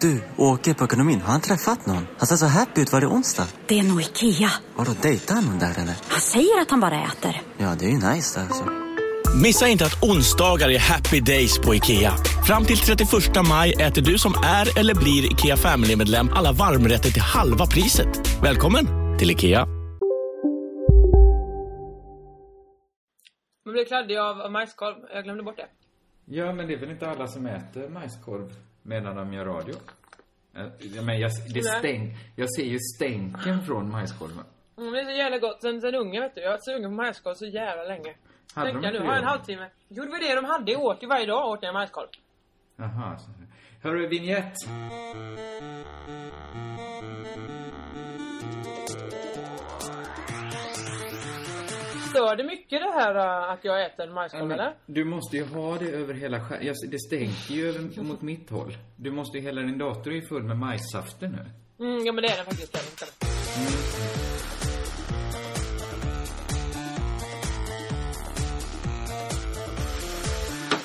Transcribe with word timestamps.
Du, 0.00 0.22
åker 0.36 0.74
på 0.74 0.84
ekonomin. 0.84 1.20
Har 1.20 1.32
han 1.32 1.40
träffat 1.40 1.86
någon? 1.86 2.06
Han 2.18 2.26
ser 2.26 2.36
så 2.36 2.46
happy 2.46 2.80
ut. 2.80 2.92
Var 2.92 3.00
det 3.00 3.06
onsdag? 3.06 3.46
Det 3.66 3.78
är 3.78 3.82
nog 3.82 4.00
Ikea. 4.00 4.50
Har 4.76 4.84
du 4.84 4.94
dejtar 5.02 5.34
han 5.34 5.44
någon 5.44 5.58
där 5.58 5.70
eller? 5.70 5.94
Han 6.08 6.20
säger 6.20 6.60
att 6.60 6.70
han 6.70 6.80
bara 6.80 7.02
äter. 7.04 7.42
Ja, 7.58 7.74
det 7.78 7.84
är 7.84 7.88
ju 7.88 7.94
nice 7.94 8.40
där 8.40 8.46
alltså. 8.46 8.64
Missa 9.42 9.68
inte 9.68 9.84
att 9.86 10.02
onsdagar 10.02 10.70
är 10.70 10.78
happy 10.78 11.20
days 11.20 11.58
på 11.58 11.74
IKEA. 11.74 12.12
Fram 12.46 12.64
till 12.64 12.78
31 12.78 13.10
maj 13.48 13.72
äter 13.72 14.02
du 14.02 14.18
som 14.18 14.34
är 14.44 14.78
eller 14.78 14.94
blir 14.94 15.32
IKEA 15.32 15.56
Family-medlem 15.56 16.28
alla 16.34 16.52
varmrätter 16.52 17.10
till 17.10 17.22
halva 17.22 17.66
priset. 17.66 18.42
Välkommen 18.42 18.86
till 19.18 19.30
IKEA. 19.30 19.66
Man 23.64 23.72
blir 23.72 23.84
kladdig 23.84 24.16
av, 24.16 24.40
av 24.40 24.52
majskolv. 24.52 24.96
Jag 25.14 25.24
glömde 25.24 25.42
bort 25.42 25.56
det. 25.56 25.68
Ja, 26.24 26.52
men 26.52 26.66
det 26.66 26.74
är 26.74 26.78
väl 26.78 26.90
inte 26.90 27.10
alla 27.10 27.26
som 27.26 27.46
äter 27.46 27.88
majskorv 27.88 28.52
medan 28.90 29.16
de 29.16 29.32
gör 29.32 29.44
radio? 29.44 29.74
Eh, 30.56 30.66
Ja, 30.94 31.02
men 31.02 31.20
jag, 31.20 31.30
det 31.54 31.62
stänk, 31.62 32.14
jag 32.36 32.54
ser 32.54 32.64
ju 32.64 32.78
stänken 32.96 33.62
från 33.66 33.90
majskolven. 33.90 34.44
Mm, 34.78 34.92
det 34.92 35.00
är 35.00 35.04
så 35.04 35.10
jävla 35.10 35.38
gott. 35.38 35.62
Sen, 35.62 35.80
sen 35.80 35.94
unge 35.94 36.20
vet 36.20 36.34
du. 36.34 36.40
Jag 36.40 36.50
har 36.50 36.58
sugen 36.58 36.90
på 36.90 36.94
majskolv 36.94 37.34
så 37.34 37.46
jävla 37.46 37.84
länge. 37.84 38.14
Hade 38.54 38.70
Tänk 38.70 38.82
de 38.82 38.86
jag 38.92 39.02
nu, 39.02 39.08
har 39.08 39.16
en 39.16 39.24
halvtimme. 39.24 39.66
Jo, 39.88 40.04
det 40.04 40.10
var 40.10 40.18
det 40.18 40.34
de 40.34 40.44
hade. 40.44 40.72
Jag 40.72 40.80
åt 40.82 41.02
ju 41.02 41.06
varje 41.06 41.26
dag 41.26 41.48
åt 41.48 41.62
jag 41.62 41.72
majskolv. 41.74 42.08
Jaha. 42.76 43.18
Hörru, 43.82 44.06
vignett. 44.08 44.54
Stör 52.10 52.36
det 52.36 52.44
mycket 52.44 52.80
det 52.80 52.90
här 52.90 53.14
äh, 53.14 53.52
att 53.52 53.64
jag 53.64 53.86
äter 53.86 54.08
majskolv 54.08 54.52
eller? 54.52 54.74
Du 54.86 55.04
måste 55.04 55.36
ju 55.36 55.44
ha 55.44 55.78
det 55.78 55.90
över 55.90 56.14
hela 56.14 56.40
skärmen. 56.40 56.74
Det 56.90 56.98
stänker 56.98 57.54
ju 57.54 57.68
över 57.68 58.02
mot 58.02 58.22
mitt 58.22 58.50
håll. 58.50 58.76
Du 58.96 59.10
måste 59.10 59.38
ju, 59.38 59.44
hela 59.44 59.60
din 59.60 59.78
dator 59.78 60.10
är 60.10 60.14
ju 60.14 60.22
full 60.26 60.42
med 60.42 60.56
majssafter 60.56 61.28
nu. 61.28 61.42
Mm, 61.86 62.06
ja 62.06 62.12
men 62.12 62.22
det 62.22 62.28
är 62.28 62.36
det 62.38 62.44
faktiskt. 62.44 62.76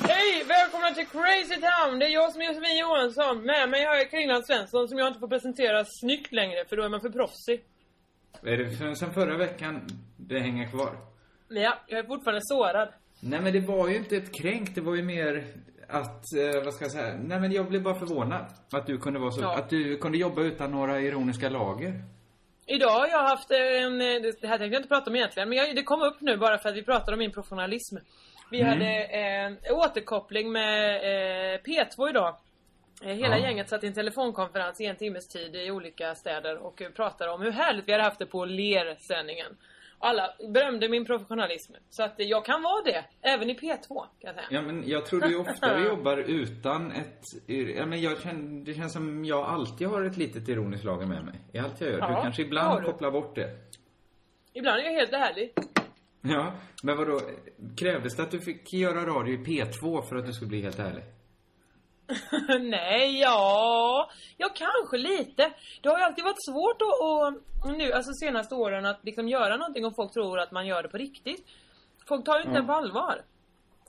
Hej! 0.02 0.44
Välkomna 0.48 0.92
till 0.92 1.08
Crazy 1.08 1.62
Town! 1.62 2.00
Det 2.00 2.06
är 2.06 2.14
jag 2.14 2.32
som 2.32 2.42
är 2.42 2.45
Josefin 2.45 2.78
Johansson. 2.78 3.42
Med 3.45 3.70
mig 3.70 3.86
har 3.86 3.95
jag 3.95 4.12
Kringland 4.12 4.45
Svensson 4.45 4.88
som 4.88 4.98
jag 4.98 5.08
inte 5.08 5.20
får 5.20 5.28
presentera 5.28 5.86
snyggt 5.86 6.32
längre 6.32 6.66
för 6.70 6.78
då 6.78 6.84
är 6.84 6.89
man 6.89 7.02
för 7.02 7.10
proffsig. 7.10 7.64
Är 8.44 8.58
det 8.58 8.95
sen 8.95 9.14
förra 9.14 9.38
veckan 9.38 9.88
det 10.17 10.39
hänger 10.39 10.70
kvar? 10.70 11.14
Men 11.48 11.64
ja, 11.64 11.74
jag 11.88 12.00
är 12.00 12.04
fortfarande 12.04 12.42
sårad. 12.44 12.90
Nej 13.20 13.42
men 13.42 13.54
det 13.54 13.60
var 13.60 13.88
ju 13.90 13.96
inte 13.96 14.18
ett 14.18 14.42
kränk, 14.42 14.76
det 14.76 14.82
var 14.82 14.96
ju 14.96 15.04
mer 15.04 15.46
att, 15.88 16.24
eh, 16.38 16.64
vad 16.64 16.74
ska 16.74 16.86
jag 16.86 16.92
säga, 16.92 17.16
nej 17.24 17.40
men 17.40 17.52
jag 17.52 17.70
blev 17.70 17.84
bara 17.84 17.96
förvånad. 18.00 18.46
Att 18.74 18.88
du 18.88 18.98
kunde 18.98 19.20
vara 19.20 19.32
så, 19.32 19.42
Ja. 19.42 19.58
att 19.58 19.70
du 19.70 19.98
kunde 19.98 20.18
jobba 20.18 20.42
utan 20.42 20.72
några 20.72 21.02
ironiska 21.02 21.50
lager. 21.50 21.94
Idag 22.68 22.90
har 22.90 23.08
jag 23.08 23.23
haft 23.23 23.52
en, 23.52 24.02
eh, 24.02 24.08
det 24.42 24.48
här 24.48 24.58
tänkte 24.58 24.66
jag 24.66 24.73
inte 24.73 24.88
prata 24.88 25.10
om 25.10 25.16
egentligen, 25.16 25.50
men 25.50 25.58
jag, 25.58 25.76
det 25.76 25.84
kom 25.84 26.02
upp 26.02 26.22
nu 26.22 26.38
bara 26.38 26.58
för 26.58 26.70
att 26.70 26.76
vi 26.76 26.84
pratade 26.84 27.14
om 27.14 27.20
min 27.20 27.32
professionalism. 27.32 27.96
Vi 28.52 28.62
Mm. 28.62 28.72
hade 28.73 29.04
eh, 29.04 29.78
återkoppling 29.78 30.52
med 30.52 30.96
eh, 30.96 31.60
P2 31.62 32.10
idag. 32.10 32.36
Eh, 33.04 33.08
Hela 33.14 33.38
Ja. 33.38 33.44
gänget 33.45 33.70
satt 33.70 33.84
i 33.84 33.88
en 33.88 33.94
telefonkonferens 33.94 34.82
i 34.82 34.86
en 34.86 34.95
timmes 34.95 35.28
tid 35.28 35.55
i 35.55 35.72
olika 35.72 36.16
städer 36.16 36.58
och 36.58 36.82
eh, 36.82 36.89
pratade 36.89 37.32
om 37.32 37.42
hur 37.42 37.52
härligt 37.52 37.88
vi 37.88 37.92
hade 37.92 38.04
haft 38.04 38.20
det 38.20 38.26
på 38.26 38.45
LER-sändningen. 38.45 39.58
Alla 40.00 40.33
berömde 40.54 40.89
min 40.89 41.06
professionalism. 41.06 41.73
Så 41.89 42.04
att 42.04 42.14
jag 42.17 42.45
kan 42.45 42.61
vara 42.61 42.83
det, 42.83 43.06
även 43.22 43.50
i 43.50 43.54
P2 43.54 43.88
kan 43.88 44.08
jag 44.20 44.36
säga. 44.36 44.48
Ja 44.50 44.61
men 44.61 44.88
jag 44.88 45.06
tror 45.06 45.22
du 45.22 45.36
oftare 45.39 45.83
jobbar 45.83 46.17
utan 46.17 46.92
ett, 46.92 47.22
ja 47.76 47.86
men 47.86 48.02
jag 48.02 48.22
känner, 48.22 48.66
det 48.66 48.73
känns 48.73 48.94
som 48.94 49.26
jag 49.26 49.45
alltid 49.45 49.88
har 49.88 50.02
ett 50.02 50.17
litet 50.17 50.50
ironiskt 50.50 50.84
lager 50.84 51.05
med 51.05 51.26
mig. 51.26 51.36
I 51.54 51.60
allt 51.60 51.82
jag 51.82 51.89
gör. 51.89 52.00
Ja, 52.00 52.08
du 52.08 52.14
kanske 52.14 52.42
ibland 52.42 52.82
du. 52.82 52.86
kopplar 52.86 53.11
bort 53.11 53.36
det. 53.36 53.50
Ibland 54.54 54.80
är 54.80 54.84
jag 54.84 54.94
helt 54.94 55.14
ärlig. 55.14 55.54
Ja, 56.22 56.54
men 56.84 56.98
vadå, 56.98 57.22
krävdes 57.78 58.16
det 58.16 58.23
att 58.23 58.32
du 58.32 58.39
fick 58.39 58.73
göra 58.73 59.05
radio 59.05 59.34
i 59.34 59.38
P2 59.38 60.02
för 60.02 60.16
att 60.16 60.26
du 60.26 60.34
skulle 60.34 60.50
bli 60.50 60.61
helt 60.61 60.80
ärlig? 60.80 61.04
Nej, 62.61 63.20
ja, 63.20 64.10
ja 64.38 64.49
kanske 64.55 64.98
lite. 64.98 65.52
Det 65.82 65.89
har 65.89 65.98
ju 65.98 66.04
alltid 66.04 66.23
varit 66.23 66.45
svårt 66.49 66.82
att, 66.82 66.99
och, 67.02 67.77
nu, 67.77 67.92
alltså 67.93 68.11
senaste 68.14 68.55
åren 68.55 68.86
att 68.86 68.99
liksom 69.04 69.27
göra 69.30 69.58
någonting 69.58 69.86
och 69.86 69.95
folk 69.95 70.14
tror 70.14 70.39
att 70.39 70.52
man 70.52 70.67
gör 70.67 70.83
det 70.83 70.89
på 70.89 70.98
riktigt. 70.98 71.45
Folk 72.08 72.26
tar 72.26 72.36
ju 72.38 72.42
inte 72.43 72.55
Ja. 72.55 72.61
det 72.61 72.67
på 72.67 72.73
allvar. 72.73 73.21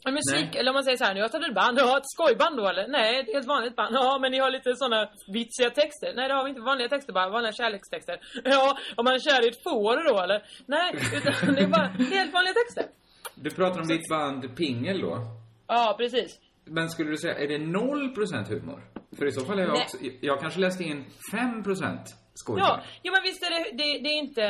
En 0.04 0.15
musik, 0.15 0.49
Nej. 0.53 0.60
eller 0.60 0.71
om 0.71 0.75
man 0.75 0.84
säger 0.84 0.97
så 0.97 1.04
här, 1.04 1.15
nu 1.15 1.21
har 1.21 1.25
jag 1.25 1.32
tagit 1.32 1.49
ett 1.49 1.54
band, 1.54 1.78
ja 1.81 1.97
ett 1.99 2.03
skojband 2.06 2.56
då 2.56 2.69
eller? 2.69 2.88
Nej, 2.88 3.21
ett 3.21 3.27
helt 3.34 3.47
vanligt 3.47 3.77
band. 3.77 3.94
Ja, 3.94 4.19
men 4.19 4.33
ni 4.33 4.38
har 4.38 4.50
lite 4.50 4.77
såna 4.77 5.09
vitsiga 5.28 5.71
texter. 5.71 6.12
Nej, 6.16 6.28
det 6.28 6.34
har 6.34 6.44
vi 6.44 6.48
inte. 6.48 6.60
Vanliga 6.60 6.88
texter 6.88 7.12
bara, 7.12 7.28
vanliga 7.28 7.53
kärlekstexter. 7.53 8.21
Ja, 8.44 8.78
om 8.97 9.04
man 9.04 9.15
är 9.15 9.19
kär 9.19 9.44
i 9.44 9.48
ett 9.48 9.62
får 9.62 10.09
då 10.15 10.21
eller? 10.21 10.43
Nej, 10.66 10.94
utan 11.15 11.54
det 11.54 11.60
är 11.62 11.66
bara 11.66 11.87
helt 11.87 12.33
vanliga 12.33 12.54
texter. 12.54 12.84
Du 13.34 13.50
pratar 13.50 13.81
om 13.81 13.87
ditt 13.88 14.09
band 14.09 14.56
Pingel 14.56 15.00
då. 15.00 15.19
Ja, 15.66 15.94
precis. 15.98 16.38
Men 16.66 16.91
skulle 16.91 17.10
du 17.10 17.16
säga, 17.16 17.34
är 17.34 17.49
det 17.49 17.59
0% 17.59 18.49
humor? 18.49 18.82
För 19.19 19.27
i 19.27 19.32
så 19.32 19.44
fall 19.44 19.59
är 19.59 19.62
jag 19.62 19.72
Nej. 19.72 19.82
också, 19.82 19.97
jag 20.21 20.41
kanske 20.41 20.60
läste 20.60 20.84
in 20.84 21.04
5% 21.32 21.99
skoj. 22.34 22.56
Ja, 22.60 22.82
ja 23.03 23.12
men 23.12 23.22
visst 23.22 23.43
är 23.43 23.50
det, 23.50 23.77
det, 23.77 23.99
det 24.03 24.09
är 24.09 24.19
inte 24.19 24.47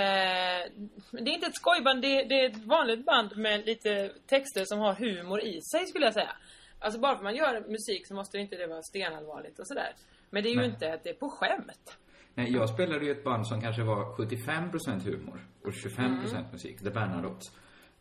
Det 1.25 1.31
är 1.31 1.35
inte 1.35 1.47
ett 1.47 1.57
skojband, 1.57 2.03
det, 2.03 2.25
det 2.25 2.35
är 2.41 2.51
ett 2.51 2.65
vanligt 2.65 3.05
band 3.07 3.37
med 3.37 3.67
lite 3.67 4.11
texter 4.27 4.65
som 4.65 4.79
har 4.79 4.95
humor 4.95 5.41
i 5.41 5.61
sig 5.61 5.87
skulle 5.87 6.05
jag 6.05 6.15
säga. 6.15 6.37
Alltså 6.79 7.01
bara 7.01 7.17
för 7.17 7.25
man 7.25 7.37
gör 7.37 7.61
musik 7.69 8.07
så 8.07 8.15
måste 8.15 8.37
det 8.37 8.43
inte 8.43 8.57
det 8.57 8.67
vara 8.67 8.83
stenallvarligt 8.83 9.59
och 9.59 9.67
sådär. 9.67 9.93
Men 10.31 10.43
det 10.43 10.49
är 10.49 10.51
ju 10.51 10.57
Nej. 10.57 10.67
inte 10.67 10.93
att 10.93 11.05
det 11.05 11.11
är 11.11 11.15
på 11.15 11.29
skämt. 11.29 11.99
Nej, 12.35 12.53
jag 12.53 12.69
spelade 12.69 13.05
ju 13.05 13.11
ett 13.11 13.25
band 13.25 13.47
som 13.47 13.61
kanske 13.61 13.83
var 13.83 14.17
75% 14.17 15.05
humor 15.05 15.41
och 15.63 15.71
25% 15.71 16.53
musik, 16.53 16.79
The 16.79 16.91
Bernadotte. 16.91 17.47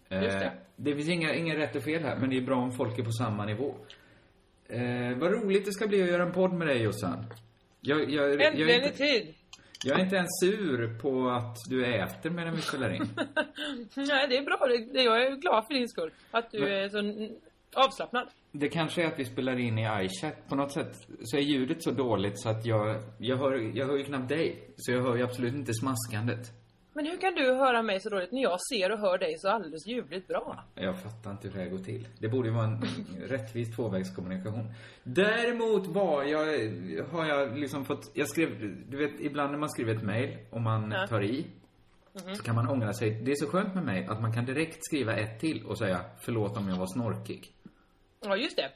Mm. 0.09 0.23
Just 0.23 0.39
det. 0.39 0.45
Eh, 0.45 0.51
det 0.75 0.95
finns 0.95 1.09
inga, 1.09 1.33
inga 1.33 1.57
rätt 1.57 1.75
och 1.75 1.83
fel 1.83 2.03
här, 2.03 2.17
men 2.17 2.29
det 2.29 2.37
är 2.37 2.41
bra 2.41 2.55
om 2.55 2.71
folk 2.71 2.99
är 2.99 3.03
på 3.03 3.11
samma 3.11 3.45
nivå. 3.45 3.75
Eh, 4.69 5.17
vad 5.17 5.31
roligt 5.31 5.65
det 5.65 5.71
ska 5.71 5.87
bli 5.87 6.03
att 6.03 6.09
göra 6.09 6.23
en 6.23 6.31
podd 6.31 6.53
med 6.53 6.67
dig 6.67 6.81
Jossan. 6.81 7.25
Jag, 7.81 7.99
jag, 7.99 8.09
jag, 8.11 8.41
är 8.41 8.47
Äntligen 8.47 8.83
i 8.83 8.91
tid! 8.91 9.35
jag 9.83 9.99
är 9.99 10.03
inte 10.03 10.15
ens 10.15 10.29
sur 10.41 10.99
på 10.99 11.29
att 11.29 11.55
du 11.69 11.85
äter 11.85 12.29
medan 12.29 12.55
vi 12.55 12.61
spelar 12.61 12.93
in. 12.95 13.01
Nej, 13.95 14.27
det 14.29 14.37
är 14.37 14.43
bra. 14.45 14.67
Det, 14.93 15.01
jag 15.03 15.25
är 15.25 15.35
glad 15.35 15.67
för 15.67 15.73
din 15.73 15.89
skull. 15.89 16.11
Att 16.31 16.51
du 16.51 16.59
Men- 16.59 16.71
är 16.71 16.89
så 16.89 17.29
avslappnad. 17.75 18.27
Det 18.51 18.69
kanske 18.69 19.03
är 19.03 19.07
att 19.07 19.19
vi 19.19 19.25
spelar 19.25 19.59
in 19.59 19.77
i 19.79 20.05
iChat. 20.05 20.47
På 20.49 20.55
något 20.55 20.71
sätt 20.71 21.07
så 21.23 21.37
är 21.37 21.41
ljudet 21.41 21.83
så 21.83 21.91
dåligt 21.91 22.39
så 22.39 22.49
att 22.49 22.65
jag, 22.65 22.95
jag, 23.17 23.37
hör, 23.37 23.77
jag 23.77 23.87
hör 23.87 23.97
ju 23.97 24.03
knappt 24.03 24.29
dig. 24.29 24.69
Så 24.77 24.91
jag 24.91 25.01
hör 25.01 25.15
ju 25.15 25.23
absolut 25.23 25.53
inte 25.53 25.73
smaskandet. 25.73 26.51
Men 26.97 27.05
hur 27.05 27.17
kan 27.17 27.33
du 27.35 27.53
höra 27.53 27.81
mig 27.81 27.99
så 27.99 28.09
dåligt 28.09 28.31
när 28.31 28.41
jag 28.41 28.57
ser 28.71 28.91
och 28.91 28.99
hör 28.99 29.17
dig 29.17 29.33
så 29.37 29.49
alldeles 29.49 29.87
ljuvligt 29.87 30.27
bra? 30.27 30.63
Jag 30.75 31.01
fattar 31.01 31.31
inte 31.31 31.47
hur 31.47 31.53
det 31.55 31.63
här 31.63 31.69
går 31.69 31.83
till. 31.83 32.07
Det 32.19 32.27
borde 32.29 32.47
ju 32.49 32.53
vara 32.55 32.65
en 32.65 32.81
rättvis 33.27 33.75
tvåvägskommunikation. 33.75 34.73
Däremot 35.03 35.87
var 35.87 36.23
jag, 36.23 36.45
har 37.11 37.25
jag 37.25 37.57
liksom 37.57 37.85
fått, 37.85 38.11
jag 38.13 38.27
skrev, 38.29 38.49
du 38.89 38.97
vet 38.97 39.19
ibland 39.19 39.51
när 39.51 39.59
man 39.59 39.69
skriver 39.69 39.95
ett 39.95 40.03
mail 40.03 40.37
och 40.49 40.61
man 40.61 40.91
Ja. 40.91 41.07
tar 41.07 41.21
i. 41.23 41.45
Så 42.37 42.43
kan 42.43 42.55
man 42.55 42.69
ångra 42.69 42.93
sig. 42.93 43.09
Det 43.11 43.31
är 43.31 43.35
så 43.35 43.47
skönt 43.47 43.75
med 43.75 43.83
mig 43.85 44.05
att 44.09 44.21
man 44.21 44.33
kan 44.33 44.45
direkt 44.45 44.85
skriva 44.85 45.15
ett 45.15 45.39
till 45.39 45.65
och 45.65 45.77
säga 45.77 46.01
förlåt 46.19 46.57
om 46.57 46.67
jag 46.69 46.75
var 46.77 46.87
snorkig. 46.87 47.53
Ja, 48.25 48.35
just 48.35 48.57
det. 48.57 48.69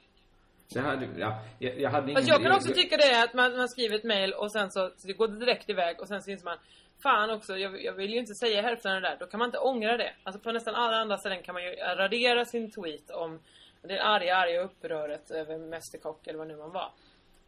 Jag 0.73 0.81
hade, 0.83 1.07
ja, 1.17 1.41
jag, 1.59 1.79
jag 1.79 1.89
hade 1.89 2.05
ingen... 2.11 2.15
Fast 2.15 2.27
jag 2.29 2.41
kan 2.41 2.51
också 2.51 2.73
tycka 2.73 2.97
det 2.97 3.23
att 3.23 3.33
man, 3.33 3.57
man 3.57 3.69
skriver 3.69 3.95
ett 3.95 4.03
mail 4.03 4.33
och 4.33 4.51
sen 4.51 4.71
så, 4.71 4.91
så 4.97 5.07
det 5.07 5.13
går 5.13 5.27
direkt 5.27 5.69
iväg 5.69 5.99
och 6.01 6.07
sen 6.07 6.15
inser 6.27 6.45
man 6.45 6.57
Fan 7.03 7.29
också, 7.29 7.57
jag, 7.57 7.83
jag 7.83 7.93
vill 7.93 8.11
ju 8.13 8.19
inte 8.19 8.33
säga 8.35 8.61
hälften 8.61 8.95
av 8.95 9.01
det 9.01 9.07
där. 9.09 9.17
Då 9.19 9.25
kan 9.25 9.37
man 9.37 9.47
inte 9.47 9.57
ångra 9.57 9.97
det. 9.97 10.13
Alltså 10.23 10.41
på 10.41 10.51
nästan 10.51 10.75
alla 10.75 10.97
andra 10.97 11.17
ställen 11.17 11.43
kan 11.43 11.53
man 11.53 11.63
ju 11.63 11.69
radera 11.75 12.45
sin 12.45 12.71
tweet 12.71 13.09
om 13.11 13.39
det 13.81 13.99
arga, 14.03 14.35
arga 14.35 14.61
uppröret 14.61 15.31
över 15.31 15.57
Mästerkock 15.57 16.27
eller 16.27 16.39
vad 16.39 16.47
nu 16.47 16.55
man 16.57 16.71
var. 16.71 16.91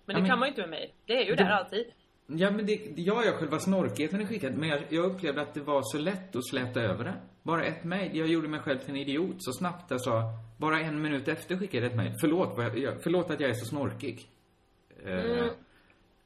Men 0.06 0.13
Ja, 0.13 0.13
det 0.13 0.21
men- 0.21 0.30
kan 0.30 0.39
man 0.39 0.48
ju 0.48 0.50
inte 0.50 0.62
med 0.62 0.69
mail. 0.69 0.92
Det 1.06 1.13
är 1.18 1.25
ju 1.25 1.36
Det- 1.36 1.44
där 1.44 1.50
alltid. 1.51 1.86
Ja, 2.27 2.51
men 2.51 2.65
det, 2.65 2.74
ja, 2.95 3.24
ja, 3.25 3.31
själva 3.31 3.59
snorkigheten 3.59 4.21
är 4.21 4.25
skickad. 4.25 4.53
Men 4.57 4.69
jag, 4.69 4.81
jag 4.89 5.06
upplevde 5.06 5.42
att 5.42 5.53
det 5.53 5.59
var 5.62 5.81
så 5.81 5.98
lätt 5.98 6.36
att 6.36 6.48
släta 6.48 6.81
över 6.81 7.03
det. 7.03 7.13
Bara 7.44 7.63
ett 7.63 7.83
mejl. 7.83 8.18
Jag 8.18 8.27
gjorde 8.27 8.48
mig 8.48 8.59
själv 8.59 8.77
till 8.80 8.89
en 8.89 8.95
idiot 8.98 9.36
så 9.39 9.51
snabbt. 9.53 9.92
Jag 9.92 10.01
sa, 10.01 10.24
bara 10.57 10.80
en 10.80 11.01
minut 11.01 11.27
efter 11.27 11.57
skickade 11.57 11.83
jag 11.86 11.92
ett 11.92 11.98
mejl. 11.98 12.13
Förlåt, 12.21 12.53
jag, 12.57 12.77
jag, 12.80 13.03
förlåt 13.03 13.31
att 13.31 13.39
jag 13.39 13.50
är 13.50 13.53
så 13.53 13.65
snorkig. 13.65 14.30
Eh, 15.06 15.12
Mm. 15.13 15.50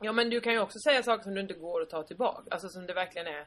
Ja 0.05 0.11
men 0.11 0.29
du 0.29 0.41
kan 0.41 0.53
ju 0.53 0.59
också 0.59 0.79
säga 0.79 1.03
saker 1.03 1.23
som 1.23 1.33
du 1.33 1.41
inte 1.41 1.53
går 1.53 1.81
att 1.81 1.89
ta 1.89 2.03
tillbaka. 2.03 2.41
Alltså 2.51 2.69
som 2.69 2.85
det 2.85 2.93
verkligen 2.93 3.27
är 3.27 3.45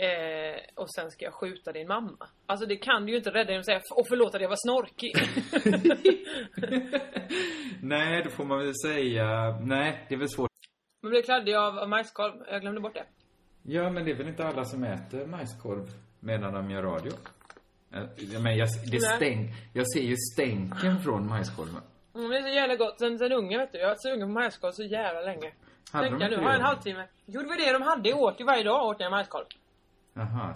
Eh, 0.00 0.60
och 0.74 0.90
sen 0.94 1.10
ska 1.10 1.24
jag 1.24 1.34
skjuta 1.34 1.72
din 1.72 1.88
mamma. 1.88 2.28
Alltså 2.46 2.66
det 2.66 2.76
kan 2.76 3.06
du 3.06 3.12
ju 3.12 3.18
inte 3.18 3.30
rädda 3.30 3.50
genom 3.50 3.60
att 3.60 3.66
säga 3.66 3.80
och 3.94 4.06
förlåt 4.08 4.34
att 4.34 4.40
jag 4.40 4.48
var 4.48 4.56
snorkig. 4.56 5.12
Nej, 7.82 8.22
då 8.24 8.30
får 8.30 8.44
man 8.44 8.58
väl 8.58 8.72
säga... 8.84 9.58
Nej, 9.60 10.06
det 10.08 10.14
är 10.14 10.18
väl 10.18 10.28
svårt. 10.28 10.50
Man 11.02 11.10
blir 11.10 11.22
kladdig 11.22 11.54
av, 11.54 11.78
av 11.78 11.88
majskolv. 11.88 12.32
Jag 12.50 12.60
glömde 12.60 12.80
bort 12.80 12.94
det. 12.94 13.04
Ja, 13.62 13.90
men 13.90 14.04
det 14.04 14.10
är 14.10 14.14
väl 14.14 14.28
inte 14.28 14.44
alla 14.46 14.64
som 14.64 14.84
äter 14.84 15.26
majskorv 15.26 15.90
medan 16.20 16.54
de 16.54 16.70
gör 16.70 16.82
radio? 16.82 17.12
Eh, 17.94 18.02
Ja, 18.32 18.40
men 18.40 18.56
jag, 18.56 18.68
det 18.90 18.98
Nej. 19.00 19.16
stänk, 19.16 19.50
jag 19.74 19.92
ser 19.92 20.02
ju 20.02 20.16
stänken 20.16 21.00
från 21.04 21.28
majskolven. 21.28 21.82
Mm, 22.14 22.30
det 22.30 22.36
är 22.38 22.42
så 22.42 22.48
jävla 22.48 22.76
gott. 22.76 22.98
Sen, 22.98 23.18
sen 23.18 23.32
ungen 23.32 23.60
vet 23.60 23.72
du. 23.72 23.78
Jag 23.78 23.84
har 23.84 23.90
varit 23.90 24.02
sugen 24.02 24.20
på 24.28 24.32
majskolv 24.32 24.72
så 24.72 24.82
jävla 24.82 25.20
länge. 25.20 25.52
Hade 25.92 26.08
Tänk 26.08 26.18
de 26.20 26.24
jag 26.24 26.30
nu, 26.30 26.36
har 26.36 26.42
jag 26.44 26.54
en 26.54 26.60
det? 26.60 26.66
halvtimme. 26.66 27.04
Jo, 27.26 27.40
det 27.42 27.48
var 27.48 27.56
det 27.56 27.72
de 27.72 27.82
hade. 27.82 28.12
Åt 28.12 28.40
ju 28.40 28.44
varje 28.44 28.62
dag 28.62 28.86
åt 28.86 29.00
jag 29.00 29.10
majskolv. 29.10 29.44
Jaha. 30.14 30.54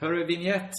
Hörru, 0.00 0.24
vignett. 0.24 0.72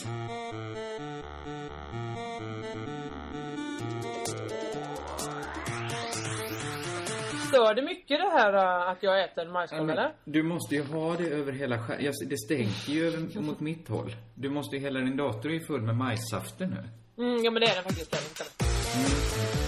Stör 7.50 7.74
det 7.74 7.82
mycket 7.82 8.18
det 8.20 8.30
här 8.30 8.54
äh, 8.54 8.90
att 8.92 9.04
jag 9.04 9.24
äter 9.24 9.48
majskolv 9.48 9.86
men 9.86 9.98
eller? 9.98 10.12
Du 10.26 10.44
måste 10.44 10.76
ju 10.76 10.84
ha 10.84 11.16
det 11.16 11.28
över 11.30 11.52
hela 11.52 11.80
skärmen. 11.80 12.06
Jag- 12.06 12.30
Det 12.30 12.38
stänker 12.38 12.92
ju 12.92 13.08
över 13.08 13.42
mot 13.42 13.60
mitt 13.60 13.88
håll. 13.90 14.16
Du 14.36 14.50
måste 14.50 14.76
ju, 14.76 14.82
hela 14.82 15.00
din 15.00 15.18
dator 15.18 15.50
är 15.50 15.54
ju 15.54 15.66
full 15.66 15.82
med 15.82 15.96
majssafter 15.96 16.66
nu. 16.68 16.90
Mm, 17.24 17.44
ja 17.44 17.52
men 17.52 17.62
det 17.62 17.68
är 17.68 17.76
den 17.76 17.84
faktiskt. 17.84 18.12
Det 18.12 18.18
är 18.18 18.46
den. 19.54 19.59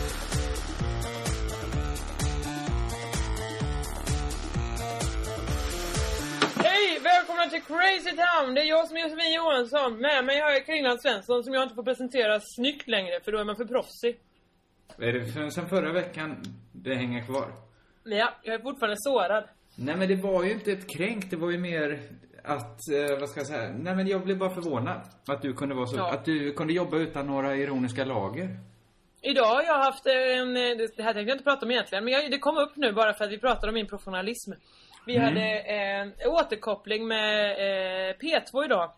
Välkomna 7.41 7.59
till 7.59 7.75
Crazy 7.75 8.15
Town! 8.17 8.53
Det 8.55 8.61
är 8.61 8.65
jag 8.65 8.88
som 8.88 8.97
är 8.97 9.01
Josefin 9.01 9.33
Johansson. 9.33 9.97
Med 10.01 10.25
mig 10.25 10.39
har 10.39 10.51
jag 10.51 10.65
Kringland 10.65 11.01
Svensson 11.01 11.43
som 11.43 11.53
jag 11.53 11.63
inte 11.63 11.75
får 11.75 11.83
presentera 11.83 12.39
snyggt 12.43 12.88
längre 12.88 13.19
för 13.23 13.31
då 13.31 13.38
är 13.38 13.43
man 13.43 13.55
för 13.55 13.65
proffsig. 13.65 14.19
Är 14.97 15.13
det 15.13 15.25
för- 15.25 15.49
sen 15.49 15.69
förra 15.69 15.91
veckan 15.91 16.43
det 16.71 16.95
hänger 16.95 17.25
kvar? 17.25 17.47
Ja, 18.03 18.29
jag 18.43 18.55
är 18.55 18.59
fortfarande 18.59 18.95
sårad. 18.99 19.43
Nej 19.75 19.95
men 19.95 20.07
det 20.07 20.15
var 20.15 20.43
ju 20.43 20.51
inte 20.51 20.71
ett 20.71 20.97
kränk, 20.97 21.29
det 21.29 21.35
var 21.35 21.51
ju 21.51 21.57
mer 21.57 21.99
att, 22.43 22.79
eh, 22.91 23.19
vad 23.19 23.29
ska 23.29 23.39
jag 23.39 23.47
säga, 23.47 23.69
nej 23.79 23.95
men 23.95 24.07
jag 24.07 24.23
blev 24.23 24.38
bara 24.38 24.49
förvånad. 24.53 25.01
Att 25.27 25.41
du 25.41 25.53
kunde 25.53 25.75
vara 25.75 25.88
så, 25.88 25.97
Ja. 25.97 26.11
att 26.13 26.25
du 26.25 26.53
kunde 26.53 26.73
jobba 26.73 26.97
utan 26.97 27.27
några 27.27 27.55
ironiska 27.55 28.05
lager. 28.05 28.59
Idag 29.21 29.45
har 29.45 29.63
jag 29.63 29.77
haft 29.83 30.05
en, 30.05 30.57
eh, 30.57 30.77
det 30.97 31.03
här 31.03 31.13
tänkte 31.13 31.19
jag 31.19 31.29
inte 31.35 31.43
prata 31.43 31.65
om 31.65 31.71
egentligen, 31.71 32.03
men 32.03 32.13
jag, 32.13 32.31
det 32.31 32.38
kom 32.39 32.57
upp 32.57 32.75
nu 32.75 32.91
bara 32.93 33.13
för 33.13 33.25
att 33.25 33.31
vi 33.31 33.38
pratade 33.39 33.67
om 33.67 33.73
min 33.73 33.88
professionalism. 33.88 34.51
Vi 35.06 35.15
Mm. 35.18 35.27
hade 35.27 35.59
eh, 36.21 36.33
återkoppling 36.33 37.07
med 37.07 37.51
eh, 37.51 38.15
P2 38.18 38.65
idag. 38.65 38.92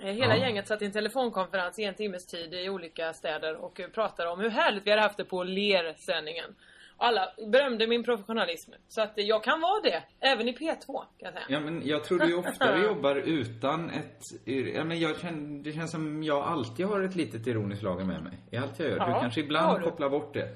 Eh, 0.00 0.06
Hela 0.06 0.36
Ja. 0.36 0.40
gänget 0.42 0.68
satt 0.68 0.82
i 0.82 0.84
en 0.84 0.92
telefonkonferens 0.92 1.78
i 1.78 1.84
en 1.84 1.94
timmes 1.94 2.26
tid 2.26 2.54
i 2.54 2.68
olika 2.68 3.12
städer 3.12 3.56
och 3.56 3.80
eh, 3.80 3.88
pratade 3.88 4.30
om 4.30 4.40
hur 4.40 4.50
härligt 4.50 4.86
vi 4.86 4.90
hade 4.90 5.02
haft 5.02 5.16
det 5.16 5.24
på 5.24 5.42
Ler-sändningen. 5.44 6.54
Alla 6.96 7.28
berömde 7.52 7.86
min 7.86 8.04
professionalism. 8.04 8.72
Så 8.88 9.00
att 9.02 9.12
jag 9.16 9.44
kan 9.44 9.60
vara 9.60 9.80
det, 9.82 10.02
även 10.20 10.48
i 10.48 10.52
P2 10.52 10.86
kan 10.86 11.04
jag 11.18 11.32
säga. 11.32 11.44
Ja 11.48 11.60
men 11.60 11.82
jag 11.86 12.04
tror 12.04 12.18
du 12.18 12.34
oftare 12.34 12.78
jobbar 12.84 13.16
utan 13.16 13.90
ett, 13.90 14.20
ja 14.74 14.84
men 14.84 15.00
jag 15.00 15.20
känner, 15.20 15.64
det 15.64 15.72
känns 15.72 15.90
som 15.90 16.22
jag 16.22 16.42
alltid 16.44 16.86
har 16.86 17.00
ett 17.00 17.14
litet 17.16 17.46
ironiskt 17.46 17.82
lager 17.82 18.04
med 18.04 18.22
mig. 18.22 18.32
I 18.50 18.56
allt 18.56 18.78
jag 18.78 18.88
gör. 18.88 18.96
Ja, 18.96 19.06
du 19.06 19.12
kanske 19.20 19.40
ibland 19.40 19.80
du. 19.80 19.84
kopplar 19.84 20.08
bort 20.08 20.34
det. 20.34 20.48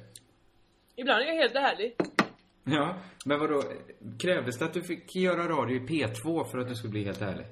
Ibland 0.96 1.23
är 1.23 1.26
jag 1.26 1.35
helt 1.35 1.55
ärlig. 1.55 1.96
Ja, 2.70 2.94
men 3.25 3.38
vadå, 3.41 3.62
krävdes 4.19 4.59
det 4.59 4.65
att 4.65 4.75
du 4.75 4.82
fick 4.82 5.17
göra 5.17 5.49
radio 5.49 5.76
i 5.76 5.81
P2 5.87 6.44
för 6.44 6.59
att 6.59 6.69
du 6.69 6.75
skulle 6.75 6.91
bli 6.91 7.05
helt 7.05 7.23
ärlig? 7.23 7.47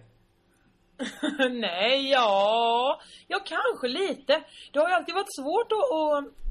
Nej, 1.61 2.11
ja, 2.11 3.01
ja 3.29 3.39
kanske 3.45 3.89
lite. 3.89 4.43
Det 4.73 4.79
har 4.79 4.89
ju 4.89 4.95
alltid 4.95 5.15
varit 5.15 5.37
svårt 5.37 5.73
att, 5.73 5.93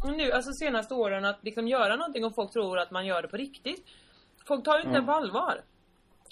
att 0.08 0.18
nu, 0.18 0.32
alltså 0.32 0.52
senaste 0.52 0.94
åren 0.94 1.26
att 1.26 1.44
liksom 1.44 1.68
göra 1.68 1.96
någonting 1.96 2.26
och 2.26 2.36
folk 2.36 2.52
tror 2.54 2.80
att 2.80 2.92
man 2.92 3.06
gör 3.06 3.22
det 3.22 3.28
på 3.28 3.38
riktigt. 3.38 3.86
Folk 4.48 4.66
tar 4.66 4.74
ju 4.78 4.82
inte 4.82 4.94
Ja. 4.96 5.00
det 5.00 5.06
på 5.06 5.12
allvar. 5.12 5.62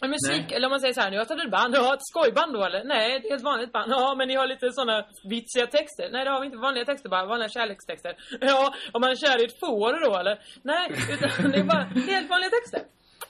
Musik, 0.02 0.46
Nej. 0.48 0.56
eller 0.56 0.68
om 0.68 0.72
man 0.72 0.80
säger 0.80 0.94
så 0.94 1.02
här, 1.02 1.12
nu 1.12 1.18
har 1.18 1.26
jag 1.30 1.46
ett 1.46 1.52
band, 1.52 1.76
ja 1.76 1.94
ett 1.94 2.08
skojband 2.12 2.54
då 2.54 2.64
eller? 2.64 2.84
Nej, 2.84 3.20
det 3.20 3.30
är 3.30 3.36
ett 3.36 3.44
vanligt 3.44 3.72
band. 3.72 3.92
Ja, 3.92 4.16
men 4.18 4.28
ni 4.28 4.36
har 4.36 4.48
lite 4.48 4.72
såna 4.72 5.06
vitsiga 5.24 5.68
texter. 5.68 6.10
Nej, 6.12 6.26
det 6.26 6.32
har 6.32 6.40
vi 6.40 6.46
inte. 6.46 6.58
Vanliga 6.58 6.86
texter 6.86 7.10
bara, 7.10 7.26
vanliga 7.26 7.50
kärlekstexter. 7.50 8.16
Ja, 8.42 8.74
om 8.92 9.02
man 9.02 9.10
är 9.10 9.16
kär 9.16 9.42
i 9.42 9.46
ett 9.46 9.60
får 9.60 10.10
då 10.10 10.18
eller? 10.18 10.40
Nej, 10.62 10.92
utan 11.14 11.52
det 11.52 11.58
är 11.58 11.64
bara 11.64 11.84
helt 11.84 12.30
vanliga 12.30 12.50
texter. 12.50 12.82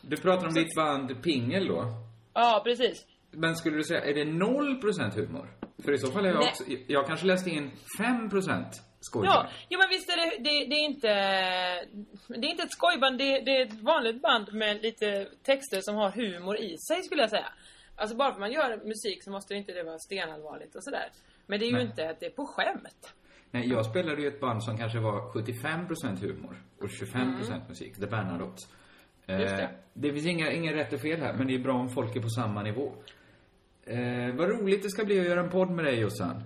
Du 0.01 0.18
pratar 0.18 0.48
om 0.48 0.54
ditt 0.54 0.75
band 0.75 1.24
Pingel 1.24 1.68
då. 1.68 1.86
Ja, 2.33 2.62
precis. 2.63 3.06
Men 3.31 3.56
skulle 3.56 3.77
du 3.77 3.83
säga, 3.83 4.01
är 4.01 4.13
det 4.13 4.24
0% 4.24 5.15
humor? 5.15 5.48
För 5.86 5.92
i 5.92 5.98
så 5.98 6.12
fall 6.12 6.25
är 6.25 6.30
jag 6.30 6.39
Nej. 6.39 6.50
också, 6.50 6.63
jag 6.88 7.07
kanske 7.07 7.25
läste 7.25 7.50
in 7.50 7.71
5% 8.00 8.63
skoj. 9.04 9.26
Ja, 9.26 9.48
jo 9.70 9.80
men 9.80 9.90
visst 9.90 10.10
är 10.10 10.18
det, 10.18 10.38
det, 10.38 10.66
det 10.70 10.76
är 10.76 10.86
inte, 10.86 11.14
det 12.28 12.48
är 12.48 12.52
inte 12.52 12.64
ett 12.64 12.72
skojband, 12.72 13.18
det, 13.18 13.40
det 13.40 13.52
är 13.58 13.66
ett 13.66 13.82
vanligt 13.82 14.22
band 14.22 14.54
med 14.54 14.82
lite 14.82 15.28
texter 15.44 15.82
som 15.82 15.96
har 15.96 16.12
humor 16.12 16.58
i 16.58 16.78
sig 16.78 17.04
skulle 17.04 17.22
jag 17.22 17.30
säga. 17.30 17.50
Alltså 17.96 18.16
bara 18.18 18.34
för 18.34 18.40
man 18.40 18.52
gör 18.52 18.78
musik 18.86 19.24
så 19.24 19.32
måste 19.32 19.54
det 19.54 19.58
inte 19.58 19.74
det 19.74 19.84
vara 19.84 20.00
stenallvarligt 20.00 20.76
och 20.76 20.84
sådär. 20.84 21.10
Men 21.48 21.60
det 21.60 21.66
är 21.66 21.68
ju 21.68 21.74
Nej. 21.74 21.86
inte 21.86 22.10
att 22.10 22.20
det 22.20 22.26
är 22.26 22.30
på 22.30 22.46
skämt. 22.46 23.14
Nej, 23.52 23.70
jag 23.70 23.86
spelade 23.86 24.22
ju 24.22 24.28
ett 24.28 24.40
band 24.40 24.64
som 24.64 24.78
kanske 24.78 25.00
var 25.00 25.32
75% 25.34 26.20
humor 26.20 26.64
och 26.80 26.88
25% 26.88 27.70
musik. 27.70 27.96
The 27.96 28.08
Bernadotte. 28.08 28.64
Eh, 29.28 29.36
Mm. 29.36 29.58
Det. 29.58 29.70
det 29.94 30.14
finns 30.14 30.26
inga, 30.26 30.52
inga 30.52 30.74
rätt 30.74 30.94
och 30.94 31.00
fel 31.02 31.20
här, 31.22 31.34
men 31.34 31.48
det 31.48 31.56
är 31.56 31.60
bra 31.60 31.74
om 31.74 31.90
folk 31.90 32.16
är 32.16 32.22
på 32.22 32.30
samma 32.30 32.64
nivå. 32.64 32.94
Eh, 33.86 34.36
vad 34.36 34.50
roligt 34.50 34.84
det 34.84 34.90
ska 34.90 35.06
bli 35.06 35.20
att 35.20 35.26
göra 35.26 35.40
en 35.40 35.50
podd 35.50 35.72
med 35.72 35.86
dig 35.86 36.00
Jossan. 36.00 36.44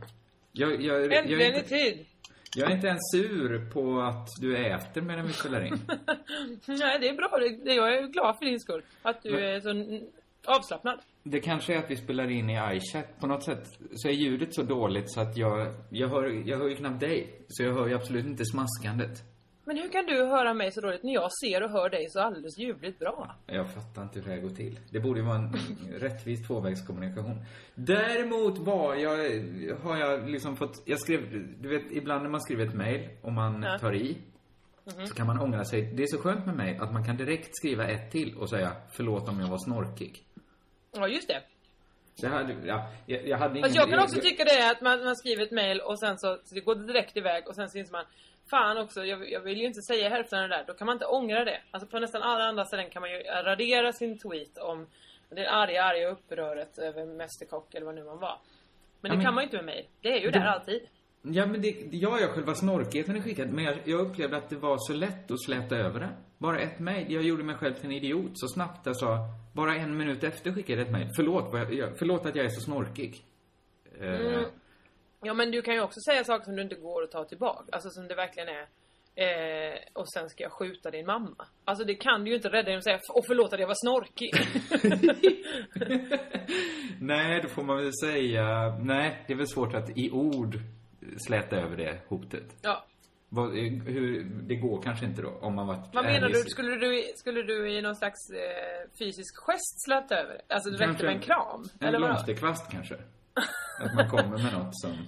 Jag, 0.51 0.81
jag, 0.81 1.01
jag, 1.06 1.13
Äntligen 1.13 1.42
i 1.42 1.57
inte, 1.57 1.69
tid! 1.69 2.06
Jag 2.55 2.71
är 2.71 2.75
inte 2.75 2.88
ens 2.88 3.11
sur 3.11 3.69
på 3.71 4.01
att 4.01 4.27
du 4.41 4.57
äter 4.57 5.01
medan 5.01 5.27
vi 5.27 5.33
spelar 5.33 5.65
in. 5.65 5.73
Nej, 6.65 6.99
det 6.99 7.09
är 7.09 7.15
bra. 7.15 7.38
Det, 7.65 7.73
jag 7.73 7.94
är 7.97 8.07
glad 8.07 8.38
för 8.38 8.45
din 8.45 8.59
skull. 8.59 8.81
Att 9.01 9.23
du 9.23 9.31
Men- 9.31 9.44
är 9.44 9.59
så 9.59 10.01
avslappnad. 10.45 10.99
Det 11.23 11.39
kanske 11.39 11.73
är 11.73 11.77
att 11.77 11.91
vi 11.91 11.95
spelar 11.95 12.31
in 12.31 12.49
i 12.49 12.53
iChat. 12.77 13.19
På 13.19 13.27
något 13.27 13.44
sätt 13.44 13.63
så 13.94 14.07
är 14.07 14.11
ljudet 14.11 14.53
så 14.55 14.63
dåligt 14.63 15.11
så 15.11 15.21
att 15.21 15.38
jag, 15.38 15.73
jag, 15.89 16.07
hör, 16.07 16.47
jag 16.49 16.57
hör 16.57 16.67
ju 16.67 16.75
knappt 16.75 16.99
dig. 16.99 17.45
Så 17.47 17.63
jag 17.63 17.73
hör 17.73 17.88
ju 17.88 17.94
absolut 17.95 18.25
inte 18.25 18.45
smaskandet. 18.45 19.23
Men 19.67 19.77
hur 19.77 19.89
kan 19.89 20.05
du 20.05 20.25
höra 20.25 20.53
mig 20.53 20.71
så 20.71 20.81
dåligt 20.81 21.03
när 21.03 21.13
jag 21.13 21.29
ser 21.43 21.63
och 21.63 21.69
hör 21.69 21.89
dig 21.89 22.09
så 22.09 22.19
alldeles 22.21 22.57
ljuvligt 22.59 22.99
bra? 22.99 23.35
Jag 23.45 23.73
fattar 23.73 24.01
inte 24.03 24.19
hur 24.19 24.25
det 24.25 24.31
här 24.35 24.41
går 24.41 24.49
till. 24.49 24.79
Det 24.89 24.99
borde 24.99 25.19
ju 25.19 25.25
vara 25.25 25.35
en 25.35 25.53
rättvis 25.99 26.47
tvåvägskommunikation. 26.47 27.45
Däremot 27.75 28.57
var 28.57 28.95
jag, 28.95 29.17
har 29.83 29.97
jag 29.97 30.29
liksom 30.29 30.57
fått, 30.57 30.83
jag 30.85 30.99
skrev, 30.99 31.21
du 31.62 31.69
vet 31.69 31.91
ibland 31.91 32.24
när 32.24 32.29
man 32.29 32.41
skriver 32.41 32.65
ett 32.65 32.74
mail 32.74 33.09
och 33.21 33.31
man 33.33 33.63
Ja. 33.63 33.79
tar 33.79 33.93
i. 33.95 34.17
Så 35.07 35.15
kan 35.15 35.27
man 35.27 35.39
ångra 35.39 35.65
sig. 35.65 35.81
Det 35.81 36.03
är 36.03 36.07
så 36.07 36.17
skönt 36.17 36.45
med 36.45 36.55
mig 36.55 36.77
att 36.77 36.93
man 36.93 37.05
kan 37.05 37.17
direkt 37.17 37.50
skriva 37.57 37.88
ett 37.88 38.12
till 38.12 38.38
och 38.38 38.50
säga 38.50 38.71
förlåt 38.91 39.29
om 39.29 39.39
jag 39.39 39.47
var 39.47 39.57
snorkig. 39.57 40.24
Ja, 40.91 41.07
just 41.07 41.27
det. 41.27 41.41
Det 42.21 42.27
hade, 42.27 42.55
ja, 42.65 42.89
jag, 43.05 43.27
jag 43.27 43.38
hade 43.38 43.51
ingen... 43.53 43.63
Fast 43.63 43.75
jag 43.75 43.89
kan 43.89 44.00
också 44.00 44.21
tycka 44.21 44.43
det 44.43 44.71
att 44.71 44.81
man, 44.81 45.05
man 45.05 45.15
skriver 45.15 45.43
ett 45.43 45.51
mail 45.51 45.79
och 45.81 46.00
sen 46.00 46.17
så, 46.17 46.38
så 46.43 46.55
det 46.55 46.62
går 46.62 46.75
direkt 46.75 47.17
iväg 47.17 47.47
och 47.47 47.55
sen 47.55 47.63
inser 47.63 47.91
man 47.91 48.05
Fan 48.50 48.77
också, 48.77 49.06
jag, 49.06 49.32
jag 49.32 49.42
vill 49.42 49.58
ju 49.60 49.66
inte 49.66 49.82
säga 49.82 50.10
hälften 50.10 50.44
av 50.44 50.50
det 50.50 50.56
där. 50.56 50.63
Då 50.68 50.74
kan 50.74 50.86
man 50.86 50.96
inte 50.96 51.06
ångra 51.06 51.46
det. 51.46 51.62
Alltså 51.72 51.89
på 51.89 52.00
nästan 52.00 52.22
alla 52.22 52.44
andra 52.44 52.66
ställen 52.66 52.89
kan 52.89 53.01
man 53.01 53.12
ju 53.12 53.18
radera 53.24 53.94
sin 53.94 54.20
tweet 54.20 54.58
om 54.58 54.88
det 55.30 55.48
arga, 55.50 55.84
arga 55.84 56.08
uppröret 56.10 56.77
över 56.77 57.06
Mästerkock 57.06 57.75
eller 57.75 57.86
vad 57.86 57.96
nu 57.96 58.04
man 58.04 58.20
var. 58.20 58.39
Men 59.01 59.10
Ja, 59.10 59.10
det 59.10 59.16
men- 59.18 59.25
kan 59.25 59.34
man 59.34 59.42
ju 59.44 59.46
inte 59.46 59.56
med 59.58 59.66
mail. 59.66 59.86
Det 60.01 60.12
är 60.18 60.22
ju 60.22 60.32
Det- 60.32 60.39
där 60.39 60.46
alltid. 60.46 60.82
Ja, 61.22 61.46
men 61.46 61.62
det, 61.62 61.75
ja, 61.92 62.20
jag 62.20 62.30
själva 62.30 62.56
snorkigheten 62.56 63.16
är 63.16 63.22
skickad, 63.22 63.50
men 63.54 63.63
jag, 63.66 63.77
jag 63.86 64.00
upplevde 64.00 64.38
att 64.38 64.50
det 64.50 64.56
var 64.56 64.77
så 64.77 64.94
lätt 64.94 65.32
att 65.32 65.42
släta 65.44 65.75
över 65.75 66.00
det. 66.00 66.10
Bara 66.38 66.60
ett 66.60 66.80
mejl. 66.80 67.12
Jag 67.13 67.24
gjorde 67.24 67.44
mig 67.44 67.56
själv 67.56 67.74
till 67.74 67.86
en 67.86 67.92
idiot 67.92 68.32
så 68.34 68.48
snabbt 68.48 68.86
jag 68.86 68.96
sa, 68.98 69.18
bara 69.54 69.75
en 69.75 69.98
minut 69.98 70.24
efter 70.24 70.51
skickade 70.51 70.80
jag 70.80 70.86
ett 70.88 70.92
mejl. 70.94 71.08
Förlåt, 71.16 71.72
jag, 71.72 71.98
förlåt 72.00 72.25
att 72.25 72.36
jag 72.36 72.46
är 72.46 72.50
så 72.50 72.62
snorkig. 72.62 73.24
Eh, 74.01 74.08
Mm. 74.08 74.44
Ja 75.21 75.33
men 75.33 75.51
du 75.51 75.62
kan 75.62 75.74
ju 75.74 75.81
också 75.81 76.00
säga 76.00 76.24
saker 76.24 76.45
som 76.45 76.55
du 76.55 76.62
inte 76.62 76.75
går 76.75 77.03
att 77.03 77.12
ta 77.12 77.25
tillbaka. 77.25 77.63
Alltså 77.71 77.89
som 77.89 78.07
det 78.07 78.15
verkligen 78.15 78.50
är. 78.50 78.67
Eh, 79.15 79.79
och 79.93 80.09
sen 80.13 80.29
ska 80.29 80.43
jag 80.43 80.51
skjuta 80.51 80.91
din 80.91 81.05
mamma. 81.05 81.45
Alltså 81.65 81.86
det 81.86 81.95
kan 81.95 82.24
du 82.24 82.29
ju 82.29 82.36
inte 82.36 82.50
rädda 82.50 82.69
genom 82.69 82.77
att 82.77 82.83
säga 82.83 83.00
och 83.13 83.25
förlåt 83.27 83.53
att 83.53 83.59
jag 83.59 83.67
var 83.67 83.75
snorkig. 83.75 84.31
Nej, 87.01 87.41
då 87.41 87.47
får 87.47 87.63
man 87.63 87.77
väl 87.77 87.91
säga, 88.03 88.77
nej, 88.79 89.24
det 89.27 89.33
är 89.33 89.38
väl 89.38 89.47
svårt 89.47 89.74
att 89.74 89.97
i 89.97 90.12
ord 90.12 90.59
släta 91.27 91.55
över 91.55 91.77
det 91.77 91.97
hotet. 92.07 92.55
ja. 92.62 92.86
Vad, 93.29 93.47
eh, 93.57 93.74
hur, 93.86 94.24
det 94.24 94.55
går 94.55 94.81
kanske 94.81 95.05
inte 95.05 95.21
då, 95.21 95.29
om 95.41 95.55
man 95.55 95.67
varit 95.67 95.89
Vad 95.93 96.05
menar 96.05 96.29
ärlig. 96.29 96.36
du? 96.36 96.50
Skulle 96.50 96.75
du, 96.75 97.03
skulle 97.15 97.41
du 97.41 97.71
i 97.71 97.81
någon 97.81 97.95
slags 97.95 98.29
eh, 98.29 98.89
fysisk 99.00 99.38
gest 99.38 99.86
släta 99.86 100.15
över? 100.15 100.41
Alltså 100.47 100.69
det 100.69 100.88
räckte 100.88 101.05
med 101.05 101.15
en 101.15 101.21
kram? 101.21 101.63
En 101.79 101.95
blomsterkvast 101.95 102.71
kanske. 102.71 102.95
Att 103.79 103.96
man 103.96 104.10
kommer 104.10 104.38
med 104.38 104.53
något 104.53 104.79
som... 104.82 105.08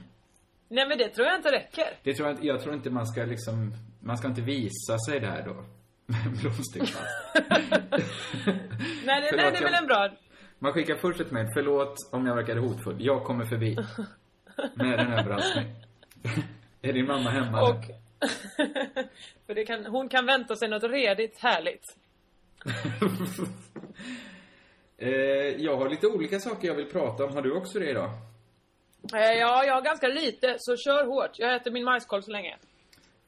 Nej 0.67 0.87
men 0.87 0.97
det 0.97 1.09
tror 1.09 1.27
jag 1.27 1.35
inte 1.35 1.51
räcker. 1.51 1.85
Det 2.03 2.13
tror 2.13 2.27
jag, 2.27 2.35
inte- 2.37 2.47
jag 2.47 2.61
tror 2.61 2.75
inte 2.75 2.89
man 2.89 3.07
ska 3.07 3.23
liksom, 3.25 3.73
man 3.99 4.17
ska 4.17 4.27
inte 4.27 4.41
visa 4.41 4.97
sig 5.09 5.19
där 5.19 5.43
då. 5.45 5.65
Med 6.05 6.37
blomsterkvast. 6.41 6.95
Nej, 9.05 9.27
Förlåt, 9.29 9.35
nej 9.35 9.51
det 9.51 9.57
är 9.57 9.63
väl 9.63 9.73
en 9.73 9.87
bra... 9.87 10.09
Man 10.59 10.73
skickar 10.73 10.95
först 10.95 11.19
ett 11.19 11.31
mejl. 11.31 11.47
Förlåt 11.53 11.95
om 12.11 12.25
jag 12.25 12.35
verkade 12.35 12.59
hotfull. 12.59 12.95
Jag 12.99 13.23
kommer 13.23 13.45
förbi. 13.45 13.77
Med 14.73 14.99
en 14.99 15.13
överraskning. 15.13 15.75
är 16.81 16.93
din 16.93 17.07
mamma 17.07 17.29
hemma? 17.29 17.61
Och... 17.61 17.83
För 19.45 19.55
det 19.55 19.65
kan, 19.65 19.85
hon 19.85 20.09
kan 20.09 20.25
vänta 20.25 20.55
sig 20.55 20.69
något 20.69 20.83
redigt 20.83 21.39
härligt. 21.39 21.83
Eh, 24.99 25.09
jag 25.63 25.77
har 25.77 25.89
lite 25.89 26.07
olika 26.07 26.39
saker 26.39 26.67
jag 26.67 26.75
vill 26.75 26.85
prata 26.91 27.25
om. 27.25 27.33
Har 27.33 27.41
du 27.41 27.51
också 27.51 27.79
det 27.79 27.89
idag? 27.89 28.09
Eh, 29.13 29.19
ja, 29.19 29.63
jag 29.65 29.73
har 29.73 29.81
ganska 29.81 30.07
lite, 30.07 30.55
så 30.59 30.75
kör 30.77 31.05
hårt. 31.05 31.31
Jag 31.39 31.55
äter 31.55 31.71
min 31.71 31.83
majskolv 31.83 32.21
så 32.21 32.31
länge. 32.31 32.57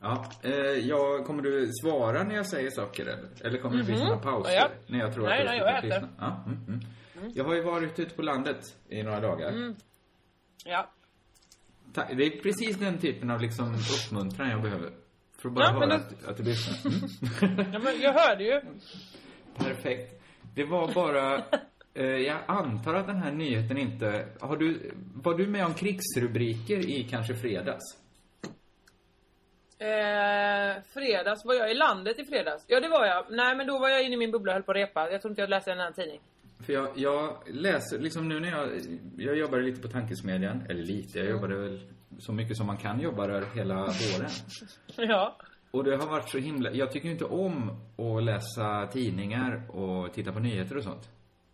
Ja, 0.01 0.25
eh, 0.43 0.51
jag, 0.61 1.25
kommer 1.25 1.41
du 1.43 1.67
svara 1.83 2.23
när 2.23 2.35
jag 2.35 2.45
säger 2.47 2.69
saker 2.69 3.03
eller? 3.03 3.29
Eller 3.45 3.57
kommer 3.59 3.77
det 3.77 3.83
bli 3.83 3.93
Mhm. 3.93 4.01
såna 4.01 4.17
pauser? 4.17 4.53
Ja. 4.53 4.67
När 4.87 4.99
jag 4.99 5.13
tror 5.13 5.23
Nej, 5.27 5.39
att 5.39 5.45
nej, 5.45 5.57
jag 5.57 5.77
äter. 5.77 5.87
lyssna? 5.87 6.09
Ja, 6.19 6.43
mm, 6.45 6.65
mm. 6.67 7.31
Jag 7.35 7.43
har 7.43 7.55
ju 7.55 7.61
varit 7.63 7.99
ute 7.99 8.15
på 8.15 8.21
landet 8.21 8.75
i 8.89 9.03
några 9.03 9.19
dagar. 9.19 9.49
Mm. 9.49 9.75
Ja. 10.65 10.89
Det 11.93 12.23
är 12.25 12.41
precis 12.43 12.77
den 12.77 12.97
typen 12.99 13.31
av 13.31 13.41
liksom 13.41 13.75
uppmuntran 13.75 14.49
jag 14.49 14.61
behöver. 14.61 14.89
För 15.41 15.49
att 15.49 15.55
bara 15.55 15.65
Ja, 15.65 15.71
höra 15.71 15.85
då- 15.87 15.93
att, 15.95 16.25
att 16.27 16.37
du 16.37 16.43
lyssnar. 16.43 16.91
Mm. 17.43 17.73
ja 17.73 17.79
men 17.79 18.01
jag 18.01 18.13
hörde 18.13 18.43
ju. 18.43 18.61
Perfekt. 19.57 20.20
Det 20.55 20.63
var 20.63 20.93
bara... 20.93 21.43
Eh, 21.93 22.05
jag 22.05 22.38
antar 22.48 22.93
att 22.93 23.08
den 23.08 23.17
här 23.17 23.31
nyheten 23.31 23.77
inte... 23.77 24.25
Har 24.39 24.58
du... 24.58 24.91
Var 25.13 25.34
du 25.34 25.48
med 25.48 25.65
om 25.65 25.74
krigsrubriker 25.74 26.89
i 26.89 27.08
kanske 27.10 27.36
fredags? 27.36 27.98
Eh, 29.79 30.81
fredags, 30.93 31.46
var 31.46 31.53
jag 31.53 31.72
i 31.72 31.74
landet 31.74 32.20
i 32.20 32.25
fredags? 32.25 32.65
Ja 32.67 32.79
det 32.79 32.89
var 32.89 33.05
jag. 33.05 33.25
Nej 33.29 33.55
men 33.55 33.67
då 33.67 33.79
var 33.79 33.89
jag 33.89 34.03
inne 34.03 34.13
i 34.13 34.17
min 34.17 34.31
bubbla 34.31 34.51
och 34.51 34.53
höll 34.53 34.63
på 34.63 34.72
att 34.72 34.77
repa. 34.77 35.12
Jag 35.12 35.22
tror 35.22 35.31
inte 35.31 35.41
jag 35.41 35.50
läste 35.50 35.72
en 35.72 35.79
annan 35.79 35.93
tidning. 35.93 36.22
För 36.65 36.74
jag, 36.74 36.88
jag 36.96 37.38
läser, 37.48 38.00
liksom 38.00 38.29
nu 38.29 38.39
när 38.39 38.51
jag... 38.51 38.70
Jag 39.17 39.38
jobbade 39.38 39.63
lite 39.63 39.81
på 39.81 39.88
tankesmedjan. 39.88 40.63
Eller 40.70 40.84
lite, 40.84 41.20
jag 41.20 41.29
jobbade 41.29 41.55
väl 41.55 41.79
så 42.20 42.31
mycket 42.31 42.58
som 42.58 42.67
man 42.67 42.77
kan 42.77 43.00
jobba 43.00 43.27
där 43.27 43.43
hela 43.55 43.75
våren. 43.75 44.29
Ja. 45.10 45.38
Och 45.71 45.83
det 45.83 45.95
har 45.95 46.07
varit 46.07 46.29
så 46.29 46.37
himla... 46.37 46.71
Jag 46.71 46.91
tycker 46.91 47.09
inte 47.09 47.25
om 47.25 47.69
att 47.97 48.23
läsa 48.23 48.87
tidningar 48.91 49.71
och 49.77 50.13
titta 50.13 50.31
på 50.31 50.39
nyheter 50.39 50.77
och 50.77 50.83
sånt. 50.83 51.09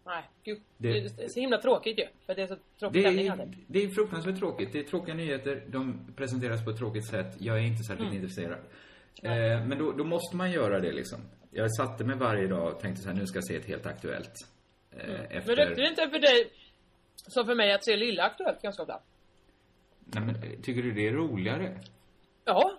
Nej, 0.05 0.24
gud. 0.43 0.62
Det- 0.77 0.91
Det, 1.17 1.24
är 1.24 1.27
så 1.29 1.39
himla 1.39 1.57
tråkigt 1.62 2.00
ju. 2.00 2.05
För 2.25 2.36
det 2.36 2.41
är 2.41 2.47
så 2.47 2.57
tråkig 2.79 3.03
Det 3.03 3.09
är, 3.27 3.47
det 3.67 3.83
är 3.83 3.89
fruktansvärt 3.89 4.38
tråkigt. 4.39 4.74
Det 4.74 4.79
är 4.79 4.83
tråkiga 4.83 5.15
nyheter. 5.15 5.63
De 5.67 6.00
presenteras 6.15 6.65
på 6.65 6.69
ett 6.71 6.77
tråkigt 6.77 7.07
sätt. 7.09 7.36
Jag 7.39 7.57
är 7.57 7.62
inte 7.62 7.83
särskilt 7.83 8.09
Mm. 8.12 8.21
intresserad. 8.24 8.59
Eh, 9.24 9.65
men 9.67 9.77
då, 9.77 9.91
då 9.91 10.03
måste 10.03 10.36
man 10.38 10.51
göra 10.51 10.79
det 10.79 10.91
liksom. 10.91 11.19
Jag 11.51 11.75
satte 11.75 12.03
mig 12.03 12.17
varje 12.17 12.47
dag 12.47 12.74
och 12.74 12.79
tänkte 12.79 13.01
så 13.03 13.09
här, 13.09 13.15
nu 13.15 13.25
ska 13.25 13.38
jag 13.38 13.47
se 13.47 13.55
ett 13.55 13.65
helt 13.65 13.86
aktuellt. 13.86 14.33
Eh, 14.91 15.00
efter... 15.00 15.29
Mm. 15.36 15.43
Men 15.45 15.55
räckte 15.55 15.81
det 15.81 15.89
inte 15.89 16.09
för 16.09 16.19
dig, 16.19 16.51
som 17.15 17.45
för 17.45 17.55
mig, 17.55 17.74
att 17.74 17.86
se 17.86 17.95
Lilla 17.97 18.24
Aktuellt 18.24 18.62
ganska 18.62 18.81
ofta? 18.83 19.00
Nej, 20.05 20.24
men, 20.25 20.36
eh, 20.36 20.59
tycker 20.63 20.83
du 20.83 20.91
det 20.91 21.07
är 21.07 21.12
roligare? 21.13 21.79
Ja. 22.45 22.77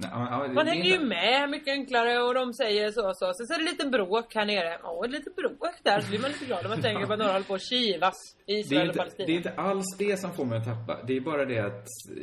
Nej, 0.00 0.10
ja, 0.12 0.44
ja, 0.46 0.52
Man 0.52 0.66
hänger 0.66 0.84
ju 0.84 1.00
med 1.04 1.50
mycket 1.50 1.72
enklare 1.72 2.18
och 2.22 2.34
de 2.34 2.54
säger 2.54 2.90
så 2.90 3.08
och 3.08 3.16
så. 3.16 3.32
Sen 3.34 3.46
så 3.46 3.54
är 3.54 3.58
det 3.58 3.64
lite 3.64 3.86
bråk 3.86 4.34
här 4.34 4.46
nere. 4.46 4.74
Ett 5.04 5.10
litet 5.10 5.36
bråk 5.36 5.74
där. 5.82 6.00
Så 6.00 6.08
blir 6.08 6.18
man 6.20 6.30
lite 6.30 6.44
glad 6.44 6.64
om 6.64 6.70
man 6.70 6.82
tänker 6.82 7.06
på 7.06 7.12
att 7.12 7.18
några 7.18 7.32
håller 7.32 7.44
på 7.46 7.54
att 7.54 7.68
kivas. 7.70 8.14
Det 8.46 8.52
är, 8.52 8.58
Israel 8.58 8.80
och 8.80 8.86
inte, 8.86 8.98
Palestina. 8.98 9.26
det 9.26 9.32
är 9.32 9.36
inte 9.36 9.52
alls 9.52 9.96
det 9.98 10.16
som 10.20 10.32
får 10.32 10.44
mig 10.44 10.58
att 10.58 10.64
tappa. 10.64 11.02
Det 11.06 11.16
är 11.16 11.20
bara 11.20 11.44
det 11.44 11.58
att 11.58 11.72
eh, 12.16 12.22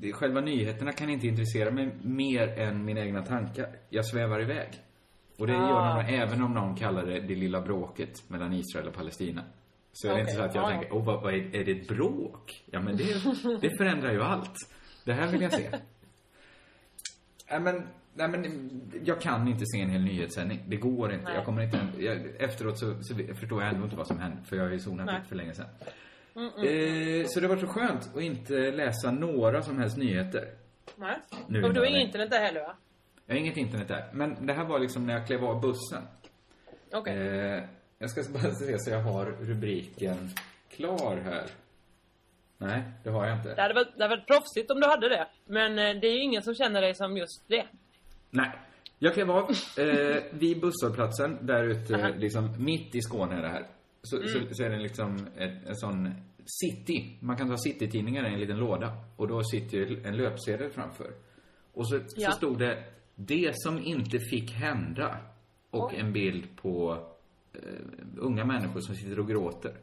det, 0.00 0.12
själva 0.12 0.40
nyheterna 0.40 0.92
kan 0.92 1.10
inte 1.10 1.26
intressera 1.26 1.70
mig 1.70 1.90
mer 2.02 2.58
än 2.58 2.84
mina 2.84 3.00
egna 3.00 3.22
tankar. 3.22 3.66
Jag 3.88 4.06
svävar 4.06 4.40
iväg. 4.42 4.68
Och 5.38 5.46
det 5.46 5.52
Ah. 5.56 5.68
gör 5.68 6.02
de 6.02 6.14
även 6.14 6.42
om 6.42 6.54
någon 6.54 6.76
kallar 6.76 7.06
det 7.06 7.20
det 7.20 7.34
lilla 7.34 7.60
bråket 7.60 8.30
mellan 8.30 8.52
Israel 8.52 8.86
och 8.88 8.94
Palestina. 8.94 9.42
Så 9.92 10.08
är 10.08 10.14
det 10.14 10.20
inte 10.20 10.32
så 10.32 10.42
att 10.42 10.54
jag 10.54 10.64
ja, 10.64 10.70
ja. 10.70 10.78
tänker, 10.78 10.96
åh, 10.96 11.04
vad, 11.04 11.22
vad 11.22 11.34
är, 11.34 11.56
är 11.56 11.64
det 11.64 11.72
ett 11.72 11.88
bråk? 11.88 12.64
Ja, 12.70 12.80
men 12.80 12.96
det, 12.96 13.04
det 13.60 13.76
förändrar 13.78 14.12
ju 14.12 14.22
allt. 14.22 14.54
Det 15.04 15.12
här 15.12 15.32
vill 15.32 15.42
jag 15.42 15.52
se. 15.52 15.70
Nej, 17.50 17.60
men, 17.60 17.88
nej, 18.14 18.28
men 18.28 18.44
jag 19.04 19.20
kan 19.20 19.48
inte 19.48 19.66
se 19.66 19.80
en 19.80 19.90
hel 19.90 20.04
nyhetssändning. 20.04 20.64
Det 20.66 20.76
går 20.76 21.12
inte. 21.12 21.24
Nej. 21.24 21.34
Jag 21.34 21.44
kommer 21.44 21.62
inte... 21.62 21.78
Jag, 21.98 22.26
efteråt 22.38 22.78
så, 22.78 23.02
så 23.02 23.14
förstår 23.14 23.62
jag 23.62 23.72
ändå 23.72 23.84
inte 23.84 23.96
vad 23.96 24.06
som 24.06 24.18
hände, 24.18 24.42
för 24.44 24.56
jag 24.56 24.64
har 24.64 24.70
ju 24.70 24.78
zonat 24.78 25.20
ut 25.20 25.28
för 25.28 25.36
länge 25.36 25.54
sedan. 25.54 25.66
Mm, 26.36 26.50
mm. 26.56 27.20
Eh, 27.20 27.26
så 27.26 27.40
det 27.40 27.48
var 27.48 27.56
så 27.56 27.66
skönt 27.66 28.10
att 28.16 28.22
inte 28.22 28.70
läsa 28.70 29.10
några 29.10 29.62
som 29.62 29.78
helst 29.78 29.96
nyheter. 29.96 30.48
Nej. 30.96 31.16
Nu 31.48 31.64
och 31.64 31.74
du 31.74 31.80
har 31.80 31.86
inget 31.86 32.06
internet 32.06 32.30
där 32.30 32.40
heller 32.40 32.60
va? 32.60 32.76
Jag 33.26 33.34
har 33.34 33.40
inget 33.40 33.56
internet 33.56 33.88
där. 33.88 34.10
Men 34.12 34.46
det 34.46 34.52
här 34.52 34.64
var 34.64 34.78
liksom 34.78 35.06
när 35.06 35.14
jag 35.14 35.26
klev 35.26 35.44
av 35.44 35.60
bussen. 35.60 36.02
Okej. 36.92 37.16
Eh, 37.16 37.62
jag 37.98 38.10
ska 38.10 38.22
bara 38.32 38.54
se 38.54 38.78
så 38.78 38.90
jag 38.90 39.02
har 39.02 39.26
rubriken 39.26 40.30
klar 40.70 41.16
här. 41.24 41.44
Nej, 42.58 42.82
det 43.04 43.10
har 43.10 43.26
jag 43.26 43.36
inte. 43.38 43.54
Det 43.54 43.62
hade 43.62 43.74
varit, 43.74 43.96
det 43.96 44.02
hade 44.04 44.16
varit 44.16 44.26
proffsigt 44.26 44.70
om 44.70 44.80
du 44.80 44.86
hade 44.86 45.08
det. 45.08 45.26
Men 45.44 45.72
eh, 45.78 46.00
det 46.00 46.06
är 46.08 46.12
ju 46.12 46.20
ingen 46.22 46.42
som 46.42 46.54
känner 46.54 46.80
dig 46.80 46.94
som 46.94 47.16
just 47.16 47.44
det. 47.48 47.66
Nej. 48.30 48.50
Jag 48.98 49.14
klev 49.14 49.30
av 49.30 49.50
eh, 49.78 50.22
vid 50.32 50.60
busshållplatsen 50.60 51.38
där 51.46 51.64
ute, 51.64 51.94
Aha. 51.94 52.08
liksom 52.18 52.64
mitt 52.64 52.94
i 52.94 53.00
Skåne 53.02 53.34
är 53.34 53.42
det 53.42 53.48
här. 53.48 53.66
Så, 54.02 54.16
Mm. 54.16 54.28
så, 54.28 54.54
så 54.54 54.62
är 54.62 54.70
det 54.70 54.76
liksom 54.78 55.26
en, 55.36 55.50
en 55.66 55.76
sån 55.76 56.14
city. 56.46 57.16
Man 57.20 57.36
kan 57.36 57.48
ta 57.48 57.56
city-tidningar 57.56 58.28
i 58.30 58.32
en 58.32 58.40
liten 58.40 58.56
låda. 58.56 58.92
Och 59.16 59.28
då 59.28 59.42
sitter 59.44 60.06
en 60.06 60.16
löpsedel 60.16 60.70
framför. 60.70 61.10
Och 61.72 61.88
så, 61.88 62.00
Ja. 62.16 62.30
så 62.30 62.36
stod 62.36 62.58
det 62.58 62.84
Det 63.14 63.50
som 63.54 63.78
inte 63.84 64.18
fick 64.18 64.50
hända. 64.52 65.16
Och 65.70 65.90
Oj. 65.92 65.96
en 66.00 66.12
bild 66.12 66.56
på 66.62 66.98
eh, 67.54 67.60
unga 68.18 68.44
människor 68.44 68.80
som 68.80 68.94
sitter 68.94 69.18
och 69.20 69.28
gråter. 69.28 69.74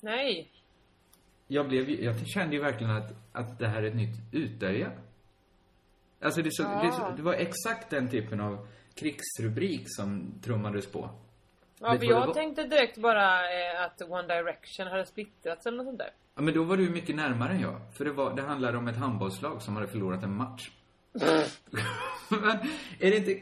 Nej. 0.00 0.50
Jag, 1.46 1.68
blev, 1.68 1.90
jag 1.90 2.26
kände 2.26 2.56
ju 2.56 2.62
verkligen 2.62 2.92
att, 2.92 3.12
att 3.32 3.58
det 3.58 3.68
här 3.68 3.82
är 3.82 3.86
ett 3.86 3.96
nytt 3.96 4.16
Utöja. 4.32 4.90
Alltså 6.20 6.42
det, 6.42 6.48
så, 6.52 6.62
det, 6.62 6.92
så, 6.92 7.12
det 7.16 7.22
var 7.22 7.34
exakt 7.34 7.90
den 7.90 8.10
typen 8.10 8.40
av 8.40 8.66
krigsrubrik 8.94 9.82
som 9.86 10.34
trummades 10.42 10.86
på. 10.86 11.10
Ja, 11.80 11.92
Vet 11.92 12.00
för 12.00 12.06
det 12.06 12.12
jag 12.12 12.34
tänkte 12.34 12.62
direkt 12.62 12.98
bara 12.98 13.40
eh, 13.40 13.82
att 13.84 14.02
One 14.02 14.34
Direction 14.34 14.86
hade 14.86 15.06
splittrats 15.06 15.66
eller 15.66 15.76
något 15.76 15.86
sånt 15.86 15.98
där. 15.98 16.10
Ja, 16.34 16.42
men 16.42 16.54
då 16.54 16.62
var 16.62 16.76
du 16.76 16.90
mycket 16.90 17.16
närmare 17.16 17.52
än 17.52 17.60
jag. 17.60 17.80
För 17.96 18.04
det, 18.04 18.12
var, 18.12 18.36
det 18.36 18.42
handlade 18.42 18.78
om 18.78 18.88
ett 18.88 18.96
handbollslag 18.96 19.62
som 19.62 19.76
hade 19.76 19.88
förlorat 19.88 20.22
en 20.22 20.36
match. 20.36 20.70
men 22.28 22.58
är 23.00 23.10
det 23.10 23.16
inte... 23.16 23.40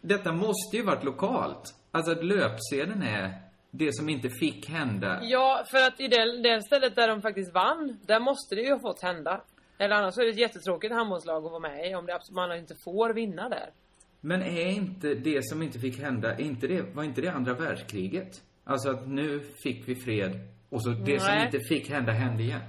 Detta 0.00 0.32
måste 0.32 0.76
ju 0.76 0.82
varit 0.82 1.04
lokalt. 1.04 1.74
Alltså 1.90 2.12
att 2.12 2.24
löpsedeln 2.24 3.02
är 3.02 3.45
det 3.78 3.94
som 3.94 4.08
inte 4.08 4.28
fick 4.30 4.68
hända. 4.68 5.20
Ja, 5.22 5.64
för 5.70 5.78
att 5.86 6.00
i 6.00 6.08
det, 6.08 6.42
det 6.42 6.62
stället 6.62 6.96
där 6.96 7.08
de 7.08 7.22
faktiskt 7.22 7.54
vann, 7.54 8.00
där 8.06 8.20
måste 8.20 8.54
det 8.54 8.60
ju 8.60 8.72
ha 8.72 8.80
fått 8.80 9.02
hända. 9.02 9.40
Eller 9.78 9.94
annars 9.94 10.18
är 10.18 10.24
det 10.24 10.30
ett 10.30 10.38
jättetråkigt 10.38 10.94
handbollslag 10.94 11.44
att 11.44 11.50
vara 11.50 11.60
med 11.60 11.90
i 11.90 11.94
om 11.94 12.06
det 12.06 12.18
man 12.30 12.58
inte 12.58 12.74
får 12.84 13.14
vinna 13.14 13.48
där. 13.48 13.70
Men 14.20 14.42
är 14.42 14.66
inte 14.66 15.14
det 15.14 15.44
som 15.44 15.62
inte 15.62 15.78
fick 15.78 15.98
hända, 15.98 16.38
inte 16.38 16.66
det, 16.66 16.82
var 16.94 17.04
inte 17.04 17.20
det 17.20 17.28
andra 17.28 17.54
världskriget? 17.54 18.42
Alltså 18.64 18.90
att 18.90 19.08
nu 19.08 19.40
fick 19.62 19.88
vi 19.88 19.94
fred 19.94 20.32
och 20.70 20.82
så 20.82 20.90
det 20.90 21.20
som 21.20 21.34
Nej. 21.34 21.46
inte 21.46 21.60
fick 21.68 21.90
hända 21.90 22.12
hände 22.12 22.42
igen. 22.42 22.60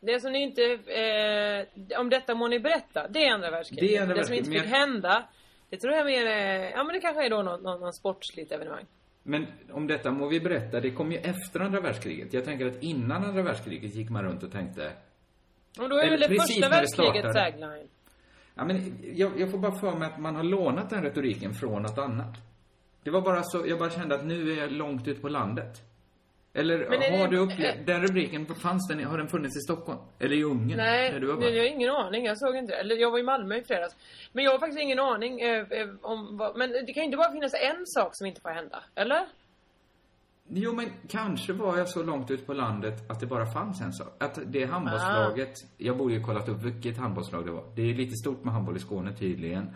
Det 0.00 0.20
som 0.20 0.32
ni 0.32 0.42
inte, 0.42 0.62
eh, 0.72 2.00
om 2.00 2.10
detta 2.10 2.34
må 2.34 2.48
ni 2.48 2.60
berätta, 2.60 3.08
det 3.08 3.26
är 3.26 3.32
andra 3.32 3.50
världskriget. 3.50 3.88
Det 3.88 3.96
är 3.96 4.02
andra 4.02 4.14
det 4.14 4.24
som 4.24 4.34
inte 4.34 4.50
fick 4.50 4.60
men 4.60 4.68
hända, 4.68 5.28
det 5.70 5.76
tror 5.76 5.94
jag 5.94 6.06
mer 6.06 6.26
är, 6.26 6.70
ja 6.70 6.84
men 6.84 6.94
det 6.94 7.00
kanske 7.00 7.26
är 7.26 7.30
då 7.30 7.42
någon, 7.42 7.62
någon, 7.62 7.80
någon 7.80 7.92
sportsligt 7.92 8.52
evenemang. 8.52 8.84
Men 9.28 9.46
om 9.72 9.86
detta 9.86 10.10
må 10.10 10.28
vi 10.28 10.40
berätta, 10.40 10.80
det 10.80 10.90
kom 10.90 11.12
ju 11.12 11.18
efter 11.18 11.60
andra 11.60 11.80
världskriget. 11.80 12.32
Jag 12.32 12.44
tänker 12.44 12.66
att 12.66 12.82
innan 12.82 13.24
andra 13.24 13.42
världskriget 13.42 13.94
gick 13.94 14.10
man 14.10 14.24
runt 14.24 14.42
och 14.42 14.52
tänkte, 14.52 14.92
Och 15.78 15.88
då 15.88 15.96
är 15.96 16.10
väl 16.10 16.20
det 16.20 16.28
första 16.28 16.86
startade. 16.86 17.32
tagline. 17.32 17.88
ja 18.54 18.64
men 18.64 18.94
jag, 19.14 19.40
jag 19.40 19.50
får 19.50 19.58
bara 19.58 19.72
för 19.78 19.94
mig 19.98 20.08
att 20.08 20.18
man 20.20 20.36
har 20.36 20.42
lånat 20.42 20.90
den 20.90 21.02
retoriken 21.02 21.54
från 21.54 21.82
något 21.82 21.98
annat. 21.98 22.34
Det 23.02 23.10
var 23.10 23.20
bara 23.20 23.42
så, 23.42 23.66
jag 23.66 23.78
bara 23.78 23.90
kände 23.90 24.14
att 24.14 24.24
nu 24.26 24.52
är 24.52 24.56
jag 24.56 24.72
långt 24.72 25.08
ut 25.08 25.22
på 25.22 25.28
landet. 25.28 25.82
Eller 26.56 26.78
har 27.18 27.24
det- 27.24 27.36
du 27.36 27.38
upplevt, 27.38 27.86
den 27.86 28.02
rubriken, 28.02 28.46
fanns 28.46 28.88
den, 28.88 29.04
har 29.04 29.18
den 29.18 29.28
funnits 29.28 29.56
i 29.56 29.60
Stockholm? 29.60 29.98
Eller 30.18 30.36
i 30.36 30.42
Ungern? 30.44 30.76
Nej, 30.76 31.20
du 31.20 31.36
nej, 31.36 31.56
jag 31.56 31.62
har 31.62 31.68
ingen 31.68 31.90
aning. 31.90 32.24
Jag 32.24 32.38
såg 32.38 32.56
inte. 32.56 32.74
Eller 32.74 32.96
jag 32.96 33.10
var 33.10 33.18
i 33.18 33.22
Malmö 33.22 33.56
i 33.56 33.62
fredags. 33.62 33.96
Men 34.32 34.44
jag 34.44 34.52
har 34.52 34.58
faktiskt 34.58 34.80
ingen 34.80 34.98
aning 34.98 35.40
eh, 35.40 35.66
eh, 35.70 35.88
om 36.02 36.36
vad... 36.36 36.56
Men 36.58 36.70
det 36.72 36.92
kan 36.92 37.00
ju 37.00 37.04
inte 37.04 37.16
bara 37.16 37.32
finnas 37.32 37.54
en 37.54 37.86
sak 37.86 38.10
som 38.16 38.26
inte 38.26 38.40
får 38.40 38.48
hända. 38.50 38.82
Eller? 38.94 39.26
Jo, 40.48 40.72
men 40.72 40.86
kanske 41.08 41.52
var 41.52 41.78
jag 41.78 41.88
så 41.88 42.02
långt 42.02 42.30
ut 42.30 42.46
på 42.46 42.52
landet 42.54 43.10
att 43.10 43.20
det 43.20 43.26
bara 43.26 43.46
fanns 43.46 43.80
en 43.80 43.92
sak. 43.92 44.16
Att 44.18 44.38
det 44.46 44.64
handbollslaget, 44.64 45.54
jag 45.76 45.96
borde 45.96 46.14
ju 46.14 46.22
kollat 46.22 46.48
upp 46.48 46.62
vilket 46.62 46.96
handbollslag 46.98 47.46
det 47.46 47.50
var. 47.52 47.64
Det 47.76 47.82
är 47.82 47.94
lite 47.94 48.16
stort 48.16 48.44
med 48.44 48.54
handboll 48.54 48.76
i 48.76 48.80
Skåne 48.80 49.12
tydligen. 49.12 49.74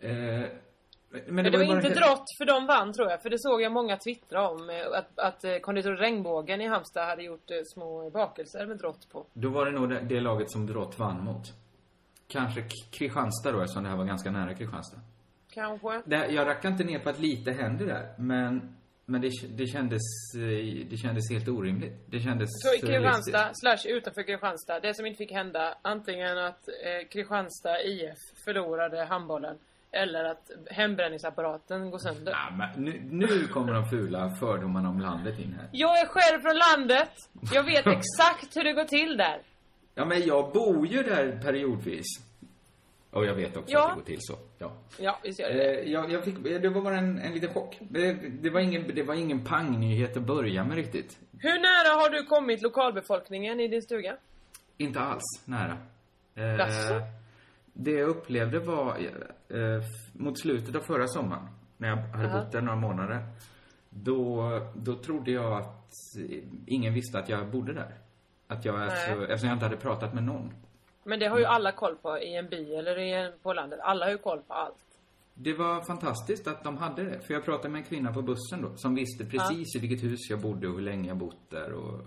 Eh, 0.00 0.42
men 1.26 1.44
det, 1.44 1.50
var, 1.50 1.58
ju 1.58 1.66
bara 1.66 1.76
inte 1.76 1.88
helt- 1.88 2.00
drott 2.00 2.24
för 2.38 2.44
de 2.44 2.66
vann 2.66 2.92
tror 2.92 3.10
jag. 3.10 3.22
För 3.22 3.30
det 3.30 3.38
såg 3.38 3.62
jag 3.62 3.72
många 3.72 3.96
twittra 3.96 4.48
om. 4.50 4.70
eh, 4.70 4.98
Att, 4.98 5.18
att 5.18 5.44
eh, 5.44 5.56
konditor 5.58 5.92
Regnbågen 5.96 6.60
i 6.60 6.66
Halmstad 6.66 7.06
hade 7.06 7.22
gjort 7.22 7.50
eh, 7.50 7.56
små 7.74 8.10
bakelser 8.10 8.66
med 8.66 8.76
drott 8.78 9.08
på. 9.12 9.26
Då 9.32 9.48
var 9.48 9.66
det 9.66 9.72
nog 9.72 9.88
det, 9.88 10.00
det 10.00 10.20
laget 10.20 10.50
som 10.50 10.66
Drott 10.66 10.98
vann 10.98 11.24
mot. 11.24 11.42
Kanske 12.28 12.62
Kristianstad 12.92 13.52
då, 13.52 13.60
eftersom 13.60 13.82
det 13.82 13.88
här 13.90 13.96
var 13.96 14.04
ganska 14.04 14.30
nära 14.30 14.54
Kristianstad. 14.54 15.00
Kanske. 15.54 16.02
Det, 16.04 16.26
jag 16.30 16.46
rackar 16.46 16.68
inte 16.68 16.84
ner 16.84 16.98
på 16.98 17.08
att 17.10 17.18
lite 17.18 17.52
händer 17.52 17.86
där, 17.86 18.14
men 18.18 18.76
Men 19.06 19.20
det, 19.20 19.30
det, 19.58 19.66
kändes, 19.66 20.02
det 20.90 20.96
kändes 20.96 21.30
helt 21.30 21.48
orimligt. 21.48 21.92
Det 22.06 22.20
kändes 22.20 22.48
Så 22.52 22.74
i. 22.74 22.78
Kristianstad, 22.80 23.50
slash 23.54 23.90
utanför 23.96 24.22
Kristianstad, 24.22 24.80
det 24.80 24.94
som 24.94 25.06
inte 25.06 25.18
fick 25.18 25.32
hända, 25.32 25.74
antingen 25.82 26.38
att 26.38 26.68
eh, 26.68 27.08
Kristianstad 27.08 27.82
IF 27.82 28.18
förlorade 28.44 29.04
handbollen, 29.04 29.58
eller 29.92 30.24
att 30.24 30.50
hembränningsapparaten 30.70 31.90
går 31.90 31.98
sönder. 31.98 32.32
Ja, 32.32 32.56
men 32.56 32.84
nu, 32.84 33.02
nu 33.10 33.46
kommer 33.46 33.72
de 33.72 33.86
fula 33.88 34.30
fördomarna 34.40 34.88
om 34.88 35.00
landet 35.00 35.38
in 35.38 35.52
här. 35.60 35.68
Jag 35.72 36.00
är 36.00 36.06
själv 36.06 36.40
från 36.40 36.56
landet! 36.56 37.10
Jag 37.52 37.62
vet 37.64 37.86
exakt 37.98 38.56
hur 38.56 38.64
det 38.64 38.72
går 38.72 38.84
till 38.84 39.16
där. 39.16 39.38
Ja, 39.94 40.04
men 40.04 40.26
jag 40.26 40.52
bor 40.52 40.86
ju 40.86 41.02
där 41.02 41.40
periodvis. 41.42 42.06
Och 43.10 43.26
jag 43.26 43.34
vet 43.34 43.56
också 43.56 43.72
Ja. 43.72 43.84
att 43.88 43.94
det 43.94 44.00
går 44.00 44.06
till 44.06 44.18
så. 44.20 44.38
Ja. 44.58 44.72
Ja, 44.98 45.18
visst 45.22 45.40
gör 45.40 45.48
det 45.50 45.80
Eh, 45.82 45.92
jag, 45.92 46.10
jag 46.12 46.24
fick, 46.24 46.44
det 46.44 46.68
var 46.68 46.82
bara 46.82 46.96
en, 46.98 47.18
en 47.18 47.32
liten 47.34 47.54
chock. 47.54 47.76
Det, 47.80 48.12
det, 48.12 48.50
var 48.50 48.60
ingen, 48.60 48.94
det 48.94 49.02
var 49.02 49.14
ingen 49.14 49.44
pangnyhet 49.44 50.16
att 50.16 50.22
börja 50.22 50.64
med 50.64 50.76
riktigt. 50.76 51.18
Hur 51.38 51.54
nära 51.60 52.02
har 52.02 52.10
du 52.10 52.24
kommit 52.26 52.62
lokalbefolkningen 52.62 53.60
i 53.60 53.68
din 53.68 53.82
stuga? 53.82 54.16
Inte 54.76 55.00
alls 55.00 55.22
nära. 55.44 55.76
Eh, 56.34 56.44
Jaså? 56.44 56.94
Det 57.72 57.90
jag 57.90 58.08
upplevde 58.08 58.58
var 58.58 58.96
eh, 59.48 59.82
mot 60.12 60.40
slutet 60.40 60.76
av 60.76 60.80
förra 60.80 61.08
sommaren, 61.08 61.48
när 61.76 61.88
jag 61.88 61.96
hade 61.96 62.28
Aha. 62.28 62.38
bott 62.38 62.52
där 62.52 62.60
några 62.60 62.78
månader. 62.78 63.26
Då, 63.90 64.50
då 64.74 64.94
trodde 64.94 65.30
jag 65.30 65.52
att 65.52 65.92
ingen 66.66 66.94
visste 66.94 67.18
att 67.18 67.28
jag 67.28 67.50
bodde 67.50 67.72
där. 67.72 67.94
Att 68.46 68.64
jag, 68.64 68.80
alltså, 68.80 69.22
eftersom 69.22 69.48
jag 69.48 69.56
inte 69.56 69.64
hade 69.64 69.76
pratat 69.76 70.14
med 70.14 70.22
någon. 70.22 70.52
Men 71.04 71.18
det 71.18 71.26
har 71.26 71.38
ju 71.38 71.44
alla 71.44 71.72
koll 71.72 71.96
på 71.96 72.18
i 72.18 72.36
en 72.36 72.48
by 72.48 72.74
eller 72.74 72.98
i 72.98 73.12
en, 73.12 73.32
på 73.42 73.52
landet. 73.52 73.80
Alla 73.82 74.06
har 74.06 74.12
ju 74.12 74.18
koll 74.18 74.42
på 74.42 74.54
allt. 74.54 74.84
Det 75.34 75.52
var 75.52 75.80
fantastiskt 75.82 76.46
att 76.46 76.64
de 76.64 76.76
hade 76.76 77.04
det. 77.04 77.20
För 77.20 77.34
jag 77.34 77.44
pratade 77.44 77.68
med 77.68 77.78
en 77.78 77.84
kvinna 77.84 78.12
på 78.12 78.22
bussen 78.22 78.62
då, 78.62 78.76
som 78.76 78.94
visste 78.94 79.24
precis 79.24 79.76
i 79.76 79.78
vilket 79.78 80.10
hus 80.10 80.30
jag 80.30 80.40
bodde 80.40 80.68
och 80.68 80.74
hur 80.74 80.80
länge 80.80 81.08
jag 81.08 81.16
bott 81.16 81.50
där 81.50 81.72
och, 81.72 82.00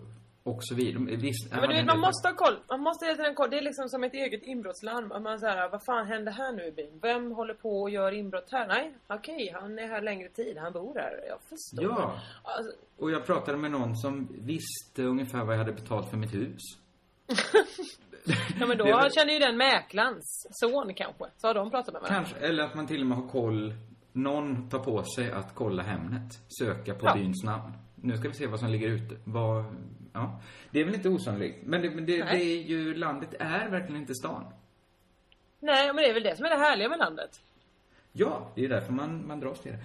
och 0.44 0.58
så 0.62 0.76
vidare. 0.76 0.94
De 1.06 1.16
visste, 1.16 1.50
Ja, 1.56 1.62
men 1.62 1.70
du 1.70 1.76
vet, 1.76 1.86
man 1.86 2.00
måste 2.00 2.28
ha 2.28 2.36
koll. 2.36 2.58
Man 2.70 2.80
måste 2.82 3.06
hela 3.06 3.18
tiden 3.18 3.36
koll. 3.36 3.50
Det 3.50 3.58
är 3.58 3.62
liksom 3.62 3.90
som 3.90 4.04
ett 4.04 4.14
eget 4.14 4.44
inbrottslarm. 4.44 5.12
Att 5.12 5.22
Man 5.22 5.40
säger, 5.40 5.70
vad 5.70 5.86
fan 5.86 6.08
händer 6.08 6.32
här 6.32 6.52
nu 6.52 6.64
i 6.66 6.72
byn? 6.72 7.00
Vem 7.02 7.32
håller 7.32 7.54
på 7.54 7.82
och 7.82 7.90
gör 7.90 8.12
inbrott 8.12 8.48
här? 8.52 8.68
Nej, 8.68 8.94
okej, 9.08 9.52
han 9.62 9.80
är 9.80 9.88
här 9.88 10.02
längre 10.02 10.30
tid. 10.30 10.58
Han 10.58 10.74
bor 10.74 10.96
här. 10.96 11.12
Jag 11.30 11.40
förstår. 11.42 11.84
Ja. 12.02 12.20
Alltså, 12.44 12.72
Och 12.98 13.12
jag 13.12 13.26
pratade 13.26 13.58
med 13.58 13.72
någon 13.72 13.96
som 13.96 14.28
visste 14.42 15.04
ungefär 15.04 15.44
vad 15.46 15.54
jag 15.54 15.60
hade 15.60 15.74
betalt 15.74 16.10
för 16.10 16.18
mitt 16.18 16.34
hus. 16.34 16.62
ja, 18.60 18.66
men 18.68 18.78
då 18.78 18.84
väl- 18.86 19.12
känner 19.12 19.34
ju 19.34 19.40
den 19.40 19.58
mäklarens 19.58 20.48
son 20.52 20.94
kanske. 20.96 21.24
Så 21.38 21.48
har 21.48 21.54
de 21.54 21.72
pratat 21.72 21.94
med 21.94 22.02
varandra. 22.02 22.16
Kanske, 22.30 22.48
eller 22.48 22.64
att 22.64 22.76
man 22.76 22.88
till 22.88 23.02
och 23.02 23.08
med 23.08 23.18
har 23.18 23.28
koll. 23.28 23.74
Någon 24.16 24.70
tar 24.70 24.80
på 24.80 25.04
sig 25.04 25.32
att 25.32 25.56
kolla 25.56 25.84
Hemnet. 25.84 26.32
Söka 26.60 26.94
på 26.96 27.06
Ja. 27.06 27.14
byns 27.16 27.44
namn. 27.44 27.74
Nu 27.96 28.18
ska 28.18 28.28
vi 28.28 28.34
se 28.34 28.48
vad 28.48 28.60
som 28.60 28.70
ligger 28.70 28.88
ute. 28.90 29.16
Vad, 29.24 29.66
ja. 30.14 30.42
Det 30.72 30.80
är 30.80 30.86
väl 30.86 30.96
inte 30.96 31.10
osannolikt. 31.10 31.58
Men 31.66 31.82
det, 31.82 31.90
men 31.90 32.06
det, 32.06 32.18
det 32.18 32.24
är 32.44 32.62
ju, 32.64 32.94
landet 32.96 33.30
är 33.40 33.70
verkligen 33.70 34.02
inte 34.02 34.14
stan. 34.16 34.46
Nej, 35.60 35.88
men 35.88 35.96
det 35.96 36.10
är 36.10 36.14
väl 36.14 36.24
det 36.24 36.36
som 36.36 36.46
är 36.46 36.50
det 36.50 36.56
härliga 36.56 36.90
med 36.90 37.00
landet. 37.00 37.42
Ja, 38.12 38.52
det 38.56 38.66
är 38.66 38.70
därför 38.70 38.94
man, 38.94 39.28
man 39.28 39.40
dras 39.40 39.60
till 39.62 39.72
det. 39.72 39.78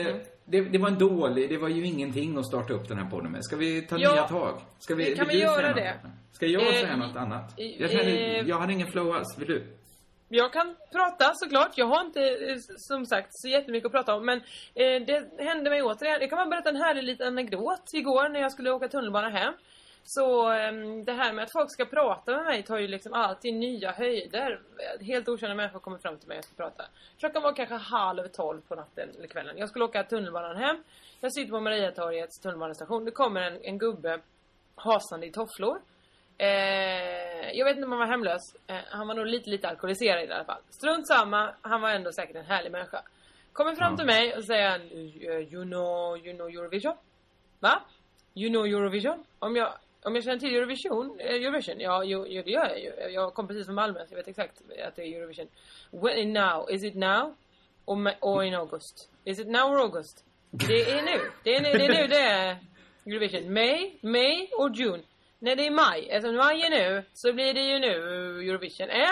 Eh, 0.00 0.06
Mm. 0.06 0.20
det. 0.44 0.60
Det 0.60 0.78
var 0.78 0.88
en 0.88 0.98
dålig, 0.98 1.48
det 1.50 1.56
var 1.58 1.68
ju 1.68 1.86
ingenting 1.86 2.38
att 2.38 2.46
starta 2.46 2.72
upp 2.72 2.88
den 2.88 2.98
här 2.98 3.10
podden 3.10 3.32
med. 3.32 3.44
Ska 3.44 3.56
vi 3.56 3.82
ta 3.82 3.96
Ja, 3.98 4.12
nya 4.12 4.22
tag? 4.22 4.58
Ska 4.78 4.94
vi, 4.94 5.16
kan 5.16 5.28
vi 5.28 5.40
göra 5.40 5.72
det. 5.74 5.94
Något? 6.02 6.12
Ska 6.32 6.46
jag 6.46 6.62
Eh, 6.62 6.72
säga 6.72 6.96
något 6.96 7.16
annat? 7.16 7.54
Jag, 7.56 7.90
känner, 7.90 8.04
eh, 8.10 8.48
jag 8.48 8.58
hade 8.58 8.72
ingen 8.72 8.86
flow 8.92 9.12
alls. 9.16 9.38
Vill 9.38 9.48
du? 9.48 9.75
Jag 10.28 10.52
kan 10.52 10.76
prata 10.92 11.32
såklart. 11.34 11.78
Jag 11.78 11.86
har 11.86 12.00
inte 12.00 12.20
eh, 12.20 12.56
som 12.76 13.06
sagt 13.06 13.28
så 13.30 13.48
jättemycket 13.48 13.86
att 13.86 13.92
prata 13.92 14.14
om. 14.14 14.26
Men 14.26 14.38
eh, 14.74 15.02
det 15.06 15.30
hände 15.38 15.70
mig 15.70 15.82
återigen. 15.82 16.20
Jag 16.20 16.30
kan 16.30 16.36
bara 16.36 16.46
berätta 16.46 16.68
en 16.68 16.76
härlig 16.76 17.02
liten 17.02 17.26
anekdot. 17.26 17.82
Igår 17.92 18.28
när 18.28 18.40
jag 18.40 18.52
skulle 18.52 18.70
åka 18.70 18.88
tunnelbana 18.88 19.28
hem. 19.28 19.54
Så 20.04 20.52
eh, 20.52 20.72
det 21.06 21.12
här 21.12 21.32
med 21.32 21.44
att 21.44 21.52
folk 21.52 21.72
ska 21.72 21.84
prata 21.84 22.36
med 22.36 22.44
mig 22.44 22.62
tar 22.62 22.78
ju 22.78 22.88
liksom 22.88 23.12
alltid 23.12 23.54
nya 23.54 23.92
höjder. 23.92 24.60
Helt 25.00 25.28
okända 25.28 25.54
människor 25.54 25.80
kommer 25.80 25.98
fram 25.98 26.18
till 26.18 26.28
mig 26.28 26.38
och 26.38 26.44
ska 26.44 26.54
prata. 26.54 26.84
Klockan 27.18 27.42
var 27.42 27.56
kanske 27.56 27.74
halv 27.74 28.28
tolv 28.28 28.60
på 28.60 28.74
natten 28.74 29.08
eller 29.18 29.28
kvällen. 29.28 29.58
Jag 29.58 29.68
skulle 29.68 29.84
åka 29.84 30.04
tunnelbanan 30.04 30.56
hem. 30.56 30.76
Jag 31.20 31.32
sitter 31.32 31.50
på 31.50 31.60
Mariatorgets 31.60 32.40
tunnelbanestation. 32.40 33.04
Det 33.04 33.10
kommer 33.10 33.40
en, 33.40 33.64
en 33.64 33.78
gubbe 33.78 34.20
hasande 34.74 35.26
i 35.26 35.32
tofflor. 35.32 35.80
Eh, 36.38 37.50
jag 37.52 37.64
vet 37.64 37.76
inte 37.76 37.84
om 37.86 37.92
han 37.92 37.98
var 38.00 38.06
hemlös. 38.06 38.54
Eh, 38.66 38.76
han 38.90 39.08
var 39.08 39.14
nog 39.14 39.26
lite, 39.26 39.50
lite 39.50 39.68
alkoholiserad 39.68 40.24
i 40.28 40.32
alla 40.32 40.44
fall. 40.44 40.62
Strunt 40.70 41.06
samma, 41.08 41.54
han 41.62 41.80
var 41.80 41.90
ändå 41.90 42.12
säkert 42.12 42.36
en 42.36 42.44
härlig 42.44 42.72
människa. 42.72 43.02
Kommer 43.52 43.74
fram 43.74 43.92
Ja. 43.92 43.96
till 43.96 44.06
mig 44.06 44.36
och 44.36 44.44
säger 44.44 44.70
han, 44.70 44.80
"Eh, 44.80 45.54
you 45.54 45.64
know, 45.64 46.18
you 46.26 46.36
know 46.36 46.48
Eurovision? 46.48 46.96
Va? 47.60 47.82
You 48.34 48.50
know 48.50 48.66
Eurovision? 48.66 49.24
Om 49.38 49.56
jag, 49.56 49.72
om 50.02 50.14
jag 50.14 50.24
känner 50.24 50.38
till 50.38 50.56
Eurovision, 50.56 51.20
eh, 51.20 51.34
Eurovision? 51.34 51.80
Ja, 51.80 52.04
jo, 52.04 52.26
jo, 52.28 52.42
det 52.42 52.50
gör 52.50 52.68
jag 52.68 52.80
ju. 52.80 52.92
Jag 53.14 53.34
kom 53.34 53.48
precis 53.48 53.66
från 53.66 53.74
Malmö 53.74 54.06
så 54.06 54.12
jag 54.14 54.16
vet 54.16 54.28
exakt 54.28 54.60
att 54.86 54.96
det 54.96 55.02
är 55.02 55.16
Eurovision. 55.18 55.48
When 55.90 56.32
now? 56.32 56.70
Is 56.70 56.84
it 56.84 56.94
now? 56.94 57.34
Or, 57.84 58.10
or 58.20 58.44
in 58.44 58.54
August? 58.54 59.10
Is 59.24 59.40
it 59.40 59.46
now 59.48 59.70
or 59.72 59.80
August? 59.80 60.24
Det 60.50 60.90
är 60.90 61.02
nu. 61.02 61.30
Det 61.44 61.56
är 61.56 61.60
nu 61.62 61.72
det 61.78 61.84
är, 61.84 62.02
nu 62.02 62.08
det 62.08 62.20
är 62.20 62.56
Eurovision. 63.06 63.52
May, 63.52 63.92
May 64.02 64.48
och 64.58 64.70
June. 64.74 65.02
Nej, 65.46 65.56
det 65.56 65.66
är 65.66 65.70
maj. 65.70 66.08
Eftersom 66.10 66.36
maj 66.36 66.62
är 66.62 66.70
nu 66.70 67.04
så 67.12 67.32
blir 67.32 67.54
det 67.54 67.60
ju 67.60 67.78
nu 67.78 67.94
Eurovision. 68.48 68.90
Äh? 68.90 69.06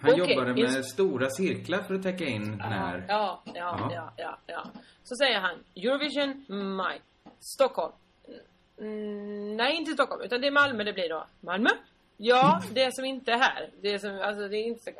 Han 0.00 0.12
Okej, 0.12 0.34
jobbade 0.34 0.54
med 0.54 0.84
stora 0.84 1.30
cirklar 1.30 1.82
för 1.82 1.94
att 1.94 2.02
täcka 2.02 2.24
in 2.24 2.56
när... 2.58 3.04
Ja, 3.08 3.42
ja, 3.44 3.52
Ja. 3.54 3.90
ja, 3.94 4.12
ja, 4.16 4.38
ja. 4.46 4.64
Så 5.02 5.14
säger 5.16 5.40
han 5.40 5.56
Eurovision, 5.76 6.44
maj. 6.76 7.00
Stockholm. 7.40 7.92
Mm, 8.78 9.56
nej, 9.56 9.76
inte 9.76 9.92
Stockholm, 9.92 10.22
utan 10.22 10.40
det 10.40 10.46
är 10.46 10.50
Malmö 10.50 10.84
det 10.84 10.92
blir 10.92 11.08
då. 11.08 11.26
Malmö? 11.40 11.70
Ja, 12.16 12.62
det 12.72 12.94
som 12.94 13.04
inte 13.04 13.32
är 13.32 13.38
här. 13.38 13.70
Det 13.82 13.98
som, 13.98 14.20
alltså 14.22 14.48
det 14.48 14.56
är 14.56 14.64
inte 14.64 14.82
så... 14.82 14.90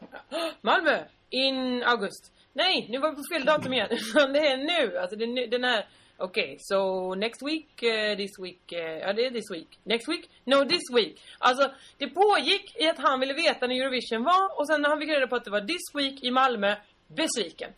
Malmö! 0.61 1.05
In 1.31 1.83
august. 1.83 2.33
Nej, 2.53 2.87
nu 2.91 2.99
var 2.99 3.11
vi 3.11 3.17
på 3.17 3.23
fel 3.35 3.45
datum 3.45 3.73
igen. 3.73 3.89
Det 4.15 4.47
är 4.47 4.57
nu. 4.57 4.99
Alltså 4.99 5.17
det 5.17 5.25
är 5.25 5.29
nu, 5.29 5.47
den 5.47 5.65
här... 5.65 5.87
Okej, 6.23 6.57
so 6.61 7.15
next 7.15 7.43
week, 7.43 7.83
eh, 7.83 8.17
this 8.17 8.31
week, 8.43 8.73
eh, 8.73 8.79
ja 8.99 9.13
det 9.13 9.27
är 9.27 9.31
this 9.31 9.51
week. 9.51 9.79
Next 9.85 10.09
week? 10.09 10.31
No, 10.45 10.65
this 10.69 10.83
week. 10.95 11.21
Alltså, 11.39 11.71
det 11.99 12.09
pågick 12.09 12.77
i 12.81 12.89
att 12.89 12.99
han 12.99 13.21
ville 13.21 13.35
veta 13.35 13.67
när 13.67 13.75
Eurovision 13.75 14.25
var 14.25 14.59
och 14.61 14.67
sen 14.67 14.83
när 14.83 14.89
han 14.89 15.01
fick 15.01 15.09
reda 15.09 15.27
på 15.27 15.37
att 15.37 15.45
det 15.45 15.51
var 15.51 15.61
this 15.61 15.95
week 15.95 16.25
i 16.25 16.31
Malmö, 16.31 16.77
besviken. 17.09 17.71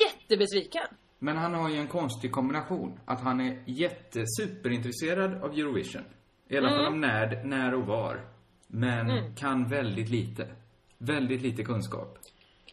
Jättebesviken. 0.00 0.86
Men 1.18 1.36
han 1.36 1.54
har 1.54 1.70
ju 1.70 1.76
en 1.76 1.88
konstig 1.88 2.32
kombination. 2.32 3.00
Att 3.04 3.20
han 3.20 3.40
är 3.40 3.62
jättesuperinintresserad 3.66 5.42
av 5.44 5.52
Eurovision. 5.52 6.04
I 6.48 6.56
alla 6.56 6.68
fall 6.68 6.80
Mm. 6.80 6.92
om 6.92 7.00
när, 7.00 7.44
när 7.44 7.74
och 7.74 7.86
var. 7.86 8.28
Men 8.66 9.34
kan 9.34 9.68
väldigt 9.68 10.08
lite. 10.08 10.48
Väldigt 10.98 11.42
lite 11.42 11.62
kunskap. 11.64 12.18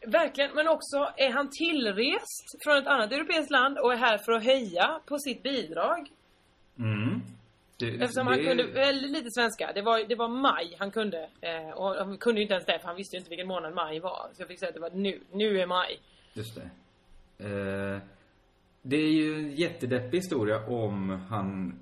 Verkligen, 0.08 0.52
men 0.56 0.68
också 0.68 0.98
är 1.18 1.32
han 1.32 1.50
tillrest 1.50 2.64
från 2.64 2.78
ett 2.78 2.88
annat 2.88 3.12
europeiskt 3.12 3.52
land 3.52 3.78
och 3.78 3.94
är 3.94 3.98
här 3.98 4.18
för 4.18 4.32
att 4.32 4.44
heja 4.44 5.00
på 5.06 5.18
sitt 5.20 5.44
bidrag. 5.44 6.10
Mm. 6.80 7.22
Det, 7.80 7.88
Eftersom 7.88 8.26
det- 8.26 8.32
han 8.32 8.46
kunde 8.46 8.64
väldigt 8.64 9.12
lite 9.12 9.32
svenska. 9.32 9.72
Det 9.76 9.82
var, 9.82 10.08
det 10.10 10.16
var 10.16 10.28
maj 10.28 10.76
han 10.80 10.92
kunde. 10.92 11.30
Eh, 11.42 11.70
och 11.70 11.96
han 11.96 12.18
kunde 12.18 12.40
ju 12.40 12.44
inte 12.44 12.54
ens 12.54 12.66
det 12.66 12.80
för 12.80 12.88
han 12.88 12.96
visste 12.96 13.16
ju 13.16 13.20
inte 13.20 13.30
vilken 13.30 13.48
månad 13.48 13.74
maj 13.74 14.00
var. 14.00 14.30
Så 14.34 14.42
jag 14.42 14.48
fick 14.48 14.60
säga 14.60 14.70
att 14.70 14.76
det 14.76 14.82
var 14.82 14.90
nu. 14.90 15.22
Nu 15.32 15.60
är 15.60 15.66
maj. 15.66 16.00
Just 16.34 16.56
det. 16.56 16.70
Eh, 17.46 18.00
det 18.82 18.96
är 18.98 19.12
ju 19.12 19.36
en 19.36 19.56
jättedeppig 19.56 20.18
historia 20.18 20.66
om 20.68 21.10
han... 21.30 21.80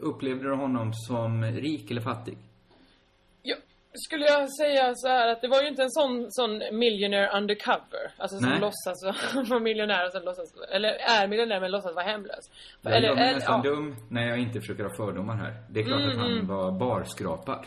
Upplevde 0.00 0.50
honom 0.56 0.92
som 0.94 1.44
rik 1.44 1.90
eller 1.90 2.00
fattig? 2.00 2.38
Skulle 4.04 4.26
jag 4.26 4.52
säga 4.56 4.94
så 4.94 5.08
här 5.08 5.28
att 5.28 5.40
det 5.40 5.48
var 5.48 5.62
ju 5.62 5.68
inte 5.68 5.82
en 5.82 5.90
sån, 5.90 6.26
sån 6.32 6.58
millionaire 6.78 7.36
undercover. 7.38 8.12
Alltså 8.16 8.38
som 8.38 8.48
Nej. 8.48 8.60
låtsas 8.60 8.96
vara 9.50 9.60
miljonär 9.70 10.06
och 10.06 10.12
sen 10.12 10.24
låtsas, 10.24 10.54
eller 10.70 10.88
är 10.88 11.28
miljonär 11.28 11.60
men 11.60 11.70
låtsas 11.70 11.94
vara 11.94 12.04
hemlös. 12.06 12.50
Jag 12.82 13.02
gör 13.02 13.14
mig 13.14 13.24
eller- 13.24 13.34
nästan 13.34 13.60
ja. 13.64 13.70
dum 13.70 13.96
när 14.10 14.28
jag 14.28 14.38
inte 14.38 14.60
försöker 14.60 14.82
ha 14.84 14.90
fördomar 14.96 15.36
här. 15.36 15.54
Det 15.70 15.80
är 15.80 15.84
klart 15.84 16.00
Mm, 16.00 16.10
att 16.10 16.16
han 16.18 16.32
mm. 16.32 16.46
var 16.46 16.72
barskrapad. 16.72 17.66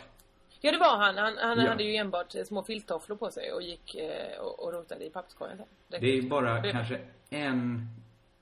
Ja 0.63 0.71
det 0.71 0.77
var 0.77 0.97
han. 0.97 1.17
Han, 1.17 1.37
han 1.37 1.59
Ja. 1.59 1.69
hade 1.69 1.83
ju 1.83 1.95
enbart 1.95 2.31
små 2.47 2.63
filttofflor 2.63 3.15
på 3.15 3.31
sig 3.31 3.51
och 3.53 3.61
gick 3.61 3.95
eh, 3.95 4.39
och, 4.41 4.63
och 4.63 4.73
rotade 4.73 5.05
i 5.05 5.09
papperskorgen 5.09 5.57
sen. 5.57 5.67
Det 6.01 6.17
är 6.17 6.21
bara 6.21 6.61
Det- 6.61 6.71
kanske 6.71 6.99
en, 7.29 7.87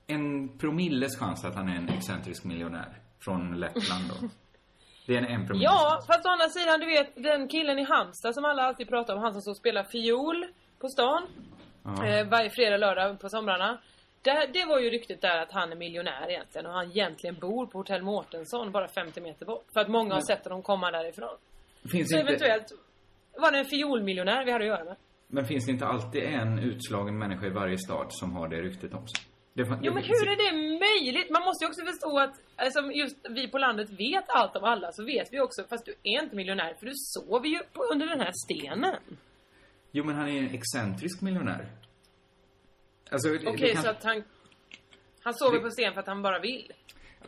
en 0.06 0.58
promilles 0.58 1.18
chans 1.18 1.44
att 1.44 1.54
han 1.54 1.68
är 1.68 1.76
en 1.76 1.88
excentrisk 1.88 2.44
miljonär. 2.44 2.96
Från 3.20 3.60
Lettland 3.60 4.04
då. 4.08 4.28
Det 5.10 5.16
är 5.16 5.18
en 5.18 5.24
en 5.24 5.46
promille. 5.46 5.64
Ja, 5.64 6.00
fast 6.06 6.26
å 6.26 6.28
andra 6.28 6.48
sidan, 6.48 6.80
du 6.80 6.86
vet 6.86 7.14
den 7.14 7.48
killen 7.48 7.78
i 7.78 7.84
Halmstad 7.84 8.34
som 8.34 8.44
alla 8.44 8.62
alltid 8.62 8.88
pratar 8.88 9.14
om, 9.16 9.22
han 9.22 9.32
som 9.32 9.42
så 9.42 9.54
spelar 9.54 9.82
fiol 9.84 10.46
på 10.80 10.88
stan. 10.88 11.22
Ja. 11.84 12.06
Eh, 12.06 12.26
varje 12.28 12.50
fredag, 12.50 12.76
lördag 12.76 13.20
på 13.20 13.28
somrarna. 13.28 13.78
Det, 14.22 14.50
det 14.52 14.64
var 14.64 14.78
ju 14.80 14.90
ryktet 14.90 15.20
där 15.20 15.38
att 15.42 15.52
han 15.52 15.72
är 15.72 15.76
miljonär 15.76 16.30
egentligen 16.30 16.66
och 16.66 16.72
han 16.72 16.86
egentligen 16.90 17.36
bor 17.40 17.66
på 17.66 17.78
hotell 17.78 18.02
Mårtensson 18.02 18.72
bara 18.72 18.88
50 18.88 19.20
meter 19.20 19.46
bort. 19.46 19.64
För 19.72 19.80
att 19.80 19.88
många 19.88 20.10
har 20.14 20.20
Men- 20.20 20.26
sett 20.26 20.44
honom 20.44 20.62
komma 20.62 20.90
därifrån. 20.90 21.36
Finns 21.92 22.10
Så 22.10 22.16
inte, 22.18 22.28
eventuellt 22.28 22.66
var 23.38 23.52
det 23.52 23.58
en 23.58 23.64
fiolmiljonär 23.64 24.44
vi 24.44 24.52
hade 24.52 24.64
att 24.64 24.68
göra 24.68 24.84
med. 24.84 24.96
Men 25.28 25.44
finns 25.44 25.66
det 25.66 25.72
inte 25.72 25.86
alltid 25.86 26.22
en 26.22 26.58
utslagen 26.58 27.18
människa 27.18 27.46
i 27.46 27.50
varje 27.50 27.78
stad 27.78 28.06
som 28.10 28.36
har 28.36 28.48
det 28.48 28.56
ryktet 28.56 28.94
om 28.94 29.06
sig? 29.08 29.24
Det, 29.54 29.62
Jo 29.82 29.94
men 29.94 30.02
hur 30.02 30.28
är 30.28 30.36
det 30.52 30.78
möjligt. 30.86 31.30
Man 31.30 31.42
måste 31.42 31.64
ju 31.64 31.68
också 31.68 31.84
förstå 31.86 32.18
att 32.18 32.34
alltså, 32.56 32.80
just 32.92 33.16
vi 33.30 33.48
på 33.48 33.58
landet 33.58 33.90
vet 33.90 34.24
allt 34.28 34.56
om 34.56 34.64
alla. 34.64 34.92
Så 34.92 35.04
vet 35.04 35.28
vi 35.32 35.40
också, 35.40 35.64
fast 35.68 35.84
du 35.86 35.94
är 36.02 36.22
inte 36.22 36.36
miljonär. 36.36 36.74
För 36.78 36.86
du 36.86 36.92
sover 36.94 37.48
ju 37.48 37.58
på, 37.72 37.82
under 37.92 38.06
den 38.06 38.20
här 38.20 38.32
stenen. 38.46 38.94
Jo, 39.92 40.04
men 40.04 40.14
han 40.14 40.28
är 40.28 40.38
en 40.38 40.54
excentrisk 40.54 41.20
miljonär. 41.20 41.66
Alltså, 43.10 43.28
det- 43.28 43.46
Okej, 43.48 43.60
det 43.68 43.72
kan- 43.72 43.82
så 43.82 43.88
att 43.90 44.04
han... 44.04 44.22
Han 45.22 45.34
sover 45.34 45.56
Det- 45.58 45.64
på 45.64 45.70
sten 45.70 45.92
för 45.92 46.00
att 46.00 46.06
han 46.06 46.22
bara 46.22 46.40
vill. 46.40 46.72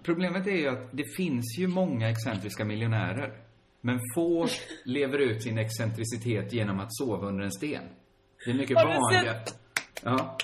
Problemet 0.03 0.47
är 0.47 0.51
ju 0.57 0.69
att 0.69 0.89
det 0.93 1.05
finns 1.17 1.59
ju 1.59 1.67
många 1.67 2.11
excentriska 2.11 2.65
miljonärer. 2.65 3.33
Men 3.81 3.99
få 4.15 4.47
lever 4.85 5.19
ut 5.19 5.43
sin 5.43 5.59
excentricitet 5.59 6.53
genom 6.53 6.81
att 6.81 6.95
sova 6.95 7.27
under 7.29 7.45
en 7.45 7.53
sten. 7.53 7.85
Det 8.45 8.51
är 8.51 8.55
mycket 8.55 8.77
vanligare. 8.77 9.39
Ja. 10.03 10.39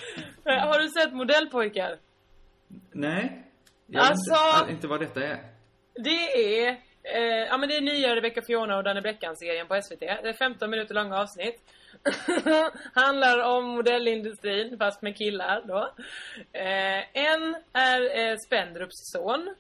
Har 0.69 0.79
du 0.81 0.89
sett 0.89 1.13
Modellpojkar? 1.15 1.97
Nej. 2.93 3.45
Jag 3.87 4.05
Alltså- 4.07 4.33
vet 4.35 4.61
inte, 4.61 4.73
inte 4.73 4.87
vad 4.89 5.01
detta 5.01 5.23
är. 5.25 5.39
Det 5.95 6.65
är... 6.67 6.69
Eh, 7.03 7.47
ja 7.49 7.57
men 7.59 7.69
det 7.69 7.77
är 7.77 7.81
nya 7.81 8.17
Rebecca 8.17 8.43
Fiona 8.47 8.77
och 8.77 8.85
Danne 8.85 9.01
Bleckan-serien 9.03 9.67
på 9.67 9.81
SVT. 9.83 10.01
Det 10.01 10.29
är 10.29 10.33
15 10.33 10.71
minuter 10.71 10.95
långa 10.95 11.17
avsnitt. 11.21 11.63
Handlar 12.95 13.39
om 13.57 13.65
modellindustrin, 13.65 14.79
fast 14.79 15.03
med 15.03 15.17
killar 15.19 15.63
då. 15.67 15.93
Eh, 16.53 17.17
en 17.27 17.57
är 17.73 18.31
eh, 18.31 18.37
Spendrups 18.47 19.13
son. 19.13 19.55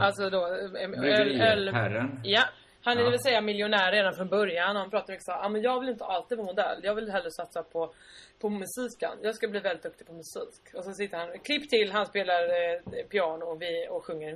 Alltså 0.00 0.30
då... 0.30 0.44
eh, 0.46 0.82
öl- 0.82 1.00
Bryggeriherren. 1.00 2.20
Ja. 2.24 2.42
Han 2.86 2.96
är 2.96 3.00
Ja. 3.00 3.04
det 3.04 3.10
vill 3.10 3.22
säga 3.22 3.40
miljonär 3.40 3.92
redan 3.92 4.14
från 4.14 4.28
början. 4.28 4.76
Han 4.76 4.90
pratar 4.90 5.12
mycket 5.12 5.24
så 5.24 5.32
ah, 5.32 5.48
men 5.48 5.62
jag 5.62 5.80
vill 5.80 5.88
inte 5.88 6.04
alltid 6.04 6.38
vara 6.38 6.46
modell. 6.46 6.80
Jag 6.82 6.94
vill 6.94 7.10
hellre 7.10 7.30
satsa 7.30 7.62
på, 7.62 7.94
på 8.40 8.48
musiken. 8.48 9.10
Jag 9.22 9.34
ska 9.34 9.48
bli 9.48 9.60
väldigt 9.60 9.82
duktig 9.82 10.06
på 10.06 10.12
musik. 10.12 10.74
Och 10.74 10.84
så 10.84 10.92
sitter 10.92 11.18
han, 11.18 11.38
klipp 11.38 11.70
till, 11.70 11.92
han 11.92 12.06
spelar 12.06 12.42
eh, 12.42 13.04
piano 13.10 13.44
och 13.44 13.62
vi 13.62 13.86
och 13.90 14.04
sjunger. 14.04 14.34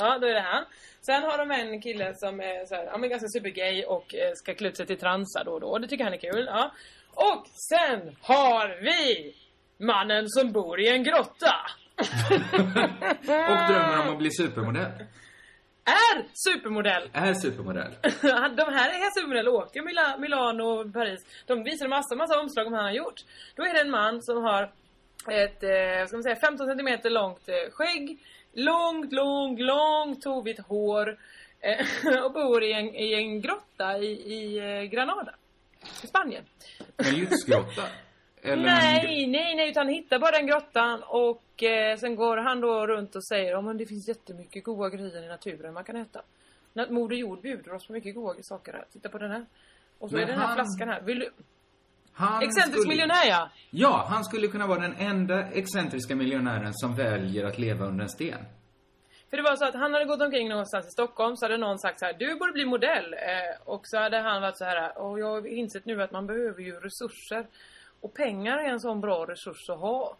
Ja, 0.00 0.18
då 0.20 0.26
är 0.26 0.34
det 0.34 0.40
han. 0.40 0.64
Sen 1.06 1.22
har 1.22 1.38
de 1.38 1.50
en 1.50 1.82
kille 1.82 2.12
som 2.14 2.40
är 2.40 2.66
så 2.66 2.74
här, 2.74 2.84
ja, 2.84 2.98
men 2.98 3.10
ganska 3.10 3.28
supergay 3.28 3.84
och 3.84 4.14
eh, 4.14 4.32
ska 4.34 4.54
klä 4.54 4.68
ut 4.68 4.76
sig 4.76 4.86
till 4.86 4.98
transa 4.98 5.44
då 5.44 5.52
och 5.52 5.60
då. 5.60 5.78
Det 5.78 5.88
tycker 5.88 6.04
han 6.04 6.12
är 6.12 6.18
kul. 6.18 6.44
Ja. 6.46 6.70
Och 7.14 7.44
sen 7.70 8.16
har 8.20 8.78
vi 8.82 9.34
mannen 9.86 10.28
som 10.28 10.52
bor 10.52 10.80
i 10.80 10.88
en 10.88 11.02
grotta. 11.02 11.54
Och 13.50 13.58
drömmer 13.68 14.00
om 14.00 14.12
att 14.12 14.18
bli 14.18 14.30
supermodell. 14.30 14.92
är 15.84 16.24
supermodell. 16.32 17.10
Är 17.12 17.34
supermodell. 17.34 17.92
De 18.56 18.64
här 18.72 18.88
är 18.90 19.10
supermodeller 19.14 19.54
åker 19.54 19.82
Mila, 19.82 20.16
Milano 20.18 20.62
och 20.62 20.92
Paris. 20.92 21.20
De 21.46 21.64
visar 21.64 21.84
en 21.84 21.90
massa, 21.90 22.14
massa 22.16 22.40
omslag 22.40 22.66
om 22.66 22.72
han 22.72 22.84
har 22.84 22.92
gjort. 22.92 23.24
Då 23.56 23.62
är 23.62 23.74
det 23.74 23.80
en 23.80 23.90
man 23.90 24.22
som 24.22 24.42
har 24.42 24.62
ett, 25.30 25.62
eh, 25.62 26.06
ska 26.06 26.16
man 26.16 26.22
säga, 26.22 26.36
15 26.36 26.66
centimeter 26.66 27.10
långt 27.10 27.48
eh, 27.48 27.72
skägg. 27.72 28.18
Långt, 28.52 29.12
långt, 29.12 29.60
långt 29.60 30.22
tovigt 30.22 30.60
hår. 30.60 31.18
Eh, 31.60 32.22
och 32.24 32.32
bor 32.32 32.64
i 32.64 32.72
en, 32.72 32.94
i 32.94 33.14
en 33.14 33.40
grotta 33.40 33.98
i, 33.98 34.06
i 34.06 34.58
eh, 34.58 34.82
Granada. 34.82 35.34
I 36.02 36.06
Spanien. 36.06 36.44
En 36.96 37.14
lyxgrotta. 37.14 37.82
Eller 38.52 38.62
Nej, 38.64 39.26
nej, 39.26 39.54
nej, 39.56 39.70
utan 39.70 39.86
han 39.86 39.94
hittar 39.94 40.18
bara 40.18 40.30
den 40.30 40.46
grottan 40.46 41.02
och 41.06 41.62
eh, 41.62 41.96
sen 41.96 42.16
går 42.16 42.36
han 42.36 42.60
då 42.60 42.86
runt 42.86 43.16
och 43.16 43.24
säger 43.26 43.54
om 43.54 43.78
det 43.78 43.86
finns 43.86 44.08
jättemycket 44.08 44.64
goda 44.64 44.88
grejer 44.88 45.22
i 45.22 45.28
naturen 45.28 45.74
man 45.74 45.84
kan 45.84 45.96
äta. 45.96 46.20
Moder 46.88 47.16
Jord 47.16 47.40
bjuder 47.42 47.74
oss 47.74 47.86
på 47.86 47.92
mycket 47.92 48.14
goda 48.14 48.38
saker 48.42 48.72
här. 48.72 48.84
Titta 48.92 49.08
på 49.08 49.18
den 49.18 49.30
här. 49.30 49.46
Och 49.98 50.10
så 50.10 50.14
Men 50.16 50.22
är 50.24 50.26
den 50.28 50.38
här 50.38 50.46
han- 50.46 50.54
flaskan 50.56 50.88
här. 50.88 51.00
Vill 51.00 51.18
du... 51.18 51.30
Han 52.12 52.42
Excentrisk 52.42 52.78
skulle- 52.78 52.88
miljonär 52.88 53.26
ja! 53.28 53.50
Ja, 53.70 54.06
han 54.08 54.24
skulle 54.24 54.48
kunna 54.48 54.66
vara 54.66 54.78
den 54.80 54.94
enda 54.98 55.46
excentriska 55.50 56.16
miljonären 56.16 56.74
som 56.74 56.96
väljer 56.96 57.44
att 57.44 57.58
leva 57.58 57.86
under 57.86 58.02
en 58.02 58.08
sten. 58.08 58.38
För 59.30 59.36
det 59.36 59.42
var 59.42 59.56
så 59.56 59.64
att 59.64 59.74
han 59.74 59.92
hade 59.94 60.04
gått 60.04 60.22
omkring 60.22 60.48
någonstans 60.48 60.86
i 60.86 60.90
Stockholm 60.90 61.36
så 61.36 61.44
hade 61.44 61.56
någon 61.56 61.78
sagt 61.78 61.98
så 62.00 62.06
här: 62.06 62.12
Du 62.18 62.34
borde 62.38 62.52
bli 62.52 62.64
modell. 62.66 63.14
Eh, 63.14 63.62
och 63.64 63.80
så 63.84 63.98
hade 63.98 64.18
han 64.20 64.42
varit 64.42 64.58
så 64.58 64.64
här: 64.64 64.98
Och 64.98 65.20
jag 65.20 65.26
har 65.26 65.46
insett 65.46 65.84
nu 65.84 66.02
att 66.02 66.12
man 66.12 66.26
behöver 66.26 66.60
ju 66.62 66.72
resurser. 66.72 67.46
Och 68.00 68.14
pengar 68.14 68.58
är 68.58 68.68
en 68.68 68.80
sån 68.80 69.00
bra 69.00 69.26
resurs 69.26 69.70
att 69.70 69.78
ha. 69.78 70.16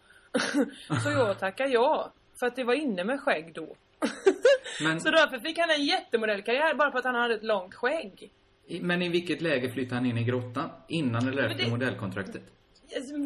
så 1.03 1.09
jag 1.09 1.39
tackar 1.39 1.67
ja. 1.67 2.11
För 2.39 2.47
att 2.47 2.55
det 2.55 2.63
var 2.63 2.73
inne 2.73 3.03
med 3.03 3.19
skägg 3.21 3.53
då. 3.53 3.75
Men, 4.83 5.01
Så 5.01 5.11
därför 5.11 5.39
fick 5.39 5.57
han 5.57 5.69
en 5.69 5.85
jättemodellkarriär 5.85 6.73
bara 6.73 6.91
för 6.91 6.99
att 6.99 7.05
han 7.05 7.15
hade 7.15 7.33
ett 7.35 7.43
långt 7.43 7.75
skägg. 7.75 8.31
i- 8.67 8.81
men 8.81 9.01
i 9.01 9.09
vilket 9.09 9.41
läge 9.41 9.69
flyttade 9.71 9.95
han 9.95 10.05
in 10.05 10.17
i 10.17 10.23
grottan? 10.23 10.69
Innan 10.87 11.27
eller 11.27 11.43
efter 11.43 11.63
det- 11.63 11.69
modellkontraktet? 11.69 12.41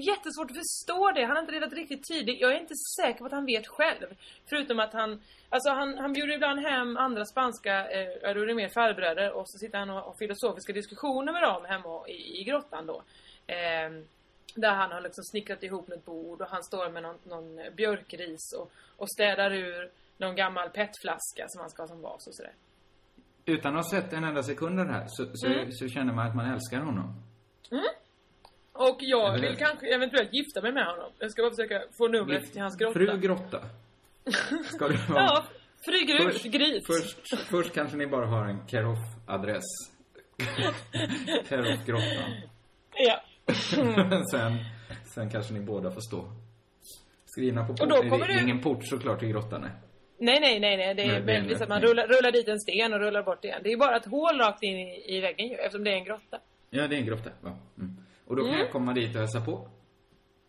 Jättesvårt 0.07 0.51
att 0.51 0.57
förstå 0.57 1.11
det. 1.15 1.21
Han 1.25 1.35
har 1.35 1.39
inte 1.41 1.51
redat 1.53 1.73
riktigt 1.73 2.03
tidigt. 2.03 2.41
Jag 2.41 2.51
är 2.53 2.59
inte 2.59 2.73
säker 3.01 3.19
på 3.19 3.25
att 3.25 3.31
han 3.31 3.45
vet 3.45 3.67
själv. 3.67 4.07
Förutom 4.49 4.79
att 4.79 4.93
han, 4.93 5.21
alltså 5.49 5.69
han, 5.69 5.97
han 5.97 6.13
bjuder 6.13 6.33
ibland 6.35 6.59
hem 6.59 6.97
andra 6.97 7.25
spanska, 7.25 7.91
eh, 7.91 8.33
då 8.33 8.41
är 8.41 8.45
det 8.45 8.53
mer 8.55 8.69
farbröder 8.69 9.31
och 9.33 9.49
så 9.49 9.57
sitter 9.57 9.77
han 9.77 9.89
och 9.89 9.95
har 9.95 10.13
filosofiska 10.19 10.73
diskussioner 10.73 11.33
med 11.33 11.41
dem 11.41 11.65
hemma 11.65 12.07
i, 12.07 12.41
i 12.41 12.43
grottan 12.43 12.85
då. 12.85 13.03
Ehm, 13.47 14.05
där 14.55 14.73
han 14.75 14.91
har 14.91 15.01
liksom 15.01 15.23
snickrat 15.23 15.63
ihop 15.63 15.87
något 15.87 16.05
bord 16.05 16.41
och 16.41 16.47
han 16.47 16.63
står 16.63 16.89
med 16.89 17.03
någon, 17.03 17.17
någon 17.23 17.75
björkris 17.75 18.53
och, 18.59 18.71
och 18.97 19.09
städar 19.11 19.51
ur 19.53 19.91
någon 20.17 20.35
gammal 20.35 20.69
petflaska 20.69 21.45
som 21.47 21.61
han 21.61 21.69
ska 21.69 21.81
ha 21.83 21.87
som 21.87 22.01
vas 22.01 22.27
och 22.27 22.35
sådär. 22.35 22.53
Utan 23.45 23.75
att 23.77 23.85
ha 23.85 23.91
sett 24.01 24.13
en 24.13 24.23
enda 24.23 24.43
sekund 24.43 24.79
av 24.79 24.85
det 24.85 24.93
här 24.93 25.05
så, 25.07 25.25
så, 25.33 25.47
Mm. 25.47 25.71
så 25.71 25.87
känner 25.87 26.13
man 26.13 26.27
att 26.27 26.35
man 26.35 26.51
älskar 26.53 26.79
honom. 26.79 27.13
Och 28.73 28.97
jag 28.99 29.33
vill 29.39 29.55
kanske 29.57 29.95
eventuellt 29.95 30.33
gifta 30.33 30.61
mig 30.61 30.71
med 30.71 30.85
honom. 30.85 31.11
Jag 31.19 31.31
ska 31.31 31.41
bara 31.41 31.51
försöka 31.51 31.83
få 31.97 32.07
numret 32.07 32.51
till 32.53 32.61
hans 32.61 32.77
grotta. 32.77 32.93
Fru 32.93 33.17
Grotta. 33.17 33.61
Ska 34.65 34.87
det 34.87 35.09
vara? 35.09 35.21
Ja, 35.23 35.43
fru 35.85 35.99
Grus, 36.05 36.33
Först, 36.33 36.45
Gris. 36.45 36.83
först, 36.87 37.37
först 37.45 37.73
kanske 37.73 37.97
ni 37.97 38.07
bara 38.07 38.25
har 38.25 38.45
en 38.45 38.67
Keroff-adress. 38.67 39.63
Keroff-grottan. 41.49 42.31
Ja. 42.95 43.21
sen, 44.31 44.57
sen 45.13 45.29
kanske 45.29 45.53
ni 45.53 45.59
båda 45.59 45.91
får 45.91 46.01
stå. 46.01 46.31
Skrivna 47.25 47.65
på 47.65 47.71
Och 47.73 47.79
porten. 47.79 47.89
då 47.89 48.01
Det 48.01 48.09
kommer 48.09 48.29
är 48.29 48.33
du- 48.33 48.41
ingen 48.43 48.61
port 48.61 48.87
såklart 48.87 49.19
till 49.19 49.27
grottan. 49.29 49.61
nej. 49.61 49.71
Nej, 50.19 50.39
nej, 50.39 50.59
nej, 50.59 50.77
nej. 50.77 50.95
Det 50.95 51.03
är 51.03 51.19
det 51.19 51.25
möjligtvis 51.25 51.61
att 51.61 51.69
man 51.69 51.81
rullar, 51.81 52.07
rullar 52.07 52.31
dit 52.31 52.47
en 52.47 52.59
sten 52.59 52.93
och 52.93 52.99
rullar 52.99 53.23
bort 53.23 53.45
igen. 53.45 53.61
Det 53.63 53.71
är 53.71 53.77
bara 53.77 53.95
ett 53.97 54.05
hål 54.05 54.37
rakt 54.39 54.63
in 54.63 54.77
i, 54.79 55.15
i 55.17 55.19
väggen 55.19 55.47
ju, 55.47 55.55
eftersom 55.55 55.83
det 55.83 55.91
är 55.91 55.95
en 55.95 56.03
grotta. 56.03 56.39
Ja, 56.69 56.87
det 56.87 56.95
är 56.95 56.99
en 56.99 57.05
grotta. 57.05 57.29
Ja. 57.43 57.57
Mm. 57.77 57.97
Och 58.27 58.35
då 58.35 58.41
kan 58.43 58.49
Mm. 58.53 58.59
jag 58.63 58.71
komma 58.71 58.93
dit 58.93 59.15
och 59.15 59.21
hälsa 59.21 59.41
på. 59.41 59.69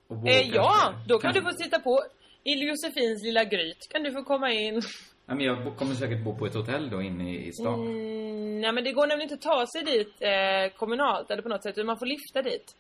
Och 0.08 0.28
Eh, 0.28 0.48
ja, 0.54 0.94
då 1.08 1.18
kan 1.18 1.32
kanske- 1.32 1.50
du 1.50 1.56
få 1.56 1.62
sitta 1.64 1.78
på 1.80 2.00
i 2.44 2.52
Josefins 2.52 3.22
lilla 3.24 3.44
gryt. 3.44 3.88
Kan 3.90 4.02
du 4.02 4.12
få 4.12 4.22
komma 4.24 4.50
in. 4.50 4.82
Ja, 5.26 5.34
men 5.34 5.46
jag 5.46 5.76
kommer 5.76 5.94
säkert 5.94 6.24
bo 6.24 6.38
på 6.38 6.46
ett 6.46 6.54
hotell 6.54 6.90
då 6.90 7.02
inne 7.02 7.34
i 7.36 7.52
stan. 7.52 7.86
Mm, 7.86 8.60
nej, 8.60 8.72
men 8.72 8.84
det 8.84 8.92
går 8.92 9.06
nämligen 9.06 9.32
inte 9.32 9.34
att 9.34 9.56
ta 9.56 9.66
sig 9.66 9.82
dit 9.84 10.14
eh, 10.20 10.76
kommunalt 10.78 11.30
eller 11.30 11.42
på 11.42 11.48
något 11.48 11.62
sätt. 11.62 11.86
Man 11.86 11.98
får 11.98 12.06
lifta 12.06 12.42
dit. 12.42 12.74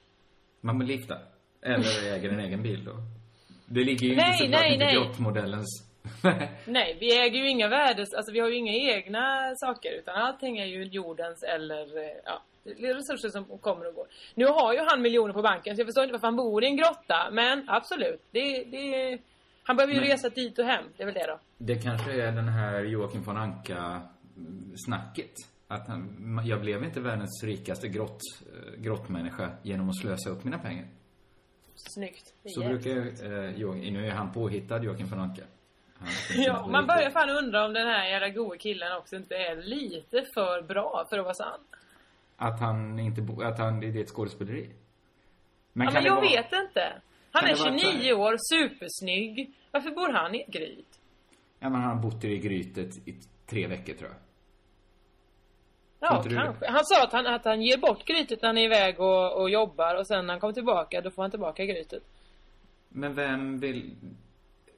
Man 0.60 0.78
vill 0.78 0.88
lifta. 0.88 1.18
Eller 1.62 2.12
äger 2.14 2.30
en 2.30 2.40
egen 2.40 2.62
bil 2.62 2.84
då. 2.84 2.92
Det 3.66 3.84
ligger 3.84 4.06
ju 4.06 4.16
Nej, 4.16 4.26
inte 4.32 4.38
såklart 4.44 4.60
nej, 4.60 4.72
inte 4.72 4.84
nej. 4.84 4.94
grottmodellens... 4.94 5.90
Nej, 6.66 6.96
vi 7.00 7.18
äger 7.18 7.38
ju 7.38 7.48
inga 7.48 7.68
värdes... 7.68 8.14
Alltså 8.14 8.32
vi 8.32 8.40
har 8.40 8.48
ju 8.48 8.56
inga 8.56 8.72
egna 8.96 9.54
saker. 9.56 9.90
Utan 9.98 10.14
allting 10.16 10.58
är 10.58 10.66
ju 10.66 10.84
jordens 10.84 11.42
eller... 11.42 11.98
eh, 11.98 12.16
Ja, 12.24 12.42
resurser 12.78 13.28
som 13.28 13.44
kommer 13.58 13.88
och 13.88 13.94
går. 13.94 14.06
Nu 14.34 14.46
har 14.46 14.72
ju 14.72 14.78
han 14.88 15.02
miljoner 15.02 15.32
på 15.34 15.42
banken 15.42 15.76
så 15.76 15.80
jag 15.80 15.86
förstår 15.86 16.04
inte 16.04 16.12
varför 16.12 16.26
han 16.26 16.36
bor 16.36 16.64
i 16.64 16.66
en 16.66 16.76
grotta. 16.76 17.28
Men 17.32 17.64
absolut, 17.68 18.22
det, 18.30 18.64
det, 18.64 19.18
han 19.66 19.76
behöver 19.76 19.94
ju 19.94 20.00
Men- 20.00 20.08
resa 20.08 20.28
dit 20.28 20.58
och 20.58 20.64
hem. 20.64 20.84
Det 20.96 21.02
är 21.02 21.06
väl 21.06 21.14
det 21.14 21.26
då. 21.26 21.38
Det 21.58 21.74
kanske 21.82 22.12
är 22.22 22.32
den 22.32 22.48
här 22.48 22.80
Joakim 22.84 23.22
von 23.22 23.36
Anka-snacket. 23.36 25.32
Att 25.68 25.88
han, 25.88 26.40
jag 26.46 26.60
blev 26.60 26.84
inte 26.84 27.00
världens 27.00 27.44
rikaste 27.44 27.88
grott, 27.88 28.20
eh, 28.52 28.80
grottmänniska 28.80 29.50
genom 29.62 29.88
att 29.88 29.96
slösa 29.96 30.30
upp 30.30 30.44
mina 30.44 30.58
pengar. 30.58 30.86
Snyggt. 31.74 32.34
Så 32.44 32.60
brukar 32.60 32.96
eh, 32.96 33.50
Jo- 33.56 33.74
nu 33.74 34.06
är 34.06 34.10
han 34.10 34.32
påhittad, 34.32 34.82
Joakim 34.84 35.06
von 35.06 35.20
Anka. 35.20 35.42
Ja, 36.36 36.66
man 36.66 36.86
börjar 36.86 37.10
fan 37.10 37.30
undra 37.30 37.64
om 37.66 37.72
den 37.72 37.86
här 37.86 38.08
jävla 38.08 38.28
goe 38.28 38.56
killen 38.58 38.96
också 38.96 39.16
inte 39.16 39.34
är 39.34 39.56
lite 39.56 40.24
för 40.34 40.62
bra 40.62 41.06
för 41.10 41.18
att 41.18 41.24
vara 41.24 41.34
sann. 41.34 41.60
Att 42.36 42.60
han 42.60 42.98
inte 42.98 43.26
att 43.46 43.58
han, 43.58 43.80
det 43.80 43.86
är 43.86 43.96
ett 44.00 44.08
skådespeleri. 44.10 44.70
Men 45.72 45.86
ja, 45.86 45.92
men 45.92 46.04
jag 46.04 46.14
vara, 46.14 46.24
vet 46.24 46.52
inte. 46.52 46.92
Han 47.34 47.44
är 47.44 47.54
det 47.54 47.60
vara 47.62 47.78
29 47.78 48.12
år, 48.12 48.36
supersnygg. 48.38 49.52
Varför 49.70 49.90
bor 49.90 50.08
han 50.12 50.34
i 50.34 50.40
ett 50.40 50.46
gryt? 50.52 51.00
Ja, 51.58 51.68
men 51.70 51.80
han 51.80 51.96
har 51.96 52.02
bott 52.02 52.24
i 52.24 52.38
grytet 52.38 53.08
i 53.08 53.14
tre 53.46 53.66
veckor 53.66 53.94
tror 53.94 54.10
jag. 54.10 54.18
Ja, 56.00 56.22
Tror 56.22 56.34
kanske. 56.44 56.66
Han 56.70 56.84
sa 56.84 57.02
att 57.02 57.12
han, 57.12 57.26
att 57.26 57.44
han 57.44 57.62
ger 57.62 57.76
bort 57.78 58.04
grytet 58.04 58.42
när 58.42 58.48
han 58.48 58.58
är 58.58 58.64
iväg 58.64 59.00
och, 59.00 59.40
och 59.40 59.50
jobbar 59.50 59.94
och 59.94 60.06
sen 60.06 60.26
när 60.26 60.34
han 60.34 60.40
kommer 60.40 60.54
tillbaka, 60.54 61.00
då 61.00 61.10
får 61.10 61.22
han 61.22 61.30
tillbaka 61.30 61.64
grytet. 61.64 62.02
Men 62.88 63.14
vem 63.14 63.58
vill... 63.60 63.96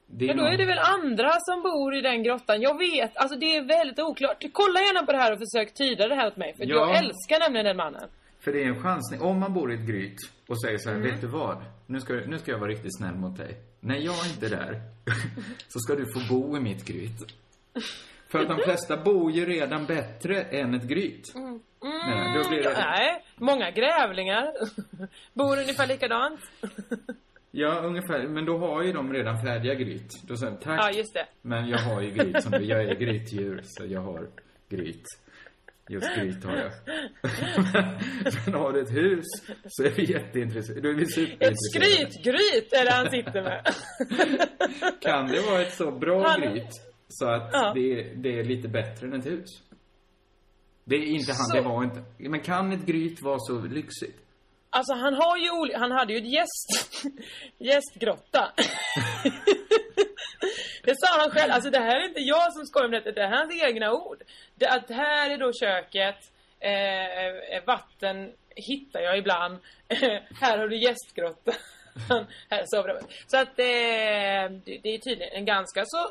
Det 0.06 0.24
är 0.24 0.28
Men 0.28 0.36
då 0.36 0.42
någon- 0.42 0.52
är 0.52 0.56
det 0.58 0.64
väl 0.64 0.78
andra 0.78 1.30
som 1.40 1.62
bor 1.62 1.94
i 1.94 2.00
den 2.00 2.22
grottan? 2.22 2.60
Jag 2.62 2.78
vet, 2.78 3.16
alltså 3.16 3.38
det 3.38 3.56
är 3.56 3.62
väldigt 3.62 3.98
oklart. 3.98 4.44
Kolla 4.52 4.80
gärna 4.80 5.06
på 5.06 5.12
det 5.12 5.18
här 5.18 5.32
och 5.32 5.38
försök 5.38 5.74
tyda 5.74 6.08
det 6.08 6.14
här 6.14 6.26
åt 6.26 6.36
mig. 6.36 6.54
För 6.56 6.64
Ja. 6.66 6.74
jag 6.76 6.96
älskar 6.98 7.38
nämligen 7.40 7.66
den 7.66 7.76
mannen. 7.76 8.08
För 8.46 8.52
det 8.52 8.62
är 8.62 8.66
en 8.66 8.82
chansning. 8.82 9.20
Om 9.20 9.38
man 9.40 9.52
bor 9.54 9.72
i 9.72 9.74
ett 9.74 9.86
gryt 9.86 10.16
och 10.48 10.60
säger 10.62 10.78
så 10.78 10.88
här, 10.88 10.96
Mm. 10.96 11.10
vet 11.10 11.20
du 11.20 11.26
vad? 11.26 11.64
Nu 11.86 12.00
ska, 12.00 12.12
nu 12.14 12.38
ska 12.38 12.50
jag 12.50 12.58
vara 12.58 12.70
riktigt 12.70 12.96
snäll 12.98 13.14
mot 13.14 13.36
dig. 13.36 13.56
När 13.80 13.96
jag 13.96 14.26
inte 14.26 14.46
är 14.46 14.50
där, 14.50 14.80
så 15.68 15.78
ska 15.78 15.94
du 15.94 16.04
få 16.12 16.20
bo 16.34 16.56
i 16.56 16.60
mitt 16.60 16.84
gryt. 16.84 17.32
För 18.28 18.38
att 18.38 18.48
de 18.48 18.58
flesta 18.64 18.96
bor 18.96 19.30
ju 19.32 19.46
redan 19.46 19.86
bättre 19.86 20.42
än 20.42 20.74
ett 20.74 20.82
gryt. 20.82 21.32
Nej, 21.82 22.42
då 22.42 22.48
blir 22.48 22.62
det... 22.62 22.72
nej, 22.72 23.24
många 23.36 23.70
grävlingar 23.70 24.52
bor 25.32 25.58
ungefär 25.58 25.86
likadant. 25.86 26.40
Ja, 27.50 27.80
ungefär. 27.80 28.28
Men 28.28 28.44
då 28.44 28.58
har 28.58 28.82
ju 28.82 28.92
de 28.92 29.12
redan 29.12 29.40
färdiga 29.42 29.74
gryt. 29.74 30.10
Då 30.22 30.36
säger 30.36 30.52
de, 30.52 30.58
tack. 30.58 30.80
Ja, 30.80 30.90
just 30.90 31.14
det. 31.14 31.26
Men 31.42 31.68
jag 31.68 31.78
har 31.78 32.00
ju 32.02 32.10
gryt 32.10 32.42
som 32.42 32.52
du. 32.52 32.64
Jag 32.64 32.84
är 32.84 32.94
grytdjur, 32.94 33.60
så 33.64 33.84
jag 33.86 34.00
har 34.00 34.26
gryt. 34.68 35.04
Just 35.88 36.14
gryt 36.16 36.44
har 36.44 36.56
jag. 36.56 36.72
Sen 38.44 38.54
har 38.54 38.72
du 38.72 38.80
ett 38.82 38.90
hus, 38.92 39.24
så 39.68 39.82
är 39.84 39.90
vi 39.90 40.12
jätteintresserade. 40.12 40.80
Då 40.80 40.88
är 40.88 40.94
vi 40.94 41.02
Ett 41.02 41.12
superintresserade. 41.14 41.56
skrytgryt 42.10 42.72
är 42.72 42.84
det 42.84 42.90
han 42.92 43.10
sitter 43.10 43.42
med. 43.42 43.66
Kan 45.00 45.26
det 45.26 45.40
vara 45.40 45.62
ett 45.62 45.74
så 45.74 45.90
bra 45.90 46.28
Han- 46.28 46.40
gryt 46.40 46.70
så 47.08 47.26
att 47.26 47.50
Ja. 47.52 47.72
det, 47.74 48.02
det 48.02 48.38
är 48.38 48.44
lite 48.44 48.68
bättre 48.68 49.06
än 49.06 49.12
ett 49.12 49.26
hus? 49.26 49.62
Det 50.84 50.96
är 50.96 51.02
inte 51.04 51.32
han, 51.32 51.46
Så- 51.46 51.56
det 51.56 51.62
var 51.62 51.84
inte. 51.84 52.02
Men 52.18 52.40
kan 52.40 52.72
ett 52.72 52.86
gryt 52.86 53.22
vara 53.22 53.38
så 53.38 53.60
lyxigt? 53.60 54.18
Alltså 54.70 54.94
han 54.94 55.14
har 55.14 55.36
ju 55.36 55.74
han 55.78 55.90
hade 55.92 56.12
ju 56.12 56.18
ett 56.18 56.32
gäst, 56.32 57.04
gästgrotta 57.58 58.52
det 60.86 60.94
sa 60.96 61.20
han 61.20 61.30
själv, 61.30 61.52
alltså 61.52 61.70
det 61.70 61.78
här 61.78 61.96
är 62.00 62.08
inte 62.08 62.20
jag 62.20 62.52
som 62.52 62.66
skojar 62.66 62.84
om 62.84 62.90
detta, 62.90 63.12
det 63.12 63.26
här 63.26 63.32
är 63.32 63.36
hans 63.36 63.62
egna 63.62 63.92
ord. 63.92 64.22
Det, 64.54 64.66
att 64.68 64.90
här 64.90 65.30
är 65.30 65.38
då 65.38 65.52
köket, 65.52 66.20
eh, 66.60 67.56
eh 67.56 67.64
vatten 67.66 68.32
hittar 68.56 69.00
jag 69.00 69.18
ibland, 69.18 69.58
här 70.40 70.58
har 70.58 70.68
du 70.68 70.76
gästgrotta. 70.76 71.52
här 72.50 72.62
sover 72.66 72.88
jag. 72.88 73.02
Så 73.26 73.36
att 73.36 73.58
eh, 73.58 74.74
det, 74.82 74.94
är 74.94 74.98
tydligen 74.98 75.32
en 75.32 75.44
ganska 75.44 75.82
så 75.86 76.02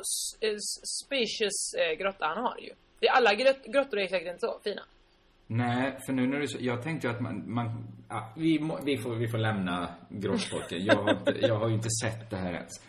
eh, 0.42 0.58
spacious 1.04 1.74
eh, 1.78 1.98
grotta 2.00 2.26
han 2.26 2.44
har 2.44 2.58
ju. 2.60 2.70
Det, 3.00 3.10
alla 3.10 3.34
grott, 3.34 3.66
grottor 3.66 4.00
är 4.00 4.08
säkert 4.08 4.28
inte 4.28 4.40
så 4.40 4.60
fina. 4.64 4.82
Nej, 5.48 5.98
för 6.06 6.14
nu 6.14 6.28
när 6.28 6.40
du 6.40 6.48
jag 6.60 6.84
tänkte 6.84 7.08
ju 7.08 7.14
att 7.14 7.22
man, 7.22 7.54
man 7.54 7.88
ja, 8.10 8.34
vi, 8.38 8.60
må, 8.60 8.80
vi, 8.84 8.98
får, 8.98 9.16
vi 9.16 9.28
får 9.28 9.38
lämna 9.38 9.88
grottfolken. 10.10 10.86
Jag 10.86 10.96
har, 10.96 11.12
inte, 11.12 11.32
jag 11.32 11.56
har 11.56 11.68
ju 11.68 11.74
inte 11.74 11.90
sett 11.90 12.30
det 12.30 12.36
här 12.36 12.54
ens. 12.54 12.82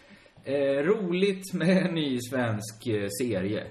Eh, 0.48 0.82
roligt 0.84 1.54
med 1.54 1.68
en 1.86 1.94
ny 1.94 2.18
svensk 2.30 2.86
eh, 2.86 3.08
serie. 3.20 3.66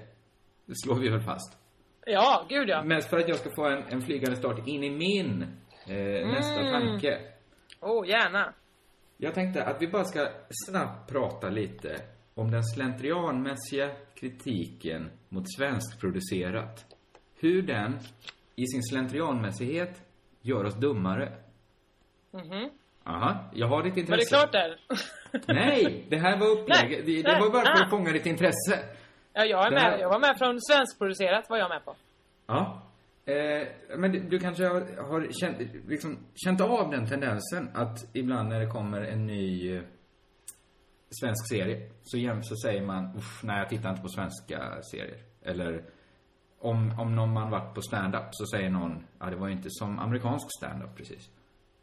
Det 0.66 0.74
slår 0.84 0.94
vi 0.94 1.08
väl 1.08 1.20
fast. 1.20 1.58
Ja, 2.06 2.46
gud 2.48 2.68
ja. 2.68 2.82
Mest 2.84 3.10
för 3.10 3.18
att 3.18 3.28
jag 3.28 3.38
ska 3.38 3.50
få 3.50 3.64
en, 3.68 3.82
en 3.88 4.02
flygande 4.02 4.36
start 4.36 4.68
in 4.68 4.84
i 4.84 4.90
min 4.90 5.42
eh, 5.86 6.28
nästa 6.28 6.60
Mm. 6.60 6.72
tanke. 6.72 7.18
Åh, 7.80 8.02
oh, 8.02 8.08
gärna. 8.08 8.52
Jag 9.16 9.34
tänkte 9.34 9.64
att 9.64 9.82
vi 9.82 9.88
bara 9.88 10.04
ska 10.04 10.28
snabbt 10.66 11.10
prata 11.12 11.48
lite 11.48 12.00
om 12.34 12.50
den 12.50 12.64
slentrianmässiga 12.64 13.90
kritiken 14.14 15.10
mot 15.28 15.44
svenskproducerat. 15.56 16.84
Hur 17.38 17.62
den, 17.62 17.98
i 18.56 18.66
sin 18.66 18.82
slentrianmässighet, 18.82 20.02
gör 20.42 20.64
oss 20.64 20.74
dummare. 20.74 21.32
Mhm. 22.30 22.70
Aha, 23.06 23.50
jag 23.54 23.66
har 23.66 23.82
ditt 23.82 23.94
Var 23.94 24.00
intresse. 24.00 24.36
det 24.36 24.38
klart 24.38 24.52
där? 24.52 24.80
Nej, 25.54 26.06
det 26.10 26.16
här 26.16 26.38
var 26.38 26.46
upplägget. 26.46 27.06
Det, 27.06 27.22
det 27.22 27.40
var 27.40 27.50
bara 27.50 27.76
för 27.76 27.84
att 27.84 27.90
fånga 27.90 28.12
ditt 28.12 28.26
intresse. 28.26 28.78
Ja, 29.32 29.44
jag 29.44 29.66
är 29.66 29.70
Det 29.70 29.78
här- 29.80 29.90
med. 29.90 30.00
Jag 30.00 30.08
var 30.08 30.18
med 30.18 30.38
från 30.38 30.60
svenskproducerat 30.60 31.50
var 31.50 31.56
jag 31.58 31.68
med 31.68 31.84
på. 31.84 31.94
Ja. 32.46 32.82
Eh, 33.26 33.68
men 33.96 34.12
du, 34.12 34.20
du 34.20 34.38
kanske 34.38 34.64
har, 34.66 35.02
har 35.08 35.26
känt, 35.40 35.58
liksom, 35.88 36.18
känt 36.34 36.60
av 36.60 36.90
den 36.90 37.06
tendensen 37.08 37.68
att 37.74 38.16
ibland 38.16 38.48
när 38.48 38.60
det 38.60 38.66
kommer 38.66 39.00
en 39.02 39.26
ny 39.26 39.76
eh, 39.76 39.82
svensk 41.20 41.48
serie 41.48 41.90
så, 42.02 42.18
så 42.42 42.56
säger 42.56 42.82
man 42.82 43.16
Uff, 43.16 43.40
nej 43.42 43.58
jag 43.58 43.68
tittar 43.68 43.90
inte 43.90 44.02
på 44.02 44.08
svenska 44.08 44.82
serier. 44.82 45.18
Eller 45.42 45.82
om, 46.58 47.00
om 47.00 47.14
någon 47.16 47.32
man 47.32 47.50
varit 47.50 47.74
på 47.74 47.82
stand-up 47.82 48.24
så 48.30 48.46
säger 48.46 48.70
någon, 48.70 49.06
ja 49.20 49.26
det 49.26 49.36
var 49.36 49.46
ju 49.46 49.52
inte 49.52 49.68
som 49.70 49.98
amerikansk 49.98 50.46
stand-up 50.58 50.96
precis. 50.96 51.30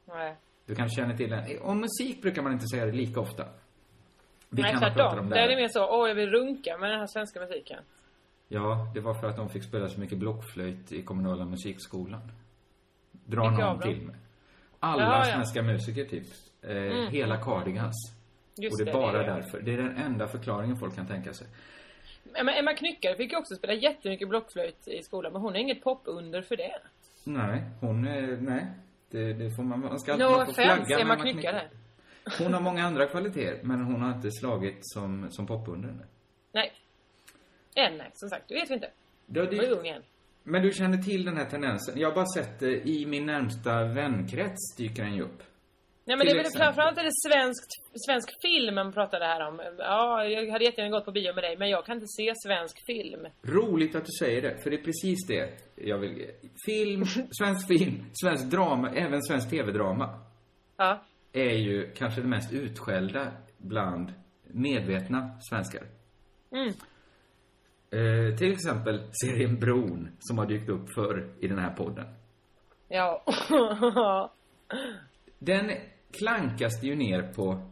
Nej, 0.05 0.35
Du 0.65 0.75
kanske 0.75 0.95
känner 1.01 1.17
till 1.17 1.29
den. 1.29 1.61
Om 1.61 1.79
musik 1.81 2.21
brukar 2.21 2.41
man 2.41 2.51
inte 2.53 2.65
säga 2.67 2.85
det 2.85 2.91
lika 2.91 3.19
ofta. 3.19 3.45
Vi 4.49 4.61
Nej 4.61 4.71
kan 4.71 4.79
tvärtom. 4.81 5.19
om 5.19 5.29
det. 5.29 5.39
är 5.39 5.47
det 5.47 5.55
mer 5.55 5.67
så, 5.67 5.87
åh 6.01 6.07
jag 6.07 6.15
vill 6.15 6.29
runka 6.29 6.77
med 6.77 6.89
den 6.91 6.99
här 6.99 7.07
svenska 7.07 7.39
musiken. 7.39 7.79
Ja, 8.47 8.91
det 8.93 8.99
var 8.99 9.13
för 9.13 9.27
att 9.27 9.35
de 9.37 9.49
fick 9.49 9.63
spela 9.63 9.87
så 9.87 9.99
mycket 9.99 10.17
blockflöjt 10.17 10.91
i 10.91 11.01
kommunala 11.03 11.45
musikskolan. 11.45 12.31
Drar 13.11 13.49
Vilka 13.49 13.65
någon 13.65 13.79
till 13.81 14.01
med. 14.01 14.15
Alla 14.79 15.01
Ja, 15.03 15.17
ja. 15.27 15.33
svenska 15.33 15.61
musiker 15.63 16.05
typ. 16.05 16.27
Eh, 16.61 16.69
Mm. 16.71 17.07
Hela 17.07 17.37
Cardigans. 17.37 17.95
Just 18.57 18.79
och 18.79 18.85
det 18.85 18.91
är 18.91 18.93
bara 18.93 19.11
det 19.11 19.17
är 19.19 19.23
det. 19.27 19.33
därför. 19.33 19.61
Det 19.61 19.73
är 19.73 19.77
den 19.77 19.97
enda 19.97 20.27
förklaringen 20.27 20.77
folk 20.77 20.95
kan 20.95 21.07
tänka 21.07 21.33
sig. 21.33 21.47
Emma, 22.35 22.51
Emma 22.53 22.73
Knyckare 22.73 23.15
fick 23.15 23.31
ju 23.31 23.37
också 23.37 23.55
spela 23.55 23.73
jättemycket 23.73 24.29
blockflöjt 24.29 24.87
i 24.87 25.03
skolan, 25.03 25.33
men 25.33 25.41
hon 25.41 25.55
är 25.55 25.59
inget 25.59 25.83
popunder 25.83 26.41
för 26.41 26.57
det. 26.57 26.79
Nej, 27.23 27.63
hon 27.79 28.07
är, 28.07 28.37
nej. 28.37 28.67
Det, 29.13 29.33
det 29.33 29.55
får 29.55 29.63
man, 29.63 29.79
man 29.79 29.99
ska 29.99 30.17
No 30.17 30.29
man 30.29 30.45
får 30.45 30.53
flagga 30.53 30.73
offense, 30.73 30.93
med 30.93 31.01
Emma 31.01 31.15
Knyckare. 31.15 31.61
Hon 32.39 32.53
har 32.53 32.61
många 32.61 32.83
andra 32.89 33.05
kvaliteter, 33.05 33.63
men 33.63 33.81
hon 33.81 34.01
har 34.01 34.15
inte 34.15 34.31
slagit 34.31 34.77
som, 34.81 35.31
som 35.31 35.47
popunder. 35.47 36.05
Nej. 36.51 36.71
Än 37.75 37.97
nej, 37.97 38.09
som 38.13 38.29
sagt. 38.29 38.45
Det 38.47 38.55
vet 38.55 38.69
vi 38.69 38.73
inte. 38.73 38.89
Det, 39.25 39.39
Hon 39.39 39.53
är 39.53 39.71
ung 39.71 39.87
än. 39.87 40.01
Men 40.43 40.61
du 40.61 40.71
känner 40.71 40.97
till 40.97 41.25
den 41.25 41.37
här 41.37 41.45
tendensen? 41.45 41.99
Jag 41.99 42.07
har 42.09 42.15
bara 42.15 42.25
sett 42.25 42.59
det 42.59 42.89
i 42.89 43.05
min 43.05 43.25
närmsta 43.25 43.85
vänkrets 43.85 44.75
dyker 44.77 45.03
den 45.03 45.15
ju 45.15 45.21
upp. 45.21 45.43
Nej 46.05 46.17
men 46.17 46.25
det 46.27 46.31
är 46.31 46.43
väl 46.43 46.51
framförallt 46.57 46.97
är 46.97 47.03
det 47.03 47.31
svenskt, 47.31 47.69
svensk 48.05 48.29
film 48.41 48.75
man 48.75 48.93
pratade 48.93 49.25
här 49.25 49.47
om. 49.47 49.61
Ja, 49.77 50.25
jag 50.25 50.51
hade 50.51 50.65
jättegärna 50.65 50.97
gått 50.97 51.05
på 51.05 51.11
bio 51.11 51.33
med 51.33 51.43
dig, 51.43 51.57
men 51.57 51.69
jag 51.69 51.85
kan 51.85 51.95
inte 51.95 52.07
se 52.07 52.33
svensk 52.45 52.85
film. 52.85 53.27
Roligt 53.43 53.95
att 53.95 54.05
du 54.05 54.11
säger 54.19 54.41
det, 54.41 54.57
för 54.63 54.69
det 54.69 54.75
är 54.75 54.83
precis 54.83 55.27
det 55.27 55.49
jag 55.75 55.97
vill... 55.97 56.31
Film, 56.65 57.05
svensk 57.31 57.67
film, 57.67 58.05
svensk 58.23 58.45
drama, 58.45 58.89
även 58.89 59.23
svensk 59.23 59.49
tv-drama 59.49 60.19
Ja. 60.77 61.03
är 61.33 61.55
ju 61.55 61.91
kanske 61.93 62.21
det 62.21 62.27
mest 62.27 62.53
utskällda 62.53 63.31
bland 63.57 64.13
medvetna 64.47 65.29
svenskar. 65.49 65.83
Mm. 66.51 66.67
Eh, 67.91 68.37
till 68.37 68.51
exempel 68.51 69.01
serien 69.23 69.59
Bron, 69.59 70.09
som 70.19 70.37
har 70.37 70.45
dykt 70.45 70.69
upp 70.69 70.93
förr 70.95 71.33
i 71.39 71.47
den 71.47 71.59
här 71.59 71.71
podden. 71.75 72.05
Ja. 72.87 73.23
Den 75.39 75.71
klankas 76.13 76.81
det 76.81 76.87
ju 76.87 76.95
ner 76.95 77.33
på... 77.33 77.69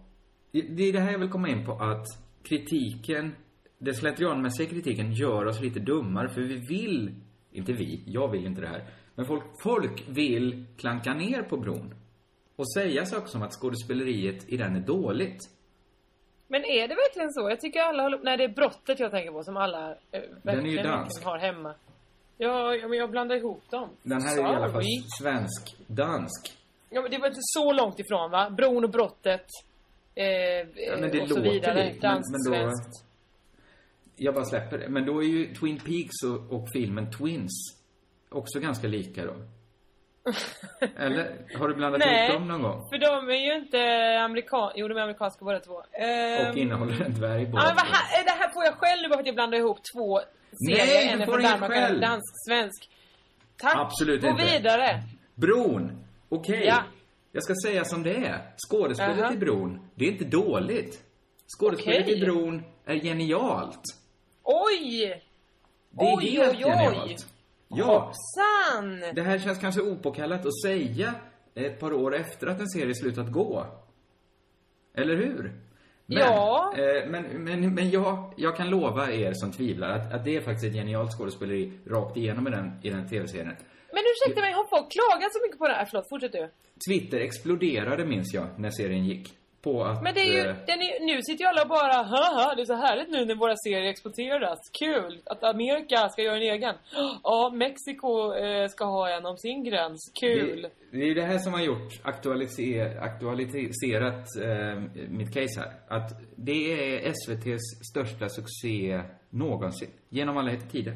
Det 0.52 0.84
är 0.84 0.94
det 0.94 1.00
här 1.00 1.12
jag 1.12 1.20
vill 1.20 1.30
komma 1.30 1.50
in 1.50 1.66
på, 1.66 1.72
att 1.72 2.06
kritiken, 2.44 3.36
den 3.78 3.96
slentrianmässiga 3.96 4.70
kritiken 4.70 5.14
gör 5.14 5.46
oss 5.46 5.62
lite 5.62 5.80
dummare, 5.80 6.30
för 6.30 6.42
vi 6.42 6.56
vill, 6.56 7.16
inte 7.52 7.74
vi, 7.74 8.04
jag 8.06 8.32
vill 8.32 8.46
inte 8.46 8.62
det 8.62 8.68
här, 8.68 8.86
men 9.16 9.26
folk, 9.26 9.44
folk 9.64 10.04
vill 10.08 10.66
klanka 10.78 11.14
ner 11.14 11.44
på 11.44 11.58
bron. 11.58 11.94
Och 12.56 12.74
säga 12.74 13.06
saker 13.06 13.28
som 13.28 13.42
att 13.42 13.54
skådespeleriet 13.54 14.50
i 14.50 14.58
den 14.58 14.76
är 14.76 14.80
dåligt. 14.80 15.40
Men 16.48 16.66
är 16.66 16.88
det 16.88 16.96
verkligen 16.96 17.32
så? 17.32 17.50
Jag 17.50 17.62
tycker 17.62 17.80
alla 17.80 18.04
håller... 18.04 18.20
Nej, 18.24 18.38
det 18.38 18.44
är 18.44 18.50
brottet 18.50 19.00
jag 19.00 19.12
tänker 19.12 19.32
på 19.32 19.44
som 19.44 19.58
alla 19.58 19.90
eh, 19.90 20.22
verkligen, 20.44 20.76
verkligen 20.76 21.24
har 21.24 21.38
hemma. 21.38 21.76
Ja, 22.38 22.78
men 22.90 22.98
jag 22.98 23.12
blandar 23.12 23.36
ihop 23.36 23.70
dem. 23.70 23.90
Den 24.04 24.22
här 24.22 24.38
är 24.38 24.42
i 24.42 24.56
alla 24.56 24.72
fall 24.72 24.84
Sorry. 24.84 25.04
svensk-dansk. 25.22 26.61
Ja, 26.94 27.02
men 27.02 27.12
det 27.12 27.18
var 27.18 27.28
inte 27.28 27.40
så 27.42 27.74
långt 27.74 28.00
ifrån 28.00 28.32
va? 28.32 28.50
Bron 28.50 28.84
och 28.84 28.90
brottet. 28.90 29.46
Eh, 30.16 30.26
Ja, 30.26 30.98
men 31.00 31.12
det 31.12 31.22
och 31.22 31.28
så 31.28 31.36
låter 31.38 31.52
vidare. 31.52 31.86
likt, 31.86 32.02
men- 32.02 32.12
Danskt, 32.12 32.32
men 32.32 32.52
då- 32.54 32.58
svenskt. 32.60 33.06
Jag 34.16 34.34
bara 34.34 34.46
släpper 34.46 34.78
det. 34.78 34.90
Men 34.90 35.06
då 35.06 35.24
är 35.24 35.28
ju 35.28 35.54
Twin 35.56 35.80
Peaks 35.80 36.24
och, 36.26 36.56
och 36.58 36.68
filmen 36.74 37.12
Twins 37.12 37.52
också 38.30 38.60
ganska 38.60 38.88
lika 38.88 39.26
då. 39.26 39.34
Eller? 40.98 41.58
Har 41.60 41.68
du 41.68 41.76
blandat 41.76 42.00
Nej, 42.00 42.26
ihop 42.30 42.40
dem 42.40 42.48
någon 42.48 42.62
gång? 42.62 42.90
för 42.90 42.98
de 42.98 43.30
är 43.30 43.36
ju 43.48 43.56
inte 43.66 43.80
amerikanska. 44.26 44.74
Jo, 44.80 44.88
de 44.88 44.98
är 44.98 45.02
amerikanska 45.02 45.46
båda 45.46 45.60
två. 45.60 45.84
Ehm, 45.92 46.50
Och 46.52 46.58
innehåller 46.58 47.02
en 47.06 47.14
dvärg 47.14 47.46
båda 47.46 47.64
två. 47.64 47.80
här, 47.86 48.24
det 48.24 48.32
här 48.32 48.54
får 48.54 48.64
jag 48.66 48.74
själv 48.74 49.10
bara 49.10 49.14
för 49.16 49.20
att 49.22 49.26
jag 49.26 49.36
blandar 49.36 49.58
ihop 49.58 49.78
två 49.96 50.20
serier. 50.68 50.86
Nej, 50.86 51.06
du 51.06 51.12
en 51.12 51.22
är 51.22 51.26
får 51.26 51.34
från 51.34 51.44
Danmark 51.44 51.70
och 51.72 51.76
en 51.76 51.84
själv. 51.84 51.98
är 51.98 52.02
dansk, 52.02 52.34
svensk. 52.50 52.90
Tack. 53.58 53.76
Absolut 53.76 54.22
Gå 54.22 54.28
inte. 54.28 54.44
vidare. 54.44 55.04
Bron. 55.36 56.04
Okej. 56.32 56.64
Ja. 56.66 56.84
Jag 57.32 57.44
ska 57.44 57.54
säga 57.66 57.86
som 57.86 58.04
det 58.04 58.16
är. 58.16 58.42
Skådespelet 58.70 59.18
Jaha. 59.18 59.34
i 59.34 59.38
Bron, 59.38 59.80
det 59.96 60.06
är 60.08 60.12
inte 60.12 60.26
dåligt. 60.26 61.04
Skådespelet 61.60 62.04
Okej. 62.04 62.18
i 62.18 62.26
Bron 62.26 62.64
är 62.86 62.96
genialt. 62.96 63.82
Oj! 64.44 65.24
Det 65.90 66.06
är 66.06 66.18
Oj, 66.18 66.26
helt 66.30 66.50
oj, 66.56 66.64
oj. 66.66 66.72
genialt. 66.72 67.28
Ja. 67.68 67.86
Hoppsan! 67.86 69.00
Det 69.16 69.22
här 69.22 69.40
känns 69.40 69.60
kanske 69.60 69.82
opåkallat 69.82 70.46
att 70.46 70.62
säga 70.62 71.14
ett 71.56 71.80
par 71.80 71.94
år 71.94 72.16
efter 72.16 72.48
att 72.48 72.60
en 72.60 72.68
serie 72.70 72.96
slutat 72.96 73.32
gå. 73.32 73.66
Eller 74.96 75.16
hur? 75.16 75.44
Men, 76.06 76.18
Ja. 76.18 76.74
eh, 76.78 77.10
men, 77.10 77.24
men, 77.44 77.74
men 77.74 77.90
jag, 77.90 78.34
jag 78.38 78.58
kan 78.58 78.70
lova 78.70 79.12
er 79.12 79.34
som 79.34 79.52
tvivlar 79.52 79.90
att, 79.90 80.14
att 80.14 80.26
det 80.26 80.36
är 80.36 80.42
faktiskt 80.42 80.66
ett 80.66 80.74
genialt 80.74 81.12
skådespeleri 81.18 81.72
rakt 81.88 82.18
igenom 82.18 82.48
i 82.48 82.52
den, 82.52 82.72
i 82.84 82.90
den 82.90 83.10
tv-serien. 83.10 83.56
Men 83.94 84.04
ursäkta 84.12 84.42
mig, 84.42 84.52
har 84.54 84.68
folk 84.76 84.92
klagat 84.92 85.34
så 85.34 85.40
mycket 85.46 85.60
på 85.60 85.68
det 85.68 85.74
här? 85.74 85.86
Förlåt, 85.86 86.10
fortsätt 86.10 86.32
du. 86.32 86.50
Twitter 86.88 87.20
exploderade 87.20 88.06
minns 88.06 88.34
jag 88.34 88.48
när 88.60 88.70
serien 88.70 89.06
gick. 89.06 89.38
På 89.62 89.84
att... 89.84 90.04
Men 90.04 90.14
det 90.14 90.22
är 90.22 90.34
ju, 90.34 90.40
eh, 90.40 90.56
den 90.66 90.80
är, 90.82 91.06
nu 91.06 91.22
sitter 91.22 91.44
ju 91.44 91.48
alla 91.48 91.66
bara 91.66 91.94
haha, 91.94 92.56
det 92.56 92.62
är 92.62 92.66
så 92.66 92.76
härligt 92.76 93.10
nu 93.10 93.26
när 93.26 93.36
våra 93.36 93.56
serier 93.56 93.90
exporteras. 93.90 94.60
Kul! 94.80 95.22
Att 95.26 95.44
Amerika 95.44 96.10
ska 96.10 96.22
göra 96.22 96.36
en 96.36 96.42
egen. 96.42 96.76
Ja, 97.24 97.52
Mexiko 97.54 98.34
eh, 98.34 98.68
ska 98.68 98.86
ha 98.86 99.10
en 99.10 99.26
om 99.26 99.38
sin 99.38 99.64
gräns. 99.64 100.12
Kul! 100.20 100.62
Det, 100.92 100.98
det 100.98 101.10
är 101.10 101.16
det 101.16 101.22
här 101.22 101.38
som 101.38 101.54
har 101.54 101.62
gjort 101.62 102.00
aktualiser, 102.04 102.98
aktualiserat 103.02 104.26
eh, 104.42 105.04
mitt 105.10 105.34
case 105.34 105.60
här. 105.60 105.98
Att 105.98 106.10
det 106.36 106.74
är 106.74 107.10
SVTs 107.10 107.90
största 107.92 108.30
succé 108.30 109.02
någonsin. 109.30 109.90
Genom 110.10 110.38
alla 110.38 110.52
tider. 110.72 110.96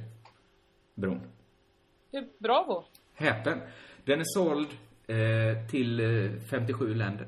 Bron. 0.95 1.34
Bravo! 2.39 2.85
Häpen. 3.13 3.61
Den 4.05 4.19
är 4.19 4.23
såld 4.25 4.67
eh, 5.07 5.67
till 5.71 5.99
eh, 5.99 6.31
57 6.51 6.93
länder. 6.93 7.27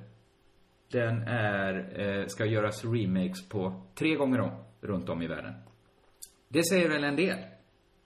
Den 0.92 1.28
är, 1.28 2.00
eh, 2.00 2.26
ska 2.28 2.46
göras 2.46 2.86
remakes 2.86 3.50
på 3.50 3.82
tre 3.96 4.16
gånger 4.16 4.40
om, 4.40 4.52
runt 4.82 5.10
om 5.10 5.22
i 5.22 5.28
världen. 5.28 5.54
Det 6.48 6.64
säger 6.64 6.90
väl 6.90 7.04
en 7.04 7.16
del? 7.16 7.38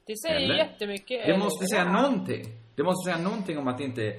Det 0.05 0.17
säger 0.27 0.35
Eller? 0.35 0.55
jättemycket. 0.55 1.25
Det 1.25 1.37
måste 1.37 1.65
säga 1.65 1.91
någonting. 1.91 2.43
Det 2.75 2.83
måste 2.83 3.11
säga 3.11 3.23
någonting 3.23 3.57
om 3.57 3.67
att 3.67 3.79
inte 3.81 4.15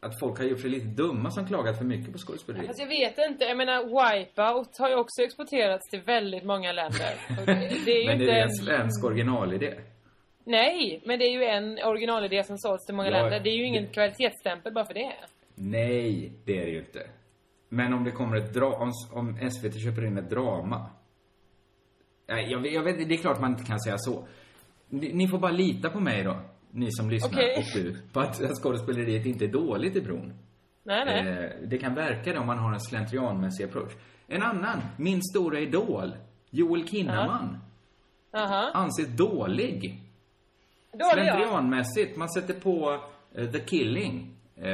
att 0.00 0.20
folk 0.20 0.38
har 0.38 0.44
gjort 0.44 0.60
sig 0.60 0.70
lite 0.70 0.86
dumma 0.86 1.30
som 1.30 1.46
klagat 1.46 1.78
för 1.78 1.84
mycket 1.84 2.12
på 2.12 2.18
skådespeleri. 2.18 2.66
Fast 2.66 2.80
jag 2.80 2.88
vet 2.88 3.18
inte, 3.30 3.44
jag 3.44 3.56
menar 3.56 3.84
Wipeout 3.84 4.78
har 4.78 4.88
ju 4.88 4.94
också 4.94 5.22
exporterats 5.22 5.90
till 5.90 6.00
väldigt 6.00 6.44
många 6.44 6.72
länder. 6.72 7.14
Det, 7.46 7.84
det 7.84 7.90
är 7.90 8.00
ju 8.00 8.06
Men 8.06 8.14
inte 8.14 8.24
det 8.24 8.38
är 8.38 8.42
en... 8.42 8.48
en 8.48 8.54
svensk 8.54 9.04
originalidé. 9.04 9.74
Nej, 10.44 11.02
men 11.06 11.18
det 11.18 11.24
är 11.24 11.32
ju 11.32 11.44
en 11.44 11.78
originalidé 11.84 12.44
som 12.44 12.58
sålts 12.58 12.86
till 12.86 12.94
många 12.94 13.10
Ja, 13.10 13.22
länder. 13.22 13.40
Det 13.40 13.50
är 13.50 13.56
ju 13.56 13.64
ingen 13.66 13.84
det- 13.84 13.90
kvalitetsstämpel 13.90 14.72
bara 14.72 14.84
för 14.84 14.94
det. 14.94 15.12
Nej, 15.54 16.32
det 16.44 16.58
är 16.58 16.64
det 16.64 16.70
ju 16.70 16.78
inte. 16.78 17.06
Men 17.68 17.92
om 17.94 18.04
det 18.04 18.10
kommer 18.10 18.36
ett 18.36 18.54
dra... 18.54 18.66
Om, 18.66 18.92
om 19.12 19.50
SVT 19.50 19.80
köper 19.84 20.06
in 20.06 20.18
ett 20.18 20.30
drama. 20.30 20.86
Nej, 22.28 22.50
jag, 22.50 22.60
vet- 22.60 22.72
jag 22.72 22.82
vet 22.82 23.08
Det 23.08 23.14
är 23.14 23.18
klart 23.18 23.40
man 23.40 23.50
inte 23.50 23.64
kan 23.64 23.80
säga 23.80 23.96
så. 23.98 24.26
Ni, 24.88 25.12
ni 25.12 25.28
får 25.28 25.38
bara 25.38 25.52
lita 25.52 25.90
på 25.90 26.00
mig 26.00 26.22
då. 26.24 26.36
Ni 26.70 26.88
som 26.92 27.10
lyssnar 27.10 27.30
Okej. 27.38 27.56
och 27.58 27.64
du. 27.82 27.96
På 28.12 28.20
att 28.20 28.36
skådespeleriet 28.62 29.26
inte 29.26 29.44
är 29.44 29.48
dåligt 29.48 29.96
i 29.96 30.00
bron. 30.00 30.32
Nej, 30.82 31.04
nej. 31.04 31.28
Eh, 31.44 31.50
det 31.68 31.78
kan 31.78 31.94
verka 31.94 32.32
det 32.32 32.38
om 32.38 32.46
man 32.46 32.58
har 32.58 32.72
en 32.72 32.80
slentrianmässig 32.80 33.64
approach. 33.64 33.92
En 34.26 34.42
annan, 34.42 34.80
min 34.98 35.22
stora 35.22 35.58
idol, 35.60 36.16
Joel 36.50 36.88
Kinnaman, 36.88 37.58
Aha. 38.32 38.70
anses 38.74 39.08
dålig. 39.08 40.00
Slentrianmässigt. 41.12 42.16
Man 42.16 42.28
sätter 42.28 42.54
på 42.60 43.00
eh, 43.34 43.50
The 43.50 43.58
Killing. 43.60 44.30
Eh, 44.56 44.64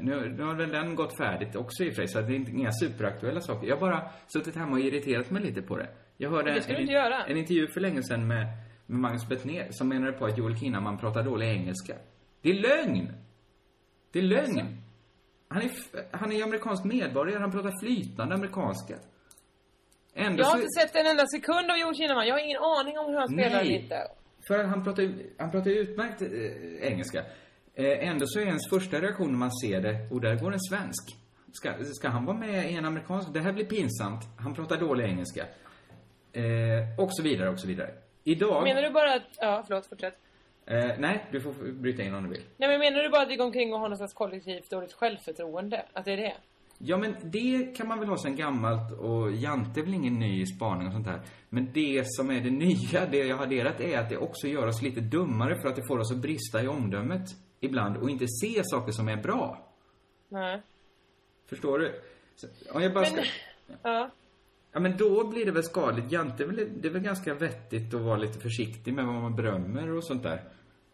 nu, 0.00 0.34
nu 0.38 0.42
har 0.42 0.54
väl 0.54 0.70
den 0.70 0.94
gått 0.94 1.16
färdigt 1.18 1.56
också 1.56 1.84
i 1.84 1.90
och 1.90 1.94
för 1.94 2.02
sig, 2.02 2.08
så 2.08 2.20
det 2.20 2.32
är 2.32 2.36
inte- 2.36 2.50
inga 2.50 2.72
superaktuella 2.72 3.40
saker. 3.40 3.66
Jag 3.68 3.76
har 3.76 3.80
bara 3.90 4.10
suttit 4.26 4.56
hemma 4.56 4.72
och 4.72 4.80
irriterat 4.80 5.30
mig 5.30 5.42
lite 5.42 5.62
på 5.62 5.76
det. 5.76 5.88
Jag 6.16 6.30
hörde 6.30 6.50
Det 6.54 6.70
en, 6.74 6.86
göra. 6.86 7.24
en 7.24 7.36
intervju 7.36 7.66
för 7.68 7.80
länge 7.80 8.02
sedan 8.02 8.26
med, 8.26 8.46
med 8.86 9.00
Magnus 9.00 9.28
Bettner 9.28 9.68
som 9.70 9.88
menade 9.88 10.12
på 10.12 10.24
att 10.26 10.38
Joel 10.38 10.56
Kinnaman 10.58 10.98
pratar 10.98 11.22
dålig 11.22 11.48
engelska. 11.48 11.94
Det 12.42 12.50
är 12.50 12.54
lögn! 12.54 13.12
Det 14.12 14.18
är 14.18 14.22
lögn! 14.22 14.80
Han 15.48 15.62
är, 15.62 15.70
han 16.16 16.32
är 16.32 16.42
amerikansk 16.42 16.84
medborgare, 16.84 17.40
han 17.40 17.52
pratar 17.52 17.72
flytande 17.82 18.34
amerikanska. 18.34 18.94
Ändå 20.14 20.40
Jag 20.42 20.46
har 20.46 20.52
så- 20.52 20.58
inte 20.58 20.68
sett 20.80 20.96
en 20.96 21.06
enda 21.06 21.26
sekund 21.26 21.70
av 21.70 21.76
Joel 21.78 21.94
Kinnaman. 21.94 22.26
Jag 22.26 22.34
har 22.34 22.44
ingen 22.44 22.62
aning 22.62 22.98
om 22.98 23.06
hur 23.10 23.18
han 23.18 23.28
spelar 23.28 23.60
eller 23.60 23.70
inte. 23.82 23.96
För 24.48 24.64
han 24.64 24.84
pratar, 24.84 25.02
ju- 25.02 25.30
han 25.38 25.50
pratar 25.50 25.70
utmärkt 25.70 26.22
eh, 26.22 26.88
engelska. 26.92 27.18
Eh, 27.74 28.08
ändå 28.08 28.26
så 28.26 28.40
är 28.40 28.44
ens 28.44 28.68
första 28.70 29.00
reaktion 29.00 29.30
när 29.30 29.38
man 29.38 29.52
ser 29.52 29.80
det, 29.80 30.08
och 30.10 30.20
där 30.20 30.34
går 30.34 30.52
en 30.52 30.60
svensk. 30.60 31.16
Ska, 31.52 31.74
ska 31.84 32.08
han 32.08 32.24
vara 32.24 32.36
med 32.36 32.70
i 32.70 32.74
en 32.74 32.84
amerikansk? 32.84 33.28
Det 33.34 33.40
här 33.40 33.52
blir 33.52 33.64
pinsamt. 33.64 34.20
Han 34.38 34.54
pratar 34.54 34.76
dålig 34.76 35.04
engelska. 35.04 35.46
Eh, 36.32 36.42
och 37.00 37.08
så 37.12 37.22
vidare, 37.22 37.50
och 37.50 37.60
så 37.60 37.66
vidare. 37.66 37.90
Idag... 38.24 38.62
Menar 38.64 38.82
du 38.82 38.90
bara 38.90 39.14
att... 39.14 39.22
Ja, 39.38 39.64
förlåt, 39.66 39.86
fortsätt. 39.86 40.14
Eh, 40.66 40.90
nej, 40.98 41.24
du 41.32 41.40
får 41.40 41.52
bryta 41.72 42.02
in 42.02 42.14
om 42.14 42.22
du 42.24 42.30
vill. 42.30 42.42
Nej, 42.56 42.68
men 42.68 42.78
menar 42.80 43.02
du 43.02 43.08
bara 43.08 43.22
att 43.22 43.28
vi 43.28 43.36
går 43.36 43.44
omkring 43.44 43.72
och 43.74 43.80
har 43.80 43.88
någon 43.88 43.96
slags 43.98 44.14
kollektivt 44.14 44.70
dåligt 44.70 44.92
självförtroende? 44.92 45.84
Att 45.92 46.04
det 46.04 46.12
är 46.12 46.16
det? 46.16 46.34
Ja, 46.78 46.96
men 46.96 47.14
det 47.22 47.76
kan 47.76 47.88
man 47.88 47.98
väl 48.00 48.08
ha 48.08 48.16
sen 48.18 48.36
gammalt 48.36 48.92
och 48.98 49.32
Jante 49.32 49.80
är 49.80 49.84
väl 49.84 49.94
ingen 49.94 50.14
ny 50.18 50.46
spaning 50.46 50.86
och 50.86 50.92
sånt 50.92 51.06
där. 51.06 51.20
Men 51.48 51.72
det 51.72 52.02
som 52.06 52.30
är 52.30 52.40
det 52.40 52.50
nya, 52.50 53.06
det 53.06 53.16
jag 53.26 53.36
har 53.36 53.44
adderat, 53.44 53.80
är 53.80 53.98
att 53.98 54.08
det 54.08 54.16
också 54.16 54.46
gör 54.48 54.66
oss 54.66 54.82
lite 54.82 55.00
dummare 55.00 55.60
för 55.60 55.68
att 55.68 55.76
det 55.76 55.86
får 55.88 55.98
oss 55.98 56.12
att 56.12 56.18
brista 56.18 56.62
i 56.62 56.68
omdömet 56.68 57.22
ibland 57.60 57.96
och 57.96 58.10
inte 58.10 58.26
se 58.28 58.62
saker 58.64 58.92
som 58.92 59.08
är 59.08 59.16
bra. 59.16 59.68
Nej. 60.28 60.62
Förstår 61.48 61.78
du? 61.78 61.92
Så, 62.36 62.46
om 62.72 62.82
jag 62.82 62.94
bara 62.94 63.04
ska... 63.04 63.16
Men... 63.16 63.24
Ja. 63.82 64.10
Ja, 64.72 64.80
men 64.80 64.96
då 64.96 65.26
blir 65.28 65.44
det 65.44 65.52
väl 65.52 65.62
skadligt. 65.64 66.12
Jante, 66.12 66.42
är 66.42 66.46
väl- 66.46 66.70
det 66.80 66.88
är 66.88 66.92
väl 66.92 67.02
ganska 67.02 67.34
vettigt 67.34 67.94
att 67.94 68.00
vara 68.00 68.16
lite 68.16 68.38
försiktig 68.40 68.94
med 68.94 69.06
vad 69.06 69.14
man 69.14 69.36
berömmer 69.36 69.90
och 69.96 70.04
sånt 70.04 70.22
där. 70.22 70.42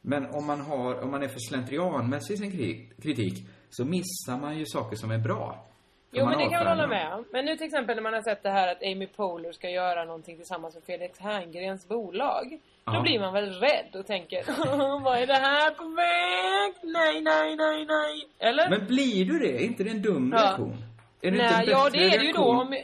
Men 0.03 0.27
om 0.27 0.47
man, 0.47 0.61
har, 0.61 1.01
om 1.01 1.11
man 1.11 1.23
är 1.23 1.29
för 1.29 1.39
slentrianmässig 1.39 2.35
i 2.35 2.37
sin 2.37 2.51
kri- 2.53 2.89
kritik 3.03 3.49
så 3.71 3.85
missar 3.85 4.41
man 4.41 4.59
ju 4.59 4.65
saker 4.67 4.97
som 4.97 5.11
är 5.11 5.19
bra. 5.19 5.70
Jo, 6.13 6.25
man 6.25 6.31
men 6.31 6.39
det 6.39 6.45
kan 6.45 6.53
jag 6.53 6.61
avfärdar 6.61 6.77
hålla 6.77 6.87
med 6.87 7.13
om. 7.15 7.25
Men 7.33 7.45
nu 7.45 7.57
till 7.57 7.67
exempel 7.67 7.97
när 7.97 8.03
man 8.03 8.15
har 8.15 8.23
sett 8.23 8.43
det 8.43 8.51
här 8.51 8.73
att 8.73 8.83
Amy 8.83 9.07
Poehler 9.07 9.53
ska 9.53 9.71
göra 9.71 10.05
någonting 10.05 10.37
tillsammans 10.37 10.75
med 10.75 10.85
Felix 10.85 11.19
Herngrens 11.19 11.89
bolag. 11.89 12.59
Då 12.85 12.93
Ja. 12.95 13.01
blir 13.03 13.21
man 13.21 13.33
väl 13.33 13.51
rädd 13.61 13.97
och 13.97 14.07
tänker 14.07 14.45
Vad 15.05 15.19
är 15.19 15.27
det 15.27 15.33
här 15.35 15.71
på 15.71 15.85
väg? 15.89 16.93
Nej, 16.93 17.21
nej, 17.23 17.57
nej, 17.57 17.85
nej. 17.87 18.29
Eller? 18.39 18.71
Men 18.71 18.87
blir 18.87 19.25
du 19.25 19.39
det? 19.39 19.57
Är 19.57 19.67
inte 19.67 19.85
det 19.85 19.91
en 19.91 20.03
dum 20.03 20.33
Ja. 20.37 20.39
reaktion? 20.43 20.77
Är 21.21 21.31
det 21.31 21.37
inte 21.37 21.57
nej, 21.57 21.65
en 21.67 21.71
ja 21.71 21.89
det 21.93 21.99
är 22.05 22.19
det 22.19 22.25
ju 22.27 22.33
då 22.33 22.45
om... 22.45 22.77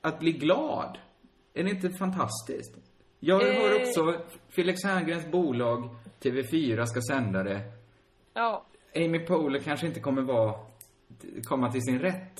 Att 0.00 0.18
bli 0.18 0.32
glad? 0.32 0.98
Är 1.54 1.64
det 1.64 1.70
inte 1.70 1.90
fantastiskt? 1.90 2.74
Jag 3.20 3.42
Eh. 3.48 3.54
hör 3.54 3.80
också 3.80 4.20
Felix 4.48 4.84
Herngrens 4.84 5.26
bolag, 5.30 5.88
TV4, 6.22 6.84
ska 6.86 7.00
sända 7.00 7.42
det. 7.42 7.60
Ja. 8.34 8.64
Amy 8.96 9.18
Poehler 9.18 9.58
kanske 9.60 9.86
inte 9.86 10.00
kommer 10.00 10.22
vara, 10.22 10.54
komma 11.48 11.72
till 11.72 11.82
sin 11.82 11.98
rätt. 11.98 12.34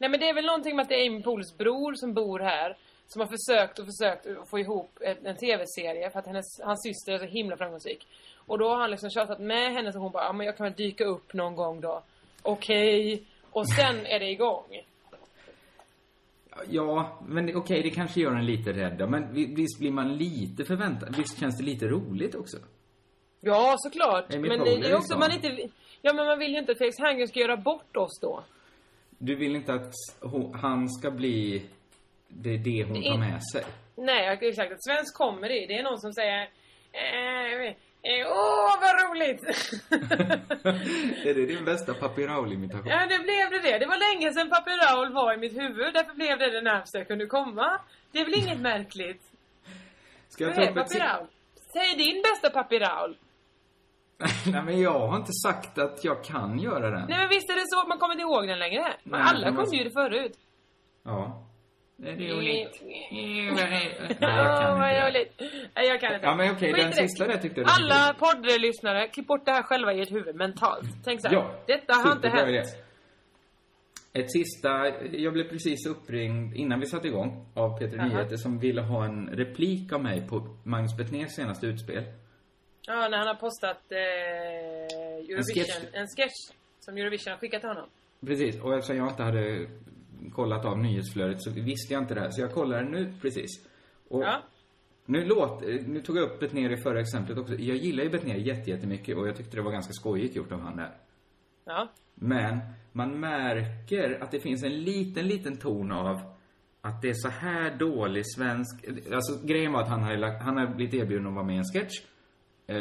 Nej 0.00 0.10
men 0.10 0.20
det 0.20 0.28
är 0.28 0.34
väl 0.34 0.46
någonting 0.46 0.76
med 0.76 0.82
att 0.82 0.88
det 0.88 0.94
är 0.94 1.10
Amy 1.10 1.22
Pohlers 1.22 1.56
bror 1.58 1.92
som 1.94 2.14
bor 2.14 2.38
här. 2.38 2.76
Som 3.06 3.20
har 3.20 3.28
försökt 3.28 3.78
och 3.78 3.86
försökt 3.86 4.26
att 4.26 4.50
få 4.50 4.58
ihop 4.58 4.90
en, 5.00 5.26
en 5.26 5.36
tv-serie 5.36 6.10
för 6.10 6.18
att 6.18 6.26
hennes, 6.26 6.60
hans 6.64 6.82
syster 6.82 7.12
är 7.12 7.18
så 7.18 7.24
himla 7.24 7.56
framgångsrik. 7.56 8.06
Och 8.36 8.58
då 8.58 8.68
har 8.68 8.76
han 8.80 8.90
liksom 8.90 9.10
tjatat 9.10 9.38
med 9.40 9.72
henne 9.72 9.92
så 9.92 9.98
hon 9.98 10.12
bara, 10.12 10.24
ja 10.24 10.32
men 10.32 10.46
jag 10.46 10.56
kan 10.56 10.64
väl 10.64 10.72
dyka 10.72 11.04
upp 11.04 11.34
någon 11.34 11.54
gång 11.54 11.80
då. 11.80 12.02
Okej. 12.42 13.22
Och 13.50 13.68
sen 13.68 14.06
är 14.06 14.20
det 14.20 14.30
igång. 14.30 14.64
Ja, 16.68 17.18
men 17.28 17.56
okej, 17.56 17.82
det 17.82 17.90
kanske 17.90 18.20
gör 18.20 18.32
en 18.34 18.46
lite 18.46 18.72
rädd 18.72 18.96
då, 18.98 19.06
Men 19.06 19.32
vi- 19.34 19.54
visst 19.54 19.78
blir 19.78 19.90
man 19.90 20.16
lite 20.16 20.64
förväntad? 20.64 21.16
Visst 21.16 21.40
känns 21.40 21.58
det 21.58 21.64
lite 21.64 21.86
roligt 21.86 22.34
också? 22.34 22.56
Ja, 23.40 23.74
såklart. 23.78 24.34
Amy 24.34 24.48
men 24.48 24.60
det, 24.64 24.70
är 24.74 24.96
också 24.96 25.18
man 25.18 25.32
inte... 25.32 25.68
Ja, 26.02 26.12
men 26.12 26.26
man 26.26 26.38
vill 26.38 26.52
ju 26.52 26.58
inte 26.58 26.72
att 26.72 26.78
Felix 26.78 26.98
Herngren 26.98 27.28
ska 27.28 27.40
göra 27.40 27.56
bort 27.56 27.96
oss 27.96 28.20
då. 28.22 28.42
Du 29.22 29.34
vill 29.34 29.56
inte 29.56 29.74
att 29.74 29.92
hon, 30.20 30.54
han 30.54 30.88
ska 30.88 31.10
bli 31.10 31.62
det, 32.28 32.56
det 32.56 32.84
hon 32.84 33.02
tar 33.02 33.18
med 33.18 33.42
sig? 33.52 33.64
Nej, 33.96 34.38
exakt. 34.42 34.72
Att 34.72 34.84
svensk 34.84 35.14
comedy, 35.16 35.66
det 35.66 35.78
är 35.78 35.82
någon 35.82 35.98
som 36.00 36.12
säger... 36.12 36.48
eh, 36.92 37.66
eh, 38.02 38.26
Åh, 38.26 38.74
vad 38.80 38.94
roligt! 39.10 39.42
är 41.26 41.34
det 41.34 41.46
din 41.46 41.64
bästa 41.64 41.94
Papi 41.94 42.26
Raul-imitation? 42.26 42.86
Ja, 42.88 43.06
det 43.06 43.18
blev 43.18 43.50
det 43.50 43.70
det. 43.70 43.78
Det 43.78 43.86
var 43.86 44.14
länge 44.14 44.32
sedan 44.32 44.50
Papi 44.50 44.70
Raul 44.70 45.12
var 45.12 45.34
i 45.34 45.36
mitt 45.36 45.56
huvud. 45.58 45.94
Därför 45.94 46.14
blev 46.14 46.38
det 46.38 46.50
det 46.50 46.60
närmaste 46.60 46.98
jag 46.98 47.06
kunde 47.08 47.26
komma. 47.26 47.80
Det 48.12 48.18
är 48.20 48.24
väl 48.24 48.34
inget 48.34 48.60
märkligt? 48.60 49.22
Ska 50.28 50.44
jag 50.44 50.54
ta 50.54 50.62
upp 50.62 50.68
ett 50.68 50.74
Papi 50.74 50.88
si- 50.88 50.98
Raul? 50.98 51.26
Säg 51.72 51.96
din 51.96 52.22
bästa 52.22 52.50
Papi 52.50 52.78
Raul. 52.78 53.16
Nej, 54.52 54.62
men 54.64 54.80
jag 54.80 54.98
har 55.08 55.16
inte 55.16 55.32
sagt 55.32 55.78
att 55.78 56.04
jag 56.04 56.24
kan 56.24 56.58
göra 56.58 56.90
den. 56.90 57.06
Nej, 57.08 57.18
men 57.18 57.28
visst 57.28 57.50
är 57.50 57.54
det 57.54 57.64
så 57.66 57.80
att 57.80 57.88
man 57.88 57.98
kommer 57.98 58.14
inte 58.14 58.22
ihåg 58.22 58.48
den 58.48 58.58
längre? 58.58 58.84
Nej, 59.02 59.20
alla 59.24 59.52
kunde 59.52 59.76
ju 59.76 59.84
det 59.84 59.90
förut. 59.90 60.32
Ja. 61.04 61.46
Det 61.96 62.10
är 62.10 62.34
roligt. 62.36 62.82
Nej, 63.10 63.46
jag 63.46 64.60
kan 64.60 64.78
vad 64.80 64.90
inte. 64.90 65.08
roligt. 65.08 65.32
Nej, 65.76 65.86
jag 65.88 66.00
kan 66.00 66.14
inte. 66.14 66.26
Ja, 66.26 66.34
men 66.34 66.50
okej, 66.54 66.72
Skit 66.72 66.84
den 66.84 66.92
sista 66.92 67.26
där 67.26 67.36
tyckte 67.36 67.60
du 67.60 67.66
Alla 67.68 68.14
poddlyssnare, 68.18 69.08
klipp 69.08 69.26
bort 69.26 69.44
det 69.44 69.52
här 69.52 69.62
själva 69.62 69.92
i 69.92 70.00
ert 70.00 70.12
huvud 70.12 70.36
mentalt. 70.36 70.88
Tänk 71.04 71.20
så 71.20 71.28
här. 71.28 71.34
Ja, 71.34 71.54
Detta 71.66 71.94
har 71.94 72.12
inte 72.12 72.28
hänt. 72.28 72.48
idé. 72.48 72.62
Ett 74.12 74.32
sista, 74.32 74.86
jag 75.12 75.32
blev 75.32 75.44
precis 75.44 75.86
uppringd 75.86 76.54
innan 76.56 76.80
vi 76.80 76.86
satte 76.86 77.08
igång 77.08 77.46
av 77.54 77.78
Peter. 77.78 77.96
Nyheter 77.96 78.36
som 78.36 78.58
ville 78.58 78.82
ha 78.82 79.04
en 79.04 79.26
replik 79.26 79.92
av 79.92 80.02
mig 80.02 80.28
på 80.28 80.56
Magnus 80.64 80.96
Betnérs 80.96 81.30
senaste 81.32 81.66
utspel. 81.66 82.04
Ja, 82.92 83.08
när 83.08 83.18
han 83.18 83.26
har 83.26 83.34
postat 83.34 83.92
eh, 83.92 83.98
Eurovision. 85.30 85.64
sketch. 85.64 85.84
En 85.92 86.06
sketch 86.16 86.56
som 86.80 86.96
Eurovision 86.96 87.30
har 87.32 87.38
skickat 87.38 87.60
till 87.60 87.68
honom. 87.68 87.88
Precis, 88.26 88.60
och 88.62 88.74
eftersom 88.74 88.96
jag 88.96 89.08
inte 89.08 89.22
hade 89.22 89.66
kollat 90.34 90.64
av 90.64 90.78
nyhetsflödet 90.78 91.42
så 91.42 91.50
visste 91.50 91.94
jag 91.94 92.02
inte 92.02 92.14
det 92.14 92.20
här. 92.20 92.30
Så 92.30 92.40
jag 92.40 92.54
kollar 92.54 92.82
nu 92.82 93.14
precis. 93.22 93.50
Och 94.08 94.22
Ja. 94.22 94.42
nu, 95.06 95.24
låt, 95.24 95.60
nu 95.86 96.00
tog 96.02 96.16
jag 96.16 96.22
upp 96.24 96.40
Betnér 96.40 96.70
i 96.70 96.76
förra 96.76 97.00
exemplet 97.00 97.38
också. 97.38 97.54
Jag 97.54 97.76
gillar 97.76 98.04
ju 98.04 98.10
Betnér 98.10 98.36
jätte- 98.36 98.70
jättemycket 98.70 99.16
och 99.16 99.28
jag 99.28 99.36
tyckte 99.36 99.56
det 99.56 99.62
var 99.62 99.72
ganska 99.72 99.92
skojigt 99.92 100.36
gjort 100.36 100.52
av 100.52 100.60
han 100.60 100.76
där. 100.76 100.90
Ja. 101.64 101.88
Men 102.14 102.58
man 102.92 103.20
märker 103.20 104.18
att 104.22 104.30
det 104.30 104.40
finns 104.40 104.64
en 104.64 104.82
liten, 104.82 105.28
liten 105.28 105.56
ton 105.56 105.92
av 105.92 106.20
att 106.80 107.02
det 107.02 107.08
är 107.08 107.14
så 107.14 107.28
här 107.28 107.76
dålig 107.78 108.24
svensk... 108.36 108.84
Alltså 109.12 109.46
grejen 109.46 109.72
var 109.72 109.82
att 109.82 109.88
han 109.88 110.02
hade, 110.02 110.16
lagt, 110.16 110.42
han 110.42 110.56
hade 110.56 110.74
blivit 110.74 110.94
erbjuden 110.94 111.26
att 111.26 111.34
vara 111.34 111.44
med 111.44 111.54
i 111.54 111.58
en 111.58 111.64
sketch 111.64 112.00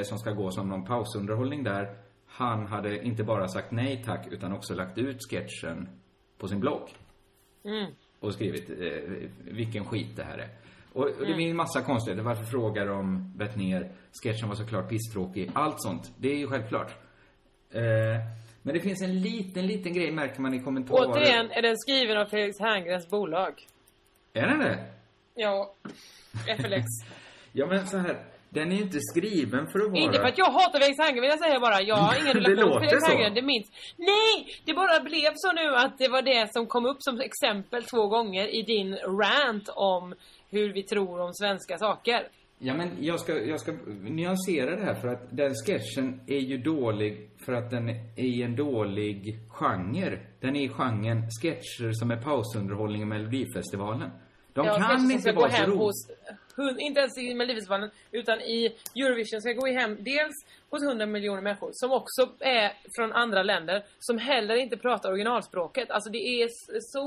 som 0.03 0.19
ska 0.19 0.31
gå 0.31 0.51
som 0.51 0.69
någon 0.69 0.85
pausunderhållning 0.85 1.63
där. 1.63 1.95
Han 2.27 2.67
hade 2.67 3.05
inte 3.05 3.23
bara 3.23 3.47
sagt 3.47 3.71
nej 3.71 4.03
tack 4.05 4.27
utan 4.31 4.53
också 4.53 4.73
lagt 4.73 4.97
ut 4.97 5.17
sketchen 5.29 5.89
på 6.37 6.47
sin 6.47 6.59
blogg. 6.59 6.89
Mm. 7.63 7.91
Och 8.19 8.33
skrivit 8.33 8.69
eh, 8.69 9.29
vilken 9.43 9.85
skit 9.85 10.15
det 10.15 10.23
här 10.23 10.37
är. 10.37 10.49
Och, 10.93 11.05
och 11.05 11.27
det 11.27 11.33
blir 11.33 11.49
en 11.49 11.55
massa 11.55 11.81
konstigheter. 11.81 12.23
Varför 12.23 12.43
frågar 12.43 12.87
de 12.87 13.31
Bettner? 13.35 13.91
Sketchen 14.23 14.49
var 14.49 14.55
såklart 14.55 14.89
pisstråkig. 14.89 15.51
Allt 15.53 15.81
sånt. 15.81 16.11
Det 16.17 16.31
är 16.31 16.37
ju 16.37 16.47
självklart. 16.47 16.91
Eh, 17.71 17.81
men 18.61 18.73
det 18.73 18.79
finns 18.79 19.01
en 19.01 19.21
liten, 19.21 19.67
liten 19.67 19.93
grej 19.93 20.11
märker 20.11 20.41
man 20.41 20.53
i 20.53 20.63
kommentarer. 20.63 21.09
Återigen 21.09 21.51
är 21.51 21.61
den 21.61 21.77
skriven 21.77 22.17
av 22.17 22.25
Felix 22.25 22.59
Herngrens 22.59 23.09
bolag. 23.09 23.67
Är 24.33 24.47
den 24.47 24.59
det? 24.59 24.85
Ja. 25.35 25.73
FLX. 26.57 26.85
Ja 27.51 27.67
men 27.67 27.87
så 27.87 27.97
här. 27.97 28.17
Den 28.49 28.71
är 28.71 28.75
ju 28.75 28.81
inte 28.81 28.99
skriven 28.99 29.67
för 29.67 29.79
att 29.79 29.91
vara... 29.91 30.01
Inte 30.01 30.17
för 30.19 30.27
att 30.27 30.37
jag 30.37 30.51
hatar 30.51 30.79
Felix 30.79 30.99
Herngren 30.99 31.21
vill 31.21 31.29
jag 31.29 31.39
säga 31.39 31.59
bara. 31.59 31.81
Jag 31.81 31.95
har 31.95 32.15
ingen 32.21 32.37
relation 32.49 32.79
till 32.81 32.89
Felix. 32.89 33.07
Herngren, 33.07 33.33
det 33.33 33.41
minns. 33.41 33.67
Nej! 33.97 34.35
Det 34.65 34.73
bara 34.73 34.99
blev 34.99 35.31
så 35.35 35.51
nu 35.51 35.75
att 35.75 35.97
det 35.97 36.07
var 36.07 36.21
det 36.21 36.53
som 36.53 36.67
kom 36.67 36.85
upp 36.85 36.97
som 36.99 37.19
exempel 37.19 37.83
två 37.83 38.07
gånger 38.07 38.47
i 38.59 38.61
din 38.61 38.95
rant 38.95 39.69
om 39.69 40.13
hur 40.49 40.73
vi 40.73 40.83
tror 40.83 41.21
om 41.21 41.33
svenska 41.33 41.77
saker. 41.77 42.27
Ja 42.61 42.73
men 42.73 42.89
jag 42.99 43.19
ska, 43.19 43.33
jag 43.33 43.59
ska 43.59 43.71
nyansera 44.01 44.75
det 44.75 44.83
här 44.85 44.93
för 44.95 45.07
att 45.07 45.27
den 45.37 45.53
sketchen 45.65 46.21
är 46.27 46.39
ju 46.39 46.57
dålig 46.57 47.29
för 47.45 47.53
att 47.53 47.69
den 47.71 47.89
är 47.89 48.23
i 48.23 48.41
en 48.43 48.55
dålig 48.55 49.39
genre. 49.49 50.19
Den 50.39 50.55
är 50.55 50.61
i 50.63 50.69
genren 50.69 51.21
sketcher 51.41 51.91
som 51.91 52.11
är 52.11 52.21
pausunderhållning 52.21 53.01
i 53.01 53.05
Melodifestivalen. 53.05 54.09
De 54.53 54.65
Ja, 54.65 54.75
kan 54.77 55.11
inte 55.11 55.31
vara 55.31 55.49
så 55.51 55.63
roliga. 55.63 55.91
Inte 56.79 56.99
ens 56.99 57.17
i 57.17 57.33
Melodifestivalen, 57.33 57.89
utan 58.11 58.41
i 58.41 58.75
Eurovision 58.95 59.41
ska 59.41 59.51
gå 59.53 59.67
hem 59.67 59.97
dels 59.99 60.45
hos 60.69 60.83
100 60.83 61.05
miljoner 61.05 61.41
människor 61.41 61.69
som 61.73 61.91
också 61.91 62.29
är 62.39 62.73
från 62.95 63.11
andra 63.11 63.43
länder 63.43 63.83
som 63.99 64.17
heller 64.17 64.55
inte 64.55 64.77
pratar 64.77 65.09
originalspråket. 65.09 65.91
Alltså 65.91 66.09
det 66.09 66.41
är 66.41 66.49
så 66.81 67.03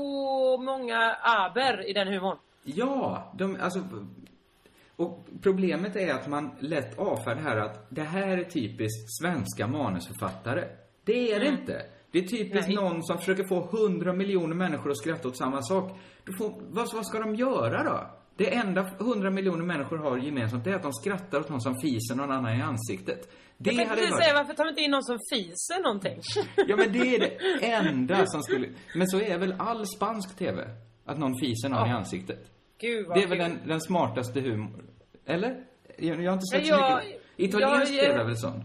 många 0.57 1.15
aber 1.21 1.89
i 1.89 1.93
den 1.93 2.07
humorn. 2.07 2.37
Ja, 2.63 3.31
de, 3.37 3.57
alltså... 3.61 3.79
Och 4.95 5.27
problemet 5.41 5.95
är 5.95 6.13
att 6.13 6.27
man 6.27 6.51
lätt 6.59 6.99
avfärdar 6.99 7.41
här 7.41 7.57
att 7.57 7.85
det 7.89 8.01
här 8.01 8.37
är 8.37 8.43
typiskt 8.43 9.17
svenska 9.21 9.67
manusförfattare. 9.67 10.67
Det 11.03 11.31
är 11.31 11.39
det 11.39 11.47
inte. 11.47 11.85
Det 12.11 12.19
är 12.19 12.27
typiskt 12.27 12.67
Nej. 12.67 12.75
någon 12.75 13.03
som 13.03 13.17
försöker 13.17 13.43
få 13.43 13.61
hundra 13.61 14.13
miljoner 14.13 14.55
människor 14.55 14.91
att 14.91 14.97
skratta 14.97 15.27
åt 15.27 15.37
samma 15.37 15.61
sak. 15.61 15.91
Får, 16.37 16.53
vad, 16.69 16.93
vad 16.93 17.05
ska 17.05 17.19
de 17.19 17.35
göra 17.35 17.83
då? 17.83 18.22
Det 18.35 18.53
enda 18.55 18.81
hundra 18.99 19.29
miljoner 19.29 19.65
människor 19.65 19.97
har 19.97 20.17
gemensamt 20.17 20.63
det 20.63 20.71
är 20.71 20.75
att 20.75 20.83
de 20.83 20.93
skrattar 20.93 21.39
åt 21.39 21.49
någon 21.49 21.61
som 21.61 21.75
fiser 21.81 22.15
någon 22.15 22.31
annan 22.31 22.59
i 22.59 22.61
ansiktet. 22.61 23.31
Det 23.57 23.69
Jag 23.71 23.77
tänkte 23.77 23.95
precis 23.95 24.15
säga, 24.17 24.33
varför 24.33 24.53
tar 24.53 24.63
vi 24.63 24.69
inte 24.69 24.81
in 24.81 24.91
någon 24.91 25.03
som 25.03 25.17
fiser 25.33 25.83
någonting? 25.83 26.21
Ja, 26.67 26.75
men 26.75 26.93
det 26.93 27.15
är 27.15 27.19
det 27.19 27.65
enda 27.71 28.25
som 28.25 28.43
skulle... 28.43 28.69
Men 28.95 29.07
så 29.07 29.19
är 29.19 29.37
väl 29.37 29.55
all 29.59 29.85
spansk 29.87 30.37
TV? 30.37 30.63
Att 31.05 31.17
någon 31.17 31.39
fiser 31.39 31.69
någon 31.69 31.87
i 31.87 31.89
Ja. 31.89 31.95
ansiktet. 31.97 32.51
Gud 32.77 33.07
vad 33.07 33.17
Det 33.17 33.23
är 33.23 33.27
väl 33.27 33.37
den, 33.37 33.59
den 33.67 33.81
smartaste 33.81 34.41
humor... 34.41 34.83
Eller? 35.25 35.63
Jag, 35.97 36.23
jag 36.23 36.31
har 36.31 36.33
inte 36.33 36.45
sett 36.57 36.67
Ja, 36.67 36.77
så 36.77 36.81
jag- 36.83 37.03
mycket. 37.05 37.21
Italiensk 37.37 37.93
jag- 37.93 38.05
TV 38.05 38.19
är 38.19 38.25
väl 38.25 38.37
sån? 38.37 38.63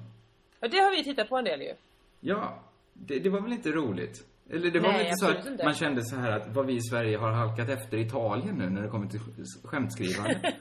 Ja, 0.61 0.69
det 0.69 0.79
har 0.79 0.91
vi 0.97 1.05
tittat 1.05 1.29
på 1.29 1.37
en 1.37 1.45
del 1.45 1.61
ju. 1.61 1.73
Ja. 2.21 2.63
Det, 2.93 3.19
det 3.19 3.29
var 3.31 3.41
väl 3.41 3.53
inte 3.53 3.71
roligt? 3.71 4.25
Eller 4.51 4.71
det 4.71 4.81
var 4.81 4.89
Nej, 4.89 4.99
väl 4.99 5.07
inte 5.07 5.17
så 5.17 5.31
att 5.31 5.47
inte. 5.47 5.65
man 5.65 5.75
kände 5.75 6.05
så 6.05 6.17
här 6.17 6.31
att 6.33 6.47
vad 6.55 6.67
vi 6.67 6.75
i 6.77 6.81
Sverige 6.81 7.17
har 7.17 7.31
halkat 7.33 7.69
efter 7.69 7.97
Italien 7.99 8.55
nu 8.59 8.71
när 8.71 8.83
det 8.83 8.89
kommer 8.89 9.07
till 9.07 9.21
sk- 9.21 9.67
skämtskrivande. 9.67 10.41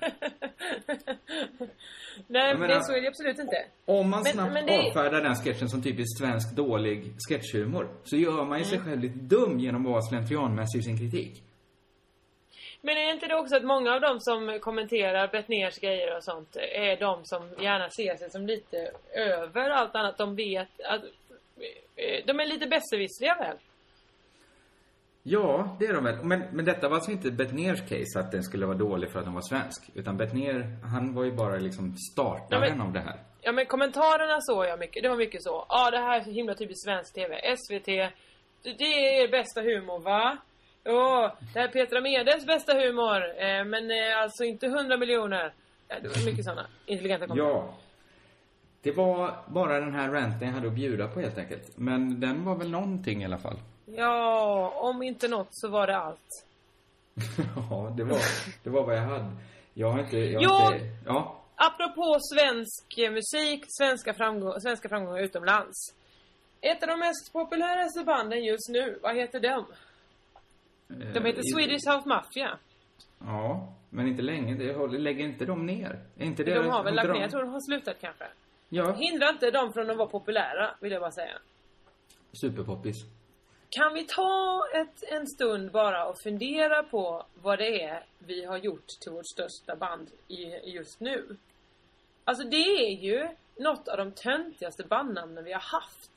Nej, 2.27 2.57
men 2.57 2.69
det, 2.69 2.83
så 2.83 2.93
är 2.93 3.01
det 3.01 3.07
absolut 3.07 3.39
inte. 3.39 3.65
Om 3.85 4.09
man 4.09 4.23
Men- 4.23 4.33
snabbt 4.33 4.53
men 4.53 4.65
det- 4.65 4.87
avfärdar 4.87 5.21
den 5.21 5.35
sketchen 5.35 5.69
som 5.69 5.83
typiskt 5.83 6.19
svensk 6.19 6.55
dålig 6.55 7.11
sketchhumor 7.29 7.87
så 8.03 8.15
gör 8.17 8.45
man 8.45 8.59
ju 8.59 8.65
sig 8.65 8.77
Mm. 8.77 8.89
själv 8.89 9.01
lite 9.01 9.19
dum 9.19 9.59
genom 9.59 9.85
att 9.85 9.91
vara 9.91 10.01
slentrianmässig 10.01 10.79
i 10.79 10.83
sin 10.83 10.97
kritik. 10.97 11.43
Men 12.81 12.97
är 12.97 13.13
inte 13.13 13.27
det 13.27 13.35
också 13.35 13.55
att 13.55 13.63
många 13.63 13.93
av 13.93 14.01
dem 14.01 14.17
som 14.19 14.59
kommenterar 14.61 15.27
Bettners 15.27 15.79
grejer 15.79 16.17
och 16.17 16.23
sånt 16.23 16.55
är 16.55 16.97
de 16.99 17.19
som 17.23 17.49
gärna 17.63 17.89
ser 17.89 18.15
sig 18.17 18.29
som 18.31 18.47
lite 18.47 18.91
över 19.13 19.69
allt 19.69 19.95
annat. 19.95 20.17
De 20.17 20.35
vet 20.35 20.67
att... 20.85 21.03
eh, 21.95 22.25
De 22.25 22.39
är 22.39 22.45
lite 22.45 22.67
besserwissriga 22.67 23.35
väl? 23.35 23.57
Ja, 25.29 25.75
det 25.79 25.85
är 25.85 25.93
de 25.93 26.03
väl. 26.03 26.15
Men, 26.23 26.43
men 26.51 26.65
detta 26.65 26.89
var 26.89 26.95
alltså 26.95 27.11
inte 27.11 27.31
Bettners 27.31 27.81
case 27.89 28.19
att 28.19 28.31
den 28.31 28.43
skulle 28.43 28.65
vara 28.65 28.77
dålig 28.77 29.09
för 29.11 29.19
att 29.19 29.25
den 29.25 29.33
var 29.33 29.41
svensk. 29.41 29.89
Utan 29.93 30.17
Bettner, 30.17 30.77
han 30.83 31.13
var 31.13 31.23
ju 31.23 31.31
bara 31.31 31.55
liksom 31.55 31.95
startaren 32.13 32.63
Ja, 32.63 32.69
men- 32.69 32.81
av 32.81 32.93
det 32.93 32.99
här. 32.99 33.15
Ja 33.41 33.51
men 33.51 33.65
kommentarerna 33.65 34.41
såg 34.41 34.65
jag 34.65 34.79
mycket. 34.79 35.03
Det 35.03 35.09
var 35.09 35.15
mycket 35.17 35.43
så. 35.43 35.49
Ja 35.69 35.87
ah, 35.87 35.91
det 35.91 35.97
här 35.97 36.19
är 36.19 36.23
så 36.23 36.31
himla 36.31 36.53
typiskt 36.55 36.83
svensk 36.85 37.13
TV. 37.13 37.55
SVT. 37.57 37.85
Det, 38.63 38.83
är 38.83 39.23
er 39.23 39.31
bästa 39.31 39.61
humor 39.61 39.99
va? 39.99 40.37
Ja, 40.83 41.37
det 41.53 41.59
här 41.59 41.67
är 41.67 41.71
Petra 41.71 42.01
Medes 42.01 42.45
bästa 42.45 42.73
humor. 42.73 43.21
Eh, 43.43 43.65
men 43.65 43.91
eh, 43.91 44.21
alltså 44.21 44.43
inte 44.43 44.65
100 44.65 44.97
miljoner. 44.97 45.53
Ja, 45.87 45.95
det 46.01 46.07
var 46.07 46.25
mycket 46.25 46.45
sådana 46.45 46.67
intelligenta 46.85 47.27
kommentarer. 47.27 47.55
Ja. 47.55 47.73
Det 48.81 48.91
var 48.91 49.35
bara 49.47 49.79
den 49.79 49.93
här 49.93 50.11
ranten 50.11 50.47
jag 50.47 50.55
hade 50.55 50.67
att 50.67 50.73
bjuda 50.73 51.07
på 51.07 51.19
helt 51.19 51.37
enkelt. 51.37 51.77
Men 51.77 52.19
den 52.19 52.45
var 52.45 52.55
väl 52.55 52.71
någonting 52.71 53.21
i 53.21 53.25
alla 53.25 53.37
fall. 53.37 53.57
Ja, 53.95 54.73
om 54.75 55.03
inte 55.03 55.27
något 55.27 55.47
så 55.51 55.69
var 55.69 55.87
det 55.87 55.97
allt. 55.97 56.45
ja, 57.69 57.93
det 57.97 58.03
var, 58.03 58.19
det 58.63 58.69
var 58.69 58.85
vad 58.85 58.97
jag 58.97 59.01
hade. 59.01 59.31
Jag 59.73 59.91
har 59.91 59.99
inte... 59.99 60.17
Jag 60.17 60.49
har 60.49 60.73
inte 60.73 60.85
ja. 61.05 61.41
Apropå 61.55 62.17
svensk 62.19 62.97
musik, 62.97 63.63
svenska, 63.67 64.13
framgång, 64.13 64.61
svenska 64.61 64.89
framgångar 64.89 65.21
utomlands. 65.21 65.95
Ett 66.61 66.83
av 66.83 66.89
de 66.89 66.99
mest 66.99 67.33
populäraste 67.33 68.03
banden 68.03 68.43
just 68.43 68.69
nu, 68.69 68.99
vad 69.03 69.15
heter 69.15 69.39
de? 69.39 69.65
De 70.87 71.25
heter 71.25 71.39
Eh, 71.39 71.55
Swedish 71.55 71.87
House 71.89 72.07
Mafia. 72.09 72.57
Ja, 73.19 73.73
men 73.89 74.07
inte 74.07 74.21
länge. 74.21 74.55
Det 74.55 74.97
lägger 74.97 75.25
inte 75.25 75.45
de 75.45 75.65
ner? 75.65 75.99
Är 76.17 76.25
inte 76.25 76.43
det... 76.43 76.53
De 76.53 76.69
har 76.69 76.83
väl 76.83 76.95
lagt 76.95 77.09
ner, 77.09 77.21
jag 77.21 77.31
tror 77.31 77.41
de 77.41 77.49
har 77.49 77.61
slutat 77.61 77.97
kanske. 78.01 78.25
Ja, 78.69 78.93
Hindra 78.93 79.29
inte 79.29 79.51
dem 79.51 79.73
från 79.73 79.89
att 79.89 79.97
vara 79.97 80.07
populära, 80.07 80.75
vill 80.79 80.91
jag 80.91 81.01
bara 81.01 81.11
säga. 81.11 81.37
superpoppis. 82.33 83.16
Kan 83.69 83.93
vi 83.93 84.03
ta 84.03 84.63
ett, 84.73 85.03
en 85.11 85.27
stund 85.27 85.71
bara 85.71 86.05
och 86.05 86.15
fundera 86.23 86.83
på 86.83 87.25
vad 87.41 87.59
det 87.59 87.83
är 87.83 88.05
vi 88.19 88.45
har 88.45 88.57
gjort 88.57 88.87
till 88.87 89.11
vårt 89.11 89.27
största 89.27 89.75
band 89.75 90.09
i, 90.27 90.71
just 90.71 90.99
nu? 90.99 91.37
Alltså 92.23 92.43
det 92.43 92.65
är 92.87 93.03
ju 93.03 93.27
något 93.59 93.87
av 93.87 93.97
de 93.97 94.11
töntigaste 94.11 94.83
bandnamnen 94.83 95.43
vi 95.43 95.53
har 95.53 95.61
haft. 95.61 96.11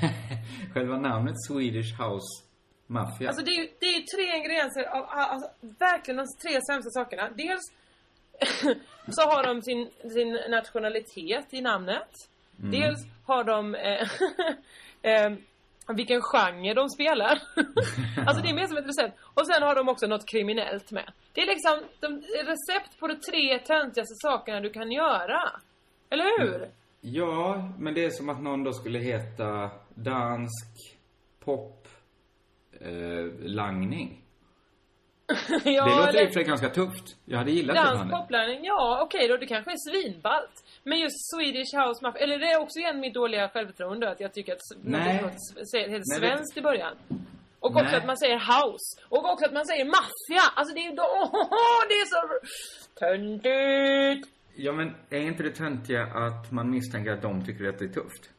Själva 0.74 0.98
namnet 0.98 1.34
Swedish 1.48 2.00
House 2.02 2.44
Mafia. 2.86 3.28
Alltså 3.28 3.44
det 3.44 3.50
är 3.50 3.62
ju 3.62 3.68
det 3.78 3.86
är 3.86 4.16
tre 4.16 4.36
ingredienser 4.36 4.84
av 4.84 5.04
alltså, 5.08 5.50
verkligen 5.60 6.16
de 6.16 6.26
tre 6.42 6.60
sämsta 6.70 6.90
sakerna. 6.90 7.30
Dels 7.30 7.72
så 9.08 9.22
har 9.22 9.44
de 9.44 9.62
sin, 9.62 9.90
sin 10.12 10.38
nationalitet 10.48 11.46
i 11.50 11.60
namnet. 11.60 12.10
Mm. 12.58 12.70
Dels 12.70 12.98
har 13.24 13.44
de 13.44 13.74
eh, 13.74 14.08
eh, 15.12 15.32
vilken 15.94 16.20
genre 16.22 16.74
de 16.74 16.88
spelar. 16.88 17.42
alltså 18.26 18.42
det 18.42 18.48
är 18.48 18.54
mer 18.54 18.66
som 18.66 18.76
ett 18.76 18.86
recept. 18.88 19.18
Och 19.34 19.46
sen 19.46 19.62
har 19.62 19.74
de 19.74 19.88
också 19.88 20.06
något 20.06 20.28
kriminellt 20.28 20.90
med. 20.90 21.12
Det 21.32 21.40
är 21.40 21.46
liksom 21.46 21.82
de, 22.00 22.22
recept 22.46 22.98
på 23.00 23.06
de 23.06 23.14
tre 23.14 23.58
töntigaste 23.58 24.14
sakerna 24.14 24.60
du 24.60 24.70
kan 24.70 24.92
göra. 24.92 25.60
Eller 26.10 26.38
hur? 26.38 26.68
Ja, 27.00 27.72
men 27.78 27.94
det 27.94 28.04
är 28.04 28.10
som 28.10 28.28
att 28.28 28.42
någon 28.42 28.64
då 28.64 28.72
skulle 28.72 28.98
heta 28.98 29.70
dansk 29.94 30.98
pop 31.44 31.88
eh, 32.80 33.26
langning. 33.38 34.22
ja, 35.48 35.60
det 35.64 35.96
låter 35.96 36.08
eller- 36.08 36.28
i 36.28 36.32
sig 36.32 36.44
ganska 36.44 36.68
tufft. 36.68 37.16
Jag 37.24 37.38
hade 37.38 37.50
gillat 37.50 37.76
det 37.76 37.82
Dans, 37.82 37.98
bandet. 37.98 38.18
poplärning, 38.20 38.64
ja 38.64 39.00
okej 39.02 39.28
då, 39.28 39.36
det 39.36 39.46
kanske 39.46 39.70
är 39.70 39.90
svinballt. 39.90 40.64
Men 40.88 40.98
just 41.00 41.16
Swedish 41.30 41.72
House 41.80 41.98
Mafia, 42.02 42.22
eller 42.22 42.38
det 42.38 42.46
är 42.46 42.60
också 42.60 42.78
igen 42.78 43.00
mitt 43.00 43.14
dåliga 43.14 43.48
självförtroende 43.48 44.10
att 44.10 44.20
jag 44.20 44.32
tycker 44.34 44.52
att 44.52 44.60
Nej. 44.82 45.22
något 45.22 45.32
heter 45.74 45.98
det- 45.98 46.16
svenskt 46.18 46.56
i 46.56 46.60
början. 46.60 46.94
Och 47.60 47.70
också 47.70 47.82
Nej. 47.84 47.94
att 47.96 48.06
man 48.06 48.16
säger 48.18 48.38
house. 48.38 49.00
Och 49.08 49.30
också 49.32 49.44
att 49.44 49.52
man 49.52 49.66
säger 49.66 49.84
maffia. 49.84 50.42
Alltså 50.54 50.74
det 50.74 50.80
är 50.80 50.84
ju 50.84 50.90
oh, 50.90 51.80
det 51.88 51.94
är 51.94 52.06
så 52.14 52.20
töntigt. 52.98 54.28
Ja, 54.56 54.72
men 54.72 54.94
är 55.10 55.18
inte 55.20 55.42
det 55.42 55.50
töntiga 55.50 56.02
att 56.02 56.52
man 56.52 56.70
misstänker 56.70 57.12
att 57.12 57.22
de 57.22 57.46
tycker 57.46 57.68
att 57.68 57.78
det 57.78 57.84
är 57.84 57.88
tufft? 57.88 58.30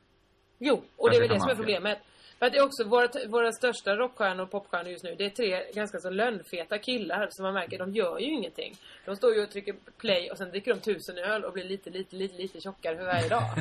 Jo, 0.59 0.83
och 0.95 1.09
det 1.09 1.15
är 1.15 1.21
väl 1.21 1.29
det 1.29 1.39
som 1.39 1.49
är 1.49 1.55
problemet. 1.55 1.97
För 2.39 2.45
att 2.45 2.51
det 2.51 2.57
är 2.57 2.65
också 2.65 2.83
våra, 2.87 3.07
våra 3.29 3.51
största 3.51 3.95
rockstjärnor 3.95 4.43
och 4.43 4.51
popstjärnor 4.51 4.91
just 4.91 5.03
nu. 5.03 5.15
Det 5.17 5.25
är 5.25 5.29
tre 5.29 5.63
ganska 5.73 5.97
så 5.99 6.09
lönnfeta 6.09 6.77
killar 6.77 7.27
som 7.31 7.43
man 7.43 7.53
märker, 7.53 7.77
de 7.77 7.91
gör 7.93 8.19
ju 8.19 8.25
ingenting. 8.25 8.73
De 9.05 9.15
står 9.15 9.33
ju 9.35 9.43
och 9.43 9.51
trycker 9.51 9.75
play 9.97 10.29
och 10.31 10.37
sen 10.37 10.49
dricker 10.49 10.73
de 10.73 10.79
tusen 10.79 11.17
öl 11.17 11.43
och 11.43 11.53
blir 11.53 11.63
lite, 11.63 11.89
lite, 11.89 12.15
lite, 12.15 12.37
lite 12.37 12.61
tjockare 12.61 12.97
för 12.97 13.05
varje 13.05 13.29
dag. 13.29 13.43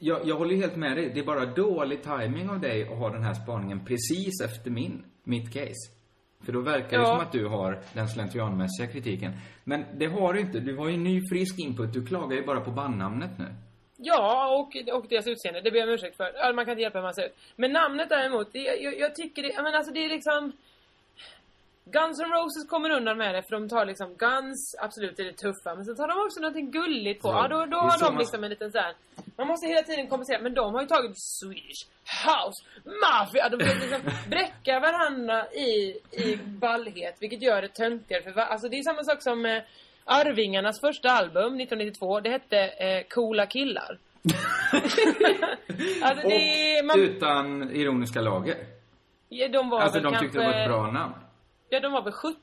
Jag, 0.00 0.28
jag 0.28 0.36
håller 0.36 0.54
ju 0.54 0.60
helt 0.60 0.76
med 0.76 0.96
dig. 0.96 1.10
Det 1.14 1.20
är 1.20 1.24
bara 1.24 1.46
dålig 1.46 2.02
timing 2.02 2.50
av 2.50 2.60
dig 2.60 2.82
att 2.82 2.98
ha 2.98 3.10
den 3.10 3.22
här 3.22 3.34
spaningen 3.34 3.84
precis 3.84 4.40
efter 4.44 4.70
min, 4.70 5.04
mitt 5.24 5.52
case. 5.52 5.92
För 6.44 6.52
då 6.52 6.60
verkar 6.60 6.98
det 6.98 7.04
Ja. 7.04 7.06
som 7.06 7.20
att 7.26 7.32
du 7.32 7.46
har 7.46 7.80
den 7.94 8.08
slentrianmässiga 8.08 8.86
kritiken. 8.92 9.32
Men 9.64 9.84
det 9.98 10.06
har 10.06 10.32
du 10.32 10.40
inte. 10.40 10.60
Du 10.60 10.76
har 10.76 10.88
ju 10.88 10.96
ny 10.96 11.20
frisk 11.32 11.58
input. 11.58 11.92
Du 11.92 12.06
klagar 12.06 12.36
ju 12.36 12.46
bara 12.46 12.60
på 12.60 12.70
bandnamnet 12.70 13.30
nu. 13.38 13.46
Ja, 14.00 14.48
och, 14.48 14.94
och 14.96 15.06
deras 15.08 15.26
utseende. 15.26 15.60
Det 15.60 15.70
ber 15.70 15.78
jag 15.78 15.88
om 15.88 15.94
ursäkt 15.94 16.16
för. 16.16 16.52
Man 16.52 16.64
kan 16.64 16.72
inte 16.72 16.82
hjälpa 16.82 16.98
hur 16.98 17.02
man 17.02 17.14
ser 17.14 17.26
ut. 17.26 17.36
Men 17.56 17.72
namnet 17.72 18.08
däremot, 18.08 18.52
det, 18.52 18.58
jag, 18.58 18.98
jag 18.98 19.14
tycker 19.14 19.42
det, 19.42 19.62
men 19.62 19.74
alltså 19.74 19.92
det 19.92 20.04
är 20.04 20.08
liksom... 20.08 20.52
Guns 21.90 22.20
N' 22.20 22.30
Roses 22.32 22.68
kommer 22.68 22.90
undan 22.90 23.18
med 23.18 23.34
det 23.34 23.42
för 23.42 23.50
de 23.50 23.68
tar 23.68 23.86
liksom 23.86 24.14
Guns, 24.14 24.76
absolut 24.78 25.18
är 25.18 25.24
det 25.24 25.32
tuffa, 25.32 25.74
men 25.74 25.84
så 25.84 25.94
tar 25.94 26.08
de 26.08 26.26
också 26.26 26.40
någonting 26.40 26.70
gulligt 26.70 27.22
på. 27.22 27.28
Ja, 27.28 27.42
Ja, 27.42 27.48
då, 27.48 27.66
då 27.66 27.76
har 27.76 27.98
de 27.98 28.18
liksom 28.18 28.44
en 28.44 28.50
liten 28.50 28.72
såhär... 28.72 28.94
Man 29.36 29.46
måste 29.46 29.66
hela 29.66 29.82
tiden 29.82 30.06
kompensera, 30.06 30.42
men 30.42 30.54
de 30.54 30.74
har 30.74 30.80
ju 30.80 30.86
tagit 30.86 31.16
Swedish 31.18 31.86
House 32.26 32.64
Mafia. 32.84 33.48
De 33.48 33.58
försöker 33.58 33.80
liksom 33.80 34.12
bräcka 34.30 34.80
varandra 34.80 35.52
i, 35.52 35.98
i 36.12 36.36
ballhet, 36.36 37.16
vilket 37.20 37.42
gör 37.42 37.62
det 37.62 37.68
töntigare 37.68 38.22
för 38.22 38.40
Alltså 38.40 38.68
det 38.68 38.78
är 38.78 38.82
samma 38.82 39.04
sak 39.04 39.22
som 39.22 39.46
eh, 39.46 39.62
Arvingarnas 40.08 40.80
första 40.80 41.10
album 41.10 41.60
1992, 41.60 42.20
det 42.20 42.30
hette 42.30 42.58
eh, 42.58 43.02
Coola 43.08 43.46
killar. 43.46 43.98
alltså 46.02 46.28
det, 46.28 46.78
Och 46.80 46.84
man, 46.86 47.00
utan 47.00 47.70
ironiska 47.72 48.20
lager. 48.20 48.56
ja, 49.28 49.48
de 49.48 49.70
var 49.70 49.80
Alltså 49.80 50.00
de 50.00 50.18
tyckte 50.18 50.38
det 50.38 50.44
var 50.44 50.50
ett 50.50 50.56
kanske- 50.56 50.68
bra 50.68 50.90
namn. 50.90 51.14
Ja, 51.70 51.80
de 51.80 51.92
var 51.92 52.02
väl 52.02 52.12
17 52.12 52.38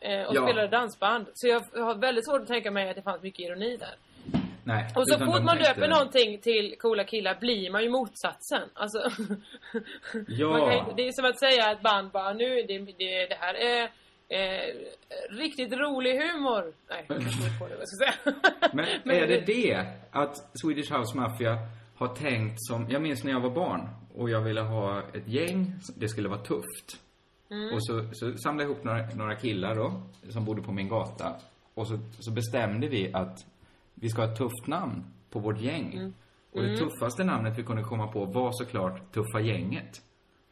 eh, 0.00 0.22
och 0.22 0.34
Ja. 0.34 0.42
spelade 0.46 0.68
dansband. 0.68 1.26
Så 1.34 1.46
jag 1.48 1.60
har 1.84 1.94
väldigt 1.94 2.26
svårt 2.28 2.40
att 2.40 2.46
tänka 2.48 2.70
mig 2.70 2.90
att 2.90 2.96
det 2.96 3.02
fanns 3.02 3.22
mycket 3.22 3.40
ironi 3.40 3.76
där. 3.76 3.94
Nej. 4.64 4.84
Och 4.96 5.08
så 5.08 5.18
fort 5.18 5.28
man 5.42 5.56
tänkte- 5.56 5.74
döper 5.74 5.88
någonting 5.88 6.38
till 6.38 6.74
coola 6.78 7.04
killar 7.04 7.36
blir 7.40 7.70
man 7.70 7.82
ju 7.82 7.88
motsatsen. 7.90 8.62
Alltså... 8.74 8.98
Ja. 10.28 10.72
inte- 10.72 10.92
det 10.96 11.08
är 11.08 11.12
som 11.12 11.24
att 11.24 11.38
säga 11.38 11.70
ett 11.72 11.80
band 11.82 12.10
bara 12.10 12.32
nu, 12.32 12.62
det, 12.62 12.78
det, 12.78 13.26
det 13.26 13.36
här 13.40 13.54
är 13.54 13.90
eh, 14.28 14.74
riktigt 15.30 15.72
rolig 15.72 16.20
humor. 16.20 16.72
Nej, 16.90 17.04
jag 17.08 17.18
på 17.58 17.68
det 17.68 17.74
vad 17.74 17.80
jag 17.80 17.88
ska 17.88 17.96
säga. 17.96 18.34
Men 19.04 19.16
är 19.16 19.26
det 19.26 19.40
det 19.46 19.86
att 20.10 20.60
Swedish 20.62 20.92
House 20.92 21.16
Mafia 21.16 21.58
har 21.96 22.08
tänkt 22.08 22.56
som, 22.58 22.86
jag 22.90 23.02
minns 23.02 23.24
när 23.24 23.32
jag 23.32 23.40
var 23.40 23.50
barn 23.50 23.88
och 24.14 24.30
jag 24.30 24.40
ville 24.40 24.60
ha 24.60 25.02
ett 25.14 25.28
gäng, 25.28 25.72
det 25.96 26.08
skulle 26.08 26.28
vara 26.28 26.42
tufft. 26.42 27.00
Mm. 27.50 27.74
Och 27.74 27.86
så, 27.86 28.08
så 28.12 28.38
samlade 28.38 28.68
jag 28.68 28.72
ihop 28.72 28.84
några, 28.84 29.06
några 29.14 29.34
killar 29.34 29.74
då, 29.74 30.02
som 30.28 30.44
bodde 30.44 30.62
på 30.62 30.72
min 30.72 30.88
gata. 30.88 31.36
Och 31.74 31.88
så, 31.88 31.98
så 32.20 32.30
bestämde 32.30 32.88
vi 32.88 33.12
att 33.14 33.46
vi 33.94 34.08
ska 34.08 34.22
ha 34.22 34.32
ett 34.32 34.38
tufft 34.38 34.66
namn 34.66 35.04
på 35.30 35.38
vårt 35.38 35.60
gäng. 35.60 35.92
Mm. 35.94 36.14
Och 36.52 36.62
det 36.62 36.76
tuffaste 36.76 37.24
namnet 37.24 37.58
vi 37.58 37.62
kunde 37.62 37.82
komma 37.82 38.06
på 38.06 38.24
var 38.24 38.52
såklart 38.52 39.12
Tuffa 39.12 39.40
Gänget. 39.40 40.02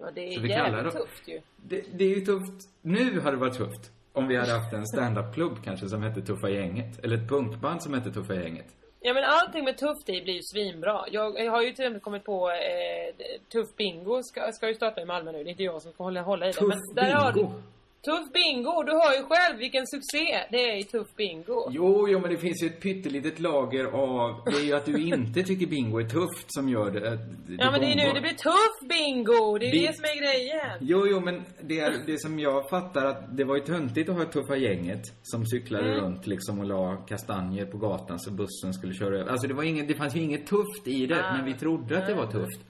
Ja, 0.05 0.11
det 0.14 0.34
är 0.34 0.46
jävligt 0.46 0.92
tufft 0.92 1.28
ju. 1.28 1.40
Det, 1.57 1.84
det 1.98 2.05
är 2.05 2.09
ju 2.09 2.20
tufft. 2.20 2.68
Nu 2.82 3.20
hade 3.20 3.36
det 3.36 3.40
varit 3.40 3.57
tufft. 3.57 3.90
Om 4.12 4.28
vi 4.28 4.36
hade 4.36 4.52
haft 4.52 4.72
en 4.72 4.86
stand-up-klubb 4.86 5.64
kanske 5.64 5.88
som 5.88 6.02
hette 6.02 6.22
Tuffa 6.22 6.48
Gänget. 6.48 7.05
Eller 7.05 7.16
ett 7.16 7.28
punkband 7.28 7.82
som 7.82 7.94
hette 7.94 8.11
Tuffa 8.11 8.34
Gänget. 8.34 8.66
Ja 9.00 9.14
men 9.14 9.24
allting 9.24 9.64
med 9.64 9.78
tufft 9.78 10.09
i 10.09 10.22
blir 10.22 10.34
ju 10.34 10.42
svinbra. 10.42 11.05
Jag, 11.11 11.38
jag 11.44 11.52
har 11.52 11.62
ju 11.62 11.72
till 11.72 11.84
exempel 11.84 12.00
kommit 12.00 12.24
på 12.24 12.50
eh, 12.50 13.26
Tuff 13.52 13.76
Bingo 13.76 14.22
ska, 14.22 14.52
ska 14.52 14.68
ju 14.68 14.74
starta 14.74 15.00
i 15.00 15.05
Malmö 15.05 15.32
nu. 15.32 15.38
Det 15.44 15.48
är 15.48 15.50
inte 15.50 15.62
jag 15.62 15.82
som 15.82 15.92
ska 15.92 16.05
hålla, 16.05 16.22
hålla 16.22 16.46
i 16.46 16.48
det. 16.48 16.52
Tuff 16.52 16.68
men 16.68 16.94
där 16.94 17.12
Har 17.14 17.32
Bingo. 17.32 17.48
du, 17.48 17.62
tuff 18.05 18.32
Bingo! 18.32 18.82
Du 18.82 18.92
hör 18.92 19.16
ju 19.18 19.22
själv 19.22 19.59
vilken 19.59 19.86
succé 19.86 20.38
det 20.50 20.70
är 20.70 20.76
i 20.80 20.84
Tuff 20.84 21.09
Bingo. 21.16 21.68
Jo, 21.70 22.09
jo, 22.09 22.18
men 22.20 22.30
det 22.30 22.36
finns 22.36 22.62
ju 22.62 22.66
ett 22.66 22.80
pyttelitet 22.80 23.40
lager 23.40 23.84
av... 23.84 24.42
Det 24.46 24.57
är 24.57 24.64
ju 24.64 24.74
att 24.74 24.84
du 24.86 25.02
inte 25.02 25.42
tycker 25.42 25.66
bingo 25.66 25.98
är 26.00 26.09
tufft 26.09 26.46
som 26.55 26.68
gör 26.68 26.90
det. 26.90 27.00
det 27.00 27.18
Ja 27.59 27.70
men 27.70 27.80
det 27.80 27.86
är 27.86 27.96
nu 27.96 28.12
det 28.14 28.20
blir 28.20 28.30
Tuff 28.34 28.88
Bingo! 28.88 29.59
Det 29.59 29.66
är 29.66 29.72
Bi- 29.72 29.86
det 29.86 29.96
som 29.96 30.05
är 30.05 30.20
grejen. 30.22 30.78
Jo, 30.80 31.07
jo, 31.07 31.20
men 31.20 31.42
det, 31.62 31.80
är, 31.80 31.94
det 32.07 32.20
som 32.20 32.38
jag 32.38 32.68
fattar 32.70 33.05
att 33.07 33.36
det 33.36 33.44
var 33.44 33.57
ju 33.57 33.62
töntigt 33.62 34.09
att 34.09 34.16
ha 34.16 34.24
tuffa 34.24 34.57
gänget 34.57 35.02
som 35.22 35.46
cyklade 35.46 35.84
Mm. 35.88 36.00
runt 36.05 36.26
liksom 36.26 36.59
och 36.59 36.64
la 36.66 36.96
kastanjer 36.96 37.66
på 37.66 37.78
gatan 37.78 38.20
så 38.20 38.30
bussen 38.30 38.74
skulle 38.74 38.94
köra 38.94 39.18
över. 39.18 39.30
Alltså 39.30 39.46
det 39.48 39.55
var 39.55 39.62
inget, 39.62 39.88
det 39.88 39.94
fanns 39.94 40.16
ju 40.16 40.20
inget 40.20 40.46
tufft 40.46 40.86
i 40.86 41.07
det, 41.07 41.24
Ah. 41.24 41.36
men 41.36 41.44
vi 41.44 41.55
trodde 41.55 41.98
att 41.98 42.07
det 42.07 42.14
var 42.14 42.26
tufft. 42.26 42.61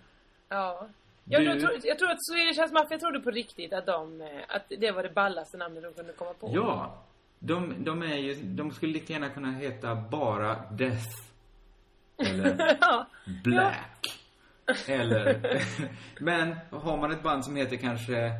Ja. 0.48 0.88
Jag, 1.24 1.42
Du- 1.42 1.60
tror, 1.60 1.72
jag 1.84 1.98
tror 1.98 2.10
att 2.10 2.18
Swedish 2.30 2.60
House 2.60 2.74
Mafia 2.74 2.98
trodde 2.98 3.20
på 3.20 3.30
riktigt 3.30 3.72
att 3.72 3.86
de, 3.86 4.20
eh, 4.20 4.26
att 4.48 4.62
det 4.80 4.90
var 4.90 5.02
det 5.02 5.10
ballaste 5.14 5.56
namnet 5.56 5.82
de 5.82 5.92
kunde 5.94 6.12
komma 6.12 6.32
på. 6.34 6.50
Ja, 6.54 7.02
de, 7.38 7.74
de 7.84 8.02
är 8.02 8.16
ju, 8.16 8.34
de 8.34 8.70
skulle 8.70 8.92
lika 8.92 9.12
gärna 9.12 9.28
kunna 9.30 9.52
heta 9.52 9.94
bara 9.94 10.70
Death. 10.70 11.06
Eller 12.18 12.76
Ja. 12.80 13.06
Black. 13.44 14.20
Eller, 14.88 15.40
men 16.20 16.56
har 16.70 16.96
man 16.96 17.12
ett 17.12 17.22
band 17.22 17.44
som 17.44 17.56
heter 17.56 17.76
kanske 17.76 18.30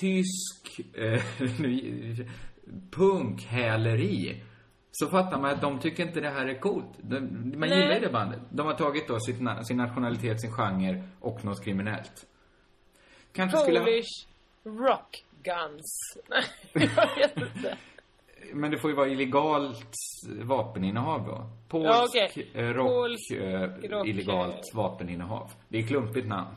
tysk 0.00 0.80
eh, 0.96 1.22
punkhäleri 2.90 4.42
så 4.98 5.08
fattar 5.08 5.40
man 5.40 5.50
att 5.50 5.60
de 5.60 5.78
tycker 5.78 6.02
inte 6.06 6.20
det 6.20 6.30
här 6.30 6.46
är 6.46 6.60
coolt. 6.60 6.86
De, 6.98 7.20
man 7.20 7.68
Nej. 7.68 7.78
gillar 7.78 7.94
ju 7.94 8.00
det 8.00 8.12
bandet. 8.12 8.40
De 8.50 8.66
har 8.66 8.74
tagit 8.74 9.08
då 9.08 9.20
sitt, 9.20 9.40
na- 9.40 9.62
sin 9.62 9.76
nationalitet, 9.76 10.40
sin 10.40 10.52
genre 10.52 11.02
och 11.20 11.44
något 11.44 11.64
kriminellt. 11.64 12.26
Kanske 13.32 13.58
skulle... 13.58 13.78
ha- 13.78 13.84
Polish 13.86 14.26
Rock 14.64 15.24
Guns. 15.42 16.18
Nej, 16.28 16.44
jag 16.72 17.16
vet 17.16 17.36
inte. 17.36 17.76
Men 18.54 18.70
det 18.70 18.78
får 18.78 18.90
ju 18.90 18.96
vara 18.96 19.08
illegalt 19.08 19.86
vapeninnehav 20.42 21.26
då. 21.26 21.50
Polsk 21.68 21.88
Ja, 21.88 22.06
okej. 22.30 22.50
eh, 22.54 22.64
rock, 22.68 22.88
Polsk 22.88 23.30
eh, 23.32 23.60
rock, 23.90 24.06
illegalt 24.06 24.54
eh. 24.72 24.76
vapeninnehav. 24.76 25.50
Det 25.68 25.78
är 25.78 25.86
klumpigt 25.86 26.26
namn. 26.28 26.54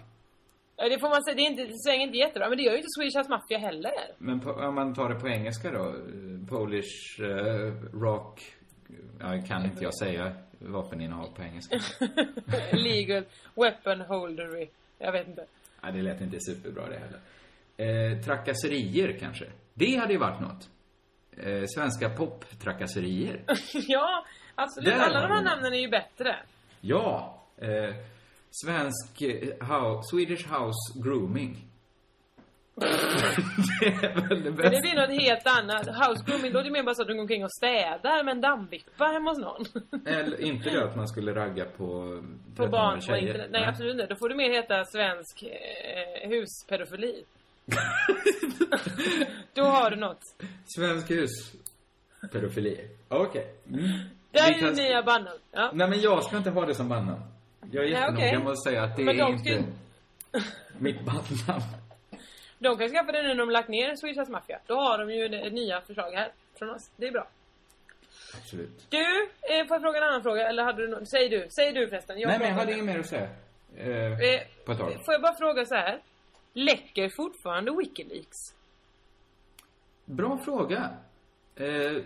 Ja, 0.82 0.90
det 0.90 1.00
får 1.00 1.10
man 1.10 1.24
säga, 1.24 1.36
det 1.36 1.42
är 1.42 1.50
inte, 1.50 1.64
det 1.66 1.80
svänger 1.86 2.06
inte 2.08 2.18
jättebra, 2.18 2.50
men 2.50 2.58
det 2.58 2.64
gör 2.64 2.72
ju 2.72 2.78
inte 2.78 2.90
Swedish 2.98 3.18
House 3.18 3.30
Mafia 3.30 3.58
heller. 3.58 3.92
Men 4.18 4.40
på, 4.40 4.52
om 4.52 4.76
man 4.76 4.96
tar 4.96 5.10
det 5.10 5.20
på 5.20 5.28
engelska 5.28 5.72
då. 5.72 5.86
eh, 5.88 6.48
Polish 6.50 7.22
eh, 7.22 7.74
rock. 7.94 8.42
Ja, 9.20 9.42
kan 9.48 9.66
inte 9.66 9.84
jag 9.84 9.96
säga 9.98 10.32
vapeninnehav 10.60 11.36
på 11.36 11.42
engelska. 11.42 11.80
Legal 12.72 13.24
weapon 13.56 14.02
holdery. 14.02 14.68
Jag 14.98 15.12
vet 15.12 15.28
inte. 15.28 15.46
ja, 15.82 15.92
det 15.92 16.02
lät 16.02 16.22
inte 16.22 16.38
superbra 16.40 16.84
det 16.90 17.00
heller. 17.00 17.20
Eh, 17.78 18.22
trakasserier 18.22 19.18
kanske. 19.20 19.46
Det 19.74 19.96
hade 19.96 20.14
ju 20.14 20.20
varit 20.20 20.42
något. 20.42 20.70
Eh, 21.38 21.64
svenska 21.68 22.10
poptrakasserier. 22.10 23.44
ja, 23.88 24.26
absolut. 24.56 24.90
Där 24.90 25.00
Alla 25.00 25.22
de 25.22 25.32
här 25.32 25.44
namnen 25.44 25.74
är 25.74 25.80
ju 25.80 25.90
bättre. 25.90 26.36
Ja. 26.82 27.44
Eh, 27.58 27.96
svensk 28.52 29.22
eh, 29.22 29.68
house, 29.68 30.10
Swedish 30.12 30.48
house 30.48 31.00
grooming. 31.04 31.66
det 32.80 33.86
är 33.86 34.28
väl 34.30 34.44
det 34.44 34.52
Men 34.52 34.56
bästa. 34.56 34.70
det 34.70 34.82
blir 34.82 34.96
något 34.96 35.22
helt 35.22 35.48
annat. 35.48 35.88
House 35.88 36.24
grooming, 36.28 36.54
då 36.54 36.60
är 36.60 36.64
det 36.64 36.72
mer 36.72 36.84
bara 36.84 36.96
så 36.96 37.02
att 37.02 37.08
du 37.08 37.14
går 37.14 37.22
omkring 37.22 37.44
och 37.44 37.52
städar 37.54 38.24
med 38.24 38.32
en 38.32 38.42
dammvippa 38.42 39.04
hemma 39.06 39.30
hos 39.32 39.40
någon. 39.40 39.66
Eller 40.06 40.42
inte 40.42 40.70
det 40.70 40.84
att 40.84 40.96
man 40.96 41.08
skulle 41.08 41.36
ragga 41.36 41.66
på 41.66 41.76
På 41.78 42.64
13-åriga 42.64 42.70
barn 42.72 43.02
på 43.08 43.18
internet. 43.18 43.48
Nej, 43.52 43.66
absolut 43.66 43.94
inte. 43.94 44.06
Då 44.06 44.16
får 44.16 44.30
du 44.30 44.36
mer 44.36 44.50
heta 44.50 44.86
svensk 44.86 45.44
eh, 45.44 46.30
huspedofili. 46.30 47.24
då 49.54 49.64
har 49.64 49.90
du 49.90 49.96
något. 49.96 50.22
Svensk 50.66 51.10
hus. 51.12 51.30
Pedofili. 52.32 52.90
Okej. 53.08 53.54
Mm. 53.68 53.82
Där 54.32 54.50
är 54.50 54.54
kan- 54.60 54.76
det 54.76 54.84
nya 54.84 55.04
bandnamn. 55.04 55.40
Ja. 55.52 55.72
Nej 55.74 55.90
men 55.90 56.02
jag 56.02 56.24
ska 56.24 56.38
inte 56.38 56.50
ha 56.50 56.66
det 56.66 56.76
som 56.76 56.90
bandnamn. 56.90 57.22
Jag 57.72 57.84
är 57.84 57.88
jättenoga 57.88 58.18
okej. 58.28 58.38
med 58.40 58.48
att 58.52 58.64
säga 58.64 58.84
att 58.84 58.96
det 58.96 59.04
Men 59.04 59.20
är 59.20 59.28
inte 59.30 59.44
ska 59.44 60.42
mitt 60.78 61.02
bandnamn. 61.02 61.64
De 62.60 62.78
kan 62.78 62.90
skaffa 62.90 63.12
det 63.12 63.22
nu 63.22 63.28
när 63.28 63.36
de 63.36 63.50
lagt 63.50 63.70
ner 63.70 63.96
Swedish 63.96 64.20
House 64.20 64.32
Mafia. 64.32 64.60
Då 64.68 64.76
har 64.76 64.98
de 64.98 65.12
ju 65.14 65.28
det- 65.28 65.50
nya 65.50 65.82
förslag 65.82 66.12
här 66.12 66.32
från 66.56 66.70
oss. 66.70 66.92
Det 66.98 67.08
är 67.08 67.12
bra. 67.12 67.28
Absolut. 68.42 68.86
Du, 68.90 68.98
eh, 69.42 69.68
får 69.68 69.76
jag 69.76 69.82
fråga 69.82 69.98
en 69.98 70.04
annan 70.04 70.24
fråga? 70.24 70.50
Eller 70.50 70.64
hade 70.64 70.82
du 70.82 70.88
nå- 70.88 71.06
Säg 71.06 71.30
du. 71.30 71.48
Säg 71.50 71.72
du 71.72 71.88
förresten. 71.88 72.18
Nej 72.18 72.40
men 72.40 72.48
jag 72.48 72.56
hade 72.56 72.74
inget 72.74 72.86
mer 72.86 73.00
att 73.00 73.06
säga. 73.06 73.30
Eh, 73.78 73.88
Eh, 73.88 74.42
på 74.66 74.72
ett 74.72 74.78
tag. 74.78 75.06
Får 75.06 75.14
jag 75.14 75.22
bara 75.22 75.36
fråga 75.36 75.66
så 75.66 75.76
här. 75.76 76.00
Läcker 76.54 77.10
fortfarande 77.10 77.72
Wikileaks? 77.78 78.38
Bra 80.06 80.38
fråga. 80.46 80.90
Eh, 81.56 81.98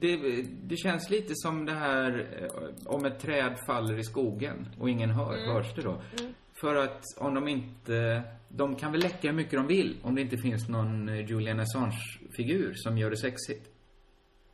det, 0.00 0.16
det 0.62 0.76
känns 0.76 1.10
lite 1.10 1.32
som 1.34 1.64
det 1.66 1.72
här 1.72 2.26
eh, 2.42 2.86
om 2.86 3.04
ett 3.04 3.18
träd 3.20 3.56
faller 3.66 3.98
i 3.98 4.04
skogen 4.04 4.68
och 4.80 4.90
ingen 4.90 5.10
hör, 5.10 5.34
Mm. 5.38 5.50
hörs 5.54 5.74
det 5.74 5.82
då? 5.82 6.02
För 6.60 6.74
att 6.74 7.02
om 7.18 7.34
de 7.34 7.48
inte, 7.48 8.22
de 8.48 8.76
kan 8.76 8.92
väl 8.92 9.00
läcka 9.00 9.28
hur 9.28 9.34
mycket 9.36 9.52
de 9.52 9.66
vill 9.66 9.96
om 10.02 10.14
det 10.14 10.20
inte 10.20 10.36
finns 10.36 10.68
någon 10.68 11.08
eh, 11.08 11.30
Julian 11.30 11.60
Assange-figur 11.60 12.72
som 12.74 12.98
gör 12.98 13.10
det 13.10 13.16
sexigt. 13.16 13.68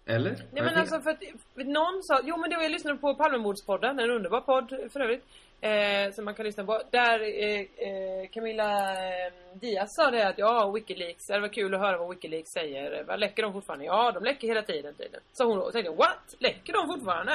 Eller? 0.07 0.31
Nej 0.53 0.63
men 0.65 0.75
alltså 0.77 1.01
för 1.01 1.11
att 1.11 1.19
för 1.55 1.65
någon 1.65 2.03
sa, 2.03 2.21
jo 2.25 2.37
men 2.37 2.51
det 2.51 2.57
var 2.57 2.63
jag 2.63 2.73
lyssnade 2.73 2.99
på 2.99 3.15
Palmemordspodden, 3.15 3.99
en 3.99 4.11
underbar 4.11 4.41
podd 4.41 4.69
för 4.93 5.01
övrigt. 5.01 5.25
Eh, 5.61 6.13
som 6.13 6.25
man 6.25 6.35
kan 6.35 6.47
lyssna 6.47 6.65
på. 6.65 6.83
Där 6.91 7.21
eh, 7.21 7.61
eh, 7.61 8.29
Camilla 8.33 8.93
eh, 8.93 9.33
Diaz 9.61 9.95
sa 9.95 10.11
det 10.11 10.29
att 10.29 10.39
ja, 10.39 10.73
Wikileaks, 10.75 11.27
det 11.27 11.41
var 11.41 11.49
kul 11.49 11.75
att 11.75 11.81
höra 11.81 11.99
vad 11.99 12.09
Wikileaks 12.11 12.51
säger. 12.51 13.05
Vad 13.05 13.21
läcker 13.21 13.43
de 13.43 13.53
fortfarande? 13.53 13.85
Ja, 13.85 14.13
de 14.13 14.25
läcker 14.25 14.49
hela 14.49 14.63
tiden 14.63 14.95
tydligen. 14.95 15.21
Så 15.33 15.45
hon 15.45 15.59
och 15.59 15.73
tänkte 15.73 15.93
what? 15.93 16.35
Läcker 16.39 16.73
de 16.73 16.87
fortfarande? 16.87 17.33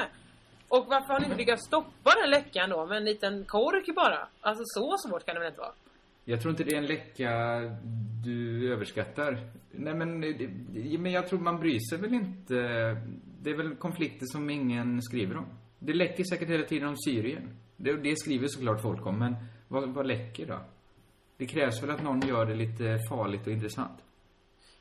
Och 0.67 0.85
varför 0.87 1.13
har 1.13 1.19
ni 1.19 1.25
inte 1.25 1.37
lyckats 1.37 1.65
stoppa 1.67 2.11
den 2.21 2.29
läckan 2.29 2.69
då 2.69 2.85
med 2.85 2.97
en 2.97 3.05
liten 3.05 3.45
kork 3.45 3.95
bara? 3.95 4.27
Alltså 4.41 4.63
så 4.65 4.97
svårt 4.97 5.25
kan 5.25 5.35
det 5.35 5.39
väl 5.39 5.49
inte 5.49 5.61
vara? 5.61 5.73
Jag 6.25 6.41
tror 6.41 6.51
inte 6.51 6.63
det 6.63 6.73
är 6.73 6.77
en 6.77 6.85
läcka 6.85 7.31
du 8.25 8.73
överskattar. 8.73 9.37
Nej 9.71 9.93
men, 9.93 10.23
eh, 10.23 10.99
men 10.99 11.11
jag 11.11 11.27
tror 11.27 11.39
man 11.39 11.59
bryr 11.59 11.79
sig 11.89 11.97
väl 11.97 12.13
inte. 12.13 12.53
Det 13.41 13.49
är 13.49 13.57
väl 13.57 13.75
konflikter 13.75 14.25
som 14.25 14.49
ingen 14.49 15.01
skriver 15.01 15.37
om. 15.37 15.45
Det 15.79 15.93
läcker 15.93 16.23
säkert 16.23 16.49
hela 16.49 16.63
tiden 16.63 16.87
om 16.87 16.97
Syrien. 16.97 17.57
Det, 17.83 17.97
det 17.97 18.15
skriver 18.15 18.47
såklart 18.47 18.81
folk 18.81 19.05
om, 19.05 19.19
men 19.19 19.35
vad, 19.67 19.89
vad 19.89 20.07
läcker 20.07 20.45
då? 20.45 20.59
Det 21.37 21.45
krävs 21.45 21.83
väl 21.83 21.89
att 21.89 22.03
någon 22.03 22.27
gör 22.27 22.45
det 22.45 22.55
lite 22.55 22.99
farligt 23.09 23.47
och 23.47 23.53
intressant. 23.53 23.99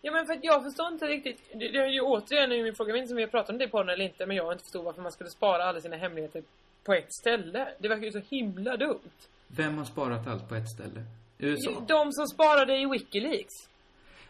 Ja 0.02 0.12
men 0.12 0.26
för 0.26 0.32
att 0.32 0.44
jag 0.44 0.62
förstår 0.62 0.88
inte 0.92 1.06
riktigt. 1.06 1.40
Det, 1.52 1.68
det 1.68 1.78
är 1.78 1.88
ju 1.88 2.00
återigen 2.00 2.52
en 2.52 2.74
fråga 2.74 2.92
min 2.92 3.08
som 3.08 3.16
vi 3.16 3.22
har 3.22 3.30
pratat 3.30 3.50
om 3.50 3.58
det 3.58 3.68
på 3.68 3.82
den 3.82 3.88
eller 3.88 4.04
inte. 4.04 4.26
Men 4.26 4.36
jag 4.36 4.52
inte 4.52 4.64
förstod 4.64 4.84
varför 4.84 5.02
man 5.02 5.12
skulle 5.12 5.30
spara 5.30 5.64
alla 5.64 5.80
sina 5.80 5.96
hemligheter 5.96 6.42
på 6.84 6.92
ett 6.92 7.12
ställe. 7.14 7.68
Det 7.78 7.88
verkar 7.88 8.04
ju 8.04 8.12
så 8.12 8.22
himla 8.30 8.76
dumt. 8.76 9.16
Vem 9.46 9.78
har 9.78 9.84
sparat 9.84 10.26
allt 10.26 10.48
på 10.48 10.54
ett 10.54 10.70
ställe? 10.70 11.04
USA? 11.38 11.70
De 11.88 12.12
som 12.12 12.26
sparade 12.26 12.76
i 12.78 12.86
Wikileaks. 12.86 13.54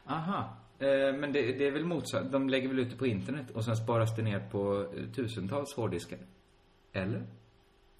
Aha. 0.06 0.56
Eh, 0.78 1.12
men 1.20 1.32
det, 1.32 1.42
det 1.52 1.66
är 1.66 1.70
väl 1.70 1.84
motsatt. 1.84 2.32
De 2.32 2.48
lägger 2.48 2.68
väl 2.68 2.78
ut 2.78 2.90
det 2.90 2.96
på 2.96 3.06
internet 3.06 3.50
och 3.54 3.64
sen 3.64 3.76
sparas 3.76 4.16
det 4.16 4.22
ner 4.22 4.40
på 4.50 4.86
eh, 4.96 5.14
tusentals 5.16 5.76
hårddiskar. 5.76 6.18
Eller? 6.92 7.22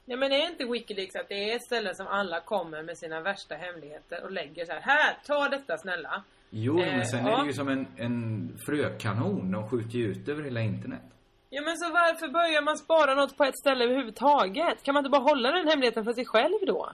Ja 0.05 0.16
men 0.16 0.32
är 0.32 0.46
inte 0.50 0.64
Wikileaks 0.64 1.14
att 1.16 1.28
det 1.28 1.50
är 1.50 1.57
ett 1.57 1.64
ställe 1.64 1.94
som 1.94 2.07
alla 2.07 2.40
kommer 2.40 2.82
med 2.82 2.98
sina 2.98 3.20
värsta 3.20 3.55
hemligheter 3.55 4.24
och 4.24 4.30
lägger 4.32 4.64
så 4.64 4.72
här. 4.72 4.80
Här, 4.80 5.16
ta 5.26 5.48
detta 5.48 5.78
snälla. 5.78 6.22
Jo, 6.50 6.80
Eh, 6.80 6.96
men 6.96 7.07
sen 7.07 7.26
är 7.26 7.30
ja. 7.30 7.40
det 7.40 7.46
ju 7.46 7.53
som 7.53 7.68
en, 7.68 7.86
en 7.96 8.59
frökanon. 8.66 9.50
De 9.53 9.68
skjuter 9.68 9.98
ju 9.98 10.05
ut 10.07 10.28
över 10.28 10.42
hela 10.42 10.61
internet. 10.61 11.03
Ja 11.50 11.62
men 11.62 11.76
så 11.76 11.92
varför 11.92 12.28
börjar 12.28 12.62
man 12.62 12.78
spara 12.78 13.14
något 13.14 13.36
på 13.36 13.44
ett 13.44 13.59
ställe 13.59 13.84
överhuvudtaget? 13.84 14.82
Kan 14.82 14.94
man 14.94 15.00
inte 15.00 15.11
bara 15.11 15.22
hålla 15.22 15.50
den 15.53 15.68
hemligheten 15.68 16.05
för 16.05 16.12
sig 16.12 16.24
själv 16.26 16.59
då? 16.66 16.92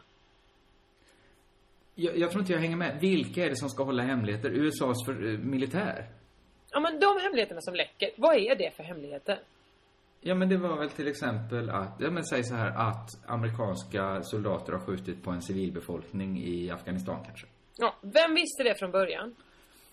Jag, 1.94 2.18
jag 2.18 2.30
tror 2.30 2.40
inte 2.40 2.52
jag 2.52 2.60
hänger 2.60 2.76
med. 2.76 2.98
Vilka 3.00 3.44
är 3.44 3.48
det 3.50 3.56
som 3.56 3.68
ska 3.68 3.84
hålla 3.84 4.02
hemligheter? 4.02 4.50
USAs 4.50 5.04
för, 5.06 5.12
eh, 5.32 5.38
militär? 5.38 6.06
Ja 6.70 6.80
men 6.80 7.00
de 7.00 7.20
hemligheterna 7.22 7.60
som 7.60 7.74
läcker, 7.74 8.10
vad 8.16 8.36
är 8.36 8.54
det 8.56 8.76
för 8.76 8.82
hemligheter? 8.82 9.38
Ja, 10.20 10.34
men 10.34 10.48
det 10.48 10.56
var 10.56 10.78
väl 10.78 10.90
till 10.90 11.08
exempel 11.08 11.70
att, 11.70 11.92
ja 11.98 12.10
men 12.10 12.24
säg 12.24 12.44
så 12.44 12.54
här 12.54 12.88
att 12.88 13.08
amerikanska 13.26 14.22
soldater 14.22 14.72
har 14.72 14.80
skjutit 14.80 15.22
på 15.24 15.30
en 15.30 15.42
civilbefolkning 15.42 16.42
i 16.44 16.70
Afghanistan 16.70 17.24
kanske. 17.26 17.46
Ja, 17.76 17.94
vem 18.00 18.34
visste 18.34 18.62
det 18.62 18.74
från 18.78 18.90
början? 18.90 19.34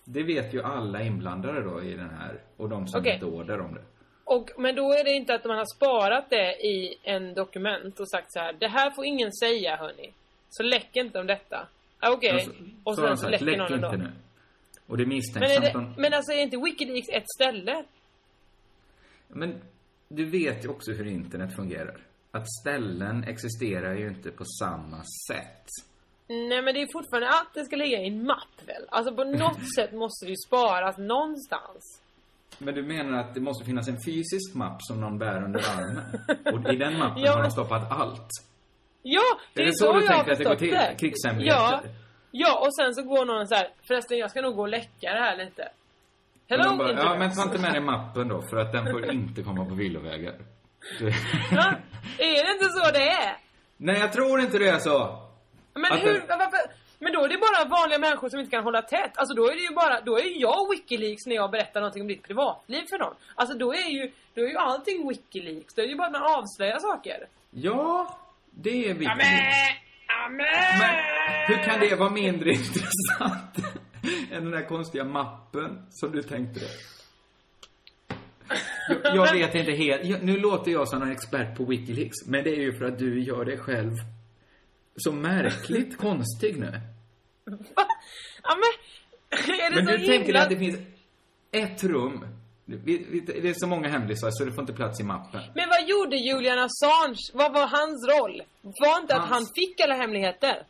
Det 0.04 0.22
vet 0.22 0.54
ju 0.54 0.62
alla 0.62 1.02
inblandade 1.02 1.60
då 1.62 1.82
i 1.82 1.94
den 1.94 2.10
här 2.10 2.40
och 2.56 2.68
de 2.68 2.86
som 2.88 3.04
gett 3.04 3.22
order 3.22 3.60
om 3.60 3.74
det. 3.74 3.82
Och, 4.24 4.50
men 4.58 4.74
då 4.74 4.92
är 4.92 5.04
det 5.04 5.10
inte 5.10 5.34
att 5.34 5.44
man 5.44 5.58
har 5.58 5.76
sparat 5.76 6.30
det 6.30 6.52
i 6.66 6.94
en 7.02 7.34
dokument 7.34 8.00
och 8.00 8.10
sagt 8.10 8.32
så 8.32 8.38
här. 8.38 8.52
Det 8.52 8.68
här 8.68 8.90
får 8.90 9.04
ingen 9.04 9.32
säga 9.32 9.76
hörni. 9.76 10.12
Så 10.50 10.62
läck 10.62 10.96
inte 10.96 11.18
om 11.20 11.26
detta. 11.26 11.68
Ah, 12.00 12.10
Okej. 12.12 12.34
Och 12.34 12.40
så, 12.42 12.50
Och 12.84 12.94
så 12.94 13.02
sen 13.02 13.16
så 13.16 13.22
sagt, 13.22 13.30
läcker 13.30 13.44
läck 13.46 13.58
någon 13.58 13.72
inte 13.74 13.86
ändå. 13.86 13.96
nu. 13.98 14.12
Och 14.86 14.96
det 14.96 15.02
är 15.02 15.06
Men, 15.06 15.16
misstänksamt 15.16 15.64
är 15.64 15.72
det, 15.72 16.00
men 16.00 16.14
alltså 16.14 16.32
är 16.32 16.42
inte 16.42 16.56
Wikileaks 16.56 17.08
ett 17.08 17.30
ställe? 17.34 17.84
Men 19.28 19.60
du 20.08 20.24
vet 20.24 20.64
ju 20.64 20.68
också 20.68 20.92
hur 20.92 21.06
internet 21.06 21.56
fungerar. 21.56 21.96
Att 22.30 22.44
ställen 22.60 23.24
existerar 23.24 23.94
ju 23.94 24.08
inte 24.08 24.30
på 24.30 24.44
samma 24.44 25.02
sätt. 25.28 25.66
Nej 26.28 26.62
men 26.62 26.74
det 26.74 26.82
är 26.82 26.92
fortfarande 26.92 27.28
att 27.28 27.54
det 27.54 27.64
ska 27.64 27.76
ligga 27.76 27.98
i 28.02 28.06
en 28.06 28.26
mapp 28.26 28.54
väl? 28.66 28.84
Alltså 28.88 29.14
på 29.14 29.24
något 29.24 29.74
sätt 29.76 29.92
måste 29.92 30.26
det 30.26 30.30
ju 30.30 30.36
sparas 30.46 30.98
någonstans. 30.98 32.02
Men 32.58 32.74
du 32.74 32.82
menar 32.82 33.18
att 33.18 33.34
det 33.34 33.40
måste 33.40 33.64
finnas 33.64 33.88
en 33.88 34.02
fysisk 34.06 34.54
mapp 34.54 34.82
som 34.82 35.00
någon 35.00 35.18
bär 35.18 35.44
under 35.44 35.60
armen? 35.60 36.04
Och 36.66 36.72
i 36.72 36.76
den 36.76 36.98
mappen 36.98 37.22
Ja, 37.22 37.32
har 37.32 37.42
de 37.42 37.50
stoppat 37.50 37.92
allt? 37.92 38.28
Ja, 39.02 39.22
det 39.54 39.60
Är 39.60 39.64
är, 39.64 39.66
det 39.66 39.76
så 39.76 39.84
så, 39.84 39.92
du 39.92 40.06
tänker 40.06 40.32
att 40.32 40.38
det 40.38 40.44
går 40.44 40.54
till? 40.54 40.70
det. 40.70 40.94
Krigshemligheter? 40.98 41.60
Ja. 41.60 41.82
Ja, 42.30 42.58
och 42.66 42.74
sen 42.74 42.94
så 42.94 43.02
går 43.02 43.24
någon 43.24 43.46
så 43.46 43.54
här. 43.54 43.68
Förresten, 43.88 44.18
jag 44.18 44.30
ska 44.30 44.42
nog 44.42 44.56
gå 44.56 44.62
och 44.62 44.68
läcka 44.68 45.12
det 45.12 45.20
här 45.20 45.36
lite. 45.44 45.68
Hello, 46.48 46.76
bara, 46.76 46.92
ja 46.92 47.16
men 47.18 47.34
ta 47.34 47.42
inte 47.42 47.58
med 47.58 47.72
dig 47.72 47.80
mappen 47.80 48.28
då, 48.28 48.42
för 48.42 48.56
att 48.56 48.72
den 48.72 48.86
får 48.92 49.10
inte 49.12 49.42
komma 49.42 49.64
på 49.64 49.74
villovägar. 49.74 50.34
Ja, 51.50 51.72
är 52.18 52.44
det 52.46 52.52
inte 52.52 52.64
så 52.68 52.90
det 52.92 53.08
är? 53.10 53.36
Nej, 53.76 53.98
jag 54.00 54.12
tror 54.12 54.40
inte 54.40 54.58
det 54.58 54.68
är 54.68 54.78
så. 54.78 55.22
Men 55.74 55.92
Att 55.92 56.02
hur, 56.02 56.12
det- 56.14 56.26
varför? 56.28 56.58
Men 56.98 57.12
då 57.12 57.24
är 57.24 57.28
det 57.28 57.38
bara 57.38 57.68
vanliga 57.78 57.98
människor 57.98 58.28
som 58.28 58.40
inte 58.40 58.50
kan 58.50 58.64
hålla 58.64 58.82
tätt. 58.82 59.18
Alltså 59.18 59.34
då 59.34 59.46
är 59.50 59.54
det 59.54 59.62
ju 59.62 59.74
bara, 59.74 60.00
då 60.00 60.18
är 60.18 60.40
jag 60.40 60.70
Wikileaks 60.70 61.26
när 61.26 61.34
jag 61.36 61.50
berättar 61.50 61.80
någonting 61.80 62.02
om 62.02 62.08
ditt 62.08 62.22
privatliv 62.22 62.82
för 62.90 62.98
någon. 62.98 63.14
Alltså 63.34 63.58
då 63.58 63.72
är 63.74 63.88
ju, 63.90 64.10
då 64.34 64.40
är 64.42 64.48
ju 64.48 64.56
allting 64.56 65.08
Wikileaks. 65.08 65.74
Då 65.74 65.82
är 65.82 65.86
det 65.86 65.90
ju 65.90 65.96
bara 65.96 66.06
att 66.06 66.12
man 66.12 66.22
avslöjar 66.22 66.78
saker. 66.78 67.26
Ja, 67.50 68.18
det 68.50 68.70
är 68.88 68.94
viktigt. 68.94 69.08
Amen! 69.10 69.72
Amen! 70.26 70.78
Men 70.80 70.94
hur 71.46 71.64
kan 71.64 71.80
det 71.80 71.94
vara 71.96 72.10
mindre 72.10 72.50
intressant 72.60 73.56
än 74.32 74.42
den 74.42 74.50
där 74.50 74.68
konstiga 74.68 75.04
mappen 75.04 75.86
som 75.90 76.12
du 76.12 76.22
tänkte 76.22 76.60
dig? 76.60 76.70
Jag, 79.04 79.16
jag 79.16 79.32
vet 79.32 79.54
inte 79.54 79.72
helt. 79.72 80.04
Jag, 80.04 80.22
nu 80.24 80.36
låter 80.38 80.70
jag 80.70 80.88
som 80.88 81.02
en 81.02 81.10
expert 81.10 81.56
på 81.56 81.64
Wikileaks, 81.64 82.26
men 82.26 82.44
det 82.44 82.50
är 82.50 82.60
ju 82.60 82.72
för 82.78 82.84
att 82.84 82.98
du 82.98 83.22
gör 83.22 83.44
det 83.44 83.58
själv 83.58 83.92
så 84.96 85.12
märkligt 85.12 85.96
konstig 85.98 86.58
nu. 86.58 86.80
Ja 88.42 88.56
men, 88.56 88.72
är 89.60 89.70
det 89.70 89.76
Men 89.76 89.86
så 89.86 89.92
du 89.92 89.98
himla... 89.98 90.12
tänker 90.18 90.34
att 90.34 90.48
det 90.48 90.56
finns 90.56 90.78
ett 91.52 91.84
rum. 91.84 92.26
Det 92.64 93.48
är 93.48 93.54
så 93.60 93.66
många 93.66 93.88
hemlisar 93.88 94.30
så 94.30 94.44
det 94.44 94.52
får 94.52 94.60
inte 94.62 94.72
plats 94.72 95.00
i 95.00 95.04
mappen. 95.04 95.40
Men 95.54 95.68
vad 95.68 95.88
gjorde 95.88 96.16
Julian 96.16 96.58
Assange? 96.58 97.18
Vad 97.34 97.52
var 97.52 97.66
hans 97.66 98.08
roll? 98.08 98.42
Var 98.62 99.00
inte 99.00 99.14
att 99.14 99.20
Hans- 99.20 99.30
han 99.30 99.46
fick 99.54 99.80
alla 99.80 99.94
hemligheter? 99.94 100.66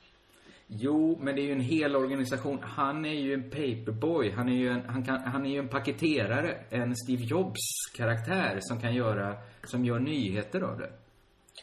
Jo, 0.68 1.18
men 1.20 1.34
det 1.36 1.40
är 1.40 1.44
ju 1.44 1.52
en 1.52 1.60
hel 1.60 1.96
organisation. 1.96 2.58
Han 2.62 3.04
är 3.04 3.14
ju 3.14 3.34
en 3.34 3.50
paperboy. 3.50 4.30
Han 4.30 4.48
är 4.48 4.52
ju 4.56 4.68
en, 4.68 4.88
han 4.88 5.04
kan, 5.04 5.20
han 5.20 5.46
är 5.46 5.50
ju 5.50 5.58
en 5.58 5.68
paketerare. 5.68 6.58
En 6.70 6.96
Steve 6.96 7.22
Jobs-karaktär 7.24 8.58
som 8.60 8.80
kan 8.80 8.94
göra, 8.94 9.36
som 9.64 9.84
gör 9.84 9.98
nyheter 9.98 10.60
av 10.60 10.78
det. 10.78 10.90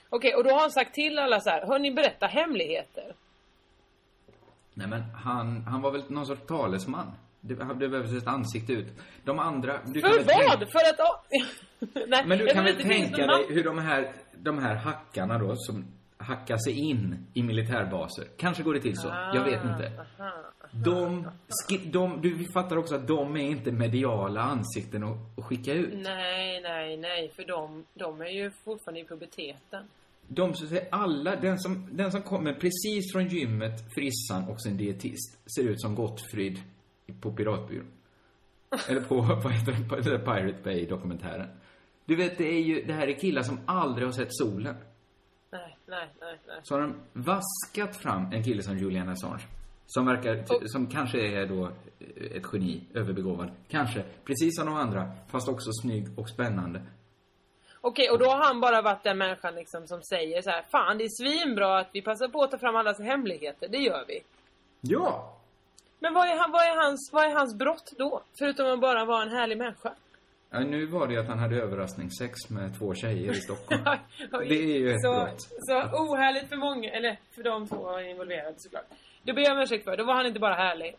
Okej, 0.10 0.36
och 0.36 0.44
då 0.44 0.50
har 0.50 0.60
han 0.62 0.72
sagt 0.72 0.94
till 0.94 1.20
alla 1.20 1.40
så 1.40 1.50
här, 1.50 1.68
hörni 1.68 1.92
berätta 1.92 2.26
hemligheter. 2.28 3.14
Nej 4.74 4.88
men 4.88 5.02
han, 5.02 5.62
han 5.62 5.82
var 5.82 5.92
väl 5.92 6.04
någon 6.08 6.26
sorts 6.26 6.42
talesman. 6.48 7.12
Det, 7.42 7.54
det 7.80 7.90
behövs 7.90 8.14
ett 8.14 8.28
ansikte 8.28 8.74
ut. 8.74 8.88
De 9.24 9.40
andra... 9.40 9.80
Du 9.86 10.02
kan 10.02 10.10
För 10.12 10.18
väl 10.18 10.26
vad? 10.26 10.60
tänka- 10.60 10.66
För 10.72 10.80
att... 11.04 11.26
Nej, 12.10 12.24
Men 12.26 12.38
du 12.38 12.48
kan 12.48 12.64
väl 12.64 12.76
tänka 12.76 13.28
dig 13.28 13.46
hur 13.50 13.64
de 13.64 13.78
här, 13.80 14.12
de 14.38 14.58
här 14.60 14.76
hackarna 14.76 15.38
då 15.38 15.56
som 15.56 15.86
hackar 16.24 16.58
sig 16.58 16.80
in 16.90 17.26
i 17.34 17.44
militärbaser. 17.44 18.26
Kanske 18.38 18.64
går 18.64 18.74
det 18.74 18.82
till 18.82 18.98
så. 18.98 19.08
Jag 19.08 19.44
vet 19.44 19.64
inte. 19.64 19.92
Aha. 20.20 20.54
De, 20.72 21.28
de, 21.92 22.22
du 22.22 22.46
fattar 22.54 22.78
också 22.78 22.96
att 22.96 23.08
de 23.08 23.38
är 23.38 23.42
inte 23.42 23.72
mediala 23.72 24.42
ansikten 24.42 25.04
att, 25.04 25.18
att 25.38 25.46
skicka 25.46 25.74
ut. 25.74 25.94
Nej, 25.94 26.62
nej, 26.62 26.98
nej, 26.98 27.32
för 27.36 27.44
de, 27.44 27.86
de 27.94 28.22
är 28.22 28.30
ju 28.30 28.52
fortfarande 28.52 29.00
i 29.02 29.06
puberteten. 29.06 29.86
De 30.28 30.54
som 30.54 30.68
säger 30.68 30.88
alla, 30.92 31.36
den 31.36 31.60
som, 31.60 31.90
den 31.92 32.12
som 32.12 32.22
kommer 32.22 32.54
precis 32.54 33.12
från 33.14 33.28
gymmet, 33.28 33.94
frissan 33.96 34.50
och 34.50 34.62
sin 34.62 34.78
dietist 34.78 35.52
ser 35.56 35.64
ut 35.64 35.82
som 35.82 35.96
Gottfrid 35.96 36.60
på 37.22 37.34
Piratbyrån. 37.34 37.92
Eller 38.90 39.02
på, 39.02 39.16
vad 39.44 39.52
heter 39.54 39.72
det, 39.72 40.20
på 40.20 40.32
Pirate 40.32 40.64
Bay-dokumentären. 40.64 41.48
Du 42.06 42.16
vet, 42.16 42.38
det 42.38 42.48
är 42.48 42.62
ju, 42.62 42.84
det 42.84 42.94
här 42.94 43.08
är 43.08 43.20
killar 43.20 43.42
som 43.42 43.60
aldrig 43.66 44.08
har 44.08 44.12
sett 44.12 44.36
solen. 44.36 44.76
Nej, 45.54 45.78
nej, 45.86 46.08
nej, 46.22 46.40
nej. 46.48 46.60
Så 46.64 46.76
har 46.76 46.82
de 46.82 46.96
vaskat 47.14 47.98
fram 48.02 48.32
en 48.32 48.44
kille 48.44 48.64
som 48.64 48.78
Julian 48.78 49.10
Assange. 49.10 49.44
Som 49.88 50.06
verkar, 50.06 50.44
Och- 50.56 50.62
som 50.72 50.88
kanske 50.88 51.20
är 51.42 51.46
då 51.46 51.70
ett 52.36 52.44
geni, 52.54 52.84
överbegåvad. 52.94 53.52
Kanske, 53.70 54.04
precis 54.26 54.56
som 54.58 54.66
de 54.66 54.76
andra, 54.76 55.12
fast 55.32 55.48
också 55.50 55.70
snygg 55.82 56.20
och 56.20 56.30
spännande. 56.30 56.82
Okej, 57.82 58.10
och 58.10 58.20
då 58.20 58.26
har 58.26 58.44
han 58.44 58.62
bara 58.62 58.82
varit 58.82 59.04
den 59.04 59.18
människan 59.18 59.56
liksom 59.56 59.88
som 59.88 60.02
säger 60.02 60.42
så 60.42 60.50
här, 60.50 60.64
fan 60.72 60.98
det 60.98 61.04
är 61.04 61.10
svinbra 61.24 61.80
att 61.80 61.90
vi 61.94 62.02
passar 62.02 62.28
på 62.28 62.44
att 62.44 62.52
ta 62.52 62.58
fram 62.58 62.76
allas 62.76 63.00
hemligheter, 63.00 63.68
det 63.68 63.78
gör 63.78 64.06
vi. 64.08 64.20
Ja! 64.82 65.38
Men 66.00 66.14
vad 66.14 66.28
är, 66.28 66.38
han, 66.38 66.52
vad 66.52 66.62
är, 66.62 66.84
hans, 66.86 67.10
vad 67.14 67.24
är 67.26 67.36
hans 67.36 67.56
brott 67.58 67.94
då? 67.98 68.22
Förutom 68.40 68.74
att 68.74 68.82
bara 68.82 69.06
vara 69.06 69.24
en 69.24 69.30
härlig 69.30 69.58
människa. 69.58 69.94
Ja, 70.54 70.60
nu 70.60 70.86
var 70.86 71.08
det 71.08 71.14
ju 71.14 71.20
att 71.20 71.28
han 71.28 71.40
hade 71.40 71.56
överraskningssex 71.56 72.50
med 72.50 72.78
två 72.80 72.96
tjejer 72.96 73.32
i 73.32 73.36
Stockholm. 73.42 73.84
Det 74.32 74.56
är 74.64 74.80
ju 74.80 74.92
ett 74.92 75.02
så, 75.02 75.12
brott. 75.14 75.42
så 75.60 75.74
ohärligt 75.78 76.50
för 76.50 76.56
många, 76.56 76.90
eller 76.92 77.20
för 77.32 77.44
de 77.44 77.68
två 77.68 78.00
involverade 78.00 78.54
såklart. 78.58 78.86
Det 79.24 79.34
ber 79.34 79.42
jag 79.42 79.52
om 79.58 79.60
ursäkt 79.64 79.84
för, 79.84 79.98
då 79.98 80.04
var 80.04 80.14
han 80.14 80.26
inte 80.26 80.40
bara 80.40 80.54
härlig. 80.56 80.96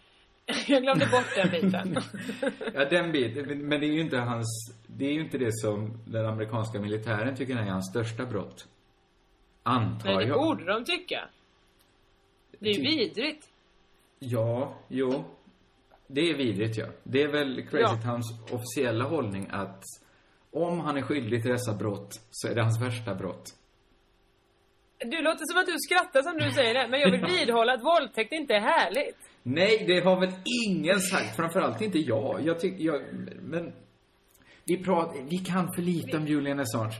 Jag 0.67 0.83
glömde 0.83 1.07
bort 1.07 1.35
den 1.37 1.51
biten. 1.51 1.97
Ja, 2.75 2.85
den 2.85 3.13
biten. 3.13 3.69
Men 3.69 3.81
det 3.81 3.87
är 3.87 3.93
ju 3.93 4.01
inte 4.01 4.17
hans... 4.19 4.75
Det 4.87 5.05
är 5.07 5.13
ju 5.13 5.21
inte 5.21 5.39
det 5.39 5.53
som 5.53 6.03
den 6.07 6.27
amerikanska 6.27 6.81
militären 6.81 7.37
tycker 7.37 7.57
är 7.57 7.63
hans 7.63 7.91
största 7.91 8.27
brott. 8.27 8.69
Antar 9.63 10.09
Nej, 10.09 10.17
det 10.25 10.31
jag. 10.31 10.39
borde 10.41 10.65
de 10.65 10.85
tycka. 10.85 11.29
Det 12.59 12.71
är 12.71 12.75
Ty- 12.75 12.83
vidrigt. 12.83 13.49
Ja, 14.19 14.75
jo. 14.89 15.25
Det 16.07 16.21
är 16.31 16.35
vidrigt, 16.35 16.77
ja. 16.79 16.87
Det 17.03 17.23
är 17.23 17.29
väl 17.29 17.67
Crazy 17.67 17.97
Ja. 18.05 18.11
Towns 18.11 18.41
officiella 18.53 19.05
hållning 19.05 19.49
att 19.51 19.83
om 20.53 20.81
han 20.81 20.97
är 20.97 21.03
skyldig 21.03 21.43
till 21.43 21.51
dessa 21.51 21.75
brott 21.75 22.09
så 22.31 22.49
är 22.49 22.55
det 22.55 22.63
hans 22.63 22.83
värsta 22.83 23.15
brott. 23.15 23.45
Du 24.99 25.23
låter 25.23 25.45
som 25.53 25.61
att 25.61 25.67
du 25.67 25.75
skrattar 25.79 26.23
som 26.23 26.39
du 26.39 26.51
säger 26.51 26.75
det, 26.75 26.89
men 26.89 27.01
jag 27.01 27.11
vill 27.11 27.25
vidhålla 27.39 27.73
att 27.73 27.85
våldtäkt 27.85 28.33
inte 28.33 28.55
är 28.55 28.61
härligt. 28.61 29.17
Nej, 29.43 29.85
det 29.87 30.01
har 30.01 30.21
väl 30.21 30.33
ingen 30.67 31.01
sagt. 31.01 31.37
Framförallt 31.37 31.81
inte 31.81 31.99
jag. 31.99 32.41
Jag 32.45 32.61
tycker, 32.61 32.85
jag, 32.85 33.03
men... 33.43 33.73
Vi 34.67 34.85
pratar, 34.85 35.23
vi 35.31 35.39
kan 35.39 35.73
för 35.75 35.83
lite 35.83 36.17
om 36.17 36.27
Julian 36.27 36.61
Assange. 36.61 36.97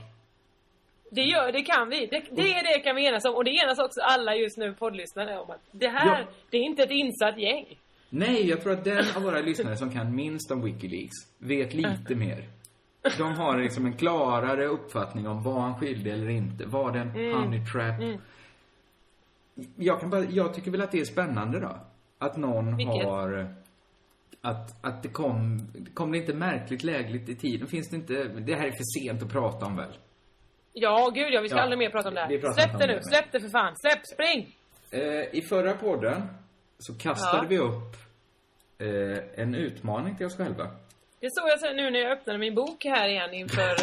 Det 1.11 1.21
gör, 1.21 1.51
det 1.51 1.61
kan 1.61 1.89
vi. 1.89 2.05
Det, 2.05 2.23
det 2.31 2.53
är 2.53 2.63
det 2.77 2.79
kan 2.83 2.95
vi 2.95 3.07
enas 3.07 3.25
om. 3.25 3.35
Och 3.35 3.43
det 3.43 3.51
enas 3.51 3.79
också 3.79 4.01
alla 4.01 4.35
just 4.35 4.57
nu 4.57 4.73
poddlyssnare 4.73 5.39
om 5.39 5.49
att 5.49 5.61
det 5.71 5.87
här, 5.87 6.19
Ja. 6.21 6.27
det 6.49 6.57
är 6.57 6.61
inte 6.61 6.83
ett 6.83 6.91
insatt 6.91 7.37
gäng. 7.39 7.79
Nej, 8.17 8.47
jag 8.49 8.61
tror 8.61 8.73
att 8.73 8.83
den 8.83 9.05
av 9.15 9.21
våra 9.23 9.39
lyssnare 9.39 9.77
som 9.77 9.91
kan 9.91 10.15
minst 10.15 10.51
om 10.51 10.61
Wikileaks 10.61 11.13
vet 11.37 11.73
lite 11.73 12.15
mer. 12.15 12.49
De 13.17 13.33
har 13.33 13.57
liksom 13.57 13.85
en 13.85 13.93
klarare 13.97 14.65
uppfattning 14.67 15.27
om 15.27 15.43
var 15.43 15.59
han 15.59 15.79
skyldig 15.79 16.13
eller 16.13 16.29
inte. 16.29 16.65
Var 16.65 16.91
det 16.91 16.99
en 16.99 17.09
honey 17.33 17.65
trap? 17.65 18.19
Jag, 19.75 19.99
kan 20.01 20.09
bara, 20.09 20.23
jag 20.23 20.53
tycker 20.53 20.71
väl 20.71 20.81
att 20.81 20.91
det 20.91 20.99
är 20.99 21.05
spännande 21.05 21.59
då. 21.59 21.77
Att 22.17 22.37
någon 22.37 22.77
Vilket? 22.77 23.03
har... 23.05 23.55
Att, 24.41 24.85
att 24.85 25.03
det 25.03 25.09
kom... 25.09 25.67
Kom 25.93 26.11
det 26.11 26.17
inte 26.17 26.33
märkligt 26.33 26.83
lägligt 26.83 27.29
i 27.29 27.35
tiden? 27.35 27.67
Finns 27.67 27.89
det 27.89 27.95
inte... 27.95 28.23
Det 28.23 28.55
här 28.55 28.67
är 28.67 28.71
för 28.71 28.99
sent 28.99 29.23
att 29.23 29.31
prata 29.31 29.65
om 29.65 29.75
väl? 29.75 29.91
Ja, 30.73 31.11
gud 31.15 31.33
ja, 31.33 31.41
vi 31.41 31.49
ska 31.49 31.57
Ja, 31.57 31.63
aldrig 31.63 31.79
mer 31.79 31.89
prata 31.89 32.07
om 32.09 32.15
det 32.15 32.21
här. 32.21 32.53
Släpp 32.53 32.79
det 32.79 32.87
nu, 32.87 32.99
släpp 33.01 33.31
det 33.31 33.39
för 33.39 33.49
fan. 33.49 33.73
Släpp, 33.75 33.99
spring! 34.13 34.55
Eh, 34.91 35.35
I 35.39 35.41
förra 35.49 35.73
podden 35.73 36.21
så 36.79 36.93
kastade 36.97 37.43
Ja. 37.43 37.47
vi 37.49 37.57
upp 37.57 37.97
eh, 38.79 39.41
en 39.43 39.55
utmaning 39.55 40.17
till 40.17 40.25
oss 40.25 40.37
själva. 40.37 40.67
Det 41.19 41.29
såg 41.31 41.49
jag 41.49 41.59
sen 41.59 41.75
nu 41.75 41.89
när 41.89 41.99
jag 41.99 42.11
öppnade 42.11 42.39
min 42.39 42.55
bok 42.55 42.85
här 42.85 43.07
igen 43.09 43.33
inför, 43.33 43.75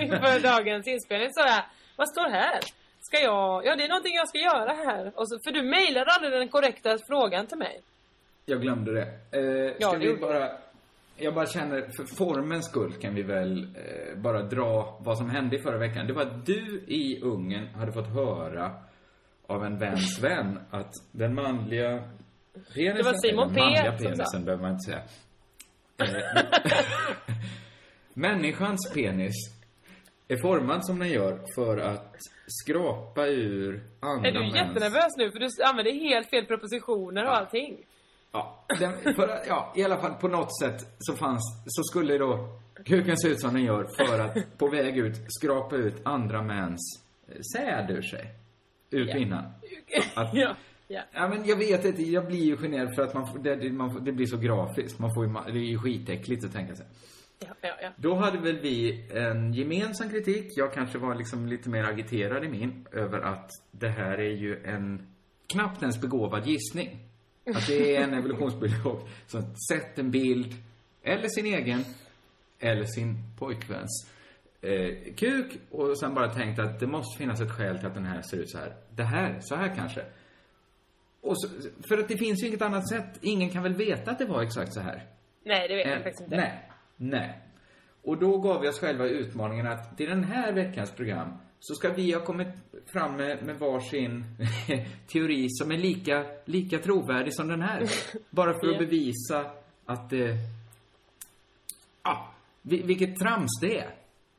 inför 0.02 0.42
dagens 0.42 0.86
inspelning. 0.86 1.28
Så 1.32 1.40
jag, 1.40 1.62
vad 1.96 2.08
står 2.08 2.30
här? 2.30 2.60
Ska 3.00 3.16
jag, 3.22 3.66
ja 3.66 3.76
det 3.76 3.84
är 3.84 3.88
någonting 3.88 4.14
jag 4.14 4.28
ska 4.28 4.38
göra 4.38 4.72
här. 4.72 5.12
Och 5.14 5.28
så, 5.28 5.38
för 5.44 5.52
du 5.52 5.62
mejlade 5.62 6.10
aldrig 6.10 6.32
den 6.32 6.48
korrekta 6.48 6.98
frågan 7.08 7.46
till 7.46 7.58
mig. 7.58 7.80
Jag 8.46 8.60
glömde 8.60 8.92
det. 8.92 9.06
Eh, 9.38 9.74
Ja, 9.78 9.92
det 9.92 9.98
vi 9.98 10.16
bara... 10.16 10.50
Jag 11.16 11.34
bara 11.34 11.46
känner, 11.46 11.80
för 11.96 12.16
formens 12.16 12.66
skull 12.66 12.92
kan 12.92 13.14
vi 13.14 13.22
väl 13.22 13.62
eh, 13.62 14.16
bara 14.16 14.42
dra 14.42 14.98
vad 15.00 15.18
som 15.18 15.30
hände 15.30 15.56
i 15.56 15.58
förra 15.58 15.78
veckan. 15.78 16.06
Det 16.06 16.12
var 16.12 16.22
att 16.22 16.46
du 16.46 16.84
i 16.86 17.20
Ungern 17.22 17.66
hade 17.66 17.92
fått 17.92 18.08
höra 18.14 18.72
av 19.46 19.64
en 19.64 19.78
väns 19.78 20.20
vän 20.22 20.58
att 20.70 20.92
den 21.12 21.34
manliga 21.34 22.02
penisen... 22.54 22.96
Det 22.96 23.02
var 23.02 23.14
Simon 23.28 23.54
P. 23.54 23.60
manliga 23.60 23.92
penisen 23.92 24.44
behöver 24.44 24.62
man 24.62 24.72
inte 24.72 24.84
säga. 24.84 25.02
Eh, 25.98 26.42
Människans 28.14 28.92
penis 28.94 29.34
är 30.28 30.36
formad 30.36 30.86
som 30.86 30.98
den 30.98 31.08
gör 31.08 31.40
för 31.54 31.76
att 31.78 32.16
skrapa 32.46 33.26
ur 33.26 33.82
andra 34.00 34.28
Är 34.28 34.32
du 34.32 34.40
mäns... 34.40 34.54
jättenervös 34.54 35.16
nu? 35.16 35.30
För 35.30 35.38
du 35.38 35.48
använder 35.64 35.92
helt 35.92 36.30
fel 36.30 36.46
prepositioner 36.46 37.24
och 37.24 37.36
allting. 37.36 37.78
Ja, 38.32 38.64
den, 38.78 39.14
för, 39.14 39.42
ja, 39.48 39.72
i 39.76 39.84
alla 39.84 40.00
fall 40.00 40.14
på 40.14 40.28
något 40.28 40.58
sätt 40.60 40.86
så 40.98 41.16
fanns, 41.16 41.64
så 41.66 41.82
skulle 41.82 42.18
då 42.18 42.58
kuken 42.84 43.16
se 43.16 43.28
ut 43.28 43.40
som 43.40 43.54
den 43.54 43.64
gör 43.64 43.88
för 43.98 44.18
att 44.18 44.58
på 44.58 44.68
väg 44.68 44.98
ut 44.98 45.16
skrapa 45.28 45.76
ut 45.76 46.02
andra 46.04 46.42
mäns 46.42 47.02
eh, 47.28 47.34
säd 47.56 47.90
ur 47.90 48.02
sig. 48.02 48.34
Ur 48.90 49.12
kvinnan. 49.12 49.44
Att, 50.14 50.34
Ja. 50.34 50.56
Ja. 50.88 51.00
Ja, 51.12 51.28
men 51.28 51.44
jag 51.44 51.56
vet 51.56 51.84
inte, 51.84 52.02
jag 52.02 52.26
blir 52.26 52.44
ju 52.44 52.56
generad 52.56 52.94
för 52.94 53.02
att 53.02 53.14
man, 53.14 53.42
det, 53.42 53.56
det, 53.56 53.72
man, 53.72 54.04
det 54.04 54.12
blir 54.12 54.26
så 54.26 54.36
grafiskt. 54.36 54.98
Man 54.98 55.14
får 55.14 55.26
ju, 55.26 55.32
det 55.32 55.58
är 55.58 55.70
ju 55.70 55.78
skitäckligt 55.78 56.44
att 56.44 56.52
tänka 56.52 56.74
sig. 56.74 56.86
Ja, 57.38 57.54
ja, 57.60 57.74
ja. 57.82 57.90
Då 57.96 58.14
hade 58.14 58.38
väl 58.38 58.58
vi 58.58 59.08
en 59.10 59.52
gemensam 59.52 60.10
kritik. 60.10 60.46
Jag 60.56 60.72
kanske 60.72 60.98
var 60.98 61.14
liksom 61.14 61.46
lite 61.46 61.68
mer 61.68 61.84
agiterad 61.84 62.44
i 62.44 62.48
min 62.48 62.86
över 62.92 63.20
att 63.20 63.50
det 63.70 63.88
här 63.88 64.18
är 64.18 64.36
ju 64.36 64.64
en 64.64 65.06
knappt 65.46 65.82
ens 65.82 66.00
begåvad 66.00 66.46
gissning. 66.46 66.98
Att 67.54 67.66
det 67.66 67.96
är 67.96 68.02
en 68.02 68.14
evolutionsbiolog 68.18 69.08
som 69.26 69.54
sett 69.68 69.98
en 69.98 70.10
bild, 70.10 70.54
eller 71.02 71.28
sin 71.28 71.46
egen, 71.46 71.84
eller 72.58 72.84
sin 72.84 73.16
pojkväns 73.38 74.10
eh, 74.60 75.14
kuk 75.16 75.58
och 75.70 75.98
sen 75.98 76.14
bara 76.14 76.34
tänkt 76.34 76.58
att 76.58 76.80
det 76.80 76.86
måste 76.86 77.18
finnas 77.18 77.40
ett 77.40 77.52
skäl 77.52 77.78
till 77.78 77.86
att 77.86 77.94
den 77.94 78.06
här 78.06 78.22
ser 78.22 78.36
ut 78.36 78.50
så 78.50 78.58
här. 78.58 78.76
Det 78.90 79.04
här, 79.04 79.38
så 79.40 79.56
här 79.56 79.74
kanske. 79.76 80.04
Så, 81.24 81.48
för 81.88 81.98
att 81.98 82.08
det 82.08 82.16
finns 82.16 82.42
ju 82.42 82.46
inget 82.48 82.62
annat 82.62 82.88
sätt. 82.88 83.18
Ingen 83.20 83.50
kan 83.50 83.62
väl 83.62 83.74
veta 83.74 84.10
att 84.10 84.18
det 84.18 84.24
var 84.26 84.42
exakt 84.42 84.72
så 84.74 84.80
här. 84.80 85.02
Nej, 85.44 85.68
det 85.68 85.76
vet 85.76 85.86
jag 85.86 85.96
Eh, 85.96 86.02
faktiskt 86.02 86.20
inte. 86.22 86.36
Nej, 86.36 86.70
nej. 86.96 87.38
Och 88.02 88.18
då 88.18 88.38
gav 88.38 88.60
vi 88.60 88.68
oss 88.68 88.80
själva 88.80 89.06
utmaningen 89.06 89.66
att 89.66 89.96
till 89.96 90.08
den 90.08 90.24
här 90.24 90.52
veckans 90.52 90.92
program 90.92 91.28
så 91.60 91.74
ska 91.74 91.88
vi 91.92 92.12
ha 92.12 92.20
kommit 92.24 92.48
fram 92.92 93.16
med, 93.16 93.42
med 93.46 93.56
varsin 93.58 94.24
teori 95.12 95.46
som 95.50 95.70
är 95.70 95.76
lika, 95.78 96.24
lika 96.44 96.78
trovärdig 96.78 97.34
som 97.34 97.48
den 97.48 97.62
här. 97.62 97.82
Bara 98.30 98.52
för 98.60 98.68
att 98.68 98.78
bevisa 98.78 99.50
att. 99.86 100.12
Ja, 102.02 102.34
vi- 102.62 102.82
vilket 102.82 103.16
trams 103.18 103.60
det 103.60 103.78
är. 103.78 103.90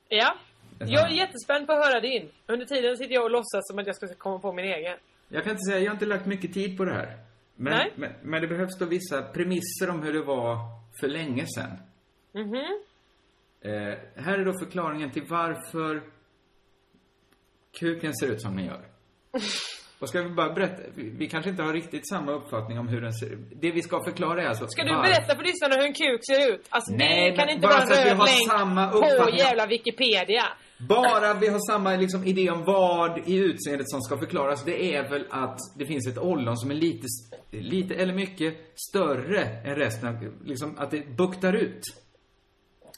Ja. 0.07 0.36
Jag 0.79 1.11
är 1.11 1.15
jättespänd 1.15 1.67
på 1.67 1.73
att 1.73 1.86
höra 1.86 1.99
din. 1.99 2.29
Under 2.47 2.65
tiden 2.65 2.97
sitter 2.97 3.13
jag 3.13 3.23
och 3.23 3.31
låtsas 3.31 3.61
som 3.67 3.79
att 3.79 3.88
jag 3.88 3.95
ska 3.95 4.07
komma 4.17 4.39
på 4.39 4.53
min 4.53 4.65
egen. 4.65 4.97
Jag 5.30 5.43
kan 5.43 5.51
inte 5.51 5.71
säga, 5.71 5.80
jag 5.80 5.88
har 5.91 5.95
inte 5.95 6.05
lagt 6.05 6.26
mycket 6.26 6.53
tid 6.53 6.78
på 6.78 6.86
det 6.86 6.93
här. 6.93 7.17
Men, 7.55 7.73
Nej. 7.73 7.93
men, 7.95 8.11
men 8.23 8.41
det 8.41 8.47
behövs 8.47 8.78
då 8.80 8.86
vissa 8.86 9.21
premisser 9.21 9.89
om 9.89 10.03
hur 10.03 10.13
det 10.13 10.21
var 10.21 10.57
för 10.99 11.07
länge 11.07 11.45
sedan. 11.55 11.71
Mhm. 12.34 12.82
Eh, 13.61 13.97
här 14.23 14.39
är 14.39 14.45
då 14.45 14.53
förklaringen 14.65 15.11
till 15.11 15.23
varför 15.30 16.03
kuken 17.80 18.13
ser 18.15 18.28
ut 18.28 18.41
som 18.41 18.55
den 18.55 18.65
gör. 18.65 18.82
Och 19.99 20.09
ska 20.09 20.21
vi 20.21 20.30
bara 20.30 20.53
berätta, 20.53 20.82
vi, 20.95 21.28
kanske 21.30 21.49
inte 21.49 21.63
har 21.63 21.73
riktigt 21.73 22.09
samma 22.09 22.32
uppfattning 22.32 22.80
om 22.80 22.88
hur 22.88 23.01
den 23.01 23.13
ser 23.13 23.30
ut. 23.34 23.39
Det 23.61 23.71
vi 23.71 23.82
ska 23.82 24.03
förklara 24.03 24.43
är 24.43 24.47
alltså 24.47 24.67
Ska 24.67 24.84
du 24.84 24.93
var- 24.93 25.03
berätta 25.03 25.36
för 25.36 25.43
lyssnarna 25.43 25.76
hur 25.76 25.84
en 25.86 25.93
kuk 25.93 26.19
ser 26.26 26.53
ut? 26.53 26.65
Alltså 26.69 26.93
Nej, 26.93 27.32
det 27.32 27.38
kan 27.38 27.49
inte 27.49 27.67
bara 27.67 27.73
vara 27.73 27.84
en 27.84 28.05
röd 28.05 28.17
länk 28.17 28.49
samma 28.51 28.88
på 28.91 29.30
jävla 29.38 29.65
Wikipedia. 29.65 30.43
Bara 30.78 31.34
vi 31.34 31.47
har 31.47 31.71
samma 31.71 31.95
liksom, 31.95 32.23
idé 32.23 32.49
om 32.49 32.63
vad 32.63 33.30
i 33.30 33.36
utseendet 33.36 33.89
som 33.89 34.01
ska 34.01 34.17
förklaras, 34.17 34.65
det 34.65 34.95
är 34.95 35.09
väl 35.09 35.26
att 35.30 35.57
det 35.78 35.86
finns 35.86 36.07
ett 36.07 36.17
ollon 36.17 36.57
som 36.57 36.71
är 36.71 36.76
lite, 36.76 37.07
lite 37.51 37.95
eller 37.95 38.13
mycket 38.13 38.53
större 38.89 39.41
än 39.41 39.76
resten 39.76 40.09
av, 40.09 40.15
liksom 40.45 40.78
att 40.78 40.91
det 40.91 41.07
buktar 41.17 41.53
ut. 41.53 41.82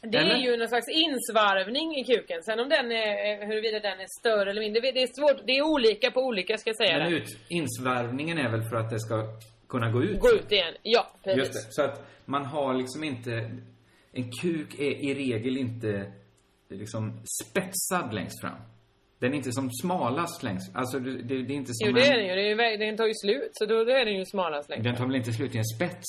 Det 0.02 0.18
Eller? 0.18 0.36
är 0.36 0.38
ju 0.38 0.54
en 0.54 0.68
slags 0.68 0.88
insvarvning 0.90 1.96
i 1.96 2.04
kuken. 2.04 2.44
Sen 2.44 2.60
om 2.60 2.70
den 2.70 2.92
är, 2.92 3.48
huruvida 3.48 3.80
den 3.80 4.00
är 4.00 4.08
större 4.20 4.50
eller 4.52 4.62
mindre, 4.62 4.82
det 4.82 5.02
är 5.02 5.08
svårt. 5.20 5.42
Det 5.46 5.58
är 5.58 5.62
olika 5.62 6.12
på 6.12 6.22
olika 6.22 6.58
ska 6.58 6.70
jag 6.70 6.78
säga 6.78 6.98
Men 6.98 7.14
ut, 7.14 7.38
insvarvningen 7.50 8.38
är 8.38 8.52
väl 8.52 8.64
för 8.70 8.76
att 8.76 8.90
det 8.90 9.00
ska 9.00 9.24
kunna 9.70 9.92
gå 9.92 10.04
ut. 10.04 10.20
Gå 10.20 10.32
ut 10.32 10.52
igen. 10.52 10.74
Ja, 10.84 11.12
precis. 11.24 11.38
Just 11.38 11.54
det. 11.54 11.74
Så 11.74 11.82
att 11.82 12.08
man 12.26 12.46
har 12.46 12.74
liksom 12.74 13.04
inte... 13.04 13.32
En 14.12 14.32
kuk 14.32 14.80
är 14.80 14.92
i 15.10 15.14
regel 15.14 15.58
inte 15.58 16.12
liksom 16.70 17.20
spetsad 17.44 18.14
längst 18.14 18.42
fram. 18.42 18.56
Den 19.20 19.32
är 19.34 19.38
inte 19.38 19.52
som 19.52 19.70
smalast 19.72 20.44
längst 20.44 20.76
Alltså 20.76 21.00
det, 21.00 21.12
det, 21.12 21.44
det 21.44 21.54
är 21.54 21.58
inte 21.58 21.74
som 21.74 21.88
Jo, 21.88 21.94
det 21.94 22.08
är 22.08 22.12
en... 22.12 22.38
den 22.38 22.46
ju. 22.48 22.52
Är, 22.52 22.78
den 22.78 22.98
tar 22.98 23.06
ju 23.06 23.14
slut. 23.14 23.50
Så 23.54 23.66
då, 23.66 23.84
då 23.84 23.92
är 23.92 24.06
den 24.06 24.16
ju 24.16 24.26
smalast 24.26 24.70
längst. 24.70 24.84
Den 24.84 24.96
tar 24.96 25.06
väl 25.06 25.16
inte 25.16 25.34
slut 25.34 25.56
i 25.56 25.58
en 25.58 25.66
spets? 25.66 26.06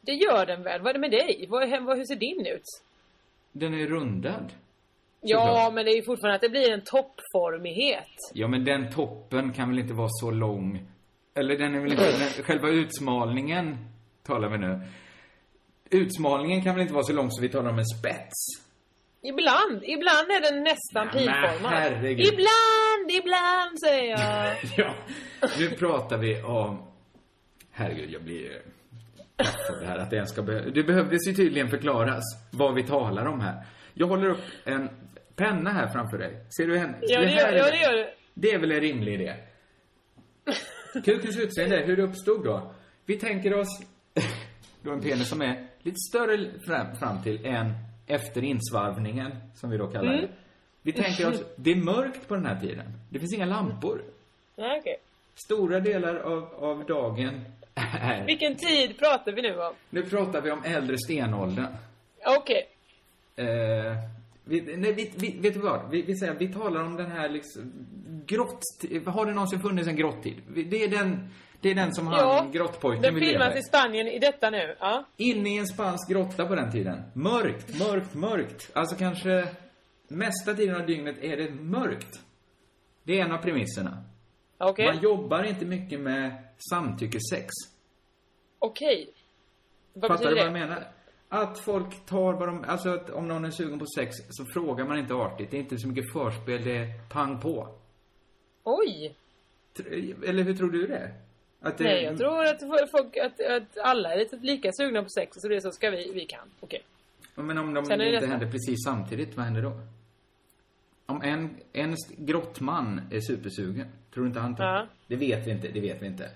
Det 0.00 0.12
gör 0.12 0.46
den 0.46 0.62
väl? 0.62 0.80
Vad 0.80 0.88
är 0.88 0.92
det 0.94 1.00
med 1.00 1.10
dig? 1.10 1.46
Vad, 1.48 1.82
vad, 1.84 1.96
hur 1.96 2.04
ser 2.04 2.16
din 2.16 2.46
ut? 2.46 2.62
Den 3.52 3.74
är 3.74 3.86
rundad. 3.86 4.52
Ja, 5.20 5.46
Såklart. 5.46 5.74
men 5.74 5.84
det 5.84 5.90
är 5.90 5.96
ju 5.96 6.02
fortfarande 6.02 6.34
att 6.34 6.42
det 6.42 6.48
blir 6.48 6.70
en 6.72 6.80
toppformighet. 6.84 8.08
Ja, 8.34 8.48
men 8.48 8.64
den 8.64 8.92
toppen 8.92 9.52
kan 9.52 9.68
väl 9.68 9.78
inte 9.78 9.94
vara 9.94 10.08
så 10.10 10.30
lång? 10.30 10.86
Eller 11.34 11.58
den 11.58 11.74
är 11.74 11.80
väl 11.80 11.92
inte... 11.92 12.04
Den, 12.04 12.44
själva 12.44 12.68
utsmalningen 12.68 13.76
talar 14.22 14.48
vi 14.48 14.58
nu. 14.58 14.80
Utsmalningen 15.90 16.62
kan 16.62 16.74
väl 16.74 16.82
inte 16.82 16.94
vara 16.94 17.04
så 17.04 17.12
lång 17.12 17.30
så 17.30 17.42
vi 17.42 17.48
talar 17.48 17.70
om 17.70 17.78
en 17.78 17.86
spets? 17.86 18.36
Ibland, 19.22 19.84
ibland 19.84 20.30
är 20.30 20.40
den 20.40 20.62
nästan 20.62 21.06
Ja, 21.06 21.18
pilformad. 21.18 22.04
Ibland, 22.20 23.10
ibland 23.10 23.80
säger 23.84 24.10
jag. 24.10 24.56
Ja, 24.76 24.94
nu 25.58 25.70
pratar 25.70 26.18
vi 26.18 26.42
om... 26.42 26.86
Herregud, 27.70 28.10
jag 28.10 28.22
blir 28.22 28.62
det 29.80 29.86
här 29.86 29.98
att 29.98 30.10
det 30.10 30.16
ens 30.16 30.30
ska 30.30 30.42
be... 30.42 30.70
Det 30.70 30.82
behövdes 30.82 31.28
ju 31.28 31.32
tydligen 31.32 31.68
förklaras 31.68 32.24
vad 32.52 32.74
vi 32.74 32.82
talar 32.82 33.26
om 33.26 33.40
här. 33.40 33.66
Jag 33.94 34.06
håller 34.06 34.30
upp 34.30 34.44
en 34.64 34.88
penna 35.36 35.70
här 35.70 35.88
framför 35.88 36.18
dig. 36.18 36.46
Ser 36.56 36.66
du 36.66 36.78
henne? 36.78 36.98
Ja, 37.00 37.20
det 37.20 37.26
här 37.26 37.52
gör, 37.52 37.58
ja, 37.58 37.64
det. 37.64 37.70
det 37.70 37.82
gör 37.82 37.92
du. 37.92 38.06
Det 38.34 38.50
är 38.50 38.58
väl 38.58 38.72
en 38.72 38.80
rimlig 38.80 39.14
idé? 39.14 39.34
Kukens 41.04 41.38
utseende, 41.38 41.76
hur 41.76 41.96
det 41.96 42.02
uppstod 42.02 42.44
då? 42.44 42.74
Vi 43.06 43.18
tänker 43.18 43.54
oss 43.54 43.82
då 44.82 44.92
en 44.92 45.00
penis 45.00 45.28
som 45.28 45.42
är 45.42 45.66
lite 45.82 45.98
större 46.10 46.60
fram, 46.66 46.96
fram 46.96 47.22
till 47.22 47.46
än 47.46 47.74
efter 48.10 48.44
insvarvningen, 48.44 49.30
som 49.54 49.70
vi 49.70 49.76
då 49.76 49.86
kallar 49.86 50.12
Mm. 50.12 50.20
det. 50.20 50.28
Vi 50.82 50.92
tänker 50.92 51.28
oss, 51.28 51.42
det 51.56 51.70
är 51.70 51.76
mörkt 51.76 52.28
på 52.28 52.34
den 52.34 52.46
här 52.46 52.60
tiden. 52.60 52.86
Det 53.10 53.18
finns 53.18 53.34
inga 53.34 53.46
lampor. 53.46 54.02
Nej, 54.56 54.78
okej. 54.80 54.96
Stora 55.34 55.80
delar 55.80 56.16
av, 56.16 56.54
av 56.54 56.84
dagen 56.86 57.40
är... 57.74 58.26
Vilken 58.26 58.56
tid 58.56 58.98
pratar 58.98 59.32
vi 59.32 59.42
nu 59.42 59.56
om? 59.60 59.72
Nu 59.90 60.02
pratar 60.02 60.40
vi 60.40 60.50
om 60.50 60.62
äldre 60.64 60.98
stenåldern. 60.98 61.66
Okej. 62.26 62.68
Eh, 63.36 63.46
vi, 64.44 64.76
nej, 64.76 64.92
vi, 64.92 65.12
vi, 65.16 65.36
vet 65.40 65.54
du 65.54 65.60
vad? 65.60 65.90
Vi, 65.90 66.02
vi 66.02 66.16
säger, 66.16 66.34
vi 66.34 66.52
talar 66.52 66.84
om 66.84 66.96
den 66.96 67.10
här 67.10 67.28
liksom, 67.28 67.72
grott... 68.26 68.62
Har 69.06 69.26
det 69.26 69.32
någonsin 69.32 69.60
funnits 69.60 69.88
en 69.88 69.96
grottid? 69.96 70.34
Vi- 70.48 70.64
Det 70.64 70.84
är 70.84 70.88
den, 70.88 71.28
det 71.60 71.70
är 71.70 71.74
den 71.74 71.94
som 71.94 72.06
han, 72.06 72.18
Ja, 72.18 72.46
grottpojken 72.52 73.02
Den 73.02 73.14
vill 73.14 73.24
leva 73.24 73.44
filmas 73.44 73.58
i 73.58 73.68
Spanien 73.68 74.06
i 74.06 74.18
detta 74.18 74.50
nu. 74.50 74.76
Ja. 74.80 75.04
Inne 75.16 75.54
i 75.54 75.58
en 75.58 75.66
spansk 75.66 76.10
grotta 76.10 76.46
på 76.46 76.54
den 76.54 76.72
tiden. 76.72 77.02
Mörkt, 77.14 77.78
mörkt, 77.78 78.14
mörkt. 78.14 78.70
Alltså 78.72 78.96
kanske 78.96 79.48
mesta 80.08 80.54
tiden 80.54 80.76
av 80.80 80.86
dygnet 80.86 81.18
är 81.22 81.36
det 81.36 81.50
mörkt. 81.50 82.20
Det 83.02 83.20
är 83.20 83.24
en 83.24 83.32
av 83.32 83.38
premisserna. 83.38 84.04
Okej. 84.58 84.86
Man 84.86 85.02
jobbar 85.02 85.42
inte 85.42 85.64
mycket 85.64 86.00
med 86.00 86.44
samtyckessex. 86.70 87.48
Okej. 88.58 89.12
Vad 89.92 90.08
Fattar 90.10 90.30
du 90.30 90.36
vad 90.36 90.44
jag 90.44 90.52
menar? 90.52 90.88
Att 91.28 91.58
folk 91.58 92.06
tar 92.06 92.32
vad 92.32 92.48
de... 92.48 92.64
Alltså 92.64 92.88
att 92.88 93.10
om 93.10 93.28
någon 93.28 93.44
är 93.44 93.50
sugen 93.50 93.78
på 93.78 93.86
sex 93.96 94.16
så 94.30 94.44
frågar 94.44 94.84
man 94.84 94.98
inte 94.98 95.14
artigt. 95.14 95.50
Det 95.50 95.56
är 95.56 95.60
inte 95.60 95.78
så 95.78 95.88
mycket 95.88 96.12
förspel, 96.12 96.64
det 96.64 96.76
är 96.76 97.08
pang 97.08 97.40
på. 97.40 97.68
Oj! 98.64 99.16
Eller 100.26 100.42
hur 100.42 100.54
tror 100.54 100.70
du 100.70 100.86
det? 100.86 101.14
Att 101.60 101.78
det 101.78 101.84
Nej, 101.84 102.02
jag 102.04 102.18
tror 102.18 102.44
att, 102.44 102.90
folk, 102.90 103.16
att, 103.16 103.40
att 103.40 103.78
alla 103.78 104.12
är 104.12 104.18
lite 104.18 104.36
lika 104.36 104.72
sugna 104.72 105.02
på 105.02 105.08
sex, 105.08 105.36
så 105.40 105.48
det 105.48 105.56
är 105.56 105.60
så 105.60 105.70
ska 105.70 105.90
vi, 105.90 106.12
vi 106.14 106.26
kan. 106.26 106.48
Okej. 106.60 106.82
Men 107.34 107.58
om 107.58 107.74
de 107.74 107.84
Sen 107.84 107.98
det 107.98 108.14
inte 108.14 108.26
händer 108.26 108.50
precis 108.50 108.84
samtidigt, 108.84 109.36
vad 109.36 109.44
händer 109.44 109.62
då? 109.62 109.80
Om 111.06 111.22
en, 111.22 111.56
en 111.72 111.96
grottman 112.16 113.00
är 113.10 113.20
supersugen, 113.20 113.86
tror 114.14 114.24
du 114.24 114.28
inte 114.28 114.40
han 114.40 114.56
tar? 114.56 114.64
Ja. 114.64 114.86
Det 115.06 115.16
vet 115.16 115.46
vi 115.46 115.50
inte, 115.50 115.68
det 115.68 115.80
vet 115.80 116.02
vi 116.02 116.06
inte. 116.06 116.30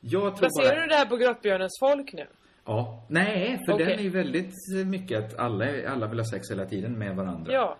Jag 0.00 0.36
tror 0.36 0.48
Baserar 0.48 0.76
bara... 0.76 0.82
du 0.82 0.86
det 0.86 0.94
här 0.94 1.06
på 1.06 1.16
Grottbjörnens 1.16 1.78
folk 1.80 2.12
nu? 2.12 2.26
Ja. 2.64 3.06
Nej, 3.08 3.58
för 3.66 3.72
Okej. 3.72 3.86
den 3.86 3.98
är 3.98 4.02
ju 4.02 4.10
väldigt 4.10 4.54
mycket 4.86 5.24
att 5.24 5.38
alla, 5.38 5.90
alla 5.90 6.06
vill 6.06 6.18
ha 6.18 6.26
sex 6.26 6.50
hela 6.50 6.66
tiden 6.66 6.98
med 6.98 7.16
varandra. 7.16 7.52
Ja. 7.52 7.76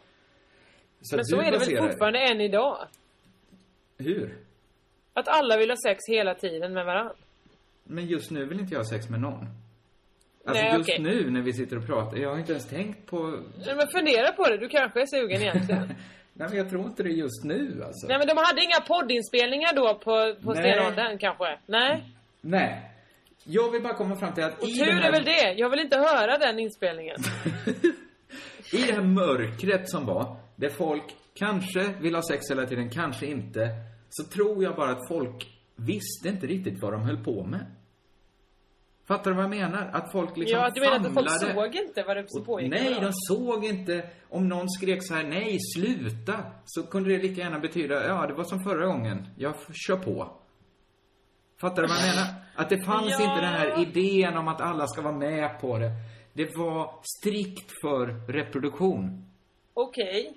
Så 1.01 1.17
Men 1.17 1.25
så 1.25 1.41
är 1.41 1.51
det 1.51 1.59
väl 1.59 1.79
fortfarande 1.79 2.19
än 2.19 2.41
idag? 2.41 2.79
Hur? 3.99 4.46
Att 5.17 5.29
alla 5.29 5.57
vill 5.57 5.71
ha 5.71 5.77
sex 5.87 5.99
hela 6.09 6.35
tiden 6.35 6.73
med 6.73 6.85
varandra? 6.85 7.13
Men 7.85 8.07
just 8.07 8.31
nu 8.31 8.45
vill 8.45 8.61
inte 8.61 8.75
jag 8.75 8.81
ha 8.81 8.85
sex 8.85 9.09
med 9.09 9.21
någon. 9.21 9.47
Alltså 10.47 10.65
Nej, 10.65 10.73
just 10.77 10.91
okej. 10.91 11.03
nu 11.03 11.31
när 11.31 11.41
vi 11.41 11.53
sitter 11.53 11.77
och 11.77 11.87
pratar, 11.87 12.17
jag 12.17 12.31
har 12.31 12.39
inte 12.39 12.53
ens 12.53 12.69
tänkt 12.69 13.07
på... 13.07 13.19
Nej, 13.67 13.77
Men 13.77 13.87
fundera 13.89 14.33
på 14.33 14.45
det, 14.45 14.57
du 14.57 14.69
kanske 14.69 15.01
är 15.01 15.07
sugen 15.07 15.43
egentligen. 15.43 15.87
Nej 16.33 16.49
men 16.49 16.59
jag 16.59 16.71
tror 16.71 16.85
inte 16.85 17.03
det 17.03 17.09
just 17.09 17.45
nu 17.45 17.83
alltså. 17.87 18.07
Nej 18.07 18.19
men 18.19 18.27
de 18.27 18.37
hade 18.37 18.63
inga 18.63 18.81
poddinspelningar 18.89 19.75
då 19.77 19.95
på, 19.95 20.35
på 20.45 20.55
Nej. 20.55 20.63
stenåldern 20.63 21.19
kanske? 21.19 21.59
Nej? 21.67 22.05
Nej. 22.41 22.91
Jag 23.45 23.71
vill 23.71 23.83
bara 23.83 23.95
komma 23.95 24.17
fram 24.17 24.35
till 24.35 24.45
att 24.45 24.63
Och 24.63 24.69
i 24.69 24.79
tur 24.79 24.87
den 24.87 24.99
här... 24.99 25.09
är 25.09 25.13
väl 25.13 25.25
det, 25.25 25.53
jag 25.57 25.71
vill 25.71 25.81
inte 25.81 25.99
höra 25.99 26.39
den 26.39 26.59
inspelningen. 26.59 27.17
I 28.73 28.77
det 28.87 28.93
här 28.93 29.03
mörkret 29.03 29.91
som 29.91 30.07
var, 30.07 30.37
där 30.57 30.69
folk 30.69 31.05
kanske 31.35 31.93
vill 32.01 32.15
ha 32.15 32.23
sex 32.23 32.43
hela 32.51 32.67
tiden, 32.67 32.91
kanske 32.91 33.27
inte, 33.27 33.69
så 34.09 34.25
tror 34.25 34.63
jag 34.63 34.77
bara 34.77 34.91
att 34.91 35.09
folk 35.09 35.59
visste 35.77 36.29
inte 36.29 36.47
riktigt 36.47 36.83
vad 36.83 36.93
de 36.93 37.03
höll 37.03 37.25
på 37.25 37.45
med. 37.45 37.67
Fattar 39.05 39.31
du 39.31 39.35
vad 39.37 39.45
jag 39.45 39.51
menar? 39.51 39.91
Att 39.93 40.13
folk 40.13 40.37
liksom 40.37 40.59
ja, 40.61 40.71
du 40.75 40.81
menar 40.81 40.97
att 40.97 41.03
folk 41.03 41.15
famlade. 41.15 41.55
såg 41.55 41.75
inte 41.75 42.03
vad 42.03 42.17
det 42.17 42.45
pågick? 42.47 42.71
Nej, 42.71 42.95
de 43.01 43.11
såg 43.13 43.65
inte. 43.65 44.11
Om 44.29 44.49
någon 44.49 44.69
skrek 44.71 44.99
så 45.07 45.15
här, 45.15 45.25
nej, 45.25 45.59
sluta, 45.77 46.35
så 46.65 46.83
kunde 46.87 47.11
det 47.11 47.23
lika 47.23 47.41
gärna 47.41 47.59
betyda, 47.59 48.07
ja, 48.07 48.27
det 48.27 48.35
var 48.35 48.45
som 48.45 48.61
förra 48.61 48.87
gången, 48.87 49.27
jag 49.37 49.55
kör 49.73 49.97
på. 49.97 50.31
Fattar 51.61 51.83
du 51.83 51.89
vad 51.89 51.97
jag 51.97 52.07
menar? 52.17 52.35
Att 52.55 52.69
det 52.69 52.85
fanns 52.85 53.11
Ja. 53.11 53.23
inte 53.23 53.41
den 53.47 53.55
här 53.55 53.83
idén 53.83 54.37
om 54.37 54.49
att 54.49 54.61
alla 54.61 54.87
ska 54.87 55.03
vara 55.03 55.17
med 55.17 55.61
på 55.61 55.79
det. 55.79 55.91
Det 56.33 56.57
var 56.57 57.01
strikt 57.19 57.73
för 57.83 58.33
reproduktion. 58.33 59.25
Okej. 59.75 60.37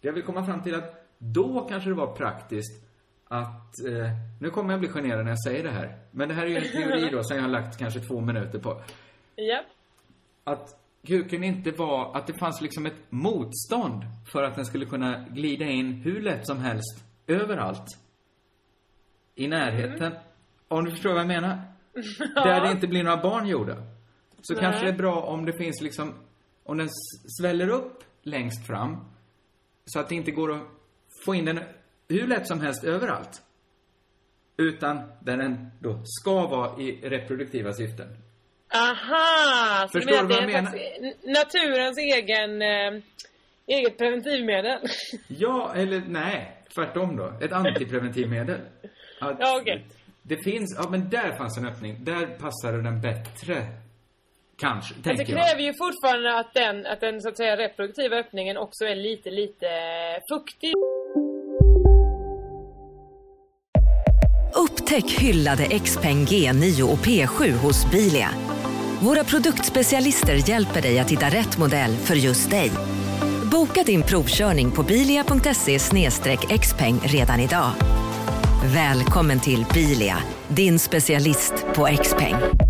Jag 0.00 0.12
vill 0.12 0.22
komma 0.22 0.46
fram 0.46 0.62
till 0.62 0.74
att 0.74 0.99
då 1.22 1.66
kanske 1.68 1.90
det 1.90 1.94
var 1.94 2.16
praktiskt 2.16 2.86
att, 3.28 3.86
eh, 3.86 4.10
nu 4.40 4.50
kommer 4.50 4.70
jag 4.70 4.80
bli 4.80 4.88
generad 4.88 5.24
när 5.24 5.30
jag 5.30 5.42
säger 5.42 5.64
det 5.64 5.70
här, 5.70 5.98
men 6.10 6.28
det 6.28 6.34
här 6.34 6.42
är 6.42 6.48
ju 6.48 6.56
en 6.56 6.72
teori 6.72 7.08
då 7.12 7.22
som 7.22 7.36
jag 7.36 7.42
har 7.42 7.50
lagt 7.50 7.78
kanske 7.78 8.00
två 8.00 8.20
minuter 8.20 8.58
på. 8.58 8.82
Ja. 9.34 9.62
Att 10.44 10.80
kuken 11.06 11.44
inte 11.44 11.70
var, 11.70 12.16
att 12.16 12.26
det 12.26 12.32
fanns 12.32 12.60
liksom 12.60 12.86
ett 12.86 13.10
motstånd 13.10 14.02
för 14.32 14.42
att 14.42 14.56
den 14.56 14.64
skulle 14.64 14.86
kunna 14.86 15.26
glida 15.30 15.64
in 15.64 15.92
hur 15.92 16.20
lätt 16.20 16.46
som 16.46 16.58
helst, 16.58 17.04
överallt. 17.26 17.86
I 19.34 19.48
närheten. 19.48 20.12
Om 20.68 20.84
du 20.84 20.90
förstår 20.90 21.10
vad 21.10 21.20
jag 21.20 21.26
menar? 21.26 21.58
Där 22.34 22.60
det 22.60 22.70
inte 22.70 22.88
blir 22.88 23.04
några 23.04 23.22
barn 23.22 23.46
gjorda. 23.46 23.76
Så 24.42 24.52
Nej. 24.52 24.62
kanske 24.62 24.82
det 24.82 24.92
är 24.92 24.98
bra 24.98 25.22
om 25.22 25.44
det 25.44 25.52
finns 25.52 25.80
liksom, 25.80 26.14
om 26.64 26.76
den 26.76 26.88
sväller 27.40 27.68
upp 27.68 28.04
längst 28.22 28.66
fram. 28.66 28.96
Så 29.84 30.00
att 30.00 30.08
det 30.08 30.14
inte 30.14 30.30
går 30.30 30.52
att 30.52 30.79
få 31.24 31.34
in 31.34 31.44
den 31.44 31.60
hur 32.08 32.26
lätt 32.26 32.46
som 32.48 32.60
helst 32.60 32.84
överallt. 32.84 33.42
Utan 34.56 35.00
där 35.20 35.36
den 35.36 35.70
då 35.80 36.00
ska 36.04 36.46
vara 36.46 36.80
i 36.80 37.00
reproduktiva 37.08 37.72
syften. 37.72 38.08
Aha! 38.74 39.88
Förstår 39.92 40.10
du 40.10 40.28
menar 40.28 40.62
vad 40.62 40.80
jag 40.80 41.04
n- 41.04 41.14
naturens 41.24 41.98
egen, 41.98 42.62
eh, 42.62 43.02
eget 43.66 43.98
preventivmedel? 43.98 44.78
Ja, 45.28 45.72
eller 45.76 46.02
nej. 46.08 46.56
Tvärtom 46.74 47.16
då. 47.16 47.32
Ett 47.40 47.52
antipreventivmedel. 47.52 48.60
Att 49.20 49.36
Ja, 49.40 49.58
okej. 49.60 49.86
Det 50.22 50.36
finns, 50.44 50.76
ja 50.82 50.90
men 50.90 51.10
där 51.10 51.32
fanns 51.36 51.58
en 51.58 51.66
öppning. 51.66 52.04
Där 52.04 52.26
passade 52.26 52.82
den 52.82 53.00
bättre. 53.00 53.66
Kanske, 54.60 54.94
Fast 54.94 55.18
det 55.18 55.24
kräver 55.24 55.60
ju 55.60 55.74
fortfarande 55.74 56.38
att 56.38 56.54
den, 56.54 56.86
att 56.86 57.00
den 57.00 57.20
så 57.20 57.28
att 57.28 57.36
säga 57.36 57.56
reproduktiva 57.56 58.16
öppningen 58.16 58.56
också 58.56 58.84
är 58.84 58.94
lite, 58.94 59.30
lite 59.30 59.66
fuktig. 60.28 60.72
Upptäck 64.54 65.10
hyllade 65.10 65.78
XPeng 65.78 66.24
G9 66.26 66.82
och 66.82 66.98
P7 66.98 67.52
hos 67.52 67.90
Bilia. 67.90 68.28
Våra 69.02 69.24
produktspecialister 69.24 70.48
hjälper 70.48 70.82
dig 70.82 70.98
att 70.98 71.10
hitta 71.10 71.26
rätt 71.26 71.58
modell 71.58 71.90
för 71.90 72.14
just 72.14 72.50
dig. 72.50 72.70
Boka 73.52 73.82
din 73.82 74.02
provkörning 74.02 74.70
på 74.70 74.82
bilia.se 74.82 75.78
xpeng 76.58 77.00
redan 77.04 77.40
idag. 77.40 77.70
Välkommen 78.74 79.40
till 79.40 79.64
Bilia, 79.74 80.16
din 80.48 80.78
specialist 80.78 81.66
på 81.74 81.88
XPeng. 82.02 82.69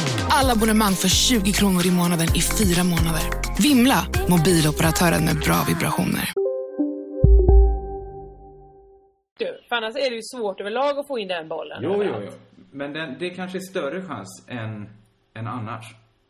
Alla 0.37 0.51
abonnemang 0.53 0.93
för 0.93 1.07
20 1.07 1.51
kronor 1.51 1.85
i 1.87 1.91
månaden 1.91 2.27
i 2.39 2.41
fyra 2.59 2.83
månader. 2.83 3.25
Vimla! 3.63 3.99
Mobiloperatören 4.33 5.25
med 5.25 5.35
bra 5.45 5.57
vibrationer. 5.69 6.25
Du, 9.39 9.59
för 9.69 9.75
annars 9.75 9.95
är 9.95 10.09
det 10.09 10.15
ju 10.15 10.21
svårt 10.21 10.59
överlag 10.61 10.99
att 10.99 11.07
få 11.07 11.19
in 11.19 11.27
den 11.27 11.47
bollen. 11.47 11.79
Jo, 11.83 12.03
jo, 12.03 12.13
jo. 12.25 12.31
Men 12.71 12.93
den, 12.93 13.15
det 13.19 13.29
kanske 13.29 13.57
är 13.57 13.59
större 13.71 14.01
chans 14.01 14.45
än, 14.47 14.89
än 15.35 15.47
annars. 15.47 15.85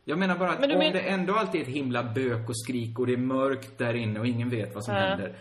Jag 0.05 0.17
menar 0.19 0.35
bara 0.37 0.49
att 0.51 0.59
Men 0.59 0.71
om 0.71 0.77
men- 0.77 0.93
det 0.93 0.99
ändå 0.99 1.33
alltid 1.35 1.61
är 1.61 1.65
ett 1.65 1.71
himla 1.71 2.03
bök 2.03 2.49
och 2.49 2.57
skrik 2.59 2.99
och 2.99 3.07
det 3.07 3.13
är 3.13 3.17
mörkt 3.17 3.77
där 3.77 3.93
inne 3.93 4.19
och 4.19 4.27
ingen 4.27 4.49
vet 4.49 4.75
vad 4.75 4.83
som 4.85 4.95
Ja. 4.95 5.01
händer. 5.01 5.27
Ja, 5.27 5.33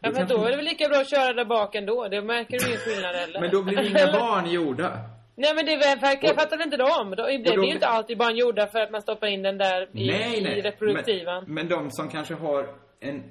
Då 0.00 0.12
men 0.12 0.14
kanske- 0.14 0.36
då 0.36 0.44
är 0.44 0.50
det 0.50 0.56
väl 0.56 0.64
lika 0.64 0.88
bra 0.88 0.98
att 1.00 1.10
köra 1.10 1.32
där 1.32 1.44
bak 1.44 1.74
ändå. 1.74 2.08
Det 2.08 2.22
märker 2.22 2.58
du 2.58 2.66
ingen 2.66 2.78
skillnad 2.78 3.14
heller. 3.14 3.40
Men 3.40 3.50
då 3.50 3.62
blir 3.62 3.90
inga 3.90 4.12
barn 4.20 4.50
gjorda. 4.50 4.92
Nej 5.40 5.54
men 5.54 5.66
det 5.66 5.76
verkar, 5.76 6.28
jag 6.28 6.36
fattar 6.36 6.62
inte 6.62 6.76
dem. 6.76 7.14
Då, 7.16 7.26
det 7.26 7.38
blir 7.56 7.64
ju 7.64 7.72
inte 7.74 7.86
alltid 7.86 8.18
barn 8.18 8.36
gjorda 8.36 8.66
för 8.66 8.78
att 8.78 8.90
man 8.90 9.02
stoppar 9.02 9.26
in 9.26 9.42
den 9.42 9.58
där 9.58 9.82
i, 9.82 10.06
nej, 10.06 10.40
nej. 10.42 10.58
i 10.58 10.62
reproduktivan. 10.62 11.44
Men, 11.44 11.54
men 11.54 11.68
de 11.68 11.90
som 11.90 12.08
kanske 12.08 12.34
har 12.34 12.74
en, 13.00 13.22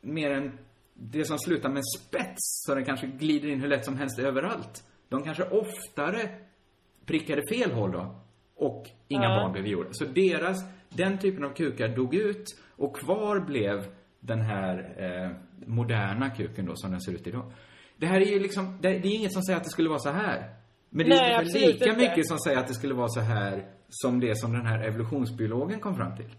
mer 0.00 0.30
än, 0.30 0.58
det 0.94 1.24
som 1.24 1.38
slutar 1.38 1.68
med 1.68 1.82
spets, 1.98 2.64
så 2.66 2.74
den 2.74 2.84
kanske 2.84 3.06
glider 3.06 3.48
in 3.48 3.60
hur 3.60 3.68
lätt 3.68 3.84
som 3.84 3.96
helst 3.98 4.18
överallt. 4.18 4.84
De 5.08 5.22
kanske 5.22 5.42
oftare 5.44 6.28
prickade 7.06 7.42
fel 7.52 7.70
håll 7.72 7.92
då. 7.92 8.14
Och 8.56 8.86
inga 9.08 9.22
Ja. 9.22 9.28
barn 9.42 9.52
blev 9.52 9.66
gjorda. 9.66 9.88
Så 9.92 10.04
deras, 10.04 10.56
den 10.88 11.18
typen 11.18 11.44
av 11.44 11.50
kukar 11.54 11.88
dog 11.88 12.14
ut 12.14 12.44
och 12.76 12.96
kvar 12.96 13.40
blev 13.40 13.84
den 14.20 14.40
här 14.40 14.94
eh, 14.98 15.30
moderna 15.66 16.30
kuken 16.30 16.66
då 16.66 16.72
som 16.76 16.90
den 16.90 17.00
ser 17.00 17.12
ut 17.12 17.26
idag. 17.26 17.52
Det 17.96 18.06
här 18.06 18.20
är 18.20 18.32
ju 18.32 18.38
liksom, 18.40 18.78
det, 18.80 18.88
det 18.88 19.08
är 19.08 19.14
inget 19.14 19.32
som 19.32 19.42
säger 19.42 19.56
att 19.56 19.64
det 19.64 19.70
skulle 19.70 19.88
vara 19.88 19.98
så 19.98 20.10
här. 20.10 20.59
Men 20.90 21.08
det 21.08 21.16
är 21.16 21.44
Nej, 21.44 21.44
lika 21.44 21.84
inte. 21.84 21.96
mycket 21.96 22.28
som 22.28 22.38
säger 22.38 22.58
att 22.58 22.68
det 22.68 22.74
skulle 22.74 22.94
vara 22.94 23.08
så 23.08 23.20
här 23.20 23.64
som 23.88 24.20
det 24.20 24.38
som 24.38 24.52
den 24.52 24.66
här 24.66 24.82
evolutionsbiologen 24.88 25.80
kom 25.80 25.96
fram 25.96 26.16
till. 26.16 26.30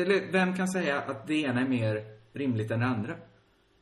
Eller 0.00 0.32
vem 0.32 0.56
kan 0.56 0.68
säga 0.68 1.00
att 1.00 1.26
det 1.26 1.34
ena 1.34 1.60
är 1.60 1.68
mer 1.68 2.04
rimligt 2.32 2.70
än 2.70 2.80
det 2.80 2.86
andra? 2.86 3.14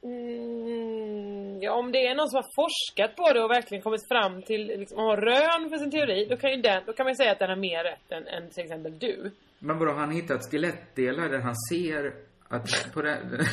Mm, 0.03 1.63
ja, 1.63 1.73
om 1.73 1.93
det 1.93 2.07
är 2.07 2.15
någon 2.15 2.29
som 2.29 2.37
har 2.37 2.49
forskat 2.57 3.17
på 3.17 3.33
det 3.33 3.45
och 3.45 3.51
verkligen 3.51 3.83
kommit 3.83 4.09
fram 4.09 4.43
till, 4.43 4.67
liksom, 4.67 4.99
har 4.99 5.17
rön 5.17 5.71
för 5.71 5.77
sin 5.77 5.91
teori, 5.91 6.27
då 6.31 6.37
kan 6.37 6.51
ju 6.51 6.63
den, 6.63 6.83
då 6.87 6.93
kan 6.93 7.05
man 7.05 7.11
ju 7.11 7.17
säga 7.17 7.33
att 7.33 7.39
den 7.39 7.49
har 7.49 7.57
mer 7.57 7.85
rätt 7.85 8.13
än, 8.13 8.27
än 8.27 8.51
till 8.51 8.65
exempel 8.65 8.99
du. 8.99 9.31
Men 9.59 9.79
vadå, 9.79 9.93
han 9.93 10.09
har 10.09 10.15
hittat 10.15 10.51
skelettdelar 10.51 11.29
där 11.29 11.41
han 11.41 11.55
ser 11.71 12.15
att 12.49 12.93
på 12.95 13.03
det, 13.03 13.19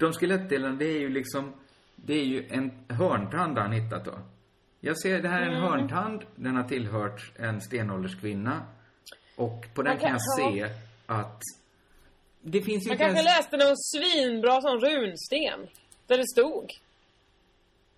de 0.00 0.12
skelettdelarna, 0.12 0.76
det 0.76 0.84
är 0.84 1.00
ju 1.00 1.08
liksom, 1.08 1.52
det 1.96 2.14
är 2.14 2.24
ju 2.24 2.46
en 2.50 2.70
hörntand 2.88 3.58
han 3.58 3.72
hittat 3.72 4.04
då. 4.04 4.18
Jag 4.84 4.98
ser, 4.98 5.22
det 5.22 5.28
här 5.28 5.42
är 5.42 5.46
en 5.46 5.50
Mm. 5.56 5.62
hörntand, 5.62 6.24
den 6.36 6.56
har 6.56 6.64
tillhört 6.64 7.32
en 7.36 7.60
stenålderskvinna. 7.60 8.62
Och 9.36 9.66
på 9.74 9.82
den 9.82 9.98
kan 9.98 10.00
kan- 10.00 10.10
jag 10.38 10.54
se 10.54 10.74
att 11.06 11.40
det 12.40 12.62
finns 12.62 12.86
ju 12.86 12.90
Man 12.90 12.98
kanske 12.98 13.18
ens... 13.18 13.38
läste 13.38 13.56
någon 13.56 13.76
svinbra 13.76 14.60
sån 14.60 14.80
runsten. 14.80 15.68
Där 16.06 16.18
det 16.18 16.26
stod. 16.26 16.70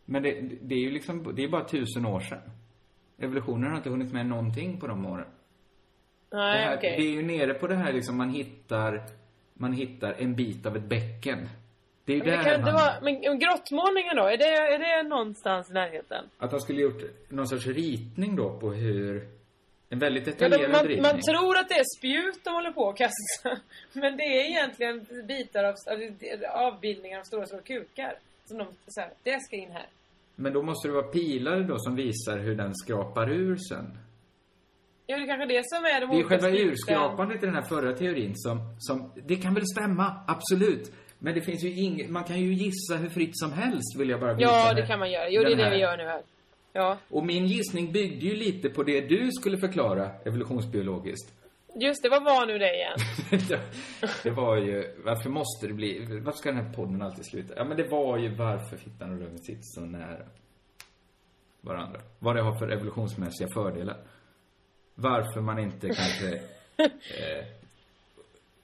Men 0.05 0.23
det, 0.23 0.41
det 0.63 0.75
är 0.75 0.79
ju 0.79 0.91
liksom, 0.91 1.33
det 1.37 1.45
är 1.45 1.49
bara 1.49 1.69
tusen 1.69 2.07
år 2.07 2.21
sedan. 2.21 2.51
Evolutionen 3.19 3.71
har 3.71 3.77
inte 3.77 3.91
hunnit 3.91 4.13
med 4.13 4.27
någonting 4.27 4.81
på 4.81 4.87
de 4.87 5.07
åren. 5.07 5.27
det, 6.31 6.37
Nej, 6.37 6.77
okej. 6.77 6.97
det 6.99 7.03
är 7.07 7.11
ju 7.13 7.23
nere 7.23 7.55
på 7.55 7.67
det 7.67 7.75
här 7.77 7.93
liksom, 7.93 8.17
man 8.17 8.31
hittar, 8.31 9.07
man 9.55 9.73
hittar 9.73 10.13
en 10.13 10.35
bit 10.35 10.67
av 10.67 10.77
ett 10.77 10.89
bäcken. 10.89 11.49
Det 12.05 12.13
är 12.13 12.19
Men 12.19 12.27
det 12.27 12.45
kan 12.45 12.55
inte 12.55 12.71
han, 12.71 12.75
vara, 12.75 13.01
men 13.03 13.39
grottmålningen 13.39 14.17
då? 14.17 14.23
Är 14.23 14.37
det, 14.37 14.45
är 14.75 14.79
det 14.79 15.09
någonstans 15.09 15.71
i 15.71 15.73
närheten? 15.73 16.25
att 16.39 16.51
han 16.51 16.61
skulle 16.61 16.81
gjort 16.83 17.03
någon 17.29 17.47
sorts 17.49 17.67
ritning 17.67 18.37
då 18.37 18.59
på 18.61 18.73
hur, 18.73 19.29
en 19.89 19.99
väldigt 19.99 20.27
Ja, 20.27 20.33
detaljerad 20.33 20.71
de, 20.71 20.77
man, 20.77 20.87
ritning. 20.87 21.03
man 21.03 21.21
tror 21.21 21.57
att 21.59 21.69
det 21.69 21.75
är 21.75 21.99
spjut 21.99 22.45
de 22.45 22.51
håller 22.55 22.71
på 22.71 22.89
att 22.89 22.97
kasta. 22.97 23.51
Men 23.93 24.17
det 24.17 24.23
är 24.23 24.51
egentligen 24.51 25.07
bitar 25.29 25.65
av, 25.65 25.75
av 25.93 26.67
avbildningar 26.67 27.19
av 27.19 27.25
stora, 27.25 27.47
stora 27.47 27.63
kukar. 27.63 28.15
Som 28.47 28.59
de, 28.59 28.67
så 28.87 29.01
här, 29.01 29.11
det 29.23 29.41
ska 29.43 29.57
in 29.57 29.71
här. 29.71 29.87
Men 30.37 30.53
då 30.53 30.63
måste 30.63 30.89
det 30.89 30.95
vara 30.95 31.07
pilar 31.07 31.61
då 31.61 31.79
som 31.79 31.97
visar 31.97 32.39
hur 32.39 32.55
den 32.55 32.75
skrapar 32.75 33.31
ur 33.31 33.57
sen. 33.57 33.99
Ja, 35.07 35.17
det 35.17 35.23
är 35.23 35.27
kanske 35.27 35.47
det 35.47 35.63
som 35.65 35.85
är 35.85 36.01
de 36.01 36.11
Det 36.11 36.21
är 36.23 36.25
själva 36.25 36.49
urskrapandet 36.51 37.43
i 37.43 37.47
den 37.47 37.55
här 37.55 37.63
förra 37.69 37.93
teorin 37.93 38.33
som, 38.35 38.77
som, 38.79 39.13
det 39.27 39.37
kan 39.37 39.55
väl 39.55 39.67
stämma, 39.67 40.25
absolut. 40.27 40.93
Men 41.25 41.35
det 41.35 41.41
finns 41.41 41.65
ju 41.65 41.73
inget, 41.73 42.11
man 42.11 42.25
kan 42.25 42.41
ju 42.41 42.55
gissa 42.55 42.97
hur 42.97 43.09
fritt 43.09 43.39
som 43.39 43.53
helst 43.53 43.97
vill 43.99 44.09
jag 44.09 44.21
bara 44.21 44.41
Ja, 44.41 44.75
det 44.75 44.87
kan 44.87 44.99
man 44.99 45.11
göra. 45.11 45.29
Jo, 45.31 45.43
det 45.43 45.53
är 45.53 45.57
det 45.57 45.71
vi 45.71 45.77
gör 45.77 45.97
nu 45.97 46.05
här. 46.05 46.23
Ja. 46.73 46.99
Och 47.09 47.27
min 47.27 47.47
gissning 47.47 47.93
byggde 47.93 48.27
ju 48.27 48.37
lite 48.37 48.69
på 48.69 48.83
det 48.83 49.01
du 49.01 49.33
skulle 49.33 49.59
förklara 49.59 50.11
evolutionsbiologiskt. 50.25 51.35
Just 51.81 52.03
det, 52.03 52.09
vad 52.09 52.25
var 52.25 52.47
nu 52.47 52.59
det 52.59 52.75
igen? 52.75 52.99
det 54.23 54.31
var 54.31 54.57
ju, 54.57 54.95
varför 55.05 55.31
måste 55.31 55.67
det 55.67 55.73
bli, 55.73 56.21
varför 56.25 56.39
ska 56.39 56.53
den 56.53 56.67
här 56.67 56.73
podden 56.73 57.03
alltid 57.03 57.27
sluta? 57.27 57.55
Ja 57.57 57.65
men 57.65 57.77
det 57.77 57.89
var 57.89 58.19
ju 58.19 58.35
varför 58.35 58.77
fittan 58.77 59.13
och 59.13 59.19
röven 59.19 59.39
sitter 59.39 59.63
så 59.63 59.81
nära 59.81 60.27
varandra. 61.61 62.01
Vad 62.19 62.37
det 62.37 62.43
har 62.43 62.59
för 62.59 62.69
evolutionsmässiga 62.69 63.49
fördelar. 63.49 63.97
Varför 64.95 65.41
man 65.41 65.59
inte 65.59 65.87
kanske 65.87 66.35
eh, 66.77 67.45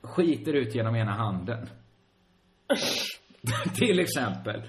skiter 0.02 0.52
ut 0.52 0.74
genom 0.74 0.96
ena 0.96 1.12
handen. 1.12 1.66
Till 3.78 3.98
exempel. 4.00 4.62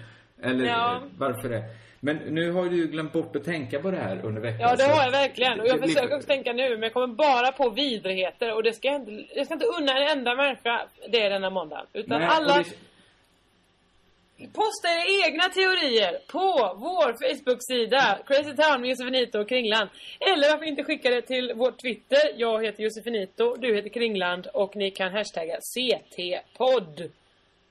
Eller 0.43 0.65
Ja. 0.65 1.01
varför 1.17 1.49
det. 1.49 1.63
Men 2.03 2.17
nu 2.17 2.51
har 2.51 2.65
du 2.69 2.75
ju 2.77 2.87
glömt 2.87 3.13
bort 3.13 3.35
att 3.35 3.43
tänka 3.43 3.79
på 3.79 3.91
det 3.91 3.97
här 3.97 4.25
under 4.25 4.41
veckan. 4.41 4.59
Ja, 4.61 4.75
det 4.75 4.83
har 4.83 5.03
jag 5.03 5.11
verkligen. 5.11 5.59
Och 5.59 5.67
jag 5.67 5.81
det 5.81 5.87
försöker 5.87 6.15
också 6.15 6.27
tänka 6.27 6.53
nu, 6.53 6.69
men 6.69 6.81
jag 6.83 6.93
kommer 6.93 7.07
bara 7.07 7.51
på 7.51 7.69
vidrigheter. 7.69 8.53
Och 8.55 8.63
det 8.63 8.73
ska 8.73 8.87
jag 8.87 8.95
inte, 9.01 9.25
jag 9.35 9.45
ska 9.45 9.53
inte 9.53 9.65
unna 9.65 9.91
en 9.97 10.17
enda 10.17 10.35
människa 10.35 10.81
det 11.11 11.29
denna 11.29 11.49
måndag. 11.49 11.85
Utan 11.93 12.19
Nej, 12.19 12.29
alla... 12.31 12.57
det- 12.57 12.63
Posta 14.53 14.87
era 14.89 15.27
egna 15.27 15.43
teorier 15.43 16.19
på 16.27 16.75
vår 16.77 17.09
Facebook-sida 17.21 18.19
Crazy 18.27 18.55
Town 18.55 18.81
med 18.81 18.89
Josefinito 18.89 19.39
och 19.39 19.49
Kringland. 19.49 19.89
Eller 20.19 20.51
varför 20.51 20.65
inte 20.65 20.83
skicka 20.83 21.09
det 21.09 21.21
till 21.21 21.51
vår 21.55 21.71
Twitter. 21.71 22.19
Jag 22.35 22.65
heter 22.65 22.83
Josefinito, 22.83 23.55
du 23.55 23.75
heter 23.75 23.89
Kringland 23.89 24.47
och 24.47 24.75
ni 24.75 24.91
kan 24.91 25.11
hashtagga 25.11 25.57
CT-podd. 25.75 27.09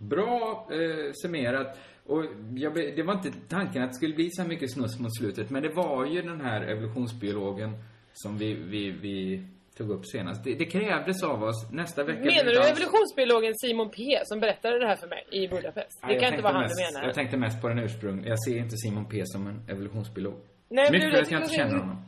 Bra 0.01 0.67
eh, 0.71 1.13
summerat. 1.23 1.79
Och 2.07 2.25
jag, 2.55 2.75
det 2.75 3.03
var 3.03 3.15
inte 3.15 3.31
tanken 3.49 3.83
att 3.83 3.91
det 3.91 3.95
skulle 3.95 4.15
bli 4.15 4.31
så 4.31 4.43
här 4.43 4.49
mycket 4.49 4.73
snusk 4.73 5.01
mot 5.01 5.17
slutet, 5.19 5.51
men 5.51 5.63
det 5.63 5.69
var 5.69 6.07
ju 6.07 6.23
den 6.23 6.41
här 6.41 6.61
evolutionsbiologen 6.63 7.71
som 8.13 8.39
vi, 8.39 8.55
vi, 8.55 8.91
vi 8.91 9.43
tog 9.77 9.91
upp 9.91 10.07
senast. 10.07 10.45
Det, 10.45 10.55
det 10.55 10.65
krävdes 10.65 11.23
av 11.23 11.43
oss. 11.43 11.71
Nästa 11.73 12.05
vecka... 12.05 12.21
Menar 12.21 12.45
du 12.45 12.59
alls- 12.61 12.71
evolutionsbiologen 12.71 13.55
Simon 13.55 13.91
P 13.91 14.19
som 14.25 14.41
berättade 14.41 14.79
det 14.79 14.87
här 14.87 14.97
för 14.97 15.07
mig 15.09 15.25
i 15.31 15.49
Budapest? 15.49 16.01
Nej, 16.03 16.15
Det 16.15 16.21
kan 16.21 16.31
inte 16.33 16.43
vara 16.43 16.53
han 16.53 16.63
mest, 16.63 16.79
du 16.79 16.93
menar. 16.93 17.07
Jag 17.07 17.15
tänkte 17.15 17.37
mest 17.37 17.63
på 17.63 17.69
den 17.69 17.79
ursprung. 17.79 18.25
Jag 18.27 18.43
ser 18.45 18.57
inte 18.59 18.77
Simon 18.77 19.05
P 19.05 19.23
som 19.25 19.47
en 19.47 19.61
evolutionsbiolog. 19.69 20.35
Nej, 20.69 20.85
men 20.85 20.93
Mycket 20.93 21.11
för 21.15 21.23
att 21.23 21.31
jag 21.31 21.43
inte 21.43 21.55
känner 21.55 21.79
honom. 21.79 22.05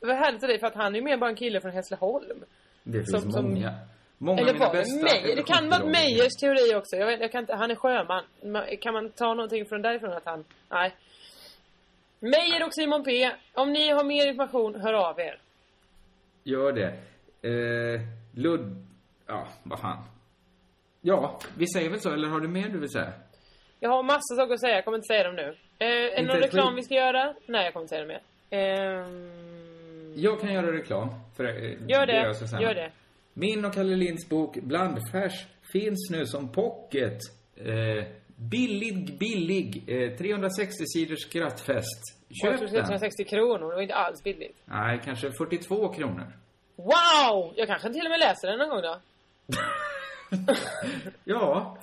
Var 0.00 0.14
härligt 0.14 0.42
av 0.42 0.48
dig 0.48 0.58
för 0.58 0.66
att 0.66 0.74
han 0.74 0.94
är 0.94 0.98
ju 0.98 1.04
mer 1.04 1.16
bara 1.16 1.30
en 1.30 1.36
kille 1.36 1.60
från 1.60 1.72
Hässleholm. 1.72 2.38
Det 2.82 2.98
finns 2.98 3.10
Som- 3.10 3.32
som- 3.32 3.64
många. 4.24 4.40
Eller 4.40 4.54
var 4.58 4.72
det 4.74 5.02
Meijer? 5.02 5.36
Det 5.36 5.42
kan 5.42 5.68
vara. 5.70 5.84
Meijers 5.84 6.32
teori 6.40 6.74
också. 6.74 6.96
Jag 6.96 7.06
vet, 7.06 7.20
jag 7.20 7.32
kan 7.32 7.40
inte, 7.40 7.54
han 7.54 7.70
är 7.70 7.74
sjöman. 7.74 8.24
Ma- 8.42 8.76
Kan 8.76 8.94
man 8.94 9.10
ta 9.10 9.34
någonting 9.34 9.66
från 9.66 9.82
därifrån 9.82 10.12
att 10.12 10.24
han... 10.24 10.44
Nej. 10.68 10.94
Meijer 12.20 12.66
och 12.66 12.74
Simon 12.74 13.04
P. 13.04 13.30
Om 13.54 13.72
ni 13.72 13.90
har 13.90 14.04
mer 14.04 14.26
information, 14.28 14.80
hör 14.80 14.92
av 14.92 15.20
er. 15.20 15.38
Gör 16.44 16.72
det. 16.72 16.92
Eh, 17.48 18.00
Ludd... 18.34 18.86
Ja, 19.26 19.46
vad 19.62 19.80
fan. 19.80 19.98
Ja, 21.00 21.38
vi 21.58 21.66
säger 21.74 21.90
väl 21.90 22.00
så, 22.00 22.12
eller 22.12 22.28
har 22.28 22.40
du 22.40 22.48
mer 22.48 22.68
du 22.68 22.78
vill 22.78 22.90
säga? 22.90 23.12
Jag 23.80 23.90
har 23.90 24.02
massa 24.02 24.34
saker 24.36 24.54
att 24.54 24.60
säga, 24.60 24.74
jag 24.74 24.84
kommer 24.84 24.98
inte 24.98 25.06
säga 25.06 25.24
dem 25.24 25.36
nu. 25.36 25.56
Eh, 25.78 25.86
är 25.88 26.16
det 26.16 26.22
någon 26.22 26.36
reklam 26.36 26.74
vi 26.74 26.82
ska 26.82 26.94
göra? 26.94 27.34
Nej, 27.46 27.64
jag 27.64 27.72
kommer 27.72 27.84
inte 27.84 27.94
säga 27.96 28.00
det 28.00 28.06
mer. 28.06 28.20
Ehm, 28.50 30.12
Jag 30.16 30.40
kan 30.40 30.52
göra 30.52 30.72
reklam. 30.72 31.08
För, 31.36 31.44
eh, 31.44 31.72
gör 31.88 32.06
det, 32.06 32.34
Susanna. 32.34 32.62
gör 32.62 32.74
det. 32.74 32.90
Min 33.34 33.64
och 33.64 33.74
Kalle 33.74 33.96
Linds 33.96 34.28
bok 34.28 34.56
Blandfärs 34.56 35.46
finns 35.72 36.10
nu 36.10 36.26
som 36.26 36.48
pocket. 36.52 37.18
Eh, 37.56 38.04
billig, 38.36 39.18
billig. 39.18 39.84
Eh, 39.86 40.16
360 40.16 40.84
sidors 40.86 41.20
skrattfest. 41.20 42.20
Köp 42.42 42.60
den. 42.60 42.68
360 42.68 43.24
kronor, 43.24 43.68
det 43.68 43.74
var 43.74 43.82
inte 43.82 43.94
alls 43.94 44.22
billigt. 44.22 44.56
Nej, 44.64 45.00
kanske 45.04 45.30
42 45.32 45.88
kronor. 45.88 46.32
Wow! 46.76 47.52
Jag 47.56 47.68
kanske 47.68 47.92
till 47.92 48.04
och 48.04 48.10
med 48.10 48.18
läser 48.20 48.48
den 48.48 48.58
någon 48.58 48.68
gång 48.68 48.82
då. 48.82 48.98
Ja. 51.24 51.78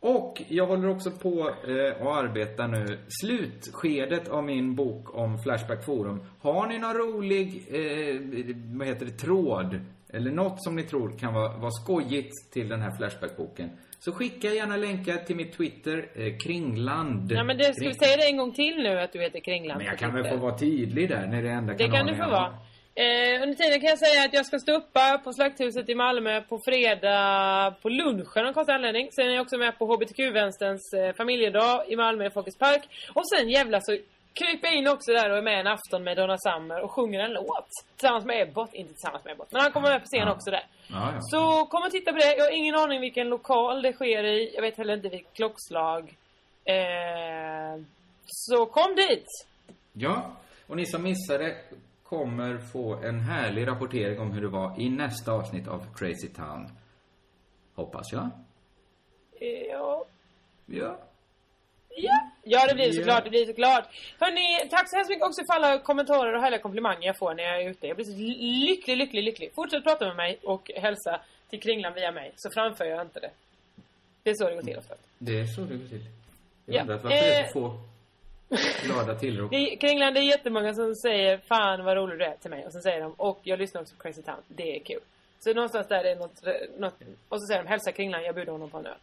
Och 0.00 0.42
jag 0.48 0.66
håller 0.66 0.88
också 0.88 1.10
på 1.10 1.48
eh, 1.48 2.06
att 2.06 2.24
arbeta 2.24 2.66
nu. 2.66 2.98
Slutskedet 3.20 4.28
av 4.28 4.44
min 4.44 4.74
bok 4.74 5.14
om 5.14 5.38
Flashback 5.38 5.84
Forum. 5.84 6.24
Har 6.40 6.66
ni 6.66 6.78
någon 6.78 6.94
rolig, 6.94 7.64
eh, 7.68 8.20
vad 8.78 8.86
heter 8.86 9.06
det, 9.06 9.12
tråd? 9.12 9.80
Eller 10.12 10.30
något 10.30 10.62
som 10.62 10.76
ni 10.76 10.82
tror 10.82 11.18
kan 11.18 11.34
vara, 11.34 11.58
vara 11.58 11.70
skojigt 11.70 12.52
till 12.52 12.68
den 12.68 12.80
här 12.82 12.90
Flashback-boken. 12.90 13.70
Så 13.98 14.12
skicka 14.12 14.48
gärna 14.48 14.76
länkar 14.76 15.16
till 15.16 15.36
mitt 15.36 15.52
Twitter, 15.52 16.08
eh, 16.14 16.36
Kringland. 16.36 17.32
Ja 17.32 17.44
men 17.44 17.58
det, 17.58 17.74
ska 17.74 17.88
vi 17.88 17.94
säga 17.94 18.16
det 18.16 18.26
en 18.26 18.36
gång 18.36 18.52
till 18.52 18.76
nu 18.76 19.00
att 19.00 19.12
du 19.12 19.20
heter 19.20 19.40
Kringland? 19.40 19.78
Men 19.78 19.86
jag 19.86 19.98
kan 19.98 20.14
väl 20.14 20.24
få 20.24 20.36
vara 20.36 20.58
tydlig 20.58 21.08
där, 21.08 21.26
när 21.26 21.42
det 21.42 21.48
är 21.48 21.52
enda 21.52 21.74
Det 21.74 21.88
kan 21.88 22.06
du 22.06 22.14
få 22.14 22.30
vara. 22.30 22.54
Eh, 22.94 23.42
under 23.42 23.54
tiden 23.54 23.80
kan 23.80 23.90
jag 23.90 23.98
säga 23.98 24.24
att 24.24 24.34
jag 24.34 24.46
ska 24.46 24.58
stå 24.58 24.72
uppa 24.72 25.18
på 25.24 25.32
Slakthuset 25.32 25.88
i 25.88 25.94
Malmö 25.94 26.40
på 26.40 26.58
fredag 26.64 27.74
på 27.82 27.88
lunchen 27.88 28.46
av 28.46 28.52
konstig 28.52 28.72
anledning. 28.72 29.08
Sen 29.12 29.26
är 29.28 29.32
jag 29.32 29.42
också 29.42 29.58
med 29.58 29.78
på 29.78 29.86
HBTQ-vänsterns 29.86 30.92
eh, 30.92 31.14
familjedag 31.14 31.84
i 31.88 31.96
Malmö 31.96 32.26
i 32.26 32.30
Folkets 32.30 32.58
Park. 32.58 32.82
Och 33.14 33.28
sen 33.28 33.48
jävla 33.48 33.80
så 33.80 33.96
kryper 34.34 34.72
in 34.78 34.88
också 34.88 35.12
där 35.12 35.30
och 35.30 35.36
är 35.38 35.42
med 35.42 35.60
en 35.60 35.66
afton 35.66 36.04
med 36.04 36.16
Donna 36.16 36.36
Summer 36.38 36.80
och 36.80 36.90
sjunger 36.90 37.20
en 37.20 37.32
låt. 37.32 37.68
Tillsammans 37.96 38.24
med 38.24 38.42
Ebbot, 38.42 38.74
inte 38.74 38.92
tillsammans 38.92 39.24
med 39.24 39.32
Ebbot. 39.32 39.52
Men 39.52 39.60
han 39.62 39.72
kommer 39.72 39.88
med 39.88 40.00
på 40.00 40.06
scen 40.06 40.26
Ja. 40.26 40.32
också 40.32 40.50
där. 40.50 40.66
Ja, 40.88 41.12
ja. 41.14 41.18
Så 41.20 41.66
kom 41.66 41.82
och 41.82 41.90
titta 41.90 42.12
på 42.12 42.18
det. 42.18 42.36
Jag 42.36 42.44
har 42.44 42.50
ingen 42.52 42.74
aning 42.74 43.00
vilken 43.00 43.28
lokal 43.28 43.82
det 43.82 43.92
sker 43.92 44.24
i. 44.24 44.54
Jag 44.54 44.62
vet 44.62 44.76
heller 44.78 44.94
inte 44.94 45.08
vilket 45.08 45.32
klockslag. 45.34 46.16
Eh, 46.64 47.80
så 48.26 48.66
kom 48.66 48.94
dit! 48.96 49.26
Ja, 49.92 50.32
och 50.66 50.76
ni 50.76 50.86
som 50.86 51.02
missade 51.02 51.56
kommer 52.02 52.58
få 52.72 52.94
en 52.94 53.20
härlig 53.20 53.66
rapportering 53.66 54.20
om 54.20 54.32
hur 54.32 54.40
det 54.42 54.48
var 54.48 54.80
i 54.80 54.88
nästa 54.90 55.32
avsnitt 55.32 55.68
av 55.68 55.86
Crazy 55.96 56.28
Town. 56.28 56.68
Hoppas 57.74 58.12
jag. 58.12 58.28
Ja. 59.70 60.04
Ja. 60.66 60.96
Ja. 61.96 62.20
Ja, 62.42 62.66
det 62.68 62.74
blir 62.74 62.86
det 62.86 62.92
såklart. 62.94 63.24
Det 63.24 63.30
blir 63.30 63.46
såklart. 63.46 63.84
Hörni, 64.20 64.68
tack 64.70 64.90
så 64.90 64.96
hemskt 64.96 65.10
mycket 65.10 65.26
också 65.26 65.40
för 65.46 65.54
alla 65.54 65.78
kommentarer 65.78 66.34
och 66.36 66.42
härliga 66.42 66.60
komplimanger 66.60 67.06
jag 67.06 67.18
får 67.18 67.34
när 67.34 67.42
jag 67.44 67.62
är 67.62 67.70
ute. 67.70 67.86
Jag 67.86 67.96
blir 67.96 68.06
så 68.06 68.16
lycklig, 68.66 68.96
lycklig, 68.96 69.22
lycklig. 69.24 69.52
Fortsätt 69.54 69.84
prata 69.84 70.06
med 70.06 70.16
mig 70.16 70.38
och 70.42 70.70
hälsa 70.76 71.20
till 71.50 71.60
Kringlan 71.60 71.94
via 71.94 72.12
mig, 72.12 72.32
så 72.36 72.50
framför 72.50 72.84
jag 72.84 73.00
inte 73.02 73.20
det. 73.20 73.30
Det 74.22 74.30
är 74.30 74.34
så 74.34 74.48
det 74.48 74.54
går 74.54 74.62
till 74.62 74.78
oftast. 74.78 75.00
Det 75.18 75.40
är 75.40 75.46
så 75.46 75.60
det 75.60 75.76
går 75.76 75.86
till. 75.88 76.04
Jag 76.66 76.74
Ja. 76.76 76.80
undrar 76.80 76.94
varför 76.94 77.08
det 77.08 77.34
är 77.34 77.40
Eh. 77.40 77.46
så 77.46 77.52
få 77.52 77.78
glada 78.84 79.14
tillrop. 79.14 79.50
Det 79.50 79.76
Kringlan, 79.76 80.14
det 80.14 80.20
är 80.20 80.24
jättemånga 80.24 80.74
som 80.74 80.94
säger 80.94 81.38
Fan 81.38 81.84
vad 81.84 81.96
rolig 81.96 82.18
du 82.18 82.24
är 82.24 82.36
till 82.36 82.50
mig. 82.50 82.66
Och 82.66 82.72
så 82.72 82.80
säger 82.80 83.00
de 83.00 83.12
Och 83.12 83.40
jag 83.42 83.58
lyssnar 83.58 83.80
också 83.82 83.94
på 83.96 84.02
Crazy 84.02 84.22
Town. 84.22 84.36
Det 84.48 84.76
är 84.76 84.80
kul. 84.80 85.00
Så 85.40 85.54
någonstans 85.54 85.88
där 85.88 86.04
är 86.04 86.14
det 86.14 86.20
något, 86.20 86.42
något 86.78 86.94
Och 87.28 87.40
så 87.40 87.46
säger 87.46 87.62
de 87.62 87.68
Hälsa 87.68 87.92
Kringlan, 87.92 88.22
jag 88.24 88.34
bjuder 88.34 88.52
honom 88.52 88.70
på 88.70 88.78
en 88.78 88.86
öl. 88.86 88.96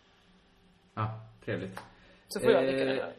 Ja, 0.95 1.09
trevligt. 1.45 1.79
Så 2.27 2.39
får 2.39 2.51
jag 2.51 2.63
Eh, 2.63 2.67
dricka 2.69 2.85
den 2.85 2.93
ölen. 2.97 3.09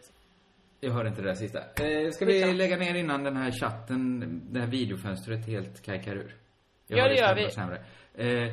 Jag 0.80 0.92
hörde 0.92 1.09
inte 1.09 1.22
det 1.22 1.28
där 1.28 1.34
sista. 1.34 1.59
Eh, 1.59 2.11
ska 2.11 2.24
vi 2.24 2.52
lägga 2.52 2.76
ner 2.76 2.94
innan 2.94 3.24
den 3.24 3.36
här 3.36 3.50
chatten, 3.50 4.40
det 4.50 4.61
här 4.61 4.66
videofönstret 4.66 5.46
helt 5.46 5.82
kajkar 5.82 6.16
ur? 6.16 6.34
Jag 6.86 6.98
Ja, 6.98 7.09
det 7.09 7.14
gör 7.14 7.34
vi. 7.34 7.50
Sämre. 7.50 7.76
Eh, 8.14 8.52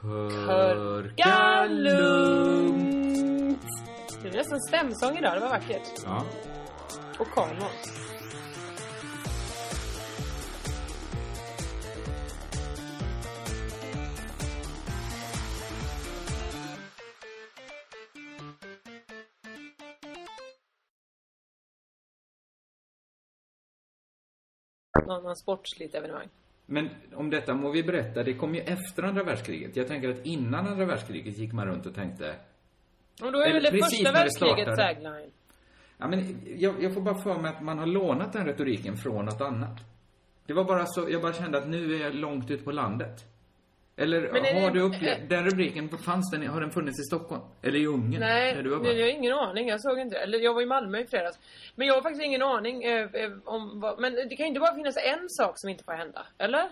Körka 0.00 1.64
lugnt. 1.66 3.62
Det 4.22 4.28
är 4.28 4.32
nästan 4.32 4.60
stämsång 4.60 5.18
idag, 5.18 5.36
det 5.36 5.40
var 5.40 5.48
vackert. 5.48 5.88
Ja. 6.04 6.24
Och 7.18 7.26
Karl 7.28 7.56
Någon, 25.06 25.22
någon 25.22 25.36
sportsligt 25.36 25.94
evenemang. 25.94 26.28
Men 26.66 26.88
om 27.14 27.30
detta 27.30 27.54
må 27.54 27.70
vi 27.70 27.82
berätta, 27.82 28.22
det 28.22 28.34
kom 28.34 28.54
ju 28.54 28.60
efter 28.60 29.02
andra 29.02 29.22
världskriget. 29.22 29.76
Jag 29.76 29.88
tänker 29.88 30.08
att 30.08 30.26
innan 30.26 30.66
andra 30.66 30.84
världskriget 30.84 31.38
gick 31.38 31.52
man 31.52 31.66
runt 31.66 31.86
och 31.86 31.94
tänkte... 31.94 32.34
Och 33.22 33.32
då 33.32 33.40
är 33.40 33.52
väl 33.52 33.62
det 33.62 33.70
första 33.70 34.30
startade. 34.30 34.76
tagline. 34.76 35.30
Ja, 35.98 36.08
men 36.08 36.40
jag, 36.56 36.82
jag 36.82 36.94
får 36.94 37.00
bara 37.00 37.14
för 37.14 37.38
mig 37.38 37.50
att 37.50 37.62
man 37.62 37.78
har 37.78 37.86
lånat 37.86 38.32
den 38.32 38.46
retoriken 38.46 38.96
från 38.96 39.24
något 39.24 39.40
annat. 39.40 39.78
Det 40.46 40.52
var 40.52 40.64
bara 40.64 40.86
så, 40.86 41.10
jag 41.10 41.22
bara 41.22 41.32
kände 41.32 41.58
att 41.58 41.68
nu 41.68 41.94
är 41.94 42.00
jag 42.00 42.14
långt 42.14 42.50
ut 42.50 42.64
på 42.64 42.72
landet. 42.72 43.31
Eller 43.96 44.20
har 44.30 44.70
det- 44.70 44.70
du 44.70 44.80
upplevt, 44.80 45.28
den 45.28 45.44
rubriken, 45.50 45.88
fanns 45.88 46.30
den, 46.30 46.46
har 46.46 46.60
den 46.60 46.70
funnits 46.70 47.00
i 47.00 47.02
Stockholm? 47.02 47.42
Eller 47.62 47.78
i 47.78 47.86
Ungern? 47.86 48.20
Nej, 48.20 48.54
Där 48.54 48.62
du 48.62 48.78
nej, 48.78 48.98
jag 48.98 49.06
har 49.06 49.10
ingen 49.12 49.32
aning. 49.32 49.68
Jag 49.68 49.80
såg 49.80 49.98
inte 49.98 50.14
det. 50.16 50.22
Eller 50.22 50.38
jag 50.38 50.54
var 50.54 50.62
i 50.62 50.66
Malmö 50.66 50.98
i 50.98 51.06
fredags. 51.06 51.38
Men 51.74 51.86
jag 51.86 51.94
har 51.94 52.02
faktiskt 52.02 52.24
ingen 52.24 52.42
aning 52.42 52.84
eh, 52.84 53.02
eh, 53.14 53.30
om 53.44 53.80
vad... 53.80 54.00
Men 54.00 54.12
det 54.14 54.36
kan 54.36 54.44
ju 54.44 54.48
inte 54.48 54.60
bara 54.60 54.74
finnas 54.74 54.96
en 54.96 55.28
sak 55.28 55.52
som 55.56 55.70
inte 55.70 55.84
får 55.84 55.92
hända. 55.92 56.26
Eller? 56.38 56.68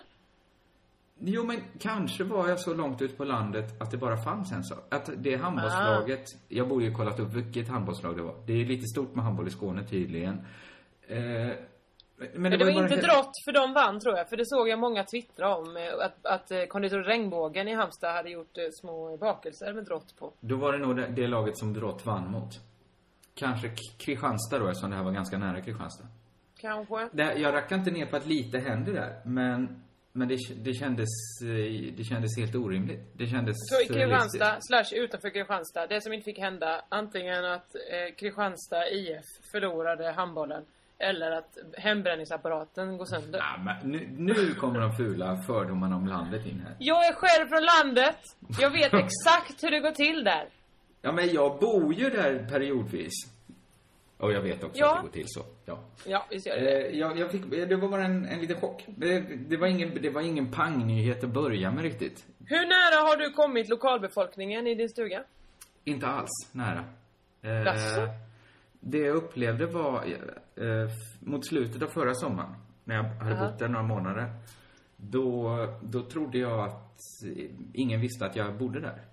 Jo, 1.22 1.44
men 1.44 1.60
kanske 1.80 2.24
var 2.24 2.48
jag 2.48 2.60
så 2.60 2.74
långt 2.74 3.02
ut 3.02 3.16
på 3.18 3.24
landet 3.24 3.80
att 3.80 3.90
det 3.90 3.96
bara 3.96 4.16
fanns 4.16 4.52
en 4.52 4.64
sak. 4.64 4.86
Att 4.90 5.10
det 5.16 5.36
handbollslaget, 5.36 6.20
Ah. 6.34 6.38
jag 6.48 6.68
borde 6.68 6.84
ju 6.84 6.94
kollat 6.94 7.20
upp 7.20 7.32
vilket 7.34 7.68
handbollslag 7.68 8.16
det 8.16 8.22
var. 8.22 8.34
Det 8.46 8.52
är 8.52 8.64
lite 8.64 8.86
stort 8.86 9.14
med 9.14 9.24
handboll 9.24 9.46
i 9.48 9.50
Skåne 9.50 9.84
tydligen. 9.84 10.46
Eh, 11.08 11.50
men 12.20 12.42
Men 12.42 12.50
det, 12.50 12.64
var 12.64 12.72
bara 12.72 12.82
inte 12.82 12.96
drott 13.06 13.32
för 13.44 13.52
de 13.52 13.72
vann 13.72 14.00
tror 14.00 14.16
jag. 14.16 14.28
För 14.28 14.36
det 14.36 14.46
såg 14.46 14.68
jag 14.68 14.78
många 14.78 15.04
twittra 15.04 15.56
om. 15.56 15.76
eh, 15.76 15.82
Att, 16.04 16.26
att 16.26 16.50
eh, 16.50 16.64
konditor 16.64 17.02
Regnbågen 17.02 17.68
i 17.68 17.74
Halmstad 17.74 18.12
hade 18.14 18.30
gjort 18.30 18.58
eh, 18.58 18.64
små 18.80 19.16
bakelser 19.16 19.72
med 19.72 19.84
drott 19.84 20.16
på. 20.18 20.32
Då 20.40 20.56
var 20.56 20.72
det 20.72 20.78
nog 20.78 20.96
det, 20.96 21.06
det 21.06 21.26
laget 21.26 21.58
som 21.58 21.72
Drott 21.74 22.06
vann 22.06 22.30
mot. 22.30 22.50
Kanske 23.34 23.70
Kristianstad 23.98 24.58
då, 24.58 24.66
eftersom 24.68 24.90
det 24.90 24.96
här 24.96 25.04
var 25.04 25.12
ganska 25.12 25.38
nära 25.38 25.60
Kristianstad. 25.60 26.04
Kanske. 26.60 27.08
Det, 27.12 27.34
jag 27.34 27.54
rackar 27.54 27.76
inte 27.76 27.90
ner 27.90 28.06
på 28.06 28.16
att 28.16 28.26
lite 28.26 28.58
händer 28.58 28.92
där, 28.92 29.20
men, 29.24 29.82
men 30.12 30.28
det, 30.28 30.36
det, 30.64 30.74
kändes, 30.74 31.08
det 31.96 32.04
kändes 32.04 32.38
helt 32.38 32.54
orimligt. 32.54 33.00
Det 33.12 33.26
kändes 33.26 33.56
Så 33.58 33.80
i. 33.82 33.86
Kristianstad, 33.86 34.56
slash 34.60 34.94
utanför 34.98 35.30
Kristianstad. 35.30 35.86
Det 35.86 36.02
som 36.02 36.12
inte 36.12 36.24
fick 36.24 36.38
hända, 36.38 36.84
antingen 36.88 37.44
att 37.44 37.74
eh, 37.74 38.14
Kristianstad 38.18 38.88
IF 38.90 39.24
förlorade 39.52 40.10
handbollen. 40.10 40.64
Eller 41.02 41.30
att 41.30 41.58
hembränningsapparaten 41.78 42.98
går 42.98 43.04
sönder. 43.04 43.38
Ja, 43.38 43.56
men 43.64 43.90
nu, 43.90 44.08
nu 44.18 44.54
kommer 44.54 44.80
de 44.80 44.92
fula 44.96 45.36
fördomarna 45.46 45.96
om 45.96 46.06
landet 46.06 46.46
in 46.46 46.60
här. 46.66 46.76
Jag 46.78 47.06
är 47.06 47.12
själv 47.14 47.48
från 47.48 47.64
landet. 47.64 48.16
Jag 48.60 48.70
vet 48.70 48.94
exakt 49.04 49.62
hur 49.64 49.70
det 49.70 49.80
går 49.80 49.90
till 49.90 50.24
där. 50.24 50.48
Ja, 51.02 51.12
men 51.12 51.28
jag 51.32 51.58
bor 51.58 51.94
ju 51.94 52.10
där 52.10 52.46
periodvis. 52.50 53.12
Och 54.18 54.32
jag 54.32 54.40
vet 54.40 54.64
också 54.64 54.80
Ja. 54.80 54.90
att 54.90 54.96
det 54.96 55.02
går 55.08 55.12
till 55.12 55.24
så. 55.26 55.40
Ja. 55.66 55.78
Ja, 56.06 56.26
visst 56.30 56.46
gör 56.46 56.56
det. 56.56 56.86
Eh, 56.86 56.98
jag, 56.98 57.18
jag 57.18 57.30
fick, 57.30 57.50
det 57.50 57.76
var 57.76 57.88
bara 57.88 58.04
en, 58.04 58.24
en 58.26 58.40
liten 58.40 58.60
chock. 58.60 58.84
Det, 58.86 59.20
det, 59.20 59.56
var 59.56 59.66
ingen, 59.66 59.98
det 60.02 60.10
var 60.10 60.20
ingen 60.20 60.50
pangnyhet 60.50 61.24
att 61.24 61.30
börja 61.30 61.70
med 61.70 61.82
riktigt. 61.82 62.26
Hur 62.46 62.66
nära 62.66 63.08
har 63.08 63.16
du 63.16 63.30
kommit 63.30 63.68
lokalbefolkningen 63.68 64.66
i 64.66 64.74
din 64.74 64.88
stuga? 64.88 65.22
Inte 65.84 66.06
alls 66.06 66.30
nära. 66.52 66.84
Eh? 67.42 67.64
Det 68.80 68.98
jag 68.98 69.16
upplevde 69.16 69.66
var 69.66 70.04
eh, 70.56 70.90
mot 71.20 71.46
slutet 71.46 71.82
av 71.82 71.86
förra 71.86 72.14
sommaren, 72.14 72.54
när 72.84 72.94
jag 72.96 73.02
hade 73.04 73.36
Ja. 73.36 73.46
bott 73.50 73.58
där 73.58 73.68
några 73.68 73.86
månader. 73.86 74.32
Då, 74.96 75.56
då 75.82 76.02
trodde 76.02 76.38
jag 76.38 76.60
att 76.68 77.00
ingen 77.74 78.00
visste 78.00 78.26
att 78.26 78.36
jag 78.36 78.58
bodde 78.58 78.80
där. 78.80 79.04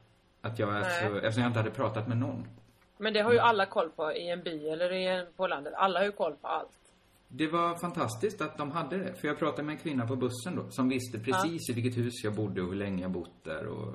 Att 0.42 0.60
jag, 0.60 0.76
alltså, 0.76 1.06
eftersom 1.18 1.42
jag 1.44 1.50
inte 1.50 1.60
hade 1.60 1.72
pratat 1.72 2.08
med 2.08 2.18
någon. 2.18 2.48
Men 2.98 3.14
det 3.14 3.22
har 3.22 3.34
ju 3.34 3.40
alla 3.40 3.66
koll 3.66 3.90
på 3.90 4.12
i 4.14 4.30
en 4.30 4.44
by 4.44 4.68
eller 4.70 4.92
i 4.94 5.08
en, 5.08 5.26
på 5.36 5.48
landet. 5.48 5.74
Alla 5.78 6.00
har 6.00 6.06
ju 6.06 6.12
koll 6.12 6.36
på 6.42 6.48
allt. 6.48 6.70
Det 7.28 7.48
var 7.48 7.76
fantastiskt 7.76 8.42
att 8.42 8.58
de 8.58 8.72
hade 8.72 8.98
det. 8.98 9.14
För 9.14 9.28
jag 9.28 9.40
pratade 9.40 9.64
med 9.64 9.74
en 9.74 9.80
kvinna 9.80 10.08
på 10.08 10.16
bussen 10.16 10.56
då, 10.56 10.70
som 10.70 10.90
visste 10.90 11.20
precis 11.20 11.70
i 11.70 11.74
vilket 11.74 11.98
hus 11.98 12.24
jag 12.24 12.36
bodde 12.36 12.62
och 12.62 12.68
hur 12.68 12.76
länge 12.76 13.02
jag 13.02 13.12
bott 13.12 13.44
där 13.44 13.68
och, 13.68 13.94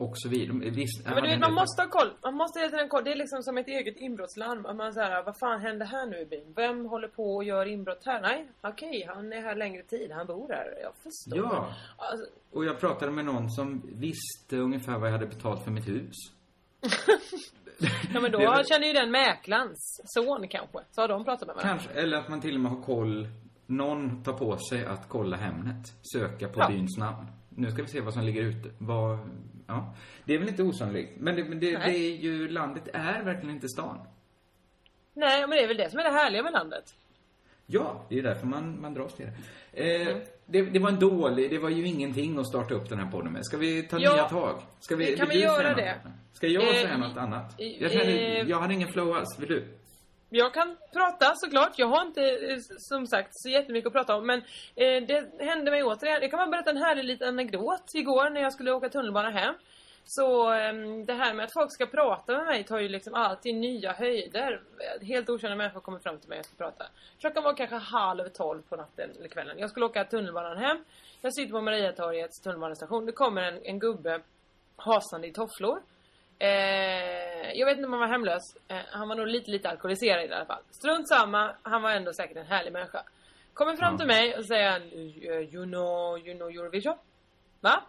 och 0.00 0.12
så 0.14 0.28
vidare. 0.28 0.46
De 0.58 0.70
visste, 0.70 1.10
Men 1.14 1.22
du 1.22 1.28
vet, 1.28 1.40
man 1.40 1.54
måste 1.54 1.82
ha 1.82 1.88
koll. 1.88 2.10
Man 2.22 2.34
måste 2.34 2.58
hela 2.58 2.70
tiden 2.70 2.88
koll. 2.88 3.04
Det 3.04 3.12
är 3.12 3.16
liksom 3.16 3.42
som 3.42 3.58
ett 3.58 3.68
eget 3.68 3.96
inbrottslarm. 3.96 4.76
Man 4.76 4.92
säger, 4.92 5.22
vad 5.22 5.38
fan 5.38 5.60
händer 5.60 5.86
här 5.86 6.06
nu 6.06 6.16
i 6.18 6.26
byn? 6.26 6.52
Vem 6.56 6.86
håller 6.86 7.08
på 7.08 7.36
och 7.36 7.44
gör 7.44 7.66
inbrott 7.66 8.02
här? 8.06 8.20
Nej, 8.20 8.46
okej, 8.60 9.04
han 9.14 9.32
är 9.32 9.40
här 9.42 9.54
längre 9.56 9.82
tid. 9.82 10.10
Han 10.12 10.26
bor 10.26 10.48
här. 10.48 10.74
Jag 10.82 10.92
förstår. 10.94 11.38
Ja. 11.54 11.74
Alltså, 11.96 12.26
Och 12.52 12.64
jag 12.64 12.80
pratade 12.80 13.12
med 13.12 13.24
någon 13.24 13.50
som 13.50 13.82
visste 13.94 14.56
ungefär 14.56 14.98
vad 14.98 15.08
jag 15.08 15.12
hade 15.12 15.26
betalt 15.26 15.64
för 15.64 15.70
mitt 15.70 15.88
hus. 15.88 16.16
ja 18.14 18.20
men 18.20 18.32
då 18.32 18.38
var- 18.38 18.64
känner 18.64 18.86
ju 18.86 18.92
den 18.92 19.10
mäklarens 19.10 20.00
son 20.04 20.48
kanske. 20.48 20.78
Så 20.90 21.00
har 21.00 21.08
de 21.08 21.24
pratat 21.24 21.46
med 21.48 21.56
varandra. 21.56 21.78
Kanske, 21.84 22.00
eller 22.00 22.16
att 22.18 22.28
man 22.28 22.40
till 22.40 22.54
och 22.54 22.60
med 22.60 22.72
har 22.72 22.82
koll. 22.82 23.28
Någon 23.66 24.22
tar 24.22 24.32
på 24.32 24.56
sig 24.58 24.84
att 24.86 25.08
kolla 25.08 25.36
Hemnet. 25.36 25.86
Söka 26.12 26.48
på 26.48 26.60
Ja. 26.60 26.68
byns 26.68 26.98
namn. 26.98 27.26
Nu 27.48 27.70
ska 27.70 27.82
vi 27.82 27.88
se 27.88 28.00
vad 28.00 28.14
som 28.14 28.22
ligger 28.24 28.42
ute. 28.42 28.70
Vad, 28.78 29.18
ja. 29.70 29.94
Det 30.24 30.34
är 30.34 30.38
väl 30.38 30.48
inte 30.48 30.62
osannolikt. 30.62 31.12
Men 31.20 31.36
det, 31.36 31.44
men 31.44 31.60
det, 31.60 31.70
det 31.70 31.96
är 31.98 32.16
ju, 32.16 32.48
landet 32.48 32.88
är 32.92 33.22
verkligen 33.22 33.54
inte 33.54 33.68
stan. 33.68 33.98
Nej, 35.14 35.40
men 35.40 35.50
det 35.50 35.62
är 35.64 35.68
väl 35.68 35.76
det 35.76 35.90
som 35.90 35.98
är 35.98 36.04
det 36.04 36.10
härliga 36.10 36.42
med 36.42 36.52
landet. 36.52 36.94
Ja, 37.66 38.04
det 38.08 38.18
är 38.18 38.22
därför 38.22 38.46
man, 38.46 38.80
man 38.80 38.94
dras 38.94 39.14
till 39.14 39.26
det. 39.26 39.32
Eh, 39.72 40.06
Mm. 40.08 40.22
det. 40.46 40.62
Det 40.62 40.78
var 40.78 40.88
en 40.88 40.98
dålig, 40.98 41.50
det 41.50 41.58
var 41.58 41.68
ju 41.70 41.86
ingenting 41.86 42.38
att 42.38 42.46
starta 42.48 42.74
upp 42.74 42.88
den 42.88 42.98
här 42.98 43.10
podden 43.10 43.32
med. 43.32 43.44
Ska 43.46 43.56
vi 43.56 43.82
ta 43.82 43.98
Ja, 43.98 44.12
nya 44.14 44.28
tag? 44.28 44.60
Ska 44.80 44.96
vi, 44.96 45.16
kan 45.16 45.28
vi 45.28 45.40
göra 45.42 45.68
något? 45.68 45.76
det. 45.76 45.94
Ska 46.32 46.46
jag 46.46 46.62
Eh, 46.68 46.72
säga 46.74 46.96
något 46.98 47.16
annat? 47.16 47.54
Jag, 47.58 47.90
kände, 47.92 48.12
eh, 48.18 48.48
jag 48.48 48.60
hade 48.60 48.74
ingen 48.74 48.88
flow 48.88 49.12
alls. 49.16 49.38
Vill 49.38 49.48
du? 49.48 49.64
Jag 50.32 50.54
kan 50.54 50.76
prata 50.92 51.34
såklart. 51.34 51.78
Jag 51.78 51.86
har 51.86 52.02
inte 52.02 52.22
eh, 52.22 52.58
som 52.78 53.06
sagt 53.06 53.30
så 53.32 53.48
jättemycket 53.48 53.86
att 53.86 53.92
prata 53.92 54.16
om. 54.16 54.26
Men 54.26 54.38
eh, 54.76 55.02
det 55.06 55.44
hände 55.44 55.70
mig 55.70 55.82
återigen. 55.82 56.22
Jag 56.22 56.30
kan 56.30 56.38
bara 56.38 56.46
berätta 56.46 56.70
en 56.70 56.76
härlig 56.76 57.04
liten 57.04 57.28
anekdot. 57.28 57.94
Igår 57.94 58.30
när 58.30 58.40
jag 58.40 58.52
skulle 58.52 58.72
åka 58.72 58.88
tunnelbana 58.88 59.30
hem. 59.30 59.54
Så 60.04 60.52
eh, 60.52 60.72
det 61.06 61.12
här 61.12 61.34
med 61.34 61.44
att 61.44 61.52
folk 61.52 61.72
ska 61.72 61.86
prata 61.86 62.32
med 62.32 62.46
mig 62.46 62.64
tar 62.64 62.78
ju 62.78 62.88
liksom 62.88 63.14
alltid 63.14 63.54
nya 63.54 63.92
höjder. 63.92 64.62
Helt 65.02 65.30
okända 65.30 65.56
människor 65.56 65.80
kommer 65.80 65.98
fram 65.98 66.18
till 66.18 66.28
mig 66.28 66.38
och 66.38 66.44
ska 66.44 66.56
prata. 66.56 66.84
Klockan 67.20 67.42
var 67.42 67.54
kanske 67.54 67.76
halv 67.76 68.28
tolv 68.28 68.62
på 68.62 68.76
natten 68.76 69.10
eller 69.18 69.28
kvällen. 69.28 69.58
Jag 69.58 69.70
skulle 69.70 69.86
åka 69.86 70.04
tunnelbanan 70.04 70.56
hem. 70.56 70.84
Jag 71.20 71.34
sitter 71.34 71.52
på 71.52 71.60
Mariatorgets 71.60 72.40
tunnelbanestation. 72.40 73.06
Det 73.06 73.12
kommer 73.12 73.42
en, 73.42 73.58
en 73.64 73.78
gubbe 73.78 74.20
hasande 74.76 75.26
i 75.26 75.32
tofflor. 75.32 75.82
Eh, 76.42 77.52
jag 77.54 77.66
vet 77.66 77.76
inte 77.76 77.86
om 77.86 77.92
han 77.92 78.00
var 78.00 78.08
hemlös. 78.08 78.56
Eh, 78.68 78.76
han 78.90 79.08
var 79.08 79.16
nog 79.16 79.26
lite, 79.28 79.50
lite 79.50 79.68
alkoholiserad 79.68 80.24
i 80.24 80.32
alla 80.32 80.46
fall. 80.46 80.62
Strunt 80.70 81.08
samma, 81.08 81.56
han 81.62 81.82
var 81.82 81.90
ändå 81.90 82.12
säkert 82.12 82.36
en 82.36 82.46
härlig 82.46 82.72
människa. 82.72 83.02
Kommer 83.54 83.76
fram 83.76 83.98
till 83.98 84.06
mig 84.06 84.36
och 84.36 84.44
säger 84.46 84.70
han, 84.70 84.82
"Eh, 84.82 85.54
you 85.54 85.64
know, 85.66 86.18
you 86.18 86.36
know 86.38 86.48
Eurovision? 86.50 86.96
Va? 87.60 87.82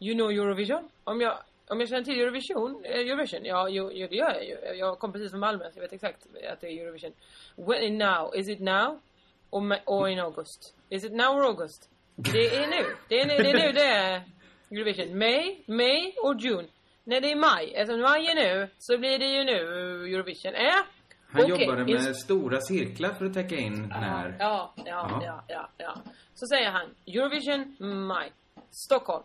You 0.00 0.14
know 0.14 0.30
Eurovision? 0.30 0.88
Om 1.04 1.20
jag, 1.20 1.38
om 1.68 1.80
jag 1.80 1.88
känner 1.88 2.04
till 2.04 2.20
Eurovision? 2.20 2.84
Eh, 2.84 3.00
Eurovision? 3.00 3.44
Ja, 3.44 3.68
jo, 3.68 3.90
jo, 3.92 4.06
det 4.10 4.16
gör 4.16 4.34
jag 4.34 4.44
ju. 4.44 4.78
Jag 4.78 4.98
kom 4.98 5.12
precis 5.12 5.30
från 5.30 5.40
Malmö 5.40 5.64
så 5.70 5.78
jag 5.78 5.82
vet 5.82 5.92
exakt 5.92 6.26
att 6.52 6.60
det 6.60 6.66
är 6.66 6.82
Eurovision. 6.82 7.12
When, 7.56 7.98
now? 7.98 8.34
Is 8.34 8.48
it 8.48 8.60
now? 8.60 9.00
Or, 9.50 9.76
or 9.86 10.08
in 10.08 10.18
August? 10.20 10.74
Is 10.88 11.04
it 11.04 11.12
now 11.12 11.36
or 11.36 11.44
August? 11.44 11.90
Det 12.16 12.46
är 12.56 12.66
nu. 12.66 12.96
Det 13.08 13.20
är 13.20 13.26
nu 13.26 13.36
det 13.42 13.50
är, 13.50 13.66
nu 13.66 13.72
det 13.72 13.84
är 13.86 14.22
Eurovision. 14.70 15.18
May, 15.18 15.58
May 15.66 16.14
or 16.22 16.36
June? 16.40 16.68
Nej, 17.04 17.20
det 17.20 17.32
är 17.32 17.36
maj. 17.36 17.72
Eftersom 17.74 18.00
maj 18.00 18.26
är 18.26 18.34
nu 18.34 18.68
så 18.78 18.98
blir 18.98 19.18
det 19.18 19.26
ju 19.26 19.44
nu 19.44 19.58
Eurovision. 20.14 20.54
Äh? 20.54 20.72
Han 21.32 21.42
Okej, 21.52 21.64
jobbade 21.66 21.84
med 21.84 21.88
ins- 21.94 22.14
stora 22.14 22.60
cirklar 22.60 23.14
för 23.14 23.24
att 23.26 23.34
täcka 23.34 23.56
in 23.56 23.88
när... 23.88 24.36
Ja, 24.38 24.72
ja, 24.76 24.84
Ja. 24.86 25.20
ja, 25.24 25.44
ja, 25.48 25.68
ja. 25.76 25.94
Så 26.34 26.46
säger 26.46 26.70
han 26.70 26.86
Eurovision, 27.06 27.76
maj. 28.06 28.32
Stockholm. 28.70 29.24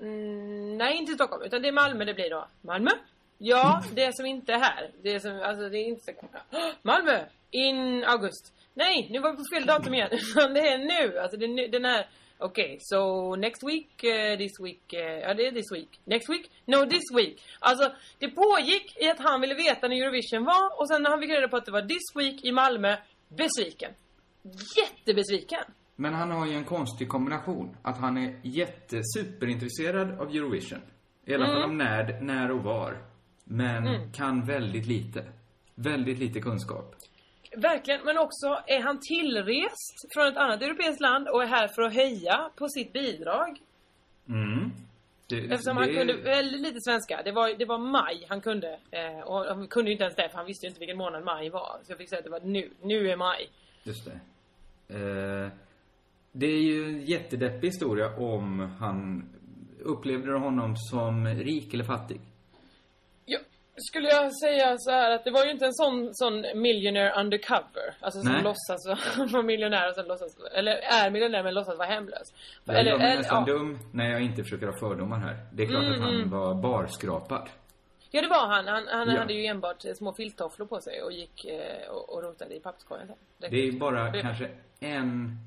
Mm, 0.00 0.78
nej, 0.78 0.96
inte 0.96 1.12
Stockholm, 1.12 1.42
utan 1.42 1.62
det 1.62 1.68
är 1.68 1.72
Malmö 1.72 2.04
det 2.04 2.14
blir 2.14 2.30
då. 2.30 2.46
Malmö? 2.60 2.90
Ja, 3.38 3.82
det 3.92 4.16
som 4.16 4.26
inte 4.26 4.52
är 4.52 4.58
här. 4.58 4.90
Det 5.02 5.20
som, 5.20 5.40
alltså 5.42 5.68
det 5.68 5.78
är 5.78 5.84
inte... 5.84 6.14
Malmö! 6.82 7.20
In 7.50 8.04
august. 8.04 8.52
Nej, 8.74 9.08
nu 9.10 9.18
var 9.20 9.30
vi 9.30 9.36
på 9.36 9.44
fel 9.54 9.66
datum 9.66 9.94
igen. 9.94 10.08
Det 10.34 10.68
är 10.68 10.78
nu. 10.78 11.18
Alltså 11.18 11.36
det 11.36 11.44
är 11.44 11.48
nu, 11.48 11.68
den 11.68 11.84
här... 11.84 12.06
Okej, 12.38 12.78
so 12.80 13.36
next 13.36 13.62
week, 13.68 14.04
eh, 14.04 14.38
this 14.38 14.52
week, 14.60 14.92
eh, 14.92 15.00
ja 15.18 15.34
det 15.34 15.46
är 15.46 15.52
this 15.52 15.72
week. 15.72 16.00
Next 16.04 16.28
week? 16.30 16.50
No, 16.64 16.86
this 16.90 17.02
week. 17.16 17.42
Alltså, 17.58 17.92
det 18.18 18.28
pågick 18.30 18.96
i 19.02 19.08
att 19.10 19.18
han 19.20 19.40
ville 19.40 19.54
veta 19.54 19.88
när 19.88 19.96
Eurovision 19.96 20.44
var 20.44 20.80
och 20.80 20.88
sen 20.88 21.02
när 21.02 21.10
han 21.10 21.20
fick 21.20 21.30
reda 21.30 21.48
på 21.48 21.56
att 21.56 21.66
det 21.66 21.72
var 21.72 21.82
this 21.82 22.16
week 22.16 22.44
i 22.44 22.52
Malmö, 22.52 22.96
besviken. 23.28 23.90
Jättebesviken. 24.76 25.64
Men 25.96 26.14
han 26.14 26.30
har 26.30 26.46
ju 26.46 26.54
en 26.54 26.64
konstig 26.64 27.08
kombination. 27.08 27.76
Att 27.82 27.98
han 27.98 28.16
är 28.16 28.40
jättesuperinintresserad 28.42 30.20
av 30.20 30.28
Eurovision. 30.28 30.80
I 31.26 31.34
alla 31.34 31.46
fall 31.46 31.56
Mm. 31.56 31.70
om 31.70 31.78
när, 31.78 32.20
när 32.20 32.50
och 32.50 32.62
var. 32.62 32.98
Men 33.44 33.86
Mm. 33.86 34.12
kan 34.12 34.44
väldigt 34.46 34.86
lite. 34.86 35.24
Väldigt 35.74 36.18
lite 36.18 36.40
kunskap. 36.40 36.94
Verkligen, 37.56 38.00
men 38.04 38.18
också 38.18 38.46
är 38.66 38.80
han 38.80 38.98
tillrest 39.00 40.12
från 40.14 40.26
ett 40.26 40.36
annat 40.36 40.62
europeiskt 40.62 41.00
land 41.00 41.28
och 41.28 41.42
är 41.42 41.46
här 41.46 41.68
för 41.68 41.82
att 41.82 41.92
heja 41.94 42.50
på 42.56 42.68
sitt 42.68 42.92
bidrag. 42.92 43.60
Mm. 44.28 44.70
Det, 45.26 45.38
Eftersom 45.38 45.76
det- 45.76 45.82
han 45.82 45.94
kunde 45.94 46.12
väldigt 46.16 46.60
lite 46.60 46.80
svenska. 46.80 47.22
Det 47.24 47.32
var, 47.32 47.58
det 47.58 47.64
var 47.64 47.78
maj 47.78 48.26
han 48.28 48.40
kunde. 48.40 48.78
Eh, 48.90 49.20
och 49.20 49.44
han 49.46 49.66
kunde 49.68 49.90
ju 49.90 49.92
inte 49.92 50.04
ens 50.04 50.16
det 50.16 50.28
för 50.28 50.36
han 50.36 50.46
visste 50.46 50.66
ju 50.66 50.68
inte 50.68 50.80
vilken 50.80 50.96
månad 50.98 51.24
maj 51.24 51.50
var. 51.50 51.78
Så 51.82 51.92
jag 51.92 51.98
fick 51.98 52.08
säga 52.08 52.18
att 52.18 52.24
det 52.24 52.30
var 52.30 52.40
nu. 52.40 52.70
Nu 52.82 53.10
är 53.10 53.16
maj. 53.16 53.48
Just 53.82 54.04
det. 54.04 54.20
Eh, 54.94 55.48
det 56.32 56.46
är 56.46 56.62
ju 56.62 56.84
en 56.84 57.04
jättedeppig 57.04 57.68
historia 57.68 58.16
om 58.16 58.60
han... 58.80 59.28
Upplevde 59.86 60.32
honom 60.32 60.76
som 60.76 61.26
rik 61.26 61.74
eller 61.74 61.84
fattig? 61.84 62.20
Skulle 63.76 64.08
jag 64.08 64.36
säga 64.36 64.74
så 64.78 64.90
här 64.90 65.10
att 65.10 65.24
det 65.24 65.30
var 65.30 65.44
ju 65.44 65.50
inte 65.50 65.64
en 65.66 65.74
sån, 65.74 66.14
sån 66.14 66.34
millionaire 66.54 67.20
undercover. 67.20 67.94
Alltså 68.00 68.20
som 68.20 68.32
Nej. 68.32 68.42
låtsas 68.42 68.86
vara 69.32 69.42
miljonär 69.52 69.88
och 69.88 69.94
sen 69.94 70.06
låtsas, 70.06 70.36
eller 70.54 70.72
är 70.72 71.10
miljonär 71.10 71.42
men 71.42 71.54
låtsas 71.54 71.78
vara 71.78 71.88
hemlös. 71.88 72.32
Jag 72.64 72.76
gör 72.86 72.98
mig 72.98 73.06
eller- 73.06 73.16
nästan 73.18 73.44
ja. 73.46 73.52
dum 73.54 73.78
när 73.92 74.10
jag 74.10 74.20
inte 74.22 74.42
försöker 74.42 74.66
ha 74.66 74.78
fördomar 74.78 75.18
här. 75.18 75.36
Det 75.52 75.62
är 75.62 75.66
klart 75.66 75.82
Mm, 75.84 75.94
att 75.94 76.00
han 76.04 76.14
mm. 76.14 76.30
var 76.30 76.54
barskrapad. 76.54 77.48
Ja 78.10 78.22
det 78.22 78.28
var 78.28 78.46
han. 78.46 78.66
Han, 78.66 78.86
han 78.88 79.08
Ja. 79.08 79.18
hade 79.18 79.32
ju 79.34 79.46
enbart 79.46 79.84
eh, 79.84 79.92
små 79.94 80.12
filttofflor 80.14 80.66
på 80.66 80.80
sig 80.80 81.02
och 81.02 81.12
gick 81.12 81.44
eh, 81.44 81.88
och, 81.90 82.14
och 82.14 82.22
rotade 82.22 82.54
i 82.56 82.60
papperskorgen 82.60 83.06
sen. 83.06 83.16
Det 83.38 83.46
är 83.56 83.66
ju 83.72 83.78
bara 83.78 84.10
Det- 84.10 84.20
kanske 84.22 84.50
en, 84.80 85.38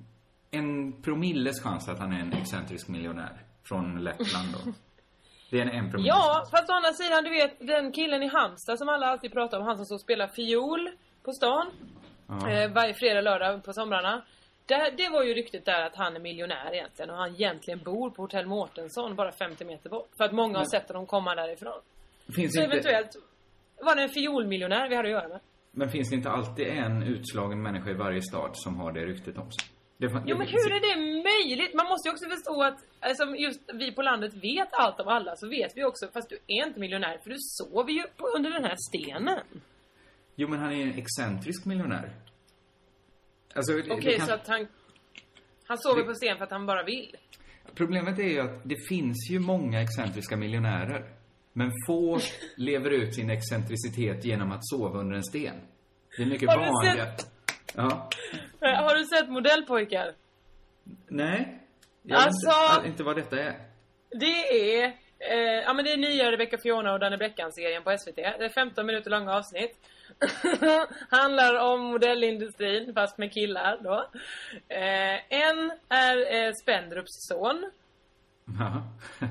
en 0.52 1.02
promilles 1.02 1.64
chans 1.64 1.90
att 1.90 2.00
han 2.00 2.14
är 2.14 2.20
en 2.20 2.34
excentrisk 2.34 2.88
miljonär. 2.88 3.42
Från 3.64 4.04
Lettland 4.04 4.48
då. 4.54 4.72
Det 5.50 5.58
är 5.60 5.62
en 5.62 5.70
en 5.70 5.92
promille. 5.92 6.10
Ja, 6.10 6.44
fast 6.52 6.70
å 6.70 6.74
andra 6.74 6.94
sidan, 6.94 7.24
du 7.24 7.30
vet 7.30 7.60
den 7.60 7.92
killen 7.92 8.24
i 8.24 8.28
Halmstad 8.28 8.78
som 8.78 8.90
alla 8.90 9.06
alltid 9.08 9.32
pratar 9.34 9.60
om, 9.60 9.66
han 9.66 9.78
som 9.78 9.86
så 9.86 9.98
spelar 9.98 10.28
fiol 10.28 10.90
på 11.24 11.32
stan. 11.32 11.68
Ja. 12.28 12.50
Eh, 12.50 12.72
varje 12.72 12.94
fredag, 12.94 13.22
lördag 13.22 13.64
på 13.64 13.74
somrarna. 13.74 14.22
Det, 14.66 14.94
det 14.98 15.10
var 15.10 15.24
ju 15.24 15.34
ryktet 15.34 15.66
där 15.66 15.82
att 15.86 15.96
han 15.96 16.16
är 16.16 16.20
miljonär 16.20 16.74
egentligen 16.74 17.10
och 17.10 17.18
han 17.18 17.30
egentligen 17.36 17.80
bor 17.84 18.10
på 18.10 18.22
Hotell 18.22 18.46
Mårtensson 18.46 19.16
bara 19.16 19.32
50 19.32 19.66
meter 19.66 19.90
bort. 19.90 20.10
För 20.18 20.24
att 20.24 20.32
många 20.32 20.58
har 20.58 20.66
sett 20.66 20.88
honom 20.88 21.06
komma 21.06 21.36
därifrån. 21.36 21.82
Finns 22.36 22.54
Så 22.54 22.62
inte, 22.62 22.74
eventuellt 22.74 23.16
var 23.82 23.96
det 23.96 24.02
en 24.02 24.10
fiolmiljonär 24.10 24.90
vi 24.90 24.96
hade 24.96 25.08
att 25.08 25.12
göra 25.12 25.28
med. 25.28 25.40
Men 25.72 25.90
finns 25.90 26.10
det 26.10 26.16
inte 26.16 26.30
alltid 26.30 26.68
en 26.68 27.04
utslagen 27.04 27.62
människa 27.62 27.90
i 27.90 27.94
varje 27.94 28.22
stad 28.22 28.50
som 28.54 28.78
har 28.80 28.92
det 28.92 29.06
ryktet 29.06 29.38
om 29.38 29.52
sig? 29.52 29.77
Det, 30.00 30.06
Jo 30.26 30.38
men 30.38 30.48
hur 30.48 30.72
är 30.72 30.80
det 30.88 31.24
möjligt? 31.24 31.74
Man 31.74 31.86
måste 31.88 32.08
ju 32.10 32.14
också 32.14 32.30
förstå 32.30 32.64
att 32.64 32.78
alltså, 33.00 33.36
just 33.36 33.60
vi 33.74 33.92
på 33.92 34.02
landet 34.02 34.34
vet 34.34 34.68
allt 34.72 35.00
om 35.00 35.08
alla 35.08 35.36
så 35.36 35.48
vet 35.50 35.72
vi 35.78 35.84
också, 35.84 36.08
fast 36.14 36.30
du 36.30 36.36
är 36.48 36.68
inte 36.68 36.80
miljonär 36.80 37.18
för 37.24 37.30
du 37.30 37.36
sover 37.40 37.92
ju 37.92 38.04
på, 38.18 38.28
under 38.36 38.52
den 38.52 38.64
här 38.64 38.76
stenen. 38.90 39.40
Jo, 40.36 40.48
men 40.48 40.60
han 40.60 40.72
är 40.74 40.82
en 40.84 40.94
excentrisk 40.98 41.66
miljonär. 41.66 42.12
Alltså, 43.56 43.74
Okej, 43.74 43.98
det 44.04 44.18
kan- 44.18 44.28
så 44.28 44.34
att 44.34 44.48
han... 44.48 44.68
Han 45.68 45.78
sover 45.78 46.02
Det- 46.02 46.08
på 46.08 46.14
sten 46.14 46.38
för 46.38 46.44
att 46.44 46.52
han 46.52 46.66
bara 46.66 46.84
vill. 46.84 47.16
Problemet 47.76 48.20
är 48.20 48.24
ju 48.24 48.40
att 48.40 48.62
det 48.64 48.76
finns 48.90 49.30
ju 49.32 49.40
många 49.40 49.82
excentriska 49.82 50.38
miljonärer. 50.38 51.10
Men 51.54 51.72
få 51.88 52.20
lever 52.58 52.90
ut 52.92 53.16
sin 53.16 53.30
excentricitet 53.30 54.26
genom 54.26 54.52
att 54.52 54.68
sova 54.68 55.00
under 55.00 55.16
en 55.16 55.24
sten. 55.24 55.56
Det 56.18 56.24
är 56.24 56.28
mycket 56.28 56.48
vanligare. 56.48 57.16
Ja. 57.76 58.10
Eh, 58.62 58.84
Har 58.84 58.96
du 58.96 59.04
sett 59.06 59.30
Modellpojkar? 59.30 60.12
Nej. 61.08 61.60
Jag 62.04 62.18
vet 62.18 62.26
Alltså- 62.26 62.76
inte, 62.78 62.88
inte 62.88 63.04
vad 63.04 63.16
detta 63.16 63.40
är. 63.40 63.54
Det 64.12 64.26
är... 64.80 64.86
Eh, 65.20 65.64
ja 65.66 65.74
men 65.74 65.86
det 65.86 65.92
är 65.94 65.98
nya 65.98 66.32
Rebecca 66.32 66.58
Fiona 66.64 66.94
och 66.94 67.00
Danne 67.00 67.18
Bleckan-serien 67.18 67.84
på 67.84 67.98
SVT. 67.98 68.16
Det 68.16 68.46
är 68.46 68.50
15 68.50 68.86
minuter 68.86 69.10
långa 69.12 69.34
avsnitt. 69.36 69.78
Handlar 71.10 71.56
om 71.56 71.82
modellindustrin, 71.82 72.94
fast 72.94 73.18
med 73.18 73.34
killar 73.34 73.78
då. 73.84 74.10
Eh, 74.68 75.34
en 75.34 75.72
är 75.90 76.36
eh, 76.36 76.52
Spendrups 76.62 77.28
son. 77.28 77.72
Ja. 78.60 78.84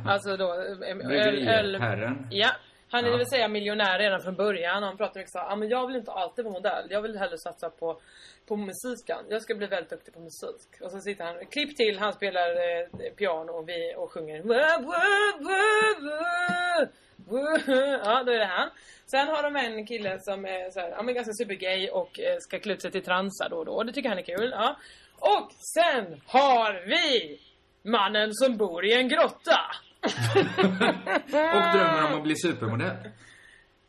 Alltså 0.06 0.36
då... 0.36 0.52
eh, 0.52 1.58
öl-. 1.58 2.16
Ja. 2.30 2.50
Han 2.90 3.04
är 3.04 3.08
Ja. 3.08 3.12
det 3.12 3.18
vill 3.18 3.26
säga 3.26 3.48
miljonär 3.48 3.98
redan 3.98 4.20
från 4.22 4.34
början. 4.34 4.82
Han 4.82 4.96
pratar 4.96 5.20
mycket 5.20 5.32
så 5.32 5.38
här, 5.38 5.52
ah, 5.52 5.56
men 5.56 5.68
jag 5.68 5.86
vill 5.86 5.96
inte 5.96 6.12
alltid 6.12 6.44
vara 6.44 6.52
modell. 6.52 6.86
Jag 6.90 7.02
vill 7.02 7.18
hellre 7.18 7.38
satsa 7.38 7.70
på, 7.70 8.00
på 8.48 8.56
musiken. 8.56 9.18
Jag 9.28 9.42
ska 9.42 9.54
bli 9.54 9.66
väldigt 9.66 9.90
duktig 9.90 10.14
på 10.14 10.20
musik. 10.20 10.80
Och 10.80 10.90
så 10.90 11.00
sitter 11.00 11.24
han, 11.24 11.46
klipp 11.46 11.76
till, 11.76 11.98
han 11.98 12.12
spelar 12.12 12.50
eh, 12.50 13.10
piano 13.16 13.52
och 13.52 13.68
vi 13.68 13.94
och 13.96 14.12
sjunger. 14.12 14.42
Wah, 14.42 14.80
wah, 14.80 15.34
wah, 15.46 15.94
wah, 16.08 16.88
wah. 17.28 17.98
Ja, 18.04 18.22
då 18.22 18.32
är 18.32 18.38
det 18.38 18.44
han. 18.46 18.70
Sen 19.06 19.28
har 19.28 19.42
de 19.42 19.56
en 19.56 19.86
kille 19.86 20.16
som 20.20 20.44
är 20.44 20.70
så 20.70 20.80
här, 20.80 20.90
ja, 20.90 21.02
men 21.02 21.14
ganska 21.14 21.32
supergay 21.32 21.88
och 21.88 22.20
eh, 22.20 22.36
ska 22.38 22.58
klä 22.58 22.72
ut 22.72 22.82
sig 22.82 22.90
till 22.90 23.04
transa 23.04 23.48
då 23.48 23.56
och 23.56 23.64
då. 23.64 23.82
Det 23.82 23.92
tycker 23.92 24.08
han 24.08 24.18
är 24.18 24.22
kul. 24.22 24.50
Ja. 24.56 24.76
Och 25.18 25.52
sen 25.74 26.20
har 26.26 26.72
vi 26.86 27.38
mannen 27.82 28.34
som 28.34 28.56
bor 28.56 28.84
i 28.84 28.92
en 28.94 29.08
grotta. 29.08 29.60
Och 31.56 31.76
drömmer 31.76 32.06
om 32.06 32.14
att 32.18 32.22
bli 32.22 32.36
supermodell. 32.36 32.96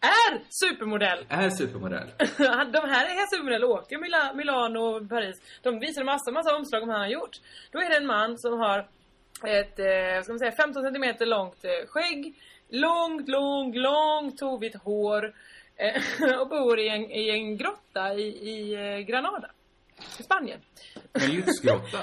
Är 0.02 0.42
supermodell. 0.50 1.26
Är 1.30 1.50
supermodell. 1.50 2.08
De 2.74 2.90
här 2.90 3.06
är 3.06 3.28
supermodell 3.36 3.64
åkte 3.64 3.94
ju 3.96 4.02
Mila- 4.02 4.34
Milano 4.34 4.80
och 4.80 5.10
Paris. 5.10 5.36
De 5.64 5.80
visade 5.80 6.06
massa, 6.06 6.32
massa 6.32 6.56
omslag 6.56 6.84
om 6.84 6.90
han 6.90 7.00
har 7.00 7.08
gjort. 7.08 7.36
Då 7.72 7.80
är 7.80 7.90
det 7.90 7.98
en 7.98 8.06
man 8.08 8.38
som 8.38 8.60
har 8.60 8.80
ett, 9.48 9.80
eh, 9.80 10.24
ska 10.24 10.32
man 10.34 10.40
säga, 10.40 10.52
15 10.52 10.84
centimeter 10.84 11.26
långt 11.26 11.66
eh, 11.66 11.88
skägg. 11.88 12.34
Långt, 12.70 13.28
långt, 13.30 13.76
långt 13.76 14.38
tovigt 14.38 14.76
hår. 14.84 15.34
Eh, 15.76 16.40
och 16.42 16.50
bor 16.50 16.80
i 16.80 16.90
en, 16.90 17.12
i 17.12 17.30
en 17.30 17.58
grotta 17.58 18.14
i, 18.14 18.22
i 18.28 18.74
eh, 18.74 19.00
Granada. 19.00 19.52
I 20.20 20.24
Spanien. 20.24 20.60
En 21.14 21.32
lyxgrotta. 21.32 22.00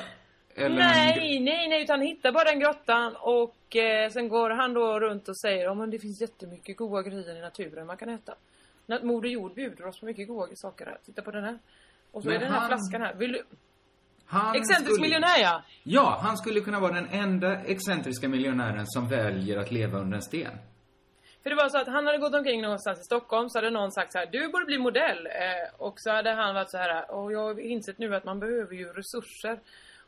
Eller 0.56 0.68
en 0.68 0.74
nej, 0.76 1.40
nej, 1.40 1.68
nej, 1.68 1.82
utan 1.82 1.98
han 1.98 2.06
hittar 2.06 2.32
bara 2.32 2.44
den 2.44 2.60
grottan 2.60 3.16
och 3.20 3.76
eh, 3.76 4.10
sen 4.10 4.28
går 4.28 4.50
han 4.50 4.74
då 4.74 5.00
runt 5.00 5.28
och 5.28 5.38
säger 5.40 5.68
om 5.68 5.90
det 5.90 5.98
finns 5.98 6.20
jättemycket 6.20 6.76
goda 6.76 7.02
grejer 7.02 7.36
i 7.36 7.40
naturen 7.40 7.86
man 7.86 7.96
kan 7.96 8.08
äta. 8.08 8.34
Moder 9.02 9.28
Jord 9.28 9.54
bjuder 9.54 9.86
oss 9.86 10.00
på 10.00 10.06
mycket 10.06 10.28
goda 10.28 10.52
saker 10.56 10.86
här. 10.86 10.98
Titta 11.04 11.22
på 11.22 11.30
den 11.30 11.44
här. 11.44 11.58
Och 12.12 12.22
så 12.22 12.28
Men 12.28 12.36
är 12.36 12.40
den 12.40 12.52
här 12.52 12.58
han- 12.60 12.68
flaskan 12.68 13.02
här. 13.02 13.14
Vill 13.14 13.32
du... 13.32 13.42
Han 14.26 14.56
Excentrisk 14.56 14.90
skulle- 14.94 15.02
miljonär 15.02 15.38
ja! 15.42 15.62
Ja, 15.82 16.18
han 16.22 16.36
skulle 16.36 16.60
kunna 16.60 16.80
vara 16.80 16.92
den 16.92 17.08
enda 17.08 17.60
excentriska 17.64 18.28
miljonären 18.28 18.86
som 18.86 19.08
väljer 19.08 19.58
att 19.58 19.70
leva 19.70 19.98
under 19.98 20.16
en 20.16 20.22
sten. 20.22 20.58
För 21.42 21.50
det 21.50 21.56
var 21.56 21.68
så 21.68 21.78
att 21.78 21.86
han 21.86 22.06
hade 22.06 22.18
gått 22.18 22.34
omkring 22.34 22.62
någonstans 22.62 23.00
i 23.00 23.02
Stockholm 23.04 23.48
så 23.50 23.58
hade 23.58 23.70
någon 23.70 23.92
sagt 23.92 24.12
så 24.12 24.18
här, 24.18 24.26
du 24.26 24.48
borde 24.48 24.64
bli 24.64 24.78
modell. 24.78 25.26
Eh, 25.26 25.74
och 25.80 25.94
så 25.96 26.10
hade 26.10 26.32
han 26.34 26.54
varit 26.54 26.70
så 26.70 26.78
här, 26.78 27.10
och 27.14 27.32
jag 27.32 27.38
har 27.40 27.60
insett 27.60 27.98
nu 27.98 28.14
att 28.14 28.24
man 28.24 28.40
behöver 28.40 28.74
ju 28.74 28.84
resurser. 28.92 29.58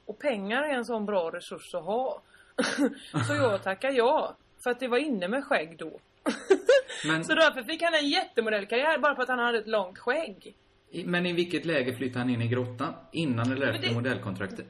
Och 0.07 0.19
pengar 0.19 0.63
är 0.63 0.75
en 0.75 0.85
sån 0.85 1.07
bra 1.07 1.31
resurs 1.31 1.75
att 1.75 1.85
ha. 1.85 2.23
så 3.29 3.35
jag 3.35 3.63
tackar 3.63 3.91
ja. 3.91 4.37
För 4.63 4.71
att 4.71 4.81
det 4.81 4.89
var 4.89 4.99
inne 4.99 5.29
med 5.29 5.45
skägg 5.45 5.77
då. 5.79 6.01
Men, 7.07 7.25
Så 7.25 7.35
därför 7.35 7.63
fick 7.63 7.83
han 7.83 7.95
en 7.95 8.09
jättemodellkarriär 8.09 8.99
bara 8.99 9.15
för 9.15 9.23
att 9.23 9.29
han 9.29 9.39
hade 9.39 9.59
ett 9.59 9.67
långt 9.69 9.99
skägg. 9.99 10.55
i- 10.91 11.05
men 11.05 11.27
i 11.27 11.33
vilket 11.33 11.65
läge 11.65 11.97
flyttade 11.97 12.19
han 12.19 12.31
in 12.31 12.43
i 12.43 12.49
grottan? 12.49 12.95
Innan 13.13 13.53
eller 13.53 13.67
efter 13.73 13.89
det- 13.89 13.95
modellkontraktet? 13.95 14.67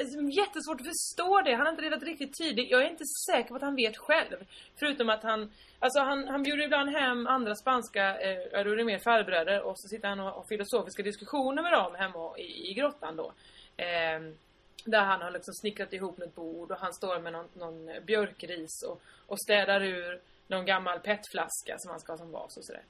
Alltså, 0.00 0.18
Jättesvårt 0.20 0.80
att 0.80 0.86
förstå 0.86 1.42
det. 1.44 1.54
Han 1.54 1.66
har 1.66 1.70
inte 1.72 1.82
redat 1.84 2.02
riktigt 2.02 2.32
tidigt. 2.34 2.70
Jag 2.70 2.82
är 2.82 2.90
inte 2.90 3.04
säker 3.30 3.48
på 3.48 3.56
att 3.56 3.62
han 3.62 3.74
vet 3.76 3.96
själv. 3.96 4.36
Förutom 4.78 5.08
att 5.10 5.22
han, 5.22 5.52
alltså 5.78 6.00
han, 6.00 6.28
han 6.28 6.42
bjuder 6.42 6.64
ibland 6.64 6.90
hem 6.90 7.26
andra 7.26 7.54
spanska, 7.54 8.20
eh, 8.20 8.64
då 8.64 8.70
är 8.70 8.76
det 8.76 8.84
mer 8.84 8.98
farbröder 8.98 9.62
och 9.62 9.78
så 9.78 9.88
sitter 9.88 10.08
han 10.08 10.20
och 10.20 10.26
har 10.26 10.44
filosofiska 10.48 11.02
diskussioner 11.02 11.62
med 11.62 11.72
dem 11.72 11.94
hemma 11.94 12.38
i, 12.38 12.70
i 12.70 12.74
grottan 12.74 13.16
då. 13.16 13.32
Eh, 13.76 14.20
där 14.86 15.04
han 15.04 15.20
har 15.22 15.30
liksom 15.30 15.54
snickrat 15.54 15.92
ihop 15.92 16.20
ett 16.20 16.34
bord 16.34 16.70
och 16.70 16.78
han 16.78 16.92
står 16.94 17.20
med 17.20 17.32
någon, 17.32 17.48
någon 17.54 17.90
björkris 18.06 18.82
och, 18.88 19.00
och 19.26 19.40
städar 19.40 19.80
ur 19.82 20.20
någon 20.48 20.66
gammal 20.66 20.98
petflaska 21.00 21.74
som 21.78 21.90
han 21.90 22.00
ska 22.00 22.12
ha 22.12 22.16
som 22.18 22.30
vas 22.30 22.56
och 22.56 22.64
sådär. 22.64 22.82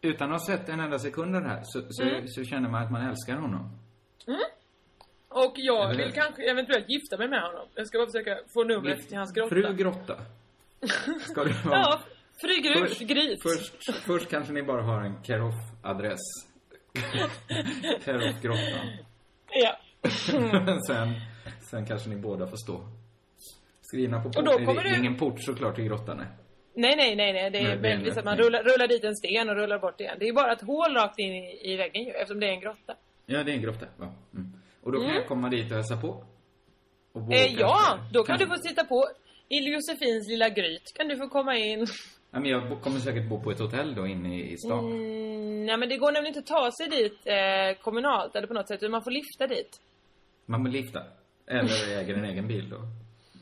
utan 0.00 0.32
att 0.32 0.40
ha 0.40 0.46
sett 0.56 0.68
en 0.68 0.80
enda 0.80 0.98
sekund 0.98 1.36
av 1.36 1.42
det 1.42 1.48
här 1.48 1.62
så, 1.64 1.82
så, 1.90 2.02
Mm. 2.02 2.28
så 2.28 2.44
känner 2.44 2.68
man 2.68 2.82
att 2.82 2.90
man 2.92 3.08
älskar 3.08 3.34
honom. 3.36 3.78
Mm. 4.26 4.40
Och 5.28 5.52
jag 5.56 5.90
Eller 5.90 6.04
vill 6.04 6.12
kanske 6.12 6.50
eventuellt 6.50 6.88
gifta 6.88 7.16
mig 7.18 7.28
med 7.28 7.42
honom. 7.42 7.66
Jag 7.74 7.86
ska 7.86 7.98
bara 7.98 8.06
försöka 8.06 8.38
få 8.54 8.64
numret 8.64 8.98
Gift- 8.98 9.08
till 9.08 9.16
hans 9.18 9.32
grotta. 9.32 9.48
Fru 9.48 9.74
Grotta. 9.74 10.16
Ska 11.20 11.44
det 11.44 11.64
vara? 11.64 11.78
Ja, 11.78 12.00
fru 12.40 12.62
Först- 12.86 13.00
Gryt. 13.00 13.42
Först, 13.42 13.94
först 14.06 14.28
kanske 14.30 14.52
ni 14.52 14.62
bara 14.62 14.82
har 14.82 15.00
en 15.02 15.22
Keroff-adress. 15.24 16.20
Keroff-grottan. 18.04 18.86
Ja. 19.50 19.76
sen, 20.86 21.08
sen 21.70 21.86
kanske 21.86 22.08
ni 22.10 22.16
båda 22.16 22.46
får 22.46 22.56
stå 22.56 22.80
skrivna 23.82 24.22
på 24.22 24.28
då 24.28 24.40
Det 24.42 24.62
är 24.64 24.82
du- 24.94 24.98
ingen 24.98 25.16
port 25.16 25.34
såklart 25.42 25.74
till 25.74 25.84
grottan. 25.84 26.16
nej. 26.16 26.26
Nej, 26.74 26.96
nej, 26.96 27.16
nej, 27.16 27.32
nej. 27.32 27.50
Det 27.50 27.58
Nej, 27.58 27.62
är 27.62 27.68
det 27.68 27.74
en 27.76 27.82
möjligtvis 27.82 28.16
att 28.16 28.24
man 28.24 28.36
rullar, 28.38 28.62
rullar 28.62 28.88
dit 28.88 29.04
en 29.04 29.16
sten 29.16 29.48
och 29.50 29.56
rullar 29.56 29.78
bort 29.78 30.00
igen. 30.00 30.16
Det 30.20 30.28
är 30.28 30.32
bara 30.32 30.52
ett 30.52 30.62
hål 30.62 30.94
rakt 30.94 31.18
in 31.18 31.32
i, 31.34 31.72
i 31.72 31.76
väggen 31.76 32.04
ju, 32.04 32.10
eftersom 32.10 32.40
det 32.40 32.46
är 32.46 32.50
en 32.50 32.60
grotta. 32.60 32.94
Ja, 33.26 33.42
det 33.42 33.52
är 33.52 33.54
en 33.56 33.62
grotta. 33.62 33.86
Ja. 33.98 34.04
Mm. 34.34 34.52
Och 34.82 34.92
då 34.92 34.98
kan 34.98 35.04
Mm. 35.06 35.16
jag 35.16 35.28
komma 35.28 35.48
dit 35.48 35.70
och 35.70 35.76
hälsa 35.76 35.96
på. 35.96 36.24
Och 37.12 37.32
Eh, 37.32 37.54
ja, 37.58 37.98
då 38.12 38.24
kan 38.24 38.38
kanske- 38.38 38.54
du 38.56 38.62
få 38.62 38.68
sitta 38.68 38.84
på 38.84 39.08
i 39.48 39.58
Josefins 39.58 40.28
lilla 40.28 40.48
gryt. 40.48 40.92
Kan 40.94 41.08
du 41.08 41.16
få 41.16 41.28
komma 41.28 41.56
in. 41.56 41.86
Ja, 42.34 42.40
men 42.40 42.50
jag 42.50 42.80
kommer 42.82 42.98
säkert 42.98 43.28
bo 43.28 43.40
på 43.42 43.50
ett 43.50 43.58
hotell 43.60 43.94
då 43.94 44.06
inne 44.06 44.38
i, 44.38 44.52
i 44.52 44.56
stan. 44.56 44.92
Mm, 44.92 45.66
nej, 45.66 45.76
men 45.76 45.88
det 45.88 45.96
går 45.96 46.12
nämligen 46.12 46.36
inte 46.36 46.38
att 46.54 46.58
ta 46.60 46.70
sig 46.72 46.88
dit 46.88 47.18
eh, 47.26 47.82
kommunalt 47.82 48.36
eller 48.36 48.46
på 48.46 48.54
något 48.54 48.68
sätt. 48.68 48.90
Man 48.90 49.02
får 49.04 49.10
lifta 49.10 49.46
dit. 49.46 49.80
Man 50.46 50.64
vill 50.64 50.72
lifta. 50.72 51.02
Eller 51.46 51.98
äger 52.00 52.14
en 52.14 52.24
egen 52.24 52.48
bil 52.48 52.70
då. 52.70 52.76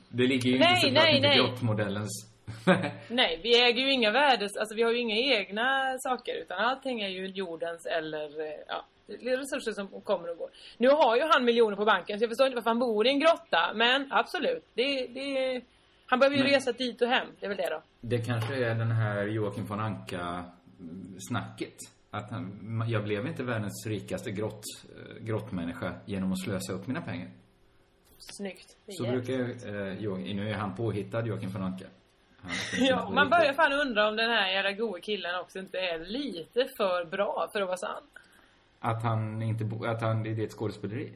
Det 0.09 0.27
ligger 0.27 0.51
ju 0.51 0.59
Nej, 0.59 0.69
inte 0.75 0.81
såklart 0.81 1.05
nej, 1.05 1.17
inte 1.17 1.29
nej. 1.29 1.39
grottmodellens... 1.39 2.27
Nej, 3.09 3.41
vi 3.43 3.61
äger 3.63 3.83
ju 3.83 3.93
inga 3.93 4.11
värdes... 4.11 4.57
Alltså 4.57 4.75
vi 4.75 4.83
har 4.83 4.91
ju 4.93 4.99
inga 4.99 5.17
egna 5.17 5.99
saker 5.99 6.35
utan 6.43 6.59
allting 6.59 7.01
är 7.01 7.09
ju 7.09 7.27
jordens 7.27 7.87
eller 7.87 8.41
eh, 8.41 8.47
ja, 8.69 8.85
resurser 9.07 9.73
som 9.73 9.89
kommer 10.01 10.31
och 10.31 10.37
går. 10.37 10.51
Nu 10.79 10.89
har 10.89 11.17
ju 11.17 11.23
han 11.31 11.45
miljoner 11.45 11.77
på 11.77 11.85
banken 11.85 12.19
så 12.19 12.23
jag 12.25 12.31
förstår 12.31 12.47
inte 12.47 12.55
varför 12.57 12.71
han 12.71 12.79
bor 12.79 13.07
i 13.07 13.11
en 13.11 13.21
grotta. 13.21 13.73
Men 13.75 14.07
absolut, 14.13 14.65
det, 14.75 15.07
det, 15.07 15.61
han 16.07 16.19
behöver 16.19 16.37
ju 16.37 16.43
Men- 16.43 16.53
resa 16.53 16.73
dit 16.73 17.03
och 17.03 17.09
hem. 17.09 17.29
Det 17.41 17.47
är 17.47 17.49
väl 17.49 17.57
det 17.59 17.69
då. 17.71 17.83
Det 18.01 18.19
kanske 18.19 18.55
är 18.55 18.75
den 18.75 18.91
här 18.91 19.27
Joakim 19.27 19.67
von 19.67 19.81
Anka-snacket. 19.81 21.77
Att 22.11 22.31
han, 22.31 22.85
jag 22.89 23.05
blev 23.05 23.27
inte 23.27 23.43
världens 23.43 23.87
rikaste 23.87 24.31
grott, 24.31 24.65
eh, 24.97 25.25
grottmänniska 25.25 25.95
genom 26.07 26.33
att 26.33 26.41
slösa 26.41 26.73
upp 26.73 26.87
mina 26.87 27.01
pengar. 27.03 27.31
Snyggt. 28.19 28.77
Så 28.89 29.03
brukar 29.03 29.41
eh, 29.41 29.97
Jo- 30.01 30.17
nu 30.17 30.51
är 30.51 30.55
han 30.55 30.75
påhittad, 30.77 31.27
Joakim 31.27 31.51
von 31.51 31.63
Anka. 31.63 31.87
Ja, 32.79 33.11
man 33.11 33.31
börjar 33.31 33.53
fan 33.53 33.73
undra 33.73 34.09
om 34.09 34.17
den 34.17 34.31
här 34.31 34.49
jävla 34.53 34.73
goe 34.73 35.01
killen 35.01 35.41
också 35.41 35.59
inte 35.59 35.79
är 35.79 35.99
lite 35.99 36.69
för 36.77 37.05
bra 37.05 37.49
för 37.53 37.61
att 37.61 37.67
vara 37.67 37.77
sann. 37.77 38.03
Att 38.79 39.03
han 39.03 39.43
inte 39.43 39.65
bo, 39.65 39.85
att 39.85 40.03
han, 40.03 40.23
det 40.23 40.31
är 40.31 40.41
ett 40.45 40.53
skådespeleri. 40.53 41.13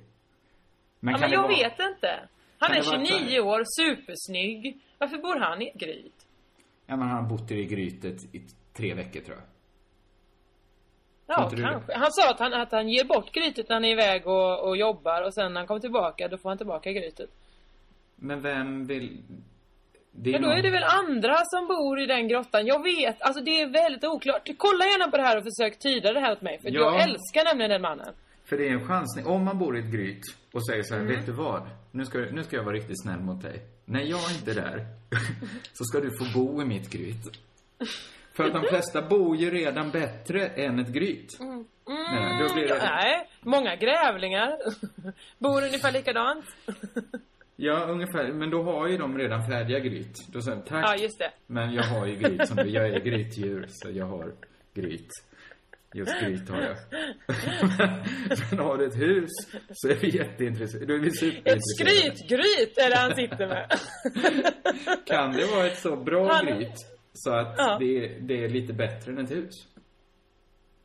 Men 1.01 1.15
ja, 1.15 1.21
men 1.21 1.31
jag 1.31 1.43
vara, 1.43 1.53
vet 1.57 1.79
inte. 1.81 2.29
Han 2.59 2.71
är 2.73 2.83
det 2.83 2.87
vara 2.87 3.07
29 3.07 3.41
år, 3.41 3.63
supersnygg. 3.81 4.81
Varför 4.99 5.19
bor 5.19 5.41
han 5.41 5.63
i 5.63 5.69
ett 5.69 5.81
gryt? 5.81 6.27
Ja, 6.87 6.97
men 6.97 7.09
han 7.09 7.23
har 7.23 7.31
bott 7.31 7.51
i 7.51 7.65
grytet 7.65 8.35
i 8.35 8.43
tre 8.73 8.95
veckor 8.95 9.21
tror 9.21 9.37
jag. 9.37 9.47
Ja, 11.27 11.51
det? 11.57 11.63
kanske. 11.63 11.95
Han 11.95 12.13
sa 12.13 12.31
att 12.31 12.39
han, 12.41 12.55
att 12.55 12.73
han 12.73 12.89
ger 12.89 13.05
bort 13.05 13.33
grytet 13.33 13.69
när 13.69 13.77
han 13.77 13.85
är 13.85 13.93
iväg 13.93 14.27
och, 14.27 14.69
och 14.69 14.77
jobbar 14.77 15.23
och 15.23 15.35
sen 15.35 15.53
när 15.53 15.61
han 15.61 15.67
kommer 15.67 15.81
tillbaka, 15.81 16.29
då 16.29 16.37
får 16.39 16.49
han 16.49 16.59
tillbaka 16.59 16.93
grytet. 16.93 17.31
Men 18.17 18.43
vem 18.43 18.87
vill... 18.87 19.23
Det 20.17 20.31
Ja, 20.31 20.39
då 20.39 20.47
någon- 20.47 20.59
är 20.59 20.63
det 20.63 20.71
väl 20.71 20.85
andra 20.85 21.37
som 21.45 21.67
bor 21.69 22.01
i 22.01 22.07
den 22.07 22.29
grottan. 22.29 22.67
Jag 22.67 22.83
vet, 22.83 23.23
alltså 23.23 23.43
det 23.45 23.61
är 23.61 23.67
väldigt 23.73 24.05
oklart. 24.05 24.49
Kolla 24.59 24.85
gärna 24.85 25.11
på 25.11 25.17
det 25.17 25.23
här 25.23 25.37
och 25.39 25.45
försök 25.45 25.79
tyda 25.79 26.13
det 26.13 26.21
här 26.21 26.33
åt 26.33 26.43
mig. 26.43 26.59
För 26.63 26.71
Ja. 26.71 26.81
jag 26.81 27.01
älskar 27.03 27.45
nämligen 27.45 27.71
den 27.71 27.83
mannen. 27.83 28.15
För 28.45 28.59
det 28.59 28.69
är 28.69 28.73
en 28.73 28.89
chansning. 28.89 29.27
Om 29.27 29.45
man 29.45 29.59
bor 29.59 29.77
i 29.77 29.81
ett 29.81 29.93
gryt 29.93 30.23
och 30.53 30.67
säger 30.67 30.83
så 30.83 30.95
här, 30.95 31.01
Mm. 31.01 31.17
vet 31.17 31.27
du 31.27 31.33
vad? 31.33 31.63
Nu 31.91 32.05
ska, 32.05 32.19
nu 32.19 32.43
ska 32.45 32.57
jag 32.57 32.65
vara 32.65 32.75
riktigt 32.75 33.03
snäll 33.03 33.21
mot 33.21 33.43
dig. 33.43 33.63
När 33.85 34.01
jag 34.01 34.31
inte 34.39 34.51
är 34.51 34.55
där, 34.55 34.87
så 35.73 35.85
ska 35.85 36.01
du 36.01 36.11
få 36.19 36.25
bo 36.39 36.63
i 36.63 36.65
mitt 36.65 36.91
gryt. 36.91 37.25
För 38.37 38.45
att 38.45 38.53
de 38.53 38.63
flesta 38.69 39.03
bor 39.03 39.37
ju 39.37 39.51
redan 39.51 39.91
bättre 39.91 40.47
än 40.47 40.79
ett 40.79 40.89
gryt. 40.89 41.41
Mm. 41.41 41.65
Nej, 41.87 42.43
då 42.49 42.55
blir 42.55 42.69
det- 42.69 42.79
nej, 42.79 43.29
många 43.41 43.77
grävlingar 43.77 44.59
bor 45.39 45.63
ungefär 45.65 45.93
likadant. 45.93 46.45
Ja, 47.57 47.85
ungefär. 47.87 48.33
Men 48.33 48.51
då 48.51 48.63
har 48.63 48.89
ju 48.89 48.99
de 48.99 49.19
redan 49.19 49.47
färdiga 49.47 49.79
gryt. 49.79 50.17
Då 50.33 50.43
säger 50.43 50.57
de, 50.57 50.63
tack. 50.69 50.85
Ja, 50.87 50.97
just 50.97 51.19
det. 51.19 51.31
Men 51.47 51.75
jag 51.75 51.83
har 51.83 52.07
ju 52.07 52.17
gryt 52.17 52.49
som 52.49 52.59
Jag 52.69 52.87
är 52.89 53.01
grytdjur, 53.01 53.67
så 53.69 53.91
jag 53.91 54.07
har 54.07 54.33
gryt. 54.75 55.09
Just 55.95 56.21
gryt 56.21 56.49
har 56.49 56.61
jag. 56.61 56.77
Men 58.51 58.59
har 58.59 58.77
du 58.79 58.87
ett 58.87 58.97
hus 58.97 59.31
så 59.73 59.89
är 59.89 59.95
vi 59.95 60.17
jätteintresserade. 60.17 60.87
Då 60.87 60.95
är 60.95 60.99
vi 60.99 61.09
Ett 61.45 61.59
skrytgryt 61.77 62.79
är 62.79 62.91
det 62.91 62.97
han 62.97 63.15
sitter 63.15 63.47
med. 63.49 63.71
Kan 65.07 65.33
det 65.33 65.47
vara 65.47 65.67
ett 65.67 65.79
så 65.79 65.97
bra 65.97 66.33
Han- 66.33 66.47
gryt 66.47 66.75
så 67.15 67.35
att 67.35 67.55
Ja. 67.59 67.77
det, 67.81 68.09
det 68.21 68.45
är 68.45 68.49
lite 68.49 68.73
bättre 68.73 69.13
än 69.13 69.19
ett 69.19 69.31
hus? 69.31 69.67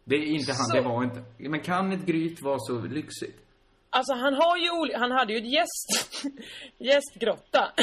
Det 0.03 0.15
är 0.15 0.23
inte 0.25 0.51
han, 0.51 0.65
Så- 0.65 0.75
det 0.75 0.81
var 0.81 1.03
inte. 1.03 1.23
Men 1.37 1.59
kan 1.59 1.91
ett 1.91 2.05
gryt 2.05 2.41
vara 2.41 2.59
så 2.59 2.79
lyxigt? 2.81 3.39
Alltså 3.89 4.13
han 4.13 4.33
har 4.33 4.57
ju 4.57 4.93
han 4.97 5.11
hade 5.11 5.33
ju 5.33 5.39
ett 5.39 5.51
gäst, 5.53 6.23
gästgrotta. 6.77 7.71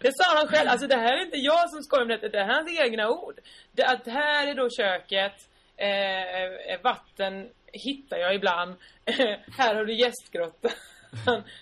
det 0.00 0.10
sa 0.14 0.36
han 0.38 0.48
själv, 0.48 0.68
alltså 0.70 0.86
det 0.86 0.96
här 0.96 1.16
är 1.16 1.22
inte 1.24 1.36
jag 1.38 1.70
som 1.70 1.82
skojar 1.82 2.06
med 2.06 2.16
detta, 2.20 2.28
det 2.28 2.38
är 2.38 2.54
hans 2.54 2.80
egna 2.80 3.10
ord. 3.10 3.40
Det, 3.72 3.84
att 3.86 4.06
här 4.06 4.46
är 4.46 4.54
då 4.54 4.68
köket, 4.70 5.32
eh, 5.76 6.74
eh, 6.74 6.80
vatten 6.82 7.48
hittar 7.72 8.16
jag 8.16 8.34
ibland, 8.34 8.74
här 9.58 9.74
har 9.74 9.84
du 9.84 9.94
gästgrotta. 10.00 10.68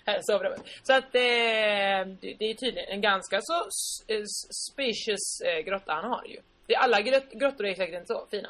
Här 0.05 0.19
sover 0.21 0.43
de. 0.43 0.55
Så 0.83 0.93
att 0.93 1.15
eh, 1.15 2.15
det, 2.39 2.45
är 2.51 2.53
tydligen 2.53 2.89
en 2.89 3.01
ganska 3.01 3.39
så 3.41 3.53
eh, 4.13 4.23
spacious 4.69 5.41
eh, 5.45 5.65
grotta 5.65 5.93
han 5.93 6.11
har 6.11 6.25
ju. 6.25 6.37
Det, 6.67 6.75
alla 6.75 7.01
grott, 7.01 7.31
grottor 7.31 7.65
är 7.65 7.73
säkert 7.73 7.95
inte 7.95 8.13
så 8.13 8.27
fina. 8.31 8.49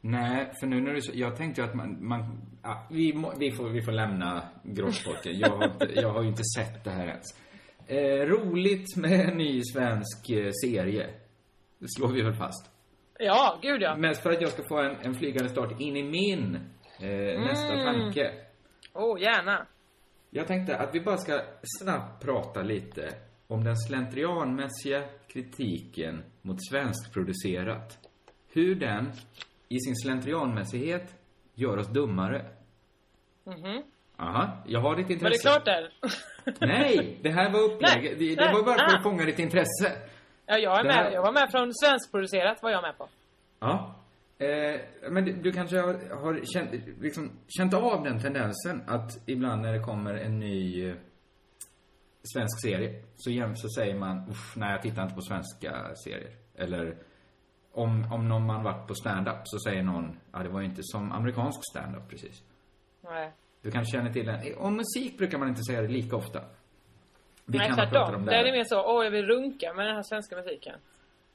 Nej, 0.00 0.52
för 0.60 0.66
nu 0.66 0.80
när 0.80 0.92
du 0.92 1.00
Jag 1.12 1.36
tänkte 1.36 1.60
ju 1.60 1.66
att 1.68 1.74
man... 1.74 2.06
man 2.08 2.40
ja, 2.62 2.86
vi, 2.90 3.12
må, 3.14 3.32
vi, 3.38 3.50
får, 3.52 3.68
vi 3.68 3.82
får 3.82 3.92
lämna 3.92 4.48
grottfolket. 4.62 5.36
Jag 5.36 5.48
har, 5.48 5.64
inte, 5.64 5.84
jag 6.00 6.08
har 6.08 6.22
ju 6.22 6.28
inte 6.28 6.44
sett 6.56 6.84
det 6.84 6.90
här 6.90 7.06
ens. 7.06 7.38
Eh, 7.86 8.26
roligt 8.26 8.96
med 8.96 9.20
en 9.28 9.36
ny 9.38 9.60
svensk 9.72 10.30
eh, 10.30 10.50
serie. 10.64 11.10
Det 11.78 11.86
slår 11.96 12.08
vi 12.08 12.22
väl 12.22 12.34
fast. 12.34 12.70
Ja, 13.18 13.58
gud 13.62 13.82
ja. 13.82 13.96
Mest 13.96 14.22
för 14.22 14.30
att 14.32 14.40
jag 14.40 14.50
ska 14.50 14.62
få 14.68 14.78
en, 14.78 14.96
en 15.02 15.14
flygande 15.14 15.48
start 15.48 15.80
in 15.80 15.96
i 15.96 16.02
min 16.02 16.54
eh, 17.00 17.40
nästa 17.40 17.72
Mm. 17.72 17.84
tanke. 17.84 18.32
Åh, 18.94 19.14
oh, 19.14 19.20
gärna. 19.22 19.66
Jag 20.34 20.46
tänkte 20.46 20.76
att 20.76 20.94
vi 20.94 21.00
bara 21.00 21.16
ska 21.16 21.40
snabbt 21.80 22.24
prata 22.24 22.62
lite 22.62 23.08
om 23.46 23.64
den 23.64 23.76
slentrianmässiga 23.76 25.02
kritiken 25.28 26.22
mot 26.42 26.56
svenskproducerat. 26.70 27.98
Hur 28.52 28.74
den, 28.74 29.12
i 29.68 29.80
sin 29.80 29.96
slentrianmässighet, 29.96 31.14
gör 31.54 31.76
oss 31.76 31.88
dummare. 31.88 32.44
Mhm. 33.44 33.82
Aha, 34.16 34.62
jag 34.66 34.80
har 34.80 34.96
ditt 34.96 35.10
intresse. 35.10 35.48
Var 35.48 35.54
det 35.54 35.64
klart 35.64 35.64
där? 35.64 35.92
Nej, 36.66 37.18
det 37.22 37.30
här 37.30 37.50
var 37.52 37.60
upplägget. 37.60 38.18
Det, 38.18 38.34
det 38.34 38.52
var 38.52 38.62
bara 38.62 38.90
för 38.90 38.96
att 38.96 39.02
fånga 39.02 39.24
ditt 39.24 39.38
intresse. 39.38 39.92
Ja, 40.46 40.58
jag 40.58 40.80
är 40.80 40.84
med. 40.84 41.12
Jag 41.12 41.22
var 41.22 41.32
med 41.32 41.50
från 41.50 41.74
svenskproducerat 41.74 42.62
var 42.62 42.70
jag 42.70 42.82
med 42.82 42.98
på. 42.98 43.08
Ja. 43.60 43.94
Eh, 44.42 44.80
men 45.10 45.24
du, 45.24 45.32
du 45.32 45.52
kanske 45.52 45.76
har, 45.78 46.14
har 46.22 46.40
känt, 46.54 46.70
liksom, 47.00 47.30
känt 47.48 47.74
av 47.74 48.02
den 48.04 48.20
tendensen 48.20 48.82
att 48.86 49.28
ibland 49.28 49.62
när 49.62 49.72
det 49.72 49.80
kommer 49.80 50.14
en 50.14 50.38
ny 50.38 50.88
eh, 50.88 50.94
svensk 52.34 52.62
serie 52.62 53.02
så, 53.16 53.54
så 53.54 53.68
säger 53.68 53.94
man 53.94 54.30
Uff, 54.30 54.56
nej 54.56 54.70
jag 54.72 54.82
tittar 54.82 55.02
inte 55.02 55.14
på 55.14 55.20
svenska 55.20 55.94
serier. 56.04 56.30
Eller 56.54 56.96
om, 57.72 58.12
om 58.12 58.28
någon 58.28 58.46
man 58.46 58.62
varit 58.64 58.88
på 58.88 58.94
stand-up 58.94 59.40
så 59.44 59.58
säger 59.58 59.82
någon, 59.82 60.18
ja 60.32 60.38
det 60.38 60.48
var 60.48 60.60
ju 60.60 60.66
inte 60.66 60.82
som 60.82 61.12
amerikansk 61.12 61.60
stand-up 61.72 62.08
precis. 62.08 62.42
Nej. 63.00 63.32
Du 63.62 63.70
kanske 63.70 63.96
känner 63.96 64.12
till 64.12 64.26
den. 64.26 64.40
Om 64.58 64.76
musik 64.76 65.18
brukar 65.18 65.38
man 65.38 65.48
inte 65.48 65.62
säga 65.62 65.82
det 65.82 65.88
lika 65.88 66.16
ofta. 66.16 66.40
Vi 67.44 67.58
Nej, 67.58 67.68
kan 67.68 67.76
tvärtom. 67.76 68.14
om 68.14 68.24
Det 68.24 68.30
det. 68.30 68.48
är 68.48 68.52
mer 68.52 68.64
så, 68.64 68.82
åh 68.82 69.04
jag 69.04 69.10
vill 69.10 69.26
runka 69.26 69.74
med 69.74 69.86
den 69.86 69.94
här 69.94 70.02
svenska 70.02 70.36
musiken. 70.36 70.78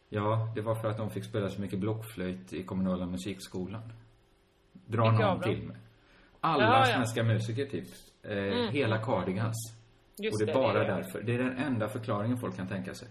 Ja, 0.10 0.52
det 0.56 0.62
var 0.62 0.76
för 0.76 0.88
att 0.90 0.98
de 0.98 1.10
fick 1.10 1.24
spela 1.24 1.50
så 1.50 1.62
mycket 1.62 1.80
blockflöjt 1.80 2.54
i 2.54 2.64
kommunala 2.64 3.06
musikskolan. 3.06 3.82
Dra 4.74 5.10
Vilka 5.10 5.28
någon 5.28 5.42
till 5.42 5.64
med. 5.64 5.78
Alla 6.42 6.64
ja. 6.64 6.86
svenska 6.86 7.24
musiker 7.24 7.66
typ. 7.66 7.88
Eh, 8.24 8.38
Mm. 8.38 8.68
Hela 8.74 8.98
Cardigans. 8.98 9.56
Just 10.18 10.34
och 10.42 10.46
det 10.46 10.52
är 10.52 10.56
det, 10.56 10.62
bara 10.62 10.74
det 10.74 10.80
är 10.80 10.96
därför. 10.96 11.22
Det 11.22 11.34
är 11.34 11.38
den 11.38 11.58
enda 11.58 11.88
förklaringen 11.88 12.38
folk 12.38 12.56
kan 12.56 12.68
tänka 12.68 12.94
sig. 12.94 13.08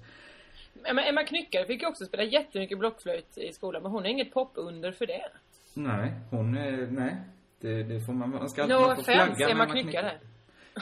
Emma, 0.85 1.03
Emma 1.03 1.25
Knyckare 1.25 1.67
fick 1.67 1.83
ju 1.83 1.89
också 1.89 2.05
spela 2.05 2.23
jättemycket 2.23 2.79
blockflöjt 2.79 3.39
i 3.39 3.53
skolan, 3.53 3.83
men 3.83 3.93
hon 3.93 4.07
är 4.07 4.11
inget 4.11 4.33
popunder 4.33 4.93
för 4.93 5.07
det. 5.07 5.29
Nej, 5.75 6.13
hon 6.31 6.57
är, 6.57 6.87
nej. 6.87 7.17
Det, 7.61 7.83
det 7.83 8.01
får 8.07 8.13
man, 8.13 8.31
man 8.31 8.49
ska 8.49 8.67
No 8.67 8.75
man 8.75 8.83
får 8.83 9.03
offense, 9.03 9.35
flagga 9.35 9.49
Emma 9.49 9.67
Knyckare. 9.67 9.83
Knyckare. 9.83 10.19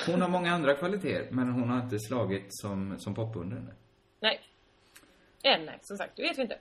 Hon 0.07 0.23
har 0.23 0.29
många 0.39 0.53
andra 0.55 0.75
kvaliteter, 0.75 1.29
men 1.31 1.49
hon 1.53 1.71
har 1.71 1.83
inte 1.83 1.99
slagit 1.99 2.47
som, 2.49 2.99
som 2.99 3.15
popunder. 3.15 3.75
Nej. 4.21 4.41
Än 5.45 5.65
nej, 5.65 5.79
som 5.81 5.97
sagt. 5.97 6.13
Det 6.17 6.23
vet 6.23 6.39
vi 6.39 6.43
inte. 6.43 6.59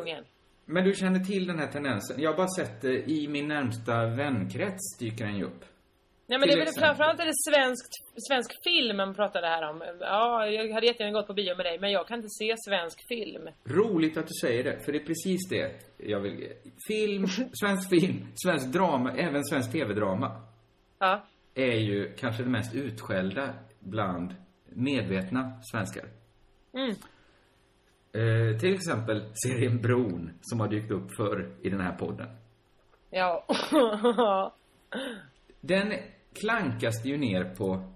Ung 0.00 0.08
än. 0.10 0.24
Men 0.64 0.84
du 0.84 0.92
känner 0.94 1.20
till 1.20 1.46
den 1.46 1.58
här 1.58 1.66
tendensen? 1.66 2.20
Jag 2.20 2.30
har 2.30 2.36
bara 2.36 2.48
sett 2.48 2.80
det 2.80 3.10
i 3.10 3.28
min 3.28 3.48
närmsta 3.48 4.06
vänkrets 4.06 4.98
dyker 4.98 5.24
den 5.24 5.36
ju 5.36 5.44
upp. 5.44 5.64
Nej 6.26 6.38
men 6.38 6.48
Till 6.48 6.58
det 6.58 6.62
är 6.62 6.64
väl 6.64 6.74
framförallt 6.74 7.20
är 7.20 7.26
det 7.26 7.52
svenskt, 7.52 7.92
svensk 8.28 8.50
film 8.64 8.96
man 8.96 9.14
pratar 9.14 9.40
det 9.42 9.48
här 9.48 9.70
om. 9.70 9.82
Ja, 10.00 10.46
jag 10.46 10.72
hade 10.74 10.86
jättegärna 10.86 11.12
gått 11.18 11.26
på 11.26 11.34
bio 11.34 11.56
med 11.56 11.66
dig, 11.66 11.78
men 11.80 11.90
jag 11.92 12.08
kan 12.08 12.16
inte 12.18 12.28
se 12.28 12.54
svensk 12.68 13.08
film. 13.08 13.48
Roligt 13.64 14.16
att 14.16 14.26
du 14.26 14.34
säger 14.40 14.64
det, 14.64 14.80
för 14.80 14.92
det 14.92 14.98
är 14.98 15.04
precis 15.04 15.48
det 15.50 15.72
jag 15.96 16.20
vill. 16.20 16.52
Film, 16.88 17.26
svensk 17.60 17.90
film, 17.90 18.26
svensk 18.34 18.66
drama, 18.66 19.12
även 19.16 19.44
svensk 19.44 19.72
tv-drama 19.72 20.40
Ja. 20.98 21.22
är 21.54 21.76
ju 21.78 22.12
kanske 22.18 22.42
det 22.42 22.50
mest 22.50 22.74
utskällda 22.74 23.54
bland 23.80 24.34
medvetna 24.68 25.52
svenskar. 25.72 26.04
Mm. 26.74 26.94
Eh, 28.18 28.58
till 28.58 28.74
exempel 28.74 29.22
serien 29.34 29.80
Bron, 29.82 30.30
som 30.40 30.60
har 30.60 30.68
dykt 30.68 30.90
upp 30.90 31.16
förr 31.16 31.50
i 31.62 31.70
den 31.70 31.80
här 31.80 31.96
podden. 31.96 32.28
Ja. 33.10 33.46
Den 35.60 35.92
klankas 36.40 37.04
ju 37.04 37.16
ner 37.16 37.44
på... 37.54 37.92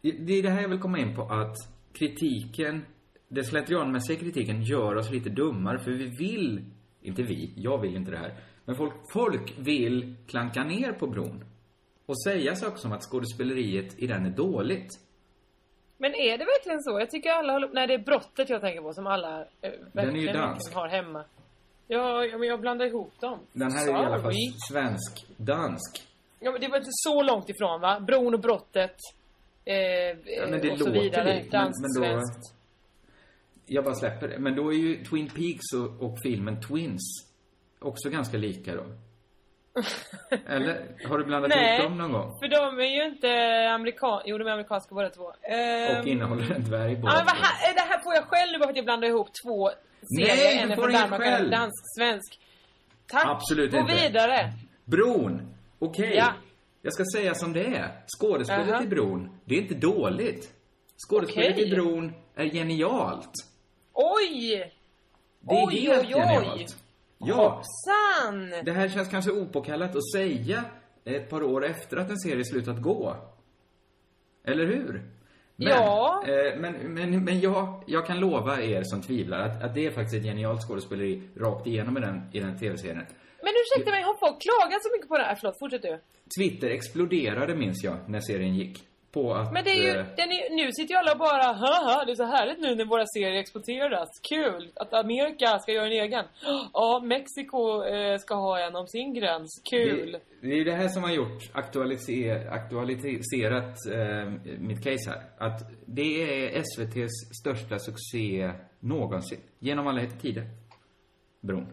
Det 0.00 0.38
är 0.38 0.42
det 0.42 0.50
här 0.50 0.62
jag 0.62 0.68
vill 0.68 0.80
komma 0.80 0.98
in 0.98 1.16
på, 1.16 1.22
att 1.22 1.56
kritiken, 1.92 2.84
den 3.28 3.44
slentrianmässiga 3.44 4.18
kritiken 4.18 4.62
gör 4.62 4.94
oss 4.94 5.10
lite 5.10 5.30
dummare, 5.30 5.78
för 5.78 5.90
vi 5.90 6.04
vill, 6.18 6.64
inte 7.00 7.22
vi, 7.22 7.52
jag 7.56 7.80
vill 7.80 7.96
inte 7.96 8.10
det 8.10 8.18
här, 8.18 8.34
men 8.64 8.76
folk, 8.76 8.92
folk 9.12 9.54
vill 9.58 10.14
klanka 10.26 10.64
ner 10.64 10.92
på 10.92 11.06
bron. 11.06 11.44
Och 12.06 12.22
säga 12.22 12.54
saker 12.54 12.76
som 12.76 12.92
att 12.92 13.02
skådespeleriet 13.02 13.98
i 13.98 14.06
den 14.06 14.26
är 14.26 14.30
dåligt. 14.30 14.88
Men 16.04 16.14
är 16.14 16.38
det 16.38 16.44
verkligen 16.44 16.82
så? 16.82 17.00
Jag 17.00 17.10
tycker 17.10 17.30
alla 17.30 17.52
håller... 17.52 17.68
Nej, 17.72 17.86
det 17.86 17.94
är 17.94 17.98
brottet 17.98 18.48
jag 18.50 18.60
tänker 18.60 18.82
på 18.82 18.92
som 18.92 19.06
alla 19.06 19.40
eh, 19.60 19.72
verkligen, 19.92 20.20
ju 20.20 20.26
dansk. 20.26 20.66
verkligen 20.66 20.78
har 20.78 20.88
hemma. 20.88 21.24
Ja, 21.86 22.26
men 22.38 22.48
jag 22.48 22.60
blandar 22.60 22.86
ihop 22.86 23.20
dem. 23.20 23.38
Den 23.52 23.72
här 23.72 23.86
är 23.88 23.90
i 23.90 23.94
alla 23.94 24.22
fall 24.22 24.32
Sorry. 24.32 24.52
svensk-dansk. 24.70 26.02
Ja, 26.40 26.52
men 26.52 26.60
det 26.60 26.68
var 26.68 26.76
inte 26.76 26.90
så 26.92 27.22
långt 27.22 27.48
ifrån 27.50 27.80
va? 27.80 28.00
Bron 28.00 28.34
och 28.34 28.40
brottet. 28.40 28.96
Eh, 29.64 29.74
Ja, 29.76 30.46
men 30.50 30.60
det 30.60 30.72
och 30.72 30.78
så 30.78 30.84
låter 30.88 31.00
vidare. 31.00 31.34
likt, 31.34 31.52
men, 31.52 31.60
Danskt, 31.62 31.80
men 31.82 32.02
då... 32.02 32.08
svenskt. 32.08 32.54
Jag 33.66 33.84
bara 33.84 33.94
släpper 33.94 34.28
det. 34.28 34.38
Men 34.38 34.56
då 34.56 34.72
är 34.72 34.76
ju 34.76 35.04
Twin 35.04 35.28
Peaks 35.28 35.72
och, 35.74 36.06
och 36.06 36.18
filmen 36.22 36.60
Twins 36.60 37.02
också 37.78 38.10
ganska 38.10 38.36
lika 38.36 38.74
då. 38.74 38.84
Eller? 40.46 40.86
Har 41.08 41.18
du 41.18 41.24
blandat 41.24 41.48
Nej, 41.48 41.78
ihop 41.78 41.88
dem 41.90 41.98
någon 41.98 42.12
gång? 42.12 42.38
för 42.40 42.48
de 42.48 42.78
är 42.80 42.84
ju 42.96 43.04
inte 43.04 43.28
amerikan... 43.74 44.22
Jo, 44.24 44.38
de 44.38 44.46
är 44.46 44.50
amerikanska 44.52 44.94
båda 44.94 45.10
två. 45.10 45.32
Ehm, 45.42 46.00
Och 46.00 46.06
innehåller 46.06 46.52
en 46.54 46.64
dvärg 46.64 46.92
Ja, 46.92 46.98
båda 46.98 47.14
men 47.14 47.24
vad 47.26 47.34
här, 47.36 47.74
det 47.74 47.80
här 47.80 48.02
får 48.02 48.14
jag 48.14 48.24
själv 48.24 48.52
nu 48.52 48.58
bara 48.58 48.64
för 48.64 48.70
att 48.70 48.76
jag 48.76 48.84
blandar 48.84 49.08
ihop 49.08 49.28
två 49.44 49.70
serier. 50.16 50.34
Nej, 50.36 50.58
en 50.58 50.68
du 50.68 50.72
är 50.72 50.76
får 50.76 50.82
från 50.82 50.90
inget 50.90 51.00
Danmark 51.02 51.20
och 51.20 51.26
en 51.26 51.32
själv. 51.36 51.50
dansk-svensk. 51.50 52.40
Tack. 53.06 53.26
Absolut 53.26 53.70
Gå 53.72 53.78
inte. 53.78 53.94
vidare. 53.94 54.52
Bron. 54.84 55.54
Okej. 55.78 56.14
Ja. 56.16 56.32
Jag 56.82 56.92
ska 56.92 57.04
säga 57.14 57.34
som 57.34 57.52
det 57.52 57.64
är. 57.64 57.90
Skådespelet 58.18 58.68
Jaha. 58.68 58.82
i 58.82 58.86
Bron, 58.86 59.38
det 59.44 59.54
är 59.54 59.60
inte 59.62 59.74
dåligt. 59.74 60.50
Skådespelet 61.08 61.52
Okej. 61.52 61.68
i 61.68 61.74
Bron 61.74 62.12
är 62.34 62.44
genialt. 62.44 63.30
Oj! 63.92 64.72
Det 65.40 65.54
är 65.54 65.66
oj, 65.68 65.80
helt 65.80 66.04
oj, 66.06 66.14
oj. 66.14 66.20
genialt. 66.20 66.76
Ja. 67.26 67.34
Hoppsan! 67.34 68.64
Det 68.64 68.72
här 68.72 68.88
känns 68.88 69.08
kanske 69.08 69.30
opåkallat 69.30 69.96
att 69.96 70.12
säga 70.12 70.64
ett 71.04 71.30
par 71.30 71.42
år 71.42 71.64
efter 71.64 71.96
att 71.96 72.10
en 72.10 72.18
serie 72.18 72.44
slutat 72.44 72.82
gå. 72.82 73.16
Eller 74.44 74.66
hur? 74.66 75.02
Men, 75.56 75.68
Ja. 75.68 76.24
Eh, 76.26 76.60
men, 76.60 76.72
men, 76.94 77.24
men 77.24 77.40
jag, 77.40 77.84
jag 77.86 78.06
kan 78.06 78.20
lova 78.20 78.62
er 78.62 78.82
som 78.84 79.02
tvivlar 79.02 79.40
att, 79.40 79.62
att 79.62 79.74
det 79.74 79.86
är 79.86 79.90
faktiskt 79.90 80.14
ett 80.14 80.22
genialt 80.22 80.60
skådespeleri 80.68 81.22
rakt 81.36 81.66
igenom 81.66 81.96
i 81.98 82.00
den, 82.00 82.22
i 82.32 82.40
den 82.40 82.58
tv-serien. 82.58 83.06
Men 83.42 83.52
ursäkta 83.62 83.90
mig, 83.90 84.02
har 84.02 84.14
folk 84.14 84.42
klagat 84.42 84.82
så 84.82 84.88
mycket 84.92 85.08
på 85.08 85.18
det 85.18 85.24
här? 85.24 85.34
Förlåt, 85.34 85.58
fortsätt 85.58 85.82
du. 85.82 86.00
Twitter 86.38 86.70
exploderade 86.70 87.54
minns 87.54 87.84
jag 87.84 87.96
när 88.06 88.20
serien 88.20 88.54
gick. 88.54 88.84
På 89.14 89.34
att... 89.34 89.52
Men 89.52 89.64
det 89.64 89.70
är 89.70 89.82
ju, 89.82 89.88
eh, 89.88 90.06
den 90.16 90.28
är, 90.30 90.56
nu 90.56 90.72
sitter 90.72 90.94
ju 90.94 90.98
alla 90.98 91.12
och 91.12 91.18
bara 91.18 91.46
haha, 91.52 92.04
det 92.04 92.12
är 92.12 92.16
så 92.16 92.24
härligt 92.24 92.60
nu 92.60 92.74
när 92.74 92.84
våra 92.84 93.06
serier 93.06 93.40
exporteras. 93.40 94.08
Kul! 94.28 94.72
Att 94.76 94.94
Amerika 94.94 95.58
ska 95.58 95.72
göra 95.72 95.86
en 95.86 95.92
egen. 95.92 96.24
Ja, 96.72 97.02
Mexiko 97.04 97.84
eh, 97.84 98.18
ska 98.18 98.34
ha 98.34 98.58
en 98.66 98.76
om 98.76 98.86
sin 98.86 99.14
gräns. 99.14 99.62
Kul! 99.70 100.12
Det, 100.12 100.48
det 100.48 100.60
är 100.60 100.64
det 100.64 100.72
här 100.72 100.88
som 100.88 101.02
har 101.02 101.10
gjort 101.10 101.42
aktualiser, 101.52 102.48
aktualiserat 102.50 103.76
eh, 103.92 104.32
mitt 104.58 104.84
case 104.84 105.10
här. 105.10 105.22
Att 105.38 105.60
det 105.86 106.22
är 106.22 106.60
SVTs 106.60 107.14
största 107.40 107.78
succé 107.78 108.52
någonsin. 108.80 109.40
Genom 109.58 109.86
alla 109.86 110.06
tider. 110.22 110.44
Bron. 111.40 111.66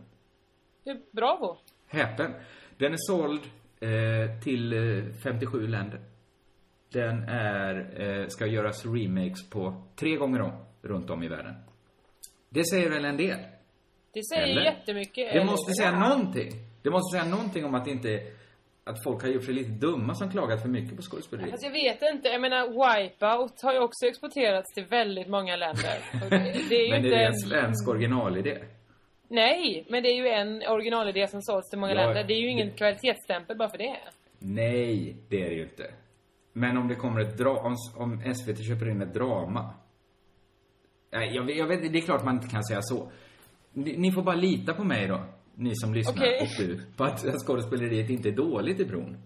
Det 0.84 0.90
är 0.90 1.02
bravo! 1.12 1.58
Häpen. 1.88 2.34
Den 2.78 2.94
är 2.94 2.98
såld 2.98 3.42
eh, 3.80 4.40
till 4.44 4.74
eh, 4.74 5.14
57 5.24 5.68
länder. 5.68 6.11
Den 6.94 7.24
är, 7.24 8.02
eh, 8.02 8.28
ska 8.28 8.46
göras 8.46 8.86
remakes 8.86 9.50
på 9.50 9.84
tre 9.96 10.16
gånger 10.16 10.42
om, 10.42 10.52
runt 10.82 11.10
om 11.10 11.24
i 11.24 11.28
världen. 11.28 11.54
Det 12.50 12.64
säger 12.66 12.90
väl 12.90 13.06
en 13.06 13.18
del? 13.18 13.38
Det 14.14 14.22
säger 14.34 14.44
Eller? 14.48 14.62
jättemycket. 14.62 15.34
Det 15.34 15.46
måste 15.46 15.72
säga 15.74 15.92
Ja. 15.92 16.10
någonting. 16.10 16.52
Det 16.84 16.90
måste 16.90 17.18
säga 17.18 17.30
någonting 17.30 17.66
om 17.66 17.76
att 17.76 17.88
inte, 17.88 18.20
att 18.84 19.04
folk 19.04 19.22
har 19.24 19.30
gjort 19.30 19.44
sig 19.44 19.54
lite 19.54 19.70
dumma 19.72 20.16
som 20.16 20.32
klagat 20.32 20.62
för 20.62 20.70
mycket 20.70 20.96
på 20.96 21.02
skådespeleri. 21.02 21.52
Fast 21.52 21.64
jag 21.64 21.72
vet 21.72 22.02
inte, 22.14 22.28
jag 22.30 22.42
menar 22.42 22.68
Wipeout 22.68 23.62
har 23.62 23.74
ju 23.74 23.80
också 23.80 24.06
exporterats 24.06 24.74
till 24.74 24.86
väldigt 24.86 25.28
många 25.28 25.56
länder. 25.56 25.98
Det, 26.30 26.70
det 26.70 26.76
är 26.76 26.86
ju 26.86 26.90
Men 26.94 27.04
det 27.04 27.16
är 27.16 27.28
en 27.28 27.36
svensk 27.40 27.88
originalidé. 27.90 28.58
Nej, 29.28 29.86
men 29.90 30.04
det 30.04 30.10
är 30.10 30.16
ju 30.16 30.28
en 30.28 30.64
originalidé 30.68 31.28
som 31.28 31.42
sålts 31.42 31.70
till 31.70 31.80
många 31.80 31.94
Ja, 31.94 32.02
länder. 32.06 32.24
Det 32.24 32.34
är 32.34 32.42
ju 32.42 32.50
ingen 32.50 32.72
kvalitetsstämpel 32.72 33.58
bara 33.58 33.70
för 33.70 33.78
det. 33.78 33.98
Nej, 34.40 35.16
det 35.30 35.42
är 35.46 35.50
det 35.50 35.56
ju 35.56 35.64
inte. 35.64 35.94
Men 36.54 36.78
om 36.78 36.88
det 36.88 36.96
kommer 36.96 37.22
ett 37.22 37.38
dra 37.38 37.50
om, 37.58 37.76
om 37.96 38.34
SVT 38.36 38.66
köper 38.68 38.90
in 38.90 39.02
ett 39.02 39.14
drama. 39.14 39.74
Nej, 41.12 41.36
jag, 41.36 41.44
vet- 41.44 41.58
jag 41.58 41.68
vet, 41.68 41.94
det 41.94 41.98
är 42.00 42.02
klart 42.02 42.24
man 42.26 42.36
inte 42.36 42.48
kan 42.48 42.64
säga 42.64 42.82
så. 42.82 43.12
Ni, 43.74 43.98
ni 43.98 44.12
får 44.12 44.24
bara 44.24 44.36
lita 44.36 44.74
på 44.74 44.84
mig 44.84 45.08
då, 45.08 45.24
ni 45.56 45.76
som 45.76 45.94
lyssnar 45.94 46.14
Okej. 46.16 46.42
och 46.42 46.48
du, 46.58 46.82
på 46.98 47.04
att 47.04 47.20
skådespeleriet 47.46 48.10
inte 48.10 48.30
är 48.30 48.34
dåligt 48.34 48.80
i 48.80 48.86
bron. 48.86 49.18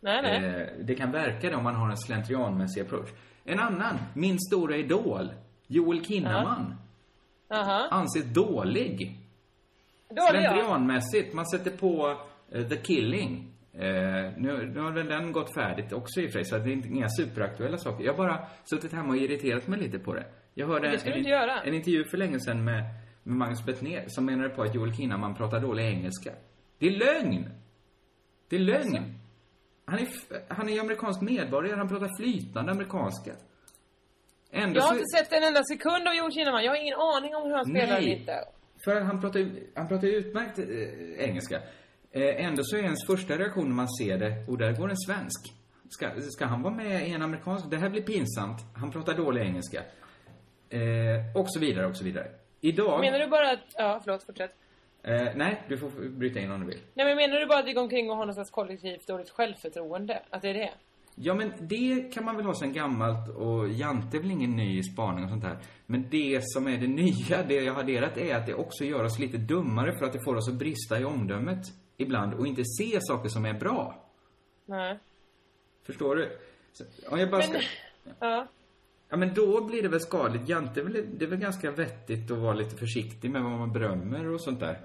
Nej, 0.00 0.22
nej. 0.22 0.44
Eh, 0.60 0.68
det 0.84 0.94
kan 0.94 1.10
verka 1.12 1.50
det 1.50 1.56
om 1.56 1.64
man 1.64 1.74
har 1.74 1.90
en 1.90 1.96
slentrianmässig 1.96 2.80
approach. 2.80 3.08
En 3.44 3.58
annan, 3.58 3.98
min 4.14 4.38
stora 4.40 4.76
idol, 4.76 5.32
Joel 5.66 6.04
Kinnaman, 6.04 6.74
Aha. 7.50 7.88
anses 7.90 8.24
dålig. 8.24 9.18
Dålig 10.08 10.18
ja. 10.18 10.30
Slentrianmässigt. 10.30 11.34
Man 11.34 11.46
sätter 11.46 11.70
på 11.70 12.16
eh, 12.52 12.68
The 12.68 12.76
Killing. 12.76 13.50
Eh, 13.78 14.32
nu, 14.36 14.70
nu 14.74 14.80
har 14.80 14.92
väl 14.92 15.06
den 15.06 15.32
gått 15.32 15.54
färdigt 15.54 15.92
också 15.92 16.20
i 16.20 16.26
och 16.26 16.30
för 16.32 16.38
sig, 16.38 16.44
så 16.44 16.58
det 16.58 16.70
är 16.70 16.72
inte, 16.72 16.88
inga 16.88 17.08
superaktuella 17.08 17.78
saker. 17.78 18.04
Jag 18.04 18.12
har 18.12 18.18
bara 18.18 18.46
suttit 18.64 18.92
hemma 18.92 19.08
och 19.08 19.16
irriterat 19.16 19.66
mig 19.66 19.78
lite 19.80 19.98
på 19.98 20.14
det. 20.14 20.26
Jag 20.54 20.66
hörde 20.66 20.88
Det 20.90 21.06
en, 21.10 21.24
göra. 21.24 21.62
en 21.62 21.74
intervju 21.74 22.04
för 22.04 22.16
länge 22.18 22.40
sedan 22.40 22.64
med, 22.64 22.84
med 23.22 23.36
Magnus 23.36 23.64
Bettner 23.64 24.04
som 24.08 24.26
menade 24.26 24.48
på 24.48 24.62
att 24.62 24.74
Joel 24.74 24.94
Kinnaman 24.94 25.34
pratar 25.34 25.60
dålig 25.60 25.84
engelska. 25.84 26.30
Det 26.78 26.86
är 26.86 26.90
lögn! 26.90 27.48
Det 28.48 28.56
är 28.56 28.60
lögn! 28.60 29.18
Han 29.84 29.98
är, 29.98 30.08
han 30.48 30.68
är 30.68 30.72
ju 30.72 30.80
amerikansk 30.80 31.20
medborgare, 31.20 31.76
han 31.76 31.88
pratar 31.88 32.10
flytande 32.22 32.72
amerikanska. 32.72 33.32
Ändå 34.50 34.76
Jag 34.78 34.82
har 34.82 34.88
så- 34.88 34.94
inte 34.94 35.04
sett 35.18 35.32
en 35.32 35.44
enda 35.44 35.62
sekund 35.64 36.08
av 36.08 36.14
Joel 36.14 36.32
Kinnaman. 36.32 36.64
Jag 36.64 36.70
har 36.72 36.76
ingen 36.82 36.98
aning 36.98 37.34
om 37.36 37.42
hur 37.48 37.54
han 37.56 37.64
spelar 37.66 37.96
eller 37.96 38.08
inte. 38.08 38.32
För 38.84 39.00
han 39.00 39.20
pratar 39.20 39.40
ju, 39.40 39.70
han 39.74 39.88
pratar 39.88 40.08
utmärkt 40.08 40.58
eh, 40.58 41.28
engelska. 41.28 41.60
Eh, 42.16 42.46
ändå 42.46 42.62
så 42.64 42.76
är 42.76 42.80
ens 42.80 43.06
första 43.06 43.38
reaktion 43.38 43.68
när 43.68 43.74
man 43.74 43.88
ser 43.88 44.18
det, 44.18 44.44
och 44.48 44.58
där 44.58 44.72
går 44.72 44.90
en 44.90 44.96
svensk. 44.96 45.52
Ska, 45.88 46.10
ska 46.20 46.46
han 46.46 46.62
vara 46.62 46.74
med 46.74 47.08
i 47.08 47.12
en 47.12 47.22
amerikansk? 47.22 47.70
Det 47.70 47.76
här 47.76 47.90
blir 47.90 48.02
pinsamt. 48.02 48.58
Han 48.74 48.90
pratar 48.90 49.14
dålig 49.14 49.40
engelska. 49.40 49.82
Eh, 50.70 50.80
och 51.36 51.46
så 51.50 51.60
vidare, 51.60 51.86
och 51.86 51.96
så 51.96 52.04
vidare. 52.04 52.26
Idag... 52.60 53.00
Menar 53.00 53.18
du 53.18 53.26
bara 53.26 53.50
att... 53.50 53.58
Ja, 53.74 54.00
förlåt, 54.04 54.22
fortsätt. 54.22 54.54
Eh, 55.02 55.28
nej, 55.36 55.62
du 55.68 55.78
får 55.78 56.08
bryta 56.08 56.40
in 56.40 56.50
om 56.50 56.60
du 56.60 56.66
vill. 56.66 56.80
Nej, 56.94 57.06
men 57.06 57.16
menar 57.16 57.40
du 57.40 57.46
bara 57.46 57.58
att 57.58 57.66
vi 57.66 57.72
går 57.72 57.82
omkring 57.82 58.10
och 58.10 58.16
har 58.16 58.26
någon 58.26 58.34
slags 58.34 58.50
kollektivt 58.50 59.06
dåligt 59.06 59.30
självförtroende? 59.30 60.22
Att 60.30 60.42
det 60.42 60.48
är 60.48 60.54
det? 60.54 60.72
Ja, 61.14 61.34
men 61.34 61.52
det 61.60 62.14
kan 62.14 62.24
man 62.24 62.36
väl 62.36 62.46
ha 62.46 62.54
sen 62.54 62.72
gammalt 62.72 63.36
och 63.36 63.68
Jante 63.68 64.16
är 64.16 64.20
väl 64.20 64.30
ingen 64.30 64.56
ny 64.56 64.82
spaning 64.82 65.24
och 65.24 65.30
sånt 65.30 65.44
här. 65.44 65.58
Men 65.86 66.06
det 66.10 66.40
som 66.42 66.66
är 66.66 66.78
det 66.78 66.86
nya, 66.86 67.42
det 67.48 67.54
jag 67.54 67.72
har 67.72 67.80
adderat, 67.80 68.16
är 68.16 68.34
att 68.34 68.46
det 68.46 68.54
också 68.54 68.84
gör 68.84 69.04
oss 69.04 69.18
lite 69.18 69.36
dummare 69.36 69.98
för 69.98 70.06
att 70.06 70.12
det 70.12 70.24
får 70.24 70.36
oss 70.36 70.48
att 70.48 70.54
brista 70.54 71.00
i 71.00 71.04
omdömet 71.04 71.62
ibland 71.96 72.34
och 72.34 72.46
inte 72.46 72.62
se 72.64 72.98
saker 73.00 73.28
som 73.28 73.44
är 73.44 73.52
bra. 73.54 74.04
Nej. 74.66 74.98
Förstår 75.82 76.16
du? 76.16 76.38
Så, 76.72 76.84
om 77.10 77.18
jag 77.18 77.30
bara 77.30 77.42
ska... 77.42 77.52
Men... 77.52 77.62
Ja. 78.20 78.46
Ja, 79.08 79.16
men 79.16 79.34
då 79.34 79.64
blir 79.64 79.82
det 79.82 79.88
väl 79.88 80.00
skadligt. 80.00 80.48
Jante, 80.48 80.82
det 80.82 81.24
är 81.24 81.28
väl 81.28 81.38
ganska 81.38 81.70
vettigt 81.70 82.30
att 82.30 82.38
vara 82.38 82.54
lite 82.54 82.76
försiktig 82.76 83.30
med 83.30 83.42
vad 83.42 83.52
man 83.58 83.72
berömmer 83.72 84.28
och 84.28 84.40
sånt 84.40 84.60
där. 84.60 84.80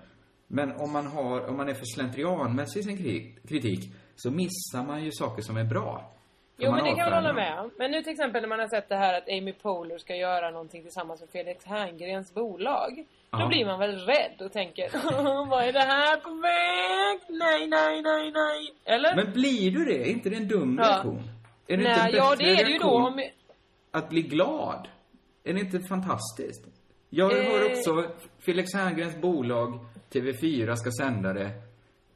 Men 0.47 0.71
om 0.71 0.91
man 0.91 1.07
har, 1.07 1.47
om 1.47 1.57
man 1.57 1.69
är 1.69 1.73
för 1.73 1.85
slentrianmässig 1.85 2.79
i 2.79 2.83
sin 2.83 2.97
kri- 2.97 3.37
kritik, 3.47 3.93
så 4.15 4.31
missar 4.31 4.85
man 4.87 5.03
ju 5.03 5.11
saker 5.11 5.41
som 5.41 5.57
är 5.57 5.63
bra. 5.63 6.15
Jo, 6.59 6.71
man 6.71 6.75
men 6.75 6.83
det 6.83 6.89
kan 6.89 6.97
jag 6.97 7.07
avfärda 7.07 7.15
hålla 7.27 7.33
med 7.33 7.59
om. 7.59 7.71
Men 7.77 7.91
nu 7.91 8.01
till 8.03 8.11
exempel 8.11 8.41
när 8.41 8.49
man 8.49 8.59
har 8.59 8.67
sett 8.67 8.89
det 8.89 8.95
här 8.95 9.17
att 9.17 9.29
Amy 9.29 9.53
Poehler 9.53 9.97
ska 9.97 10.15
göra 10.15 10.51
någonting 10.51 10.81
tillsammans 10.83 11.21
med 11.21 11.29
Felix 11.29 11.65
Herngrens 11.65 12.33
bolag. 12.33 13.05
Då 13.31 13.47
blir 13.47 13.65
man 13.65 13.79
väl 13.79 13.95
rädd 14.05 14.41
och 14.41 14.51
tänker, 14.53 14.89
vad 15.49 15.63
är 15.63 15.73
det 15.73 15.79
här 15.79 16.17
på 16.17 16.29
väg? 16.33 17.39
Nej, 17.39 17.67
nej, 17.67 18.01
nej, 18.01 18.31
nej. 18.31 18.73
Eller? 18.85 19.15
Men 19.15 19.33
blir 19.33 19.71
du 19.71 19.85
det? 19.85 20.01
Är 20.01 20.11
inte 20.11 20.29
det 20.29 20.35
en 20.35 20.47
dum 20.47 20.77
reaktion? 20.79 21.23
Är 21.67 21.77
det 21.77 21.83
inte 21.83 22.01
nej, 22.03 22.11
en 22.11 22.15
ja 22.17 22.35
det 22.37 22.43
är 22.49 22.65
det 22.65 22.71
ju 22.71 22.77
då 22.77 22.89
om... 22.89 23.21
Att 23.91 24.09
bli 24.09 24.21
glad? 24.21 24.87
Är 25.43 25.53
det 25.53 25.59
inte 25.59 25.79
fantastiskt? 25.79 26.65
Jag 27.09 27.31
Eh. 27.37 27.43
hör 27.51 27.65
också 27.71 28.11
Felix 28.39 28.73
Herngrens 28.73 29.15
bolag 29.21 29.79
TV4 30.11 30.75
ska 30.75 30.91
sända 30.91 31.33
det. 31.33 31.49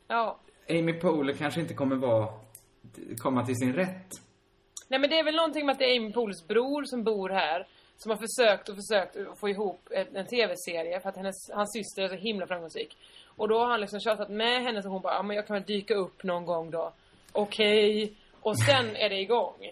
Ja. 0.07 0.39
Amy 0.69 0.93
Poehler 0.93 1.33
kanske 1.33 1.59
inte 1.61 1.73
kommer 1.73 1.95
vara, 1.95 2.27
komma 3.17 3.45
till 3.45 3.55
sin 3.55 3.73
rätt. 3.73 4.09
Nej 4.87 4.99
men 4.99 5.09
det 5.09 5.19
är 5.19 5.23
väl 5.23 5.35
någonting 5.35 5.65
med 5.65 5.73
att 5.73 5.79
det 5.79 5.85
är 5.85 5.99
Amy 5.99 6.13
Pohlers 6.13 6.47
bror 6.47 6.83
som 6.83 7.03
bor 7.03 7.29
här. 7.29 7.67
Som 7.97 8.09
har 8.11 8.17
försökt 8.17 8.69
och 8.69 8.75
försökt 8.75 9.15
att 9.17 9.39
få 9.39 9.49
ihop 9.49 9.87
en, 9.91 10.15
en 10.15 10.25
tv-serie 10.25 10.99
för 10.99 11.09
att 11.09 11.15
hennes, 11.15 11.35
hans 11.53 11.73
syster 11.73 12.03
är 12.03 12.07
så 12.07 12.15
himla 12.15 12.47
framgångsrik. 12.47 12.97
Och 13.35 13.47
då 13.47 13.59
har 13.59 13.67
han 13.67 13.81
liksom 13.81 13.99
tjatat 13.99 14.29
med 14.29 14.63
henne 14.63 14.81
så 14.81 14.89
hon 14.89 15.01
bara, 15.01 15.13
ja 15.13 15.23
men 15.23 15.35
jag 15.35 15.47
kan 15.47 15.53
väl 15.53 15.63
dyka 15.63 15.95
upp 15.95 16.23
någon 16.23 16.45
gång 16.45 16.71
då. 16.71 16.93
Okej. 17.31 18.13
Och 18.41 18.59
sen 18.59 18.95
är 18.95 19.09
det 19.09 19.19
igång. 19.21 19.71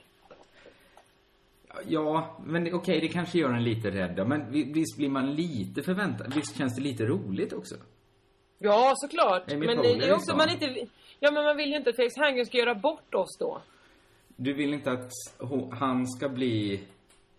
Ja, 1.88 2.38
men 2.46 2.74
okej, 2.74 3.00
det 3.00 3.08
kanske 3.08 3.38
gör 3.38 3.50
en 3.50 3.64
lite 3.64 3.92
rädd 3.92 4.28
Men 4.28 4.52
vi- 4.52 4.72
visst 4.74 4.98
blir 4.98 5.10
man 5.10 5.36
lite 5.36 5.82
förväntad? 5.84 6.34
Visst 6.36 6.58
känns 6.58 6.76
det 6.76 6.82
lite 6.82 7.04
roligt 7.06 7.54
också? 7.54 7.76
Ja, 8.60 8.94
såklart. 8.96 9.52
Amy 9.52 9.66
men 9.66 9.78
det, 9.78 9.90
är 10.08 10.14
också 10.14 10.36
man 10.36 10.50
inte... 10.50 10.88
Ja 11.20 11.32
men 11.32 11.44
man 11.44 11.58
vill 11.58 11.70
ju 11.70 11.78
inte 11.78 11.90
att 11.90 11.96
Felix 11.96 12.18
Herngren 12.18 12.46
ska 12.46 12.58
göra 12.58 12.76
bort 12.76 13.16
oss 13.16 13.38
då. 13.40 13.62
Du 14.44 14.54
vill 14.54 14.74
inte 14.74 14.92
att 14.92 15.12
hon, 15.40 15.72
han 15.72 16.08
ska 16.08 16.30
bli 16.30 16.84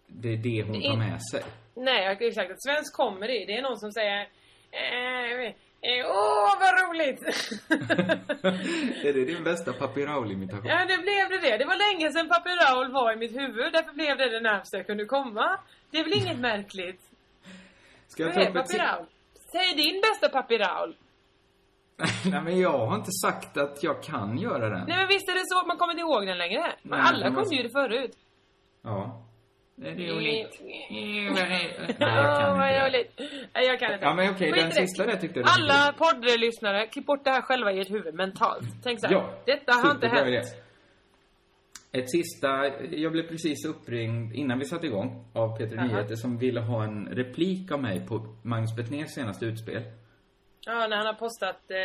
det, 0.06 0.36
det 0.36 0.62
hon 0.62 0.72
Det 0.72 0.88
tar 0.88 0.96
med 0.96 1.22
sig? 1.22 1.42
Nej, 1.74 2.16
exakt. 2.20 2.50
Att 2.50 2.62
svensk 2.62 2.94
comedy, 2.94 3.44
det 3.46 3.56
är 3.56 3.62
någon 3.62 3.78
som 3.78 3.92
säger 3.92 4.28
eh, 4.70 5.46
eh, 5.80 6.06
Åh, 6.06 6.50
vad 6.60 6.72
roligt! 6.82 7.22
är 9.04 9.12
det 9.12 9.24
din 9.24 9.44
bästa 9.44 9.72
Papi 9.72 10.06
Raul-imitation? 10.06 10.66
Ja, 10.66 10.84
det 10.88 10.98
blev 10.98 11.28
det 11.30 11.48
det. 11.48 11.56
Det 11.56 11.64
var 11.64 11.92
länge 11.92 12.12
sedan 12.12 12.28
Papi 12.28 12.50
Raul 12.50 12.92
var 12.92 13.12
i 13.12 13.16
mitt 13.16 13.36
huvud. 13.36 13.72
Därför 13.72 13.92
blev 13.92 14.16
det 14.16 14.28
det 14.28 14.40
närmsta 14.40 14.76
jag 14.76 14.86
kunde 14.86 15.04
komma. 15.04 15.58
Det 15.90 15.98
är 15.98 16.04
väl 16.04 16.18
inget 16.18 16.38
märkligt? 16.38 17.00
Ska 18.08 18.22
jag 18.22 18.34
ta 18.34 18.40
upp 18.40 18.56
ett? 18.56 18.70
Säg 19.52 19.74
din 19.76 20.00
bästa 20.00 20.28
Papi 20.28 20.58
Raul. 20.58 20.94
Nej, 22.30 22.40
men 22.44 22.58
jag 22.60 22.86
har 22.86 22.96
inte 22.96 23.10
sagt 23.12 23.56
att 23.56 23.82
jag 23.82 24.02
kan 24.02 24.38
göra 24.38 24.68
den. 24.68 24.84
Nej 24.88 24.96
men 24.96 25.08
visst 25.08 25.28
är 25.28 25.34
det 25.34 25.46
så, 25.46 25.66
man 25.66 25.76
kommer 25.76 25.92
inte 25.92 26.00
ihåg 26.00 26.26
den 26.26 26.38
längre. 26.38 26.72
Men 26.82 26.98
Nej, 26.98 27.08
alla 27.08 27.30
men 27.30 27.34
kunde 27.34 27.56
ju 27.56 27.62
det 27.62 27.70
förut. 27.70 28.16
Ja. 28.82 29.18
Det 29.76 29.88
är 29.88 30.14
roligt. 30.14 30.60
Nej, 30.90 31.24
jag 31.26 31.36
kan 31.36 31.60
inte. 31.60 33.04
Nej, 33.54 33.66
jag 33.66 33.78
kan 33.80 33.92
inte. 33.92 34.04
Ja, 34.04 34.14
men 34.14 34.30
okej, 34.34 34.52
Skit 34.52 34.60
den 34.62 34.68
det. 34.70 34.74
sista 34.86 35.06
där 35.06 35.16
tyckte 35.16 35.40
var 35.40 35.50
Alla 35.58 35.92
poddlyssnare, 35.92 36.86
klipp 36.86 37.06
bort 37.06 37.24
det 37.24 37.30
här 37.30 37.42
själva 37.42 37.72
i 37.72 37.80
ert 37.80 37.90
huvud 37.90 38.14
mentalt. 38.14 38.68
Tänk 38.82 39.00
så 39.00 39.06
här. 39.06 39.14
Ja, 39.14 39.30
Detta 39.46 39.72
har 39.72 39.90
inte 39.90 40.08
hänt. 40.08 40.28
idé. 40.28 40.42
Ett 41.94 42.10
sista, 42.10 42.48
jag 42.96 43.12
blev 43.12 43.22
precis 43.28 43.64
uppringd 43.66 44.34
innan 44.34 44.58
vi 44.58 44.64
satte 44.64 44.86
igång 44.86 45.24
av 45.32 45.56
Peter. 45.58 45.76
Nyheter 45.76 46.14
som 46.16 46.38
ville 46.38 46.60
ha 46.60 46.84
en 46.84 47.06
replik 47.08 47.72
av 47.72 47.82
mig 47.82 48.06
på 48.06 48.26
Magnus 48.42 48.76
Betnérs 48.76 49.10
senaste 49.14 49.44
utspel. 49.46 49.82
Ja, 50.66 50.86
när 50.86 50.96
han 50.96 51.06
har 51.06 51.14
postat 51.14 51.70
eh, 51.70 51.76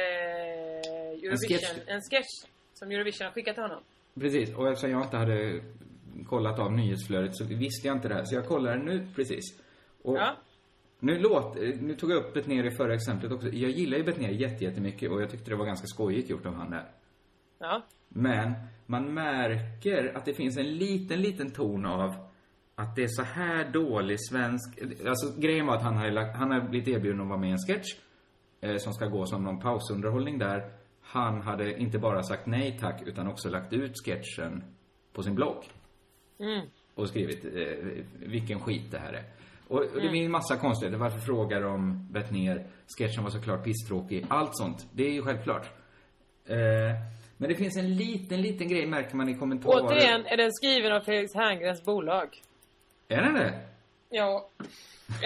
Eurovision, 1.23 1.81
en 1.87 2.01
sketch. 2.01 2.09
sketch. 2.11 2.51
som 2.73 2.91
Eurovision 2.91 3.25
har 3.25 3.31
skickat 3.31 3.53
till 3.55 3.63
honom. 3.63 3.83
Precis, 4.19 4.55
och 4.55 4.67
eftersom 4.67 4.91
jag 4.91 5.03
inte 5.03 5.17
hade 5.17 5.61
kollat 6.27 6.59
av 6.59 6.71
nyhetsflödet 6.73 7.35
så 7.37 7.45
visste 7.45 7.87
jag 7.87 7.97
inte 7.97 8.07
det 8.07 8.13
här. 8.15 8.23
Så 8.25 8.35
jag 8.35 8.45
kollade 8.47 8.77
nu 8.77 9.07
precis. 9.15 9.43
Och 10.01 10.17
Ja. 10.17 10.35
nu, 10.99 11.19
låt, 11.19 11.55
nu 11.81 11.95
tog 11.95 12.11
jag 12.11 12.17
upp 12.17 12.33
Betnér 12.33 12.63
i 12.63 12.71
förra 12.71 12.93
exemplet 12.93 13.31
också. 13.31 13.47
Jag 13.47 13.71
gillar 13.71 13.97
ju 13.97 14.03
Betnér 14.03 14.29
jätte, 14.29 14.63
jättemycket 14.63 15.11
och 15.11 15.21
jag 15.21 15.29
tyckte 15.31 15.49
det 15.49 15.55
var 15.55 15.65
ganska 15.65 15.87
skojigt 15.87 16.29
gjort 16.29 16.45
av 16.45 16.53
han 16.53 16.71
där. 16.71 16.85
Ja. 17.59 17.81
Men 18.09 18.53
man 18.85 19.13
märker 19.13 20.17
att 20.17 20.25
det 20.25 20.33
finns 20.33 20.57
en 20.57 20.75
liten, 20.77 21.21
liten 21.21 21.51
ton 21.51 21.85
av 21.85 22.15
att 22.75 22.95
det 22.95 23.03
är 23.03 23.07
så 23.07 23.23
här 23.23 23.69
dålig 23.71 24.17
svensk... 24.29 24.79
Alltså 25.07 25.39
grejen 25.41 25.65
var 25.65 25.75
att 25.75 25.83
han 25.83 25.97
har, 25.97 26.11
lagt, 26.11 26.35
han 26.37 26.51
har 26.51 26.61
blivit 26.69 26.87
erbjuden 26.87 27.21
att 27.21 27.27
vara 27.27 27.39
med 27.39 27.49
i 27.49 27.51
en 27.51 27.57
sketch 27.67 27.95
som 28.79 28.93
ska 28.93 29.05
gå 29.05 29.25
som 29.25 29.43
någon 29.43 29.59
pausunderhållning 29.59 30.37
där. 30.39 30.71
Han 31.01 31.41
hade 31.41 31.77
inte 31.79 31.99
bara 31.99 32.23
sagt 32.23 32.45
nej 32.45 32.77
tack 32.81 33.01
utan 33.05 33.27
också 33.27 33.49
lagt 33.49 33.73
ut 33.73 33.91
sketchen 34.05 34.63
på 35.13 35.23
sin 35.23 35.35
blogg 35.35 35.63
Mm. 36.39 36.61
och 36.95 37.07
skrivit 37.09 37.45
eh, 37.45 38.03
vilken 38.19 38.59
skit 38.59 38.91
det 38.91 38.99
här 38.99 39.13
är. 39.13 39.23
Och, 39.67 39.77
och 39.79 39.85
det 39.93 39.99
Mm. 39.99 40.11
finns 40.11 40.29
massa 40.31 40.57
konstigheter. 40.57 40.97
Varför 40.99 41.19
frågar 41.19 41.61
de 41.61 42.07
Bettner? 42.11 42.65
Sketchen 42.97 43.23
var 43.23 43.29
såklart 43.29 43.63
pisstråkig. 43.63 44.25
Allt 44.29 44.57
sånt. 44.57 44.85
Det 44.93 45.03
är 45.07 45.11
ju 45.11 45.21
självklart. 45.21 45.65
Eh, 46.45 46.57
men 47.37 47.49
det 47.49 47.55
finns 47.55 47.77
en 47.77 47.95
liten, 47.95 48.41
liten 48.41 48.67
grej 48.67 48.85
märker 48.85 49.15
man 49.15 49.29
i 49.29 49.35
kommentarer. 49.37 49.85
Återigen 49.85 50.25
är 50.25 50.37
den 50.37 50.51
skriven 50.53 50.91
av 50.91 51.01
Felix 51.01 51.33
Herngrens 51.35 51.85
bolag. 51.85 52.41
Är 53.07 53.21
den 53.21 53.33
det? 53.33 53.59
Ja. 54.09 54.49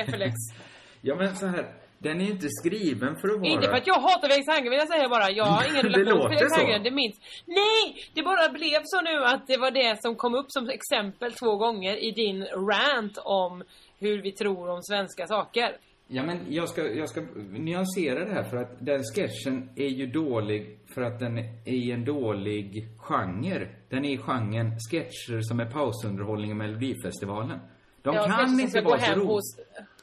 FLX. 0.07 0.33
Ja 1.01 1.15
men 1.15 1.35
så 1.35 1.47
här. 1.47 1.65
Den 2.03 2.21
är 2.21 2.25
ju 2.25 2.31
inte 2.31 2.49
skriven 2.49 3.15
för 3.15 3.27
att 3.27 3.39
vara... 3.39 3.49
Inte 3.49 3.67
för 3.67 3.77
att 3.81 3.87
jag 3.87 3.99
hatar 4.07 4.29
Felix 4.29 4.47
Herngren 4.47 4.69
vill 4.69 4.79
jag 4.79 4.87
säga 4.87 5.09
bara. 5.09 5.31
Jag 5.31 5.45
har 5.45 5.63
ingen 5.71 5.85
relation 5.93 6.29
till 6.29 6.37
Felix. 6.37 6.57
Herngren, 6.57 6.83
det 6.83 6.91
minns. 6.91 7.15
Nej! 7.45 7.83
Det 8.13 8.23
bara 8.23 8.49
blev 8.49 8.81
så 8.83 9.01
nu 9.01 9.23
att 9.25 9.47
det 9.47 9.57
var 9.57 9.71
det 9.71 10.01
som 10.01 10.15
kom 10.15 10.35
upp 10.35 10.45
som 10.49 10.69
exempel 10.69 11.31
två 11.31 11.55
gånger 11.57 11.95
i 12.07 12.11
din 12.11 12.45
rant 12.45 13.17
om 13.23 13.63
hur 13.99 14.21
vi 14.21 14.31
tror 14.31 14.69
om 14.69 14.83
svenska 14.83 15.27
saker. 15.27 15.77
Ja 16.07 16.23
men 16.23 16.39
jag 16.49 16.69
ska, 16.69 16.81
jag 16.91 17.09
ska 17.09 17.21
nyansera 17.49 18.25
det 18.25 18.33
här 18.33 18.43
för 18.43 18.57
att 18.57 18.85
den 18.85 19.01
sketchen 19.03 19.69
är 19.75 19.87
ju 19.87 20.05
dålig 20.07 20.79
för 20.93 21.01
att 21.01 21.19
den 21.19 21.37
är 21.37 21.73
i 21.73 21.91
en 21.91 22.05
dålig 22.05 22.87
genre. 22.97 23.67
Den 23.89 24.05
är 24.05 24.09
i 24.13 24.17
genren 24.17 24.71
sketcher 24.91 25.41
som 25.41 25.59
är 25.59 25.65
pausunderhållning 25.65 26.51
i 26.51 26.53
Melodifestivalen. 26.53 27.59
De 28.03 28.15
Ja, 28.15 28.23
kan 28.23 28.59
inte 28.59 28.81
vara 28.81 28.99
så 28.99 29.11
roliga. 29.11 29.39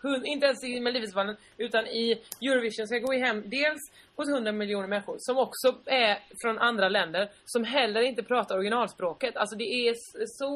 Hos, 0.03 0.13
hun, 0.15 0.27
inte 0.27 0.47
ens 0.47 0.65
i 0.65 0.81
Melodifestivalen, 0.81 1.37
utan 1.57 1.87
i 1.87 2.23
Eurovision 2.43 2.87
ska 2.87 2.99
gå 2.99 3.13
hem 3.13 3.43
dels 3.47 3.81
hos 4.17 4.29
100 4.29 4.53
miljoner 4.53 4.89
människor 4.89 5.17
som 5.19 5.39
också 5.39 5.75
är 5.87 6.19
från 6.43 6.59
andra 6.59 6.89
länder 6.89 7.29
som 7.45 7.65
heller 7.65 8.01
inte 8.01 8.23
pratar 8.23 8.55
originalspråket. 8.57 9.37
Alltså 9.37 9.57
det 9.57 9.65
är 9.89 9.95
så 10.27 10.51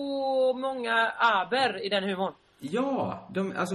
många 0.58 1.12
aber 1.18 1.84
i 1.86 1.88
den 1.88 2.04
humorn. 2.04 2.34
Ja, 2.60 3.28
de, 3.34 3.52
alltså... 3.56 3.74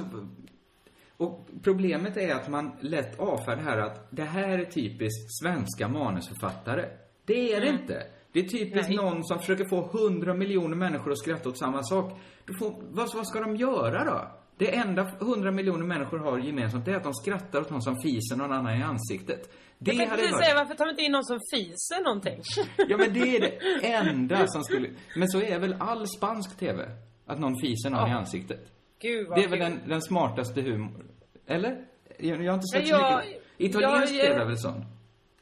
Och 1.18 1.48
problemet 1.64 2.18
är 2.18 2.35
att 2.35 2.48
man 2.49 2.72
lätt 2.81 3.19
avfärdar 3.19 3.64
här 3.64 3.77
att 3.77 4.07
det 4.11 4.23
här 4.23 4.60
är 4.60 4.65
typiskt 4.65 5.38
svenska 5.41 5.88
manusförfattare. 5.88 6.85
Det 7.26 7.53
är 7.53 7.61
det 7.61 7.68
Mm. 7.68 7.81
inte. 7.81 8.03
Det 8.31 8.39
är 8.39 8.44
typiskt 8.44 8.88
Nej. 8.89 8.98
någon 8.98 9.23
som 9.23 9.39
försöker 9.39 9.65
få 9.69 9.81
hundra 9.81 10.34
miljoner 10.34 10.76
människor 10.76 11.11
att 11.11 11.18
skratta 11.19 11.49
åt 11.49 11.57
samma 11.57 11.84
sak. 11.84 12.11
Får, 12.60 12.76
vad, 12.89 13.15
vad 13.15 13.27
ska 13.27 13.39
de 13.39 13.56
göra 13.56 14.03
då? 14.06 14.31
Det 14.57 14.75
enda 14.75 15.03
hundra 15.19 15.51
miljoner 15.51 15.85
människor 15.85 16.19
har 16.19 16.38
gemensamt 16.38 16.85
det 16.85 16.91
är 16.91 16.95
att 16.95 17.03
de 17.03 17.13
skrattar 17.13 17.61
åt 17.61 17.69
någon 17.69 17.81
som 17.81 17.95
fiser 18.03 18.35
någon 18.35 18.51
annan 18.51 18.79
i 18.79 18.84
ansiktet. 18.84 19.51
Det 19.79 19.91
jag 19.91 19.97
tänkte 19.99 20.17
precis 20.17 20.38
säga, 20.38 20.55
varför 20.55 20.75
tar 20.75 20.85
vi 20.85 20.91
inte 20.91 21.03
in 21.03 21.11
någon 21.11 21.23
som 21.25 21.39
fiser 21.53 22.03
någonting? 22.03 22.41
Ja 22.89 22.97
men 22.97 23.13
det 23.13 23.35
är 23.38 23.39
det 23.39 23.88
enda 23.93 24.47
som 24.47 24.63
skulle... 24.63 24.89
Men 25.15 25.27
så 25.29 25.41
är 25.41 25.59
väl 25.59 25.75
all 25.79 26.07
spansk 26.07 26.57
TV? 26.59 26.91
Att 27.25 27.39
någon 27.39 27.59
fiser 27.61 27.89
någon 27.89 28.07
i 28.07 28.11
Ja. 28.11 28.17
ansiktet. 28.17 28.71
Gud 28.99 29.27
vad 29.27 29.38
Det 29.38 29.43
är 29.43 29.47
väl 29.47 29.59
den, 29.59 29.79
den 29.88 30.01
smartaste 30.01 30.61
humor... 30.61 31.05
Eller? 31.47 31.85
Jag, 32.17 32.43
jag 32.43 32.51
har 32.51 32.57
inte 32.57 32.67
sett 32.79 32.88
Ja, 32.88 33.21
så 33.21 33.27
mycket. 33.27 33.43
Italiensk 33.57 34.13
jag- 34.13 34.21
TV 34.21 34.41
är 34.41 34.45
väl 34.45 34.57
sån? 34.57 34.85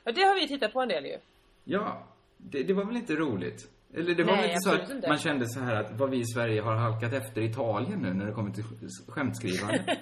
Ja, 0.03 0.11
det 0.11 0.21
har 0.21 0.35
vi 0.39 0.47
tittat 0.47 0.73
på 0.73 0.81
en 0.81 0.87
del 0.89 1.05
ju. 1.05 1.17
Ja. 1.63 2.03
Det, 2.37 2.63
det 2.63 2.73
var 2.73 2.85
väl 2.85 2.95
inte 2.95 3.15
roligt? 3.15 3.67
Eller 3.97 4.15
det 4.15 4.23
var 4.23 4.35
Nej, 4.35 4.47
inte 4.49 4.59
så 4.59 4.73
att 4.73 4.91
inte. 4.91 5.07
man 5.07 5.17
kände 5.17 5.45
så 5.47 5.59
här 5.59 5.75
att 5.75 5.91
vad 5.91 6.09
vi 6.09 6.17
i 6.17 6.25
Sverige 6.25 6.61
har 6.61 6.75
halkat 6.75 7.13
efter 7.13 7.41
Italien 7.41 7.99
nu 7.99 8.13
när 8.13 8.25
det 8.25 8.31
kommer 8.31 8.51
till 8.51 8.63
sk- 8.63 9.11
skämtskrivande. 9.11 9.83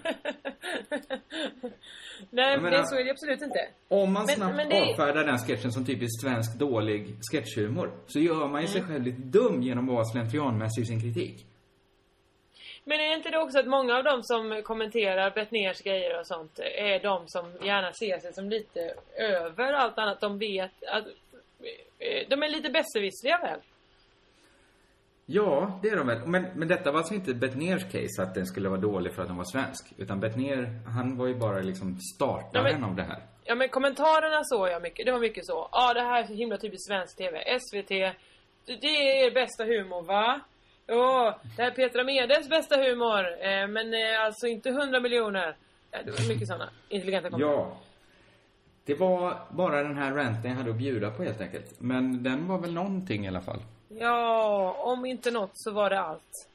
Nej, 2.30 2.58
men 2.58 2.64
menar- 2.64 2.84
så 2.84 2.96
är 2.96 3.04
det 3.04 3.12
absolut 3.12 3.42
inte. 3.42 3.68
Om 3.88 4.14
man 4.14 4.26
Men- 4.26 4.36
snabbt 4.36 4.56
men 4.56 4.70
det- 4.70 4.82
avfärdar 4.92 5.24
den 5.26 5.38
sketchen 5.38 5.72
som 5.72 5.86
typiskt 5.86 6.22
svensk 6.22 6.60
dålig 6.60 7.16
sketchhumor 7.32 7.92
så 8.08 8.20
gör 8.20 8.48
man 8.48 8.62
ju 8.62 8.68
sig 8.68 8.82
Mm. 8.82 8.92
själv 8.94 9.04
lite 9.06 9.22
dum 9.22 9.62
genom 9.64 9.90
att 9.90 9.96
vara 9.96 10.06
slentrianmässig 10.06 10.82
i 10.82 10.86
sin 10.86 11.02
kritik. 11.02 11.46
Men 12.86 13.00
är 13.00 13.16
inte 13.16 13.30
det 13.30 13.38
också 13.38 13.60
att 13.60 13.68
många 13.68 13.96
av 13.98 14.04
dem 14.04 14.20
som 14.24 14.62
kommenterar 14.64 15.32
Bettners 15.32 15.82
grejer 15.82 16.20
och 16.20 16.28
sånt 16.28 16.60
är 16.60 17.00
de 17.00 17.24
som 17.28 17.46
gärna 17.68 17.94
ser 17.94 18.20
sig 18.20 18.34
som 18.34 18.50
lite 18.50 18.94
över 19.18 19.74
allt 19.74 19.98
annat. 19.98 20.22
De 20.22 20.40
vet 20.40 20.72
att... 20.88 21.06
eh, 22.00 22.28
De 22.30 22.44
är 22.44 22.50
lite 22.50 22.70
besserwissriga 22.70 23.38
väl? 23.38 23.60
Ja, 25.36 25.80
det 25.82 25.90
är 25.90 25.96
de 25.96 26.08
väl. 26.08 26.28
Men, 26.28 26.46
men 26.56 26.68
detta 26.68 26.92
var 26.92 27.00
alltså 27.00 27.14
inte 27.14 27.34
Bettners 27.34 27.84
case 27.92 28.24
att 28.24 28.36
den 28.36 28.46
skulle 28.46 28.70
vara 28.70 28.80
dålig 28.80 29.14
för 29.14 29.22
att 29.22 29.28
den 29.28 29.38
var 29.38 29.46
svensk. 29.46 29.94
Utan 29.98 30.20
Bettner, 30.20 30.80
han 30.88 31.18
var 31.18 31.28
ju 31.28 31.36
bara 31.36 31.60
liksom 31.60 32.00
startaren 32.16 32.66
Ja, 32.66 32.74
men- 32.74 32.84
av 32.84 32.96
det 32.96 33.04
här. 33.04 33.20
Ja 33.46 33.56
men 33.56 33.70
kommentarerna 33.70 34.44
såg 34.44 34.68
jag 34.70 34.82
mycket. 34.82 35.06
Det 35.06 35.12
var 35.12 35.20
mycket 35.20 35.46
så. 35.46 35.70
Ja 35.72 35.94
det 35.94 36.02
här 36.02 36.24
är 36.24 36.28
så 36.28 36.34
himla 36.34 36.58
typiskt 36.58 36.88
svensk 36.88 37.18
TV. 37.18 37.60
SVT 37.60 37.90
det 38.66 38.88
är 38.88 39.28
er 39.28 39.32
bästa 39.34 39.64
humor 39.64 40.02
va? 40.02 40.40
Ja, 40.88 41.40
det 41.58 41.62
här 41.64 41.72
är 41.72 41.76
Petra 41.76 42.04
Medes 42.04 42.50
bästa 42.50 42.76
humor. 42.78 43.24
Eh, 43.48 43.68
men 43.68 43.94
eh, 43.94 44.26
alltså 44.26 44.48
inte 44.48 44.70
100 44.70 45.00
miljoner. 45.00 45.56
Ja, 45.92 45.98
det 46.06 46.12
var 46.12 46.28
mycket 46.34 46.48
sådana 46.48 46.70
intelligenta 46.90 47.30
kommentarer. 47.30 47.58
Ja. 47.58 47.78
Det 48.86 48.96
var 48.96 49.38
bara 49.52 49.84
den 49.84 49.98
här 49.98 50.12
ranten 50.14 50.52
jag 50.52 50.58
hade 50.58 50.70
att 50.70 50.78
bjuda 50.78 51.12
på 51.12 51.24
helt 51.24 51.42
enkelt. 51.42 51.76
Men 51.80 52.24
den 52.24 52.48
var 52.48 52.58
väl 52.60 52.74
någonting 52.74 53.26
i 53.26 53.28
alla 53.28 53.42
fall. 53.42 53.60
Ja, 54.00 54.76
om 54.80 55.06
inte 55.06 55.32
något 55.32 55.52
så 55.54 55.72
var 55.72 55.90
det 55.90 56.00
allt. 56.00 56.50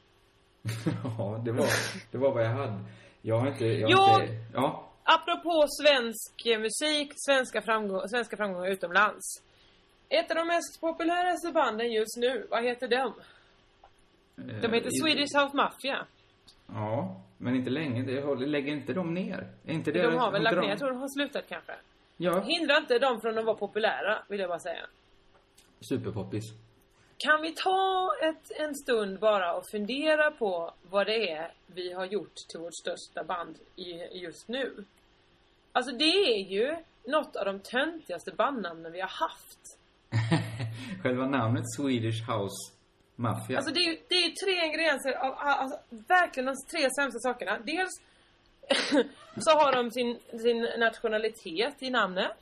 ja, 1.19 1.41
det 1.45 1.53
var, 1.53 1.67
det 2.11 2.19
var 2.19 2.33
vad 2.35 2.45
jag 2.45 2.51
hade. 2.51 2.79
Jag 3.23 3.39
har 3.39 3.49
inte... 3.49 3.67
Jag 3.67 3.91
Jo! 3.91 4.21
inte 4.23 4.35
ja. 4.55 4.85
Apropå 5.03 5.67
svensk 5.69 6.47
eh, 6.47 6.59
musik, 6.61 7.13
svenska, 7.17 7.63
framgång, 7.63 8.09
svenska 8.09 8.37
framgångar 8.37 8.69
utomlands. 8.71 9.43
Ett 10.09 10.31
av 10.31 10.37
de 10.37 10.47
mest 10.47 10.81
populäraste 10.81 11.53
banden 11.53 11.93
just 11.93 12.17
nu, 12.17 12.47
vad 12.51 12.65
heter 12.65 12.89
de? 12.89 13.13
De 14.37 14.73
heter 14.73 14.87
Eh, 14.87 15.03
Swedish 15.03 15.37
House 15.43 15.57
Mafia. 15.57 16.07
Ja, 16.67 17.21
men 17.39 17.55
inte 17.55 17.71
länge. 17.71 18.03
Det 18.03 18.21
håller, 18.21 18.47
lägger 18.47 18.73
inte 18.73 18.93
de 18.93 19.15
ner? 19.15 19.49
Är 19.67 19.73
inte 19.73 19.93
det... 19.93 20.03
De 20.03 20.17
har 20.19 20.31
väl 20.31 20.43
lagt 20.43 20.57
de- 20.57 20.61
ner, 20.61 20.69
jag 20.69 20.79
tror 20.79 20.89
de 20.91 21.01
har 21.01 21.09
slutat 21.09 21.45
kanske. 21.49 21.73
Ja, 22.17 22.41
Hindra 22.41 22.77
inte 22.77 22.99
dem 22.99 23.21
från 23.21 23.39
att 23.39 23.45
vara 23.45 23.57
populära, 23.57 24.19
vill 24.29 24.41
jag 24.41 24.49
bara 24.49 24.59
säga. 24.59 24.87
superpoppis. 25.81 26.45
Kan 27.19 27.43
vi 27.43 27.55
ta 27.55 28.11
ett, 28.23 28.51
en 28.61 28.75
stund 28.75 29.19
bara 29.19 29.55
och 29.55 29.65
fundera 29.71 30.31
på 30.31 30.75
vad 30.91 31.07
det 31.07 31.31
är 31.31 31.53
vi 31.67 31.93
har 31.93 32.05
gjort 32.05 32.35
till 32.49 32.61
vårt 32.61 32.75
största 32.75 33.25
band 33.25 33.59
i, 33.77 34.19
just 34.23 34.49
nu? 34.49 34.85
Alltså 35.73 35.97
det 35.97 36.05
är 36.05 36.51
ju 36.51 36.77
något 37.07 37.37
av 37.37 37.45
de 37.45 37.61
töntigaste 37.61 38.33
bandnamnen 38.33 38.93
vi 38.93 39.01
har 39.01 39.09
haft. 39.09 39.79
Själva 41.03 41.27
namnet 41.27 41.65
Swedish 41.77 42.31
House 42.31 42.73
Mafia. 43.17 43.57
Alltså 43.57 43.75
det 43.75 43.81
är 43.81 43.99
det 44.09 44.15
är 44.15 44.31
tre 44.45 44.67
ingredienser 44.67 45.13
av 45.13 45.35
alltså, 45.39 45.79
verkligen 45.91 46.47
de 46.47 46.55
tre 46.71 46.89
sämsta 46.91 47.19
sakerna. 47.19 47.59
Dels 47.59 47.91
så 49.37 49.51
har 49.51 49.73
de 49.73 49.91
sin, 49.91 50.19
sin 50.43 50.69
nationalitet 50.79 51.75
i 51.79 51.91
namnet. 51.91 52.39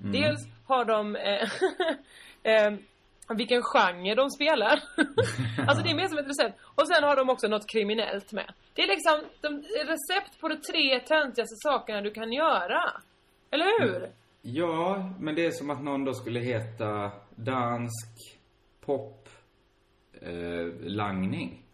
Mm. 0.00 0.12
Dels 0.12 0.40
har 0.66 0.84
de 0.84 1.16
eh, 1.16 1.50
eh, 2.42 2.74
vilken 3.34 3.62
genre 3.62 4.14
de 4.14 4.30
spelar. 4.30 4.72
alltså 5.68 5.84
det 5.84 5.90
är 5.90 5.94
mer 5.94 6.08
som 6.08 6.18
ett 6.18 6.28
recept. 6.28 6.60
Och 6.74 6.88
sen 6.88 7.04
har 7.04 7.16
de 7.16 7.30
också 7.30 7.48
något 7.48 7.68
kriminellt 7.68 8.32
med. 8.32 8.52
Det 8.74 8.82
är 8.82 8.88
liksom 8.88 9.24
de, 9.40 9.62
recept 9.86 10.40
på 10.40 10.48
de 10.48 10.56
tre 10.56 11.00
töntigaste 11.00 11.56
sakerna 11.56 12.00
du 12.00 12.10
kan 12.10 12.32
göra. 12.32 12.82
Eller 13.50 13.80
hur? 13.80 14.10
Ja, 14.42 15.12
men 15.20 15.34
det 15.34 15.46
är 15.46 15.50
som 15.50 15.70
att 15.70 15.82
någon 15.82 16.04
då 16.04 16.14
skulle 16.14 16.40
heta 16.40 17.10
dansk 17.36 18.38
pop 18.80 19.28
eh, 20.22 20.66
langning. 20.80 21.64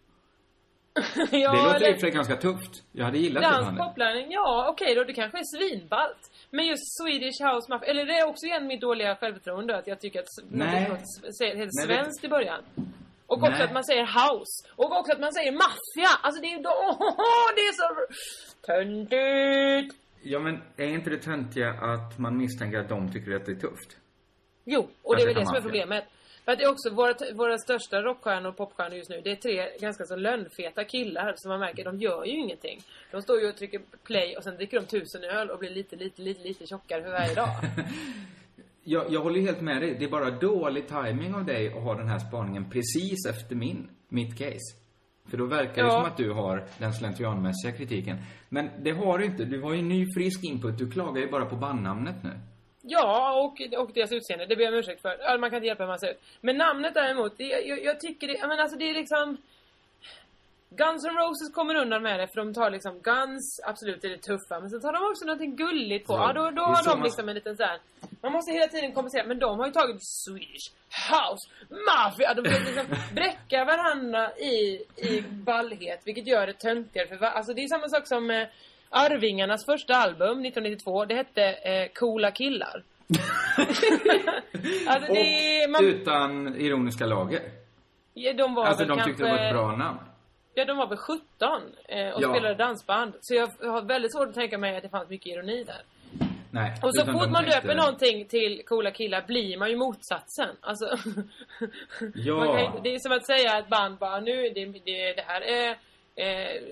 ja, 1.30 1.52
det 1.52 1.62
låter 1.62 1.88
i 1.88 1.92
och 1.92 1.94
för 1.94 2.00
sig 2.00 2.10
ganska 2.10 2.36
tufft. 2.36 2.84
Jag 2.92 3.04
hade 3.04 3.18
gillat 3.18 3.42
det 3.42 3.48
Dans, 3.48 3.66
bandet. 3.66 3.86
poplärning, 3.86 4.26
ja 4.30 4.68
okej 4.70 4.94
då, 4.94 5.04
det 5.04 5.12
kanske 5.12 5.38
är 5.38 5.44
svinballt. 5.58 6.30
Men 6.50 6.66
just 6.66 6.96
Swedish 6.98 7.38
House 7.42 7.70
Mafia, 7.70 7.90
eller 7.90 8.06
det 8.06 8.18
är 8.18 8.28
också 8.28 8.46
igen 8.46 8.66
mitt 8.66 8.80
dåliga 8.80 9.16
självförtroende 9.16 9.78
att 9.78 9.86
jag 9.86 10.00
tycker 10.00 10.20
att 10.20 10.26
Nej. 10.48 10.90
säger 11.38 11.56
helt 11.56 11.74
svenskt 11.84 12.24
i 12.24 12.28
början. 12.28 12.62
Och 13.26 13.36
också 13.36 13.50
Nej. 13.50 13.62
att 13.62 13.72
man 13.72 13.84
säger 13.84 14.02
house. 14.02 14.68
Och 14.76 14.98
också 14.98 15.12
att 15.12 15.20
man 15.20 15.32
säger 15.32 15.52
maffia. 15.52 16.12
Alltså 16.22 16.40
det 16.42 16.46
är 16.46 16.56
ju 16.56 16.62
då, 16.62 16.70
oh, 17.00 17.48
det 17.56 17.60
är 17.60 17.72
så 17.72 17.88
töntigt. 18.66 20.02
Ja, 20.22 20.38
men 20.38 20.62
är 20.76 20.86
inte 20.86 21.10
det 21.10 21.18
töntiga 21.18 21.70
att 21.70 22.18
man 22.18 22.38
misstänker 22.38 22.78
att 22.78 22.88
de 22.88 23.12
tycker 23.12 23.36
att 23.36 23.46
det 23.46 23.52
är 23.52 23.56
tufft? 23.56 23.96
Jo, 24.64 24.88
och 25.02 25.16
det 25.16 25.22
är 25.22 25.26
väl 25.26 25.36
Att 25.36 25.42
det 25.42 25.46
som 25.46 25.56
är 25.56 25.60
problemet. 25.60 26.04
För 26.46 26.52
att 26.52 26.58
det 26.58 26.64
är 26.64 26.70
också 26.70 26.90
våra, 26.90 27.14
våra 27.34 27.58
största 27.58 28.02
rockstjärnor 28.02 28.48
och 28.48 28.56
popstjärnor 28.56 28.96
just 28.96 29.10
nu, 29.10 29.20
det 29.24 29.30
är 29.30 29.36
tre 29.36 29.78
ganska 29.80 30.04
så 30.04 30.16
lönnfeta 30.16 30.84
killar 30.84 31.34
som 31.36 31.48
man 31.48 31.60
märker, 31.60 31.84
de 31.84 31.98
gör 31.98 32.24
ju 32.24 32.32
ingenting. 32.32 32.80
De 33.10 33.22
står 33.22 33.40
ju 33.40 33.48
och 33.48 33.56
trycker 33.56 33.80
play 34.04 34.36
och 34.36 34.44
sen 34.44 34.56
dricker 34.56 34.80
de 34.80 34.86
tusen 34.86 35.24
öl 35.24 35.50
och 35.50 35.58
blir 35.58 35.70
lite, 35.70 35.96
lite, 35.96 36.22
lite, 36.22 36.42
lite 36.42 36.66
tjockare 36.66 37.02
för 37.02 37.10
varje 37.10 37.34
dag. 37.34 37.48
Jag, 38.88 39.04
jag 39.12 39.20
håller 39.20 39.40
ju 39.40 39.46
helt 39.46 39.60
med 39.60 39.82
dig. 39.82 39.96
Det 39.98 40.04
är 40.04 40.08
bara 40.08 40.30
dålig 40.30 40.88
timing 40.88 41.34
av 41.34 41.44
dig 41.44 41.68
att 41.68 41.82
ha 41.82 41.94
den 41.94 42.08
här 42.08 42.18
spaningen 42.18 42.70
precis 42.70 43.26
efter 43.30 43.54
min, 43.56 43.88
mitt 44.08 44.38
case. 44.38 44.76
För 45.30 45.36
då 45.36 45.46
verkar 45.46 45.82
det 45.82 45.88
Ja. 45.88 45.90
som 45.90 46.04
att 46.04 46.16
du 46.16 46.30
har 46.32 46.64
den 46.78 46.92
slentrianmässiga 46.92 47.72
kritiken. 47.72 48.16
Men 48.48 48.70
det 48.84 48.90
har 48.90 49.18
du 49.18 49.24
inte. 49.24 49.44
Du 49.44 49.62
har 49.62 49.74
ju 49.74 49.82
ny 49.82 50.06
frisk 50.16 50.44
input. 50.44 50.78
Du 50.78 50.90
klagar 50.90 51.20
ju 51.20 51.30
bara 51.30 51.46
på 51.46 51.56
bandnamnet 51.56 52.16
nu. 52.24 52.30
Ja, 52.88 53.32
och, 53.44 53.78
och 53.82 53.92
deras 53.92 54.12
utseende, 54.12 54.46
det 54.46 54.56
ber 54.56 54.64
jag 54.64 54.72
om 54.72 54.78
ursäkt 54.78 55.02
för. 55.02 55.38
Man 55.38 55.50
kan 55.50 55.56
inte 55.56 55.66
hjälpa 55.66 55.82
hur 55.82 55.88
man 55.88 55.98
ser 55.98 56.10
ut. 56.10 56.20
Men 56.40 56.56
namnet 56.56 56.94
däremot, 56.94 57.38
det, 57.38 57.44
jag, 57.44 57.84
jag 57.84 58.00
tycker 58.00 58.28
det, 58.28 58.46
men 58.48 58.60
alltså 58.60 58.76
det 58.78 58.90
är 58.90 58.94
liksom... 58.94 59.36
Guns 60.70 61.04
N' 61.04 61.16
Roses 61.16 61.52
kommer 61.54 61.74
undan 61.74 62.02
med 62.02 62.20
det 62.20 62.26
för 62.28 62.36
de 62.36 62.54
tar 62.54 62.70
liksom 62.70 63.00
Guns, 63.00 63.60
absolut 63.64 64.04
är 64.04 64.08
det 64.08 64.18
tuffa, 64.18 64.60
men 64.60 64.70
sen 64.70 64.80
tar 64.80 64.92
de 64.92 65.10
också 65.10 65.24
någonting 65.24 65.56
gulligt 65.56 66.06
på. 66.06 66.12
Ja, 66.12 66.26
Ja, 66.26 66.32
då, 66.32 66.50
då 66.50 66.62
har 66.62 66.84
de 66.84 66.90
man- 66.98 67.02
liksom 67.04 67.28
en 67.28 67.34
liten 67.34 67.56
såhär... 67.56 67.78
Man 68.22 68.32
måste 68.32 68.52
hela 68.52 68.66
tiden 68.68 68.92
kompensera, 68.92 69.24
men 69.26 69.38
de 69.38 69.58
har 69.58 69.66
ju 69.66 69.72
tagit 69.72 69.96
Swedish 70.24 70.70
House 71.10 71.48
Mafia. 71.86 72.34
De 72.34 72.42
vill 72.42 72.62
liksom 72.64 72.86
bräcka 73.14 73.64
varandra 73.64 74.32
i, 74.36 74.84
i 74.96 75.20
ballhet, 75.30 76.00
vilket 76.04 76.26
gör 76.26 76.46
det 76.46 76.52
töntigare 76.52 77.08
för 77.08 77.24
Alltså 77.26 77.54
det 77.54 77.62
är 77.64 77.68
samma 77.68 77.88
sak 77.88 78.06
som 78.08 78.30
eh, 78.30 78.46
Arvingarnas 78.96 79.64
första 79.66 79.94
album 79.96 80.44
1992, 80.44 81.04
det 81.04 81.14
hette 81.14 81.42
eh, 81.52 81.88
Coola 81.94 82.30
killar. 82.30 82.82
alltså 84.86 85.12
det 85.12 85.64
Och 85.64 85.70
man, 85.70 85.84
utan 85.84 86.56
ironiska 86.60 87.06
lager. 87.06 87.40
ja, 88.14 88.32
de 88.32 88.54
var 88.54 88.64
Alltså 88.66 88.84
de 88.84 88.88
kanske, 88.88 89.04
tyckte 89.10 89.24
det 89.24 89.30
var 89.30 89.38
ett 89.38 89.52
bra 89.54 89.76
namn. 89.76 89.98
Ja, 90.54 90.64
de 90.64 90.76
var 90.76 90.86
väl 90.88 90.98
17 90.98 91.20
eh, 91.88 92.08
och 92.08 92.22
Ja. 92.22 92.30
spelade 92.30 92.54
dansband. 92.54 93.12
Så 93.20 93.34
jag 93.34 93.46
har 93.46 93.82
väldigt 93.82 94.12
svårt 94.12 94.28
att 94.28 94.34
tänka 94.34 94.58
mig 94.58 94.76
att 94.76 94.82
det 94.82 94.88
fanns 94.88 95.08
mycket 95.08 95.26
ironi 95.26 95.64
där. 95.64 95.82
Nej. 96.50 96.72
Och 96.82 96.94
så 96.94 97.06
fort 97.06 97.30
man 97.30 97.44
döper 97.44 97.74
någonting 97.74 98.24
till 98.24 98.62
coola 98.66 98.90
killar 98.90 99.24
blir 99.26 99.56
man 99.58 99.70
ju 99.70 99.76
motsatsen. 99.76 100.48
Alltså... 100.60 100.84
Ja. 102.14 102.60
inte, 102.60 102.80
det 102.82 102.94
är 102.94 102.98
som 102.98 103.12
att 103.12 103.26
säga 103.26 103.58
ett 103.58 103.68
band 103.68 103.98
bara 103.98 104.20
nu, 104.20 104.50
det, 104.54 104.64
det, 104.64 105.12
det 105.12 105.24
här 105.26 105.40
är 105.40 105.76
eh, 106.16 106.62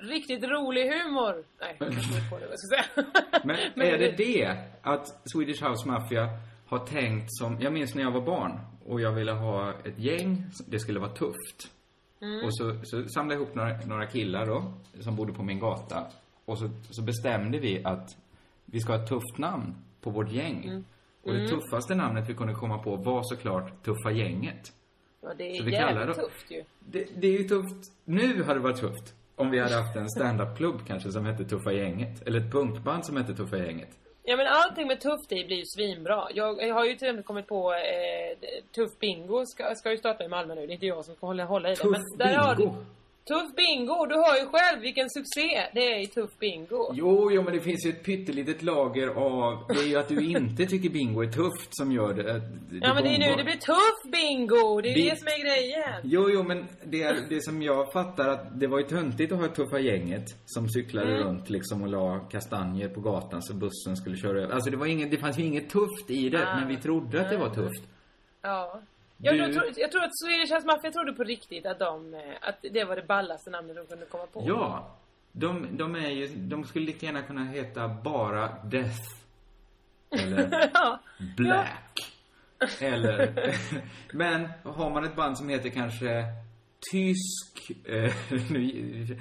riktigt 0.00 0.44
rolig 0.44 0.90
humor. 0.90 1.44
Nej, 1.60 1.76
jag 1.78 2.30
på 2.30 2.38
det 2.38 2.46
jag 2.50 2.58
ska 2.58 2.76
säga. 2.76 3.06
Men, 3.44 3.56
Men 3.74 3.86
är 3.86 3.98
det 3.98 4.10
det- 4.10 4.16
det 4.16 4.56
att 4.82 5.06
Swedish 5.32 5.62
House 5.68 5.88
Mafia 5.88 6.28
har 6.66 6.78
tänkt 6.78 7.26
som... 7.28 7.60
Jag 7.60 7.72
minns 7.72 7.94
när 7.94 8.02
jag 8.02 8.10
var 8.10 8.20
barn 8.20 8.60
och 8.86 9.00
jag 9.00 9.12
ville 9.12 9.32
ha 9.32 9.70
ett 9.84 9.98
gäng. 9.98 10.44
Det 10.66 10.78
skulle 10.78 11.00
vara 11.00 11.10
tufft. 11.14 11.70
Mm. 12.22 12.44
Och 12.44 12.56
så, 12.56 12.80
så 12.84 13.08
samlade 13.08 13.34
jag 13.34 13.42
ihop 13.42 13.54
några, 13.54 13.76
några 13.86 14.06
killar 14.06 14.46
då, 14.46 14.72
som 15.00 15.16
bodde 15.16 15.32
på 15.32 15.42
min 15.42 15.58
gata. 15.60 16.06
Och 16.44 16.58
så, 16.58 16.70
så 16.90 17.02
bestämde 17.02 17.58
vi 17.58 17.84
att 17.84 18.16
vi 18.64 18.80
ska 18.80 18.92
ha 18.92 19.02
ett 19.02 19.08
tufft 19.08 19.38
namn 19.38 19.74
på 20.00 20.10
vårt 20.10 20.32
gäng. 20.32 20.64
Mm. 20.64 20.84
Och 21.22 21.32
det 21.32 21.38
Mm. 21.38 21.50
tuffaste 21.50 21.94
namnet 21.94 22.28
vi 22.28 22.34
kunde 22.34 22.54
komma 22.54 22.78
på 22.78 22.96
var 22.96 23.22
såklart 23.22 23.84
Tuffa 23.84 24.10
gänget. 24.10 24.72
Ja, 25.22 25.34
det 25.38 25.56
Så 25.56 25.62
är 25.62 25.66
vi 25.66 25.72
jävligt 25.72 26.16
tufft 26.16 26.50
ju. 26.50 26.64
Det, 26.78 27.06
det 27.16 27.26
är 27.26 27.38
ju 27.38 27.44
tufft. 27.48 27.92
Nu 28.04 28.42
hade 28.42 28.58
det 28.58 28.62
varit 28.62 28.80
tufft. 28.80 29.14
Om 29.36 29.50
vi 29.50 29.58
hade 29.58 29.74
haft 29.74 29.96
en 29.96 30.08
stand-up-klubb 30.08 30.86
kanske 30.86 31.10
som 31.10 31.26
hette 31.26 31.44
Tuffa 31.44 31.72
gänget. 31.72 32.26
Eller 32.26 32.38
ett 32.38 32.52
punkband 32.52 33.06
som 33.06 33.16
hette 33.16 33.34
Tuffa 33.34 33.56
gänget. 33.58 33.88
Ja 34.22 34.36
men 34.36 34.46
allting 34.46 34.86
med 34.86 35.00
tufft 35.00 35.32
i 35.32 35.44
blir 35.44 35.56
ju 35.56 35.64
svinbra. 35.64 36.28
Jag, 36.34 36.62
jag 36.62 36.74
har 36.74 36.84
ju 36.84 36.90
till 36.90 37.06
exempel 37.08 37.24
kommit 37.24 37.46
på 37.46 37.72
eh, 37.72 38.48
Tuff 38.74 38.98
Bingo 38.98 39.46
ska, 39.46 39.74
ska 39.74 39.90
ju 39.90 39.96
starta 39.96 40.24
i 40.24 40.28
Malmö 40.28 40.54
nu. 40.54 40.66
Det 40.66 40.72
är 40.72 40.74
inte 40.74 40.86
jag 40.86 41.04
som 41.04 41.14
ska 41.14 41.26
hålla, 41.26 41.44
hålla 41.44 41.68
i 41.68 41.72
det. 41.72 41.76
Tuff 41.76 41.90
men 41.90 42.18
där 42.18 42.36
har 42.36 42.56
Bingo? 42.56 42.74
Tuff 43.28 43.54
Bingo! 43.56 44.06
Du 44.06 44.14
hör 44.14 44.36
ju 44.40 44.46
själv 44.46 44.80
vilken 44.82 45.10
succé 45.10 45.48
det 45.74 45.92
är 45.92 46.00
i 46.02 46.06
Tuff 46.06 46.30
Bingo. 46.38 46.90
Jo, 46.94 47.30
jo, 47.32 47.42
men 47.42 47.52
det 47.54 47.60
finns 47.60 47.86
ju 47.86 47.90
ett 47.90 48.04
pyttelitet 48.04 48.62
lager 48.62 49.08
av... 49.08 49.64
Det 49.68 49.80
är 49.80 49.86
ju 49.88 49.96
att 49.96 50.08
du 50.08 50.30
inte 50.30 50.66
tycker 50.66 50.90
bingo 50.90 51.22
är 51.22 51.26
tufft 51.32 51.68
som 51.76 51.92
gör 51.92 52.14
det. 52.14 52.22
det 52.22 52.40
Ja 52.82 52.94
men 52.94 53.02
det 53.04 53.08
är 53.14 53.18
nu 53.18 53.36
det 53.36 53.44
blir 53.44 53.56
Tuff 53.56 54.12
Bingo! 54.12 54.80
Det 54.80 54.88
är 54.90 54.94
Bi- 54.94 55.10
det 55.10 55.18
som 55.18 55.26
är 55.28 55.40
grejen. 55.44 56.00
Jo, 56.04 56.30
jo, 56.30 56.42
men 56.42 56.66
det, 56.84 57.02
är, 57.02 57.16
det 57.28 57.42
som 57.44 57.62
jag 57.62 57.92
fattar 57.92 58.28
att 58.28 58.60
det 58.60 58.66
var 58.66 58.78
ju 58.78 58.84
töntigt 58.84 59.32
att 59.32 59.38
ha 59.40 59.48
tuffa 59.48 59.78
gänget 59.78 60.24
som 60.46 60.68
cyklade 60.68 61.10
Mm. 61.14 61.22
runt 61.22 61.50
liksom 61.50 61.82
och 61.82 61.88
la 61.88 62.18
kastanjer 62.20 62.88
på 62.88 63.00
gatan 63.00 63.42
så 63.42 63.54
bussen 63.54 63.96
skulle 63.96 64.16
köra 64.16 64.42
över. 64.42 64.54
Alltså 64.54 64.70
det 64.70 64.76
var 64.76 64.86
inget, 64.86 65.10
det 65.10 65.16
fanns 65.18 65.38
ju 65.38 65.42
inget 65.44 65.70
tufft 65.70 66.10
i 66.10 66.28
det, 66.28 66.48
Ah. 66.48 66.56
men 66.58 66.68
vi 66.68 66.76
trodde 66.76 67.20
att 67.20 67.30
det 67.30 67.36
var 67.36 67.50
tufft. 67.54 67.82
Ja. 68.42 68.80
Jag, 69.22 69.34
Du- 69.38 69.52
tror, 69.52 69.64
jag 69.76 69.92
tror 69.92 70.02
att 70.04 70.18
Swedish 70.18 70.54
House 70.54 70.66
Mafia 70.66 70.90
trodde 70.90 71.12
på 71.12 71.24
riktigt 71.24 71.66
att 71.66 71.78
de, 71.78 72.14
eh, 72.14 72.20
att 72.40 72.56
det 72.72 72.84
var 72.84 72.96
det 72.96 73.02
ballaste 73.02 73.50
namnet 73.50 73.76
de 73.76 73.86
kunde 73.86 74.06
komma 74.06 74.26
på. 74.26 74.44
Ja. 74.46 74.96
De, 75.32 75.66
de 75.76 75.94
är 75.94 76.08
ju, 76.10 76.26
de 76.36 76.64
skulle 76.64 76.86
lika 76.86 77.06
gärna 77.06 77.22
kunna 77.22 77.44
heta 77.44 77.88
bara 77.88 78.48
Death. 78.64 79.00
Eller 80.10 80.70
ja. 80.74 81.00
Black. 81.36 81.92
Eller, 82.80 83.34
men 84.12 84.48
har 84.64 84.90
man 84.90 85.04
ett 85.04 85.16
band 85.16 85.38
som 85.38 85.48
heter 85.48 85.68
kanske 85.68 86.24
tysk 86.92 87.70
eh, 87.88 88.12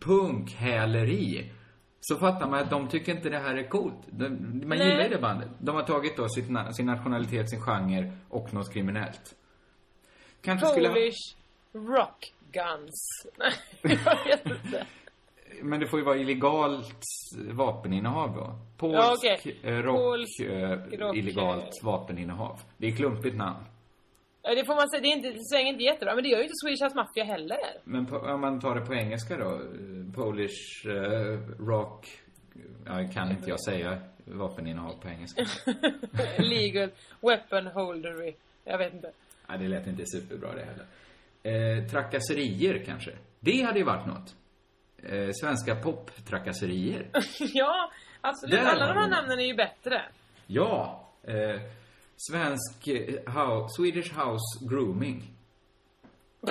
punkhäleri 0.00 1.52
så 2.00 2.16
fattar 2.16 2.48
man 2.48 2.60
att 2.60 2.70
de 2.70 2.88
tycker 2.88 3.12
inte 3.12 3.28
det 3.28 3.38
här 3.38 3.54
är 3.54 3.68
coolt. 3.68 3.98
De, 4.06 4.28
man 4.28 4.78
Nej. 4.78 4.88
gillar 4.88 5.02
ju 5.02 5.08
det 5.08 5.18
bandet. 5.18 5.48
De 5.58 5.76
har 5.76 5.82
tagit 5.82 6.16
då 6.16 6.28
sitt, 6.28 6.46
sin 6.76 6.86
nationalitet, 6.86 7.50
sin 7.50 7.60
genre 7.60 8.12
och 8.28 8.54
något 8.54 8.72
kriminellt. 8.72 9.34
Kanske 10.40 10.66
skulle 10.66 10.88
ha... 10.88 10.94
Polish 10.94 11.36
rock 11.72 12.32
guns. 12.52 13.26
Nej, 13.38 13.52
jag 13.82 14.24
vet 14.24 14.46
inte. 14.46 14.86
Men 15.62 15.80
det 15.80 15.86
får 15.86 15.98
ju 15.98 16.04
vara 16.04 16.16
illegalt 16.16 17.02
vapeninnehav 17.52 18.34
då. 18.34 18.58
Polsk 18.76 19.24
Ja, 19.24 19.70
eh, 19.70 19.76
rock, 19.76 19.96
Polsk 19.96 20.40
eh, 20.40 20.98
rock, 20.98 21.16
illegalt 21.16 21.64
eh. 21.82 21.86
vapeninnehav. 21.86 22.60
Det 22.76 22.86
är 22.86 22.96
klumpigt 22.96 23.36
namn. 23.36 23.64
Ja, 24.42 24.54
det 24.54 24.64
får 24.64 24.74
man 24.74 24.88
säga, 24.88 25.00
det, 25.02 25.08
är 25.08 25.16
inte, 25.16 25.30
det 25.30 25.44
svänger 25.44 25.72
inte 25.72 25.84
jättebra. 25.84 26.14
Men 26.14 26.24
det 26.24 26.30
gör 26.30 26.38
ju 26.38 26.44
inte 26.44 26.54
Swedish 26.64 26.82
House 26.84 26.96
Mafia 26.96 27.24
heller. 27.24 27.58
Men 27.84 28.06
på, 28.06 28.16
om 28.18 28.40
man 28.40 28.60
tar 28.60 28.74
det 28.74 28.86
på 28.86 28.94
engelska 28.94 29.36
då? 29.36 29.50
eh, 29.52 30.14
Polish 30.14 30.86
eh, 30.86 31.38
rock... 31.58 32.06
Ja, 32.86 33.08
kan 33.14 33.30
inte 33.30 33.50
jag 33.50 33.60
säga 33.60 33.98
vapeninnehav 34.24 34.92
på 35.02 35.08
engelska. 35.08 35.46
Legal 36.38 36.90
weapon 37.20 37.66
holdery. 37.66 38.34
Jag 38.64 38.78
vet 38.78 38.94
inte. 38.94 39.12
Ja, 39.48 39.56
det 39.56 39.68
lät 39.68 39.86
inte 39.86 40.06
superbra 40.06 40.54
det 40.54 40.64
heller. 40.64 40.86
Eh, 41.42 41.84
trakasserier 41.86 42.84
kanske? 42.86 43.10
Det 43.40 43.62
hade 43.62 43.78
ju 43.78 43.84
varit 43.84 44.06
något. 44.06 44.36
Eh, 45.02 45.30
svenska 45.40 45.74
poptrakasserier. 45.76 47.06
ja, 47.54 47.90
absolut. 48.20 48.60
Där 48.60 48.66
Alla 48.66 48.86
de 48.86 49.00
här 49.00 49.08
namnen 49.08 49.38
är 49.38 49.44
ju 49.46 49.54
bättre. 49.54 50.02
Ja. 50.46 51.08
Eh, 51.22 51.60
svensk 52.30 52.88
eh, 52.88 53.32
house, 53.32 53.74
Swedish 53.76 54.12
house 54.14 54.48
grooming. 54.70 55.34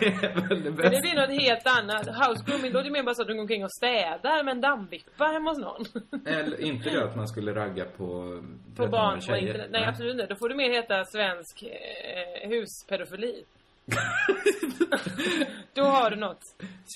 det 0.00 0.06
är 0.06 0.48
väl 0.48 0.48
det 0.48 0.54
Men 0.54 0.64
det 0.64 0.70
bästa. 0.70 1.00
blir 1.00 1.14
något 1.14 1.40
helt 1.42 1.66
annat. 1.66 2.06
House 2.06 2.44
grooming, 2.46 2.72
då 2.72 2.78
är 2.78 2.84
det 2.84 2.90
mer 2.90 3.02
bara 3.02 3.14
så 3.14 3.22
att 3.22 3.28
du 3.28 3.34
går 3.34 3.40
omkring 3.40 3.64
och 3.64 3.72
städar 3.72 4.44
med 4.44 4.52
en 4.52 4.60
dammvippa 4.60 5.24
hemma 5.24 5.50
hos 5.50 5.58
någon. 5.58 5.84
Eller 6.26 6.60
inte 6.60 6.90
det 6.90 7.04
att 7.04 7.16
man 7.16 7.28
skulle 7.28 7.54
ragga 7.54 7.84
på 7.84 7.96
På 7.96 8.82
13-åriga 8.82 8.90
barn 8.90 9.20
på 9.20 9.36
internet. 9.36 9.68
Nej, 9.70 9.84
absolut 9.84 10.12
inte. 10.12 10.26
Då 10.26 10.36
får 10.36 10.48
du 10.48 10.54
mer 10.54 10.70
heta 10.70 11.04
svensk 11.04 11.62
eh, 11.62 12.48
huspedofili. 12.50 13.44
då 15.74 15.82
har 15.82 16.10
du 16.10 16.16
något. 16.16 16.42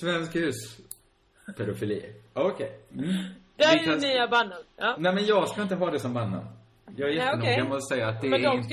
Svensk 0.01 0.35
hus. 0.35 0.55
Pedofili. 1.57 2.13
Okej. 2.33 2.79
Mm. 2.93 3.07
Där 3.55 3.73
Vi 3.73 3.89
är 3.89 3.93
ju 3.93 3.99
nya 3.99 4.27
bannor. 4.27 4.57
Ja. 4.75 4.95
Nej 4.99 5.13
men 5.13 5.25
jag 5.25 5.49
ska 5.49 5.61
inte 5.61 5.75
ha 5.75 5.91
det 5.91 5.99
som 5.99 6.13
bandnamn. 6.13 6.47
Jag 6.95 7.09
är 7.09 7.13
jättenoga 7.13 7.37
okej. 7.51 7.63
med 7.63 7.73
att 7.77 7.87
säga 7.87 8.07
att 8.07 8.21
det 8.21 8.27
Men 8.29 8.45
är 8.45 8.49
de 8.49 8.57
inte 8.57 8.69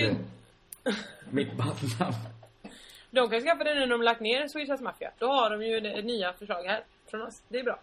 ska- 0.85 0.93
mitt 1.31 1.53
bandnamn. 1.57 2.15
De 3.11 3.31
kan 3.31 3.41
skaffa 3.41 3.65
det 3.65 3.75
nu 3.75 3.81
när 3.81 3.87
de 3.87 4.03
lagt 4.03 4.21
ner 4.21 4.49
Swedish 4.49 4.81
Mafia. 4.83 5.11
Då 5.19 5.27
har 5.27 5.51
de 5.51 5.63
ju 5.63 6.03
nya 6.03 6.33
förslag 6.33 6.63
här 6.65 6.85
från 7.11 7.23
oss. 7.23 7.43
Det 7.49 7.59
är 7.59 7.65
bra. 7.65 7.81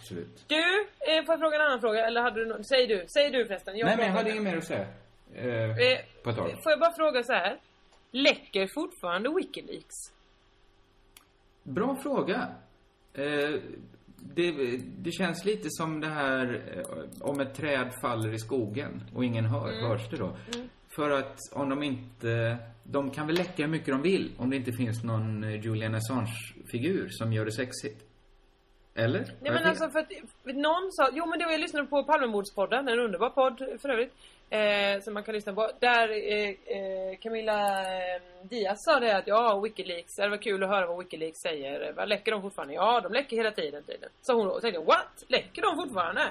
Absolut. 0.00 0.44
Du, 0.46 0.56
eh, 0.98 1.24
får 1.24 1.32
jag 1.32 1.38
fråga 1.40 1.56
en 1.56 1.62
annan 1.66 1.80
fråga? 1.80 2.06
Eller 2.06 2.20
hade 2.22 2.40
du 2.40 2.46
något? 2.46 2.66
Säg 2.66 2.86
du. 2.86 3.04
Säg 3.08 3.30
du 3.30 3.46
förresten. 3.46 3.74
Nej 3.74 3.96
men 3.96 4.06
jag 4.06 4.12
hade 4.12 4.30
inget 4.30 4.42
mer 4.42 4.56
att 4.56 4.64
säga. 4.64 4.86
Eh, 5.34 5.44
Eh, 5.46 5.98
på 6.22 6.30
ett 6.30 6.36
tag. 6.36 6.50
Får 6.62 6.72
jag 6.72 6.80
bara 6.80 6.92
fråga 6.92 7.22
så 7.22 7.32
här. 7.32 7.58
Läcker 8.10 8.66
fortfarande 8.66 9.28
Wikileaks? 9.36 9.96
Bra 11.62 11.96
fråga. 12.02 12.48
Eh, 13.14 13.24
det, 14.34 14.80
det 14.98 15.12
känns 15.12 15.44
lite 15.44 15.70
som 15.70 16.00
det 16.00 16.06
här 16.06 16.62
eh, 16.76 17.28
om 17.28 17.40
ett 17.40 17.54
träd 17.54 17.92
faller 18.02 18.32
i 18.32 18.38
skogen 18.38 19.02
och 19.14 19.24
ingen 19.24 19.44
hör. 19.44 19.72
Mm. 19.72 19.90
Hörs 19.90 20.10
det 20.10 20.16
då? 20.16 20.36
Mm. 20.54 20.68
För 20.88 21.10
att 21.10 21.38
om 21.52 21.68
de 21.68 21.82
inte... 21.82 22.56
De 22.82 23.10
kan 23.10 23.26
väl 23.26 23.36
läcka 23.36 23.62
hur 23.62 23.70
mycket 23.70 23.88
de 23.88 24.02
vill 24.02 24.32
om 24.38 24.50
det 24.50 24.56
inte 24.56 24.72
finns 24.72 25.04
någon 25.04 25.44
eh, 25.44 25.64
Julian 25.64 25.94
Assange-figur 25.94 27.08
som 27.10 27.32
gör 27.32 27.44
det 27.44 27.52
sexigt. 27.52 28.04
Eller? 28.94 29.20
Nej 29.40 29.52
men 29.52 29.64
alltså 29.64 29.90
för 29.90 29.98
att 29.98 30.10
någon 30.44 30.92
sa, 30.92 31.08
jo 31.12 31.26
men 31.26 31.38
det 31.38 31.44
var 31.44 31.52
jag 31.52 31.60
lyssnade 31.60 31.86
på 31.86 32.04
Palmemordspodden, 32.04 32.88
en 32.88 32.98
underbar 32.98 33.30
podd 33.30 33.58
för 33.82 33.88
övrigt. 33.88 34.14
Eh, 34.50 35.00
som 35.02 35.14
man 35.14 35.22
kan 35.22 35.34
lyssna 35.34 35.52
på. 35.52 35.70
Där 35.80 36.08
eh, 36.10 36.48
eh, 36.48 37.18
Camilla 37.22 37.80
eh, 37.82 38.20
Diaz 38.42 38.76
sa 38.84 39.00
det 39.00 39.16
att 39.16 39.26
ja, 39.26 39.60
Wikileaks, 39.60 40.16
det 40.16 40.28
var 40.28 40.36
kul 40.36 40.62
att 40.62 40.68
höra 40.70 40.86
vad 40.86 40.98
Wikileaks 40.98 41.38
säger. 41.42 41.92
Vad 41.96 42.08
läcker 42.08 42.32
de 42.32 42.42
fortfarande? 42.42 42.74
Ja, 42.74 43.00
de 43.00 43.12
läcker 43.12 43.36
hela 43.36 43.50
tiden 43.50 43.82
tydligen. 43.82 44.10
Så 44.22 44.32
hon 44.34 44.46
då 44.46 44.52
och 44.52 44.60
tänkte, 44.62 44.80
what? 44.80 45.24
Läcker 45.28 45.62
de 45.62 45.76
fortfarande? 45.76 46.22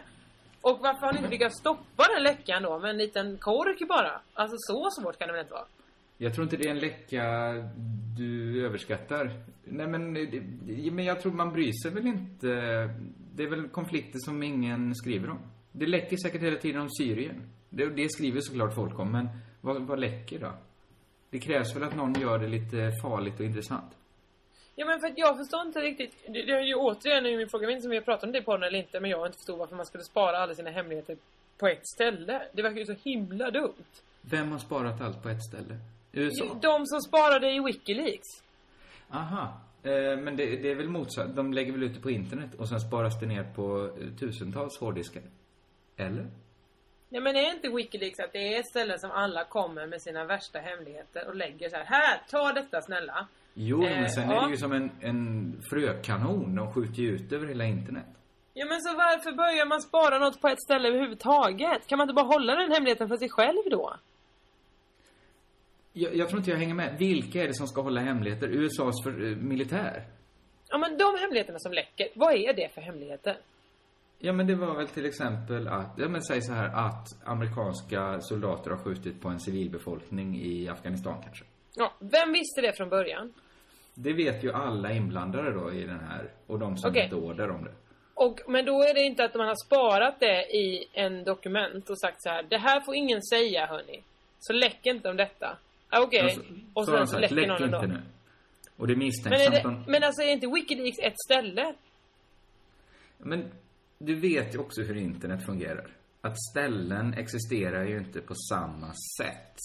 Och 0.62 0.80
varför 0.80 1.06
har 1.06 1.14
ni 1.14 1.18
inte 1.20 1.30
lyckats 1.32 1.60
stoppa 1.60 2.04
den 2.16 2.24
läckan 2.24 2.64
då 2.64 2.80
med 2.80 2.90
en 2.90 2.98
liten 2.98 3.38
kork 3.38 3.88
bara? 3.88 4.22
Alltså 4.34 4.56
så 4.60 4.90
svårt 5.02 5.18
kan 5.20 5.28
det 5.28 5.32
väl 5.34 5.42
inte 5.42 5.54
vara? 5.54 5.66
Jag 6.18 6.34
tror 6.34 6.44
inte 6.44 6.58
det 6.58 6.66
är 6.68 6.72
en 6.72 6.80
läcka 6.80 7.24
du 8.18 8.66
överskattar. 8.66 9.32
Nej 9.64 9.88
men, 9.88 10.18
eh, 10.18 10.24
det- 10.32 10.92
men 10.92 11.06
jag 11.06 11.22
tror 11.22 11.32
man 11.32 11.54
bryr 11.54 11.72
sig 11.84 11.92
väl 11.92 12.08
inte. 12.08 12.48
Det 13.36 13.44
är 13.44 13.50
väl 13.50 13.68
konflikter 13.70 14.20
som 14.20 14.44
ingen 14.44 14.96
skriver 14.96 15.30
om. 15.30 15.40
Det 15.72 15.86
läcker 15.86 16.18
säkert 16.18 16.42
hela 16.42 16.58
tiden 16.58 16.82
om 16.82 16.90
Syrien. 16.90 17.50
Det, 17.70 17.90
det 17.90 18.10
skriver 18.10 18.42
såklart 18.42 18.76
folk 18.76 19.00
om, 19.00 19.12
men 19.12 19.30
vad, 19.62 19.82
vad 19.82 20.00
läcker 20.00 20.40
då? 20.40 20.54
Det 21.30 21.40
krävs 21.40 21.76
väl 21.76 21.84
att 21.84 21.96
någon 21.96 22.22
gör 22.22 22.40
det 22.40 22.48
lite 22.48 22.92
farligt 23.02 23.40
och 23.40 23.46
intressant. 23.46 23.92
Ja 24.76 24.86
men 24.86 25.00
för 25.00 25.08
att 25.08 25.18
jag 25.18 25.38
förstår 25.38 25.62
inte 25.62 25.80
riktigt. 25.80 26.14
Det, 26.26 26.46
det 26.46 26.52
är 26.52 26.64
ju 26.64 26.76
återigen 26.76 27.26
är 27.26 27.38
min 27.38 27.50
fråga, 27.50 27.64
jag 27.64 27.68
vet 27.68 27.76
inte 27.76 27.88
om 27.88 27.92
vi 27.92 27.98
har 27.98 28.04
pratat 28.04 28.24
om 28.24 28.32
det 28.32 28.42
på 28.42 28.58
den 28.58 28.64
eller 28.64 28.80
inte, 28.80 29.00
men 29.00 29.10
jag 29.12 29.28
inte 29.28 29.38
förstod 29.38 29.60
varför 29.60 29.76
man 29.76 29.86
skulle 29.86 30.04
spara 30.04 30.38
alla 30.38 30.56
sina 30.56 30.70
hemligheter 30.70 31.18
på 31.58 31.68
ett 31.68 31.88
ställe. 31.88 32.42
Det 32.54 32.62
verkar 32.62 32.78
ju 32.78 32.86
så 32.86 32.96
himla 33.04 33.52
dumt. 33.52 33.92
Vem 34.22 34.52
har 34.52 34.60
sparat 34.60 35.02
allt 35.02 35.24
på 35.24 35.30
ett 35.30 35.44
ställe? 35.44 35.78
USA? 36.12 36.46
De 36.62 36.86
som 36.86 37.02
sparade 37.02 37.52
i 37.52 37.60
Wikileaks. 37.60 38.28
Aha. 39.10 39.62
Eh, 39.84 40.18
men 40.18 40.36
det, 40.36 40.46
det 40.46 40.72
är 40.72 40.76
väl 40.76 40.90
motsatt. 40.90 41.36
De 41.36 41.54
lägger 41.54 41.72
väl 41.72 41.84
ut 41.84 41.94
det 41.94 42.02
på 42.02 42.12
internet 42.12 42.56
och 42.56 42.70
sen 42.70 42.80
sparas 42.80 43.20
det 43.20 43.26
ner 43.26 43.44
på 43.56 43.90
eh, 44.02 44.08
tusentals 44.20 44.80
hårddiskar. 44.80 45.24
Eller? 45.98 46.28
Nej 47.10 47.22
men 47.22 47.36
är 47.36 47.54
inte 47.54 47.70
Wikileaks 47.70 48.20
att 48.20 48.34
det 48.34 48.56
är 48.56 48.64
ställen 48.64 49.00
som 49.00 49.12
alla 49.12 49.44
kommer 49.46 49.88
med 49.88 50.02
sina 50.02 50.26
värsta 50.26 50.60
hemligheter 50.60 51.28
och 51.28 51.36
lägger 51.36 51.70
så 51.70 51.76
här. 51.76 51.86
Här, 51.86 52.22
ta 52.30 52.54
detta 52.54 52.82
snälla. 52.82 53.28
Jo, 53.54 53.84
Eh, 53.84 54.00
men 54.00 54.10
sen 54.10 54.30
är 54.30 54.34
ja. 54.36 54.42
det 54.46 54.50
ju 54.50 54.58
som 54.58 54.72
en, 54.72 54.92
en 55.02 55.62
frökanon. 55.70 56.56
De 56.56 56.74
skjuter 56.74 57.02
ju 57.02 57.10
ut 57.16 57.32
över 57.32 57.48
hela 57.48 57.66
internet. 57.66 58.06
Ja 58.54 58.66
men 58.66 58.82
så 58.82 58.94
varför 58.94 59.32
börjar 59.32 59.66
man 59.66 59.82
spara 59.82 60.20
något 60.20 60.42
på 60.42 60.48
ett 60.48 60.62
ställe 60.62 60.88
överhuvudtaget? 60.88 61.88
Kan 61.88 61.98
man 61.98 62.06
inte 62.06 62.14
bara 62.14 62.26
hålla 62.26 62.56
den 62.56 62.72
hemligheten 62.72 63.08
för 63.08 63.18
sig 63.18 63.30
själv 63.30 63.70
då? 63.72 63.96
Jag, 65.94 66.16
jag 66.16 66.28
tror 66.30 66.40
inte 66.40 66.52
jag 66.52 66.58
hänger 66.58 66.74
med. 66.74 66.96
Vilka 67.00 67.44
är 67.44 67.48
det 67.48 67.54
som 67.54 67.68
ska 67.68 67.82
hålla 67.82 68.02
hemligheter? 68.02 68.48
USAs 68.48 69.04
för, 69.04 69.12
eh, 69.32 69.36
militär? 69.38 70.04
Ja 70.70 70.78
men 70.78 70.98
de 70.98 71.18
hemligheterna 71.20 71.60
som 71.60 71.74
läcker, 71.74 72.08
vad 72.16 72.34
är 72.34 72.54
det 72.54 72.74
för 72.74 72.82
hemligheter? 72.82 73.38
Ja, 74.22 74.34
men 74.34 74.48
det 74.48 74.56
var 74.56 74.76
väl 74.76 74.88
till 74.88 75.06
exempel 75.06 75.68
att, 75.68 75.92
ja 75.98 76.08
men 76.08 76.22
säg 76.24 76.42
så 76.42 76.54
här 76.54 76.68
att 76.88 77.08
amerikanska 77.28 78.22
soldater 78.22 78.72
har 78.72 78.78
skjutit 78.78 79.22
på 79.22 79.30
en 79.30 79.40
civilbefolkning 79.40 80.42
i 80.42 80.70
Afghanistan 80.70 81.22
kanske. 81.24 81.46
Ja, 81.76 81.94
vem 82.00 82.34
visste 82.34 82.62
det 82.62 82.74
från 82.78 82.90
början? 82.90 83.34
Det 83.94 84.14
vet 84.14 84.44
ju 84.44 84.52
alla 84.54 84.92
inblandade 84.92 85.52
då 85.54 85.72
i 85.74 85.84
den 85.84 86.00
här 86.00 86.30
och 86.48 86.60
de 86.60 86.78
som 86.78 86.90
Okej. 86.92 87.04
inte 87.04 87.16
order 87.16 87.50
om 87.52 87.64
det. 87.64 87.72
Och, 88.14 88.40
men 88.48 88.66
då 88.66 88.84
är 88.84 88.94
det 88.94 89.02
inte 89.02 89.24
att 89.24 89.36
man 89.36 89.48
har 89.48 89.66
sparat 89.66 90.20
det 90.20 90.42
i 90.56 90.86
en 90.94 91.24
dokument 91.24 91.90
och 91.90 92.00
sagt 92.00 92.22
så 92.24 92.30
här. 92.30 92.44
Det 92.50 92.58
här 92.58 92.82
får 92.82 92.96
ingen 92.96 93.22
säga 93.24 93.66
hörni. 93.66 94.04
Så 94.40 94.54
läck 94.54 94.86
inte 94.86 95.10
om 95.10 95.18
detta. 95.18 95.58
Okej. 95.92 96.24
Och 96.26 96.32
så- 96.32 96.42
Och 96.74 96.86
så 96.86 96.92
sen 96.92 97.08
så 97.08 97.12
sagt, 97.12 97.22
läcker 97.22 97.36
läck 97.36 97.48
någon 97.48 97.64
inte 97.64 97.78
ändå. 97.78 97.88
nu. 97.88 98.02
Och 98.78 98.88
det 98.88 98.94
är 98.94 98.96
Men, 98.96 99.06
misstänksamt 99.06 99.56
är 99.56 99.64
det, 99.64 99.92
men 99.92 100.04
alltså 100.04 100.22
är 100.22 100.32
inte 100.32 100.48
Wikileaks 100.48 101.00
ett 101.00 101.20
ställe? 101.26 101.74
Men 103.18 103.52
du 104.00 104.16
vet 104.16 104.56
ju 104.56 104.60
också 104.60 104.82
hur 104.82 104.98
internet 104.98 105.46
fungerar. 105.46 105.88
Att 106.22 106.36
ställen 106.52 107.14
existerar 107.14 107.86
ju 107.86 107.98
inte 107.98 108.22
på 108.22 108.34
samma 108.50 108.94
sätt. 109.18 109.56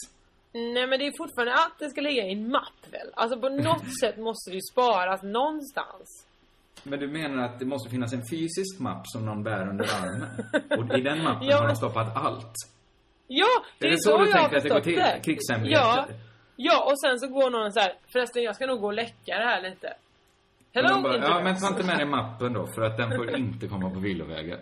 Nej 0.52 0.86
men 0.86 0.98
det 0.98 1.06
är 1.06 1.12
fortfarande 1.18 1.54
att 1.54 1.78
det 1.78 1.90
ska 1.90 2.00
ligga 2.00 2.24
i 2.26 2.32
en 2.32 2.50
mapp 2.50 2.80
väl? 2.90 3.10
Alltså 3.14 3.40
på 3.40 3.48
något 3.48 3.98
sätt 4.00 4.18
måste 4.18 4.50
det 4.50 4.54
ju 4.54 4.60
sparas 4.72 5.22
någonstans. 5.22 6.26
Men 6.82 6.98
du 7.00 7.08
menar 7.08 7.44
att 7.44 7.58
det 7.58 7.64
måste 7.64 7.90
finnas 7.90 8.12
en 8.12 8.22
fysisk 8.30 8.80
mapp 8.80 9.02
som 9.08 9.26
någon 9.26 9.42
bär 9.42 9.68
under 9.68 9.84
armen? 9.84 10.28
Och 10.78 10.98
i 10.98 11.00
den 11.00 11.22
mappen 11.22 11.48
Ja, 11.48 11.56
har 11.56 11.68
de 11.68 11.76
stoppat 11.76 12.16
allt? 12.16 12.52
Ja, 13.26 13.46
det 13.78 13.86
Är 13.86 13.88
är, 13.88 13.92
det 13.92 14.02
så 14.02 14.10
så, 14.10 14.18
du 14.18 14.32
tänker 14.32 14.56
att 14.56 14.62
det 14.62 14.68
går 14.68 14.80
till? 14.80 15.02
Krigshemligheter? 15.22 15.84
Ja. 15.84 16.06
Ja, 16.56 16.84
och 16.84 17.00
sen 17.00 17.20
så 17.20 17.28
går 17.28 17.50
någon 17.50 17.72
så 17.72 17.80
här. 17.80 17.92
Förresten, 18.12 18.42
jag 18.42 18.54
ska 18.54 18.66
nog 18.66 18.80
gå 18.80 18.86
och 18.86 18.92
läcka 18.92 19.38
det 19.38 19.44
här 19.44 19.62
lite. 19.70 19.94
Hello, 20.74 21.02
bara, 21.02 21.14
internet. 21.14 21.28
ja 21.30 21.40
men 21.44 21.56
ta 21.60 21.68
inte 21.68 21.82
med 21.86 21.96
dig 21.96 22.06
mappen 22.06 22.52
då, 22.52 22.66
för 22.66 22.82
att 22.82 22.96
den 22.96 23.10
får 23.16 23.36
inte 23.36 23.66
komma 23.68 23.90
på 23.90 23.98
villovägar. 24.00 24.58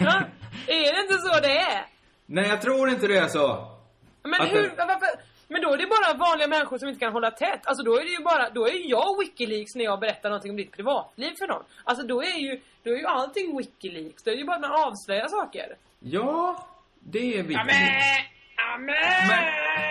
Ja, 0.00 0.22
är 0.66 0.92
det 0.94 1.00
inte 1.02 1.14
så 1.18 1.40
det 1.40 1.58
är? 1.58 1.86
Nej, 2.26 2.48
jag 2.48 2.62
tror 2.62 2.88
inte 2.88 3.06
det 3.06 3.16
är 3.16 3.28
så. 3.28 3.74
Men 4.22 4.40
Att 4.40 4.48
hur, 4.52 4.62
den- 4.62 4.70
varför? 4.76 5.08
Men 5.48 5.62
då 5.62 5.72
är 5.72 5.76
det 5.78 5.86
bara 5.86 6.18
vanliga 6.28 6.48
människor 6.48 6.78
som 6.78 6.88
inte 6.88 7.00
kan 7.00 7.12
hålla 7.12 7.30
tätt. 7.30 7.60
Alltså 7.66 7.82
då 7.84 7.98
är 7.98 8.04
det 8.04 8.10
ju 8.10 8.22
bara, 8.24 8.50
då 8.50 8.66
är 8.68 8.90
jag 8.90 9.18
Wikileaks 9.20 9.74
när 9.74 9.84
jag 9.84 10.00
berättar 10.00 10.28
någonting 10.28 10.50
om 10.50 10.56
ditt 10.56 10.72
privatliv 10.72 11.30
för 11.38 11.46
någon. 11.46 11.62
Alltså 11.84 12.06
då 12.06 12.22
är 12.22 12.38
ju, 12.38 12.60
då 12.82 12.90
är 12.90 12.96
ju 12.96 13.06
allting 13.06 13.56
Wikileaks. 13.58 14.22
Då 14.22 14.30
är 14.30 14.34
det 14.34 14.40
ju 14.40 14.46
bara 14.46 14.56
att 14.56 14.62
man 14.62 14.72
avslöjar 14.86 15.28
saker. 15.28 15.76
Ja, 16.00 16.66
det 17.00 17.38
är 17.38 17.42
viktigt. 17.42 17.58
Amen! 18.74 18.94
Men 19.28 19.44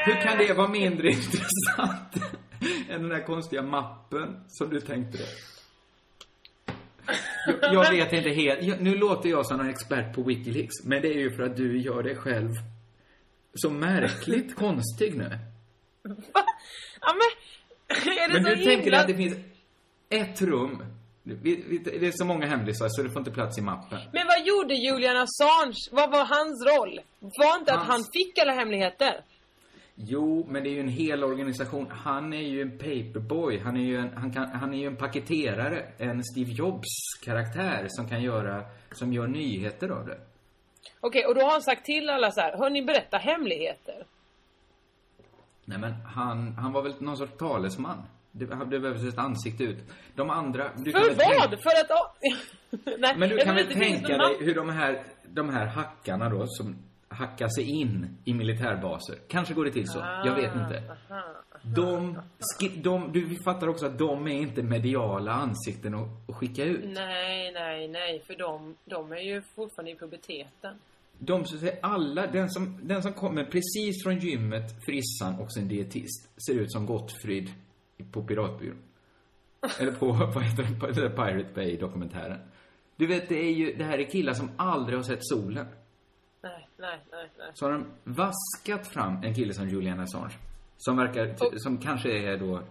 hur 0.06 0.22
kan 0.22 0.38
det 0.38 0.54
vara 0.54 0.68
mindre 0.68 1.08
intressant 1.18 2.16
än 2.90 3.02
den 3.02 3.10
där 3.10 3.26
konstiga 3.26 3.62
mappen 3.62 4.44
som 4.48 4.70
du 4.70 4.82
tänkte 4.82 5.18
dig? 5.18 5.28
Jag, 7.62 7.74
jag 7.74 7.92
vet 7.92 8.14
inte 8.14 8.30
helt. 8.30 8.64
Jag, 8.64 8.82
nu 8.82 8.96
låter 8.96 9.30
jag 9.30 9.46
som 9.46 9.60
en 9.60 9.70
expert 9.70 10.16
på 10.16 10.24
Wikileaks, 10.24 10.84
men 10.84 11.02
det 11.02 11.08
är 11.08 11.20
ju 11.20 11.32
för 11.36 11.44
att 11.44 11.58
du 11.58 11.82
gör 11.82 12.04
dig 12.04 12.16
själv 12.16 12.52
så 13.54 13.70
märkligt 13.70 14.56
konstig 14.66 15.18
nu. 15.18 15.38
Ja 17.02 17.14
men, 17.14 17.30
är 18.18 18.28
det 18.28 18.34
Men 18.34 18.44
så 18.44 18.50
du 18.50 18.56
himla... 18.56 18.72
tänker 18.76 18.92
att 18.94 19.08
det 19.08 19.16
finns 19.16 19.36
ett 20.10 20.42
rum. 20.42 20.84
Det 21.24 22.08
är 22.08 22.12
så 22.12 22.26
många 22.26 22.46
hemlisar 22.46 22.88
så 22.90 23.04
det 23.04 23.10
får 23.10 23.20
inte 23.20 23.32
plats 23.32 23.58
i 23.58 23.62
mappen. 23.62 24.00
Men 24.14 24.28
vad 24.28 24.46
gjorde 24.48 24.74
Julian 24.74 25.18
Assange? 25.18 25.76
Vad 25.92 26.12
var 26.12 26.26
hans 26.26 26.66
roll? 26.66 27.00
Var 27.20 27.60
inte 27.60 27.74
att 27.74 27.80
Hans- 27.80 27.90
han 27.90 28.04
fick 28.14 28.38
alla 28.38 28.54
hemligheter? 28.54 29.22
Jo, 30.00 30.46
men 30.50 30.64
det 30.64 30.70
är 30.70 30.72
ju 30.72 30.80
en 30.80 30.88
hel 30.88 31.24
organisation. 31.24 31.88
Han 31.92 32.34
är 32.34 32.42
ju 32.42 32.62
en 32.62 32.78
paperboy. 32.78 33.60
Han 33.60 33.78
är 33.78 33.82
ju 33.82 33.98
en, 33.98 34.18
han 34.18 34.34
kan, 34.34 34.50
han 34.50 34.74
är 34.74 34.78
ju 34.78 34.88
en 34.88 34.96
paketerare. 34.96 35.86
En 35.98 36.24
Steve 36.24 36.52
Jobs-karaktär 36.52 37.86
som 37.90 38.10
kan 38.10 38.22
göra, 38.24 38.64
som 38.92 39.14
gör 39.14 39.28
nyheter 39.28 39.90
av 39.90 40.06
det. 40.06 40.18
Okej, 41.00 41.26
och 41.26 41.36
då 41.36 41.42
har 41.42 41.52
han 41.52 41.62
sagt 41.62 41.86
till 41.86 42.10
alla 42.10 42.32
så 42.32 42.42
här, 42.42 42.58
hörni 42.58 42.82
berätta 42.86 43.18
hemligheter. 43.18 44.06
Nej 45.66 45.78
men 45.78 45.94
han, 45.94 46.54
han 46.54 46.74
var 46.74 46.82
väl 46.82 46.94
någon 47.00 47.18
sorts 47.18 47.38
talesman. 47.38 48.04
Det, 48.32 48.46
det 48.46 48.80
behövs 48.80 49.04
ett 49.04 49.18
ansikte 49.18 49.64
ut. 49.64 49.78
De 50.16 50.30
andra... 50.30 50.72
Du 50.76 50.92
kan 50.92 51.02
För 51.02 51.14
tänka- 51.14 51.48
vad? 51.50 51.62
För 51.62 51.70
att... 51.70 52.18
Nej, 53.00 53.16
Men 53.18 53.30
du 53.30 53.38
kan 53.38 53.56
väl 53.56 53.74
tänka 53.74 54.18
dig 54.18 54.38
hur 54.40 54.56
de 54.56 54.70
här, 54.70 55.04
de 55.28 55.50
här 55.50 55.66
hackarna 55.66 56.30
då, 56.30 56.48
som 56.48 56.76
hackar 57.10 57.48
sig 57.48 57.64
in 57.70 58.18
i 58.26 58.34
militärbaser. 58.34 59.16
Kanske 59.28 59.54
går 59.54 59.66
det 59.66 59.72
till 59.72 59.88
så. 59.88 60.00
Jag 60.00 60.36
vet 60.36 60.56
inte. 60.56 60.84
Aha. 61.10 61.22
De, 61.76 62.20
ski- 62.60 62.82
de, 62.84 63.12
du 63.12 63.36
fattar 63.44 63.68
också 63.68 63.86
att 63.86 63.98
de 63.98 64.28
är 64.28 64.32
inte 64.42 64.64
mediala 64.64 65.32
ansikten 65.32 65.94
att, 65.96 66.08
att 66.30 66.36
skicka 66.36 66.64
ut. 66.64 66.84
Nej, 66.86 67.52
nej, 67.54 67.88
nej, 67.88 68.20
för 68.28 68.36
de, 68.36 68.76
de 68.86 69.12
är 69.12 69.18
ju 69.22 69.42
fortfarande 69.56 69.92
i 69.92 69.96
puberteten. 69.96 70.76
De 71.20 71.46
som 71.46 71.60
säger 71.60 71.80
alla, 71.82 72.28
den 72.28 72.50
som, 72.50 72.80
den 72.84 73.04
som 73.04 73.14
kommer 73.14 73.44
precis 73.44 74.04
från 74.04 74.20
gymmet, 74.20 74.86
frissan 74.86 75.40
och 75.40 75.54
sin 75.54 75.68
dietist, 75.68 76.42
ser 76.48 76.54
ut 76.54 76.72
som 76.72 76.86
Gottfrid 76.86 77.50
på 78.12 78.24
Piratbyrån. 78.24 78.78
Eller 79.80 79.92
på, 79.92 80.06
vad 80.36 80.44
heter 80.44 81.02
det, 81.02 81.10
Pirate 81.10 81.50
Bay-dokumentären. 81.56 82.40
Du 82.96 83.08
vet, 83.08 83.30
det 83.30 83.40
är 83.40 83.52
ju, 83.54 83.74
det 83.76 83.84
här 83.84 83.98
är 84.00 84.04
killar 84.12 84.34
som 84.34 84.50
aldrig 84.58 84.98
har 85.00 85.04
sett 85.04 85.20
solen. 85.22 85.66
Nej, 86.48 86.68
nej, 86.78 87.00
nej, 87.12 87.30
nej. 87.38 87.52
Så 87.54 87.66
har 87.66 87.72
de 87.72 87.86
vaskat 88.04 88.88
fram 88.88 89.24
en 89.24 89.34
kille 89.34 89.54
som 89.54 89.70
Julian 89.70 90.00
Assange. 90.00 90.34
Som 90.78 90.98
verkar, 90.98 91.58
som 91.58 91.78
kanske 91.78 92.10
är 92.10 92.38
då 92.38 92.62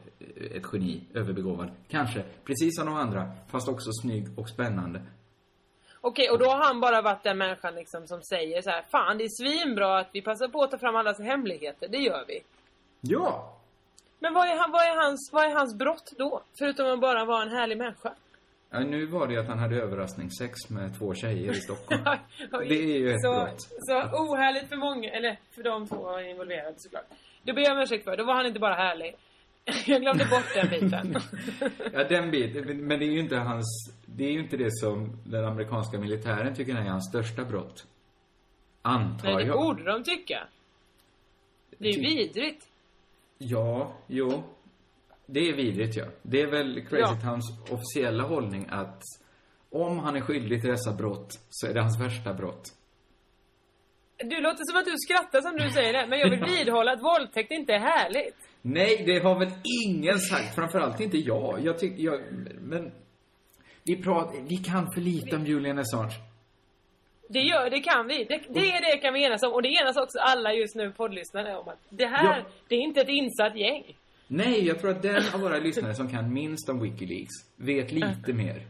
ett 0.55 0.63
geni, 0.73 1.01
överbegåvad. 1.15 1.71
Kanske. 1.89 2.25
Precis 2.45 2.77
som 2.77 2.87
de 2.87 2.95
andra, 2.95 3.33
fast 3.49 3.69
också 3.69 3.91
snygg 4.03 4.39
och 4.39 4.49
spännande. 4.49 5.03
Okej, 6.01 6.31
och 6.31 6.39
då 6.39 6.45
har 6.45 6.65
han 6.65 6.81
bara 6.81 7.03
varit 7.03 7.23
den 7.23 7.39
människan 7.39 7.75
liksom 7.75 8.07
som 8.07 8.23
säger 8.23 8.63
så 8.63 8.71
här, 8.71 8.83
fan 8.91 9.19
det 9.19 9.25
är 9.25 9.29
svinbra 9.29 9.99
att 9.99 10.09
vi 10.13 10.23
passar 10.23 10.49
på 10.49 10.63
att 10.63 10.71
ta 10.71 10.79
fram 10.79 10.97
allas 10.97 11.19
hemligheter, 11.19 11.89
det 11.89 11.99
gör 11.99 12.25
vi. 12.29 12.41
Ja! 13.01 13.57
Men 14.19 14.35
vad 14.35 14.49
är, 14.49 14.57
han, 14.57 14.71
vad, 14.71 14.83
är 14.83 15.05
hans, 15.05 15.31
vad 15.33 15.45
är 15.45 15.55
hans 15.55 15.75
brott 15.75 16.13
då? 16.19 16.43
Förutom 16.59 16.87
att 16.87 17.01
bara 17.01 17.25
vara 17.25 17.43
en 17.43 17.51
härlig 17.51 17.79
människa. 17.79 18.15
Ja, 18.79 18.85
nu 18.87 19.07
var 19.07 19.27
det 19.27 19.33
ju 19.35 19.41
att 19.41 19.49
han 19.49 19.59
hade 19.59 19.77
överraskningssex 19.77 20.71
med 20.71 20.99
två 20.99 21.15
tjejer 21.15 21.53
i 21.53 21.55
Stockholm. 21.55 22.03
Det 22.51 22.75
är 22.75 22.99
ju 22.99 23.11
ett 23.13 23.23
så, 23.23 23.33
brott. 23.33 23.61
så 23.61 23.95
ohärligt 23.99 24.69
för 24.69 24.77
många, 24.77 25.11
eller 25.11 25.39
för 25.51 25.63
de 25.63 25.87
två 25.89 26.21
involverade 26.21 26.75
såklart. 26.77 27.05
Det 27.43 27.53
ber 27.53 27.63
jag 27.63 27.73
om 27.73 27.79
ursäkt 27.83 28.05
för, 28.05 28.17
då 28.17 28.25
var 28.25 28.35
han 28.35 28.47
inte 28.47 28.61
bara 28.61 28.75
härlig. 28.75 29.15
Jag 29.87 30.01
glömde 30.03 30.25
bort 30.25 30.55
den 30.55 30.69
biten. 30.69 31.17
Ja, 31.93 32.05
den 32.05 32.31
biten. 32.31 32.87
Men 32.87 32.99
det 32.99 33.05
är 33.05 33.11
ju 33.13 33.21
inte 33.21 33.37
hans... 33.37 33.93
Det 34.07 34.25
är 34.25 34.31
ju 34.33 34.41
inte 34.41 34.57
det 34.57 34.71
som 34.73 35.21
den 35.25 35.45
amerikanska 35.45 35.99
militären 35.99 36.55
tycker 36.55 36.75
är 36.75 36.81
hans 36.83 37.09
största 37.09 37.45
brott. 37.45 37.87
Antar 38.83 39.29
Nej, 39.29 39.37
det 39.37 39.49
jag. 39.49 39.57
borde 39.59 39.85
de 39.85 40.05
tycka. 40.05 40.47
Det 41.79 41.89
är 41.89 41.93
ju 41.93 42.01
Ty- 42.03 42.17
vidrigt. 42.17 42.67
Ja, 43.39 43.93
jo. 44.07 44.43
Det 45.27 45.41
är 45.49 45.53
vidrigt, 45.57 45.97
ja. 45.97 46.05
Det 46.23 46.41
är 46.41 46.47
väl 46.51 46.81
Crazy 46.81 47.15
Ja. 47.23 47.31
Towns 47.31 47.59
officiella 47.71 48.25
hållning 48.25 48.67
att 48.71 49.03
om 49.71 49.99
han 49.99 50.17
är 50.17 50.21
skyldig 50.21 50.61
till 50.61 50.71
dessa 50.71 50.93
brott 50.93 51.29
så 51.51 51.67
är 51.67 51.75
det 51.75 51.81
hans 51.81 52.01
värsta 52.01 52.35
brott. 52.35 52.63
Du 54.19 54.41
låter 54.41 54.65
som 54.65 54.79
att 54.79 54.85
du 54.85 54.95
skrattar 54.97 55.41
som 55.41 55.57
du 55.57 55.71
säger 55.71 55.93
det, 55.93 56.07
men 56.07 56.19
jag 56.19 56.31
vill 56.31 56.45
vidhålla 56.45 56.93
att 56.93 57.03
våldtäkt 57.03 57.51
inte 57.51 57.73
är 57.73 57.79
härligt. 57.79 58.37
Nej, 58.63 59.03
det 59.07 59.19
har 59.19 59.39
väl 59.39 59.51
ingen 59.87 60.19
sagt. 60.19 60.55
Framförallt 60.55 61.01
inte 61.01 61.17
jag. 61.19 61.61
Jag 61.63 61.79
tycker, 61.79 62.03
jag, 62.05 62.21
men... 62.61 62.93
Vi 63.85 64.03
pratar, 64.03 64.41
vi 64.49 64.57
kan 64.57 64.93
för 64.93 65.01
lite 65.01 65.37
om 65.37 65.47
Julian 65.47 65.79
Assange. 65.79 66.15
Det 67.29 67.41
gör, 67.41 67.71
det 67.71 67.81
kan 67.81 68.07
vi. 68.07 68.25
Det, 68.25 68.41
det 68.49 68.71
är 68.71 68.81
det 68.95 68.99
kan 69.03 69.15
vi 69.15 69.25
enas 69.25 69.43
om. 69.43 69.53
Och 69.53 69.63
det 69.63 69.69
enas 69.69 69.97
också 69.97 70.19
alla 70.19 70.53
just 70.53 70.75
nu 70.77 70.93
poddlyssnare 70.93 71.57
om 71.57 71.69
att 71.69 71.79
det 71.89 72.07
här, 72.07 72.25
Ja. 72.39 72.45
det 72.69 72.75
är 72.75 72.79
inte 72.81 73.01
ett 73.01 73.09
insatt 73.09 73.57
gäng. 73.57 73.97
Nej, 74.29 74.67
jag 74.67 74.79
tror 74.81 74.91
att 74.91 75.03
den 75.03 75.23
av 75.35 75.41
våra 75.41 75.59
lyssnare 75.59 75.95
som 75.95 76.09
kan 76.09 76.33
minst 76.33 76.69
om 76.69 76.81
Wikileaks 76.81 77.33
vet 77.57 77.93
lite 77.93 78.33
mer. 78.33 78.67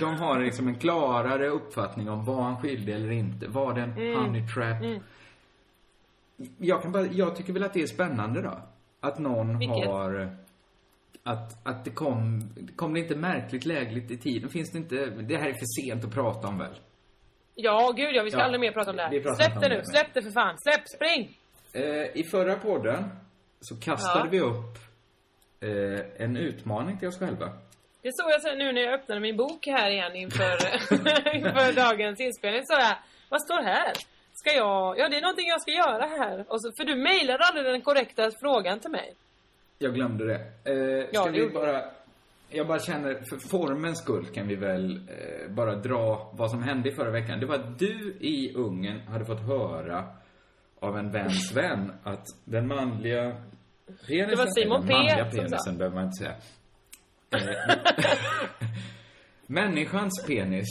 De 0.00 0.14
har 0.16 0.38
liksom 0.40 0.68
en 0.68 0.74
klarare 0.78 1.48
uppfattning 1.48 2.08
om 2.10 2.24
var 2.24 2.42
han 2.42 2.60
skyldig 2.62 2.94
eller 2.94 3.10
inte. 3.10 3.46
Var 3.48 3.74
det 3.74 3.80
en 3.80 3.92
Mm. 3.98 4.18
honey 4.24 4.46
trap? 4.54 4.82
Mm. 4.82 5.00
Jag, 6.58 6.82
kan 6.82 6.92
bara, 6.92 7.06
jag 7.06 7.36
tycker 7.36 7.52
väl 7.52 7.62
att 7.62 7.72
det 7.74 7.82
är 7.82 7.86
spännande 7.86 8.42
då. 8.42 8.60
Att 9.00 9.18
någon 9.18 9.58
Vilket? 9.58 9.86
har... 9.86 10.36
Att, 11.22 11.66
att 11.66 11.84
det 11.84 11.90
kom... 11.90 12.48
Kom 12.76 12.94
det 12.94 13.00
inte 13.00 13.16
märkligt 13.16 13.64
lägligt 13.64 14.10
i 14.10 14.16
tiden? 14.18 14.48
Finns 14.50 14.70
det 14.72 14.78
inte... 14.78 15.06
Det 15.06 15.36
här 15.36 15.48
är 15.48 15.52
för 15.52 15.82
sent 15.82 16.04
att 16.04 16.14
prata 16.14 16.48
om 16.48 16.58
väl? 16.58 16.74
Ja, 17.54 17.92
gud 17.96 18.14
ja, 18.14 18.22
vi 18.22 18.30
ska 18.30 18.38
Ja. 18.40 18.44
aldrig 18.44 18.60
mer 18.60 18.72
prata 18.72 18.90
om 18.90 18.96
det 18.96 19.02
här. 19.02 19.34
Släpp 19.34 19.60
det 19.60 19.68
nu, 19.68 19.80
släpp 19.84 20.14
det 20.14 20.22
för 20.22 20.30
fan. 20.30 20.54
Släpp, 20.58 20.88
spring! 20.96 21.38
Eh, 21.72 22.20
I 22.20 22.24
förra 22.30 22.54
podden 22.54 23.04
så 23.60 23.76
kastade 23.80 24.24
Ja. 24.24 24.30
vi 24.30 24.40
upp 24.40 24.78
eh, 25.60 26.24
en 26.24 26.36
utmaning 26.36 26.98
till 26.98 27.08
oss 27.08 27.18
själva. 27.18 27.46
Det 28.02 28.10
såg 28.14 28.30
jag 28.30 28.42
sen 28.42 28.58
nu 28.58 28.72
när 28.72 28.80
jag 28.80 28.94
öppnade 28.94 29.20
min 29.20 29.36
bok 29.36 29.66
här 29.66 29.90
igen 29.90 30.16
inför, 30.16 30.56
inför 31.36 31.72
dagens 31.76 32.20
inspelning. 32.20 32.62
Så 32.66 32.72
jag, 32.72 32.96
vad 33.28 33.42
står 33.42 33.62
här? 33.62 33.92
Ska 34.34 34.50
jag, 34.56 34.98
ja 34.98 35.08
det 35.08 35.16
är 35.16 35.20
någonting 35.20 35.48
jag 35.48 35.60
ska 35.62 35.70
göra 35.70 36.06
här. 36.06 36.44
Och 36.48 36.62
så, 36.62 36.72
för 36.72 36.84
du 36.84 36.94
mejlade 36.96 37.44
aldrig 37.44 37.66
den 37.66 37.80
korrekta 37.80 38.30
frågan 38.40 38.80
till 38.80 38.90
mig. 38.90 39.14
Jag 39.78 39.94
glömde 39.94 40.24
det. 40.26 40.40
Eh, 40.72 41.08
Ja, 41.12 41.24
det 41.24 41.30
vi 41.30 41.38
gjorde 41.38 41.54
bara... 41.54 41.84
Jag 42.52 42.66
bara 42.66 42.78
känner, 42.78 43.14
för 43.14 43.48
formens 43.48 43.98
skull 43.98 44.26
kan 44.26 44.48
vi 44.48 44.54
väl 44.54 44.96
eh, 45.08 45.50
bara 45.50 45.74
dra 45.76 46.30
vad 46.34 46.50
som 46.50 46.62
hände 46.62 46.88
i 46.88 46.92
förra 46.92 47.10
veckan. 47.10 47.40
Det 47.40 47.46
var 47.46 47.54
att 47.54 47.78
du 47.78 48.16
i 48.20 48.52
Ungern 48.56 49.00
hade 49.00 49.24
fått 49.24 49.46
höra 49.46 50.04
av 50.80 50.98
en 50.98 51.10
väns 51.10 51.52
vän 51.56 51.92
att 52.02 52.24
den 52.44 52.66
manliga 52.66 53.36
penisen... 54.06 54.28
Det 54.28 54.36
var 54.36 54.46
Simon 54.46 54.82
eller 54.82 54.92
manliga 54.92 55.24
P 55.24 55.36
penisen 55.36 55.78
behöver 55.78 55.96
man 55.96 56.04
inte 56.04 56.16
säga. 56.16 56.34
Eh, 57.30 57.78
Människans 59.46 60.24
penis 60.26 60.66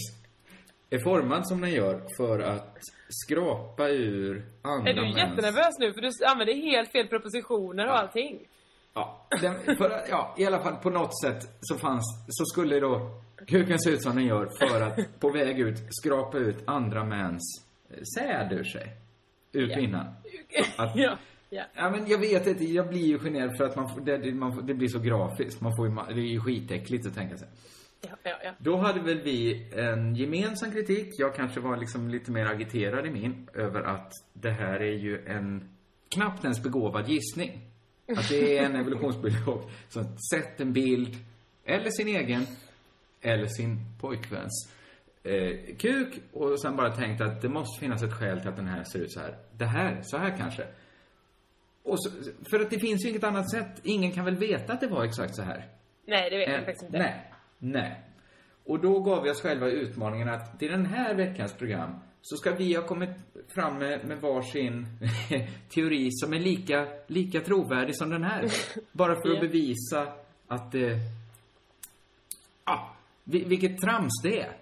är 0.90 1.00
formad 1.00 1.48
som 1.48 1.62
den 1.62 1.72
gör 1.72 2.04
för 2.18 2.40
att 2.40 2.78
skrapa 3.10 3.88
ur 3.90 4.46
andra 4.62 4.90
Är 4.90 4.94
du 4.94 5.02
mäns... 5.02 5.18
jättenervös 5.18 5.80
nu? 5.80 5.94
För 5.94 6.02
du 6.02 6.10
använder 6.26 6.54
helt 6.54 6.92
fel 6.92 7.08
prepositioner 7.08 7.88
och 7.88 7.98
allting. 8.00 8.48
Ja, 8.94 9.28
den, 9.42 9.78
för, 9.78 10.02
ja, 10.10 10.36
i 10.38 10.46
alla 10.46 10.60
fall 10.60 10.76
på 10.76 10.90
något 10.90 11.22
sätt 11.22 11.44
så 11.62 11.78
fanns, 11.78 12.26
så 12.28 12.46
skulle 12.46 12.80
då 12.80 13.22
kuken 13.48 13.80
se 13.80 13.90
ut 13.90 14.04
som 14.04 14.16
den 14.16 14.26
gör 14.26 14.50
för 14.60 14.82
att 14.82 15.20
på 15.20 15.30
väg 15.30 15.60
ut 15.60 15.78
skrapa 15.90 16.38
ut 16.38 16.58
andra 16.66 17.04
mäns 17.04 17.66
eh, 17.90 18.02
säd 18.16 18.52
ur 18.52 18.64
sig. 18.64 18.96
Ur 19.54 19.70
Ja. 19.70 19.76
kvinnan. 19.76 20.06
Att, 20.78 20.96
ja, 20.96 21.18
ja. 21.50 21.64
ja, 21.76 21.90
men 21.90 22.08
jag 22.08 22.18
vet 22.18 22.48
inte, 22.48 22.64
jag 22.64 22.90
blir 22.90 23.08
ju 23.08 23.20
generad 23.20 23.58
för 23.58 23.64
att 23.64 23.76
man, 23.76 24.06
det, 24.06 24.34
man, 24.34 24.66
det 24.66 24.74
blir 24.74 24.88
så 24.88 25.00
grafiskt. 25.00 25.62
Man 25.62 25.76
får 25.76 25.88
ju, 25.88 25.96
det 25.96 26.22
är 26.22 26.32
ju 26.34 26.42
skitäckligt 26.42 27.08
att 27.08 27.16
tänka 27.16 27.38
sig. 27.38 27.48
Ja, 28.02 28.10
ja, 28.24 28.32
ja. 28.44 28.52
Då 28.58 28.78
hade 28.78 29.00
väl 29.00 29.22
vi 29.22 29.70
en 29.76 30.16
gemensam 30.16 30.72
kritik. 30.72 31.08
Jag 31.18 31.36
kanske 31.36 31.60
var 31.60 31.78
liksom 31.78 32.10
lite 32.10 32.32
mer 32.32 32.46
agiterad 32.46 33.06
i 33.06 33.10
min 33.10 33.50
över 33.54 33.82
att 33.82 34.12
det 34.34 34.52
här 34.52 34.80
är 34.80 34.98
ju 34.98 35.26
en 35.26 35.70
knappt 36.10 36.44
ens 36.44 36.64
begåvad 36.64 37.10
gissning. 37.10 37.62
Att 38.18 38.30
det 38.30 38.58
är 38.58 38.66
en 38.66 38.76
evolutionsbiolog 38.82 39.62
som 39.90 40.18
sett 40.34 40.62
en 40.62 40.74
bild, 40.74 41.16
eller 41.66 41.90
sin 41.90 42.08
egen, 42.08 42.46
eller 43.22 43.46
sin 43.46 43.78
pojkväns 44.02 44.74
eh, 45.24 45.76
kuk 45.78 46.22
och 46.34 46.62
sen 46.62 46.76
bara 46.76 46.96
tänkt 46.96 47.22
att 47.22 47.42
det 47.42 47.50
måste 47.50 47.80
finnas 47.80 48.04
ett 48.04 48.14
skäl 48.14 48.40
till 48.40 48.50
att 48.50 48.56
den 48.56 48.68
här 48.68 48.84
ser 48.84 49.00
ut 49.00 49.12
så 49.12 49.20
här. 49.20 49.38
Det 49.58 49.66
här, 49.66 50.00
så 50.04 50.18
här 50.18 50.38
kanske. 50.38 50.68
Och 51.84 52.04
så, 52.04 52.10
för 52.52 52.60
att 52.60 52.70
det 52.70 52.80
finns 52.80 53.06
ju 53.06 53.10
inget 53.10 53.24
annat 53.24 53.52
sätt. 53.52 53.80
Ingen 53.84 54.12
kan 54.12 54.26
väl 54.26 54.36
veta 54.38 54.74
att 54.74 54.82
det 54.82 54.88
var 54.88 55.04
exakt 55.04 55.36
så 55.36 55.42
här. 55.42 55.68
Nej, 56.06 56.30
det 56.30 56.38
vet 56.38 56.50
jag 56.50 56.60
Eh, 56.60 56.66
faktiskt 56.66 56.84
inte. 56.86 56.98
Nej, 56.98 57.32
nej. 57.58 58.02
Och 58.66 58.80
då 58.80 59.00
gav 59.00 59.24
vi 59.24 59.30
oss 59.32 59.42
själva 59.42 59.68
utmaningen 59.68 60.30
att 60.30 60.60
till 60.60 60.72
den 60.72 60.86
här 60.86 61.16
veckans 61.16 61.54
program 61.54 61.96
så 62.22 62.38
ska 62.38 62.52
vi 62.52 62.74
ha 62.76 62.84
kommit 62.88 63.10
fram 63.56 63.78
med, 63.78 64.06
med 64.08 64.22
varsin 64.22 64.86
teori 65.70 66.08
som 66.12 66.34
är 66.34 66.40
lika, 66.40 66.88
lika 67.08 67.40
trovärdig 67.42 67.96
som 67.96 68.10
den 68.10 68.24
här. 68.24 68.46
Bara 68.92 69.16
för 69.16 69.30
att 69.30 69.36
Ja. 69.36 69.42
bevisa 69.42 70.14
att 70.48 70.72
det... 70.72 70.98
Ah, 72.64 72.80
vi- 73.24 73.44
vilket 73.44 73.82
trams 73.82 74.12
det 74.24 74.42
är. 74.42 74.58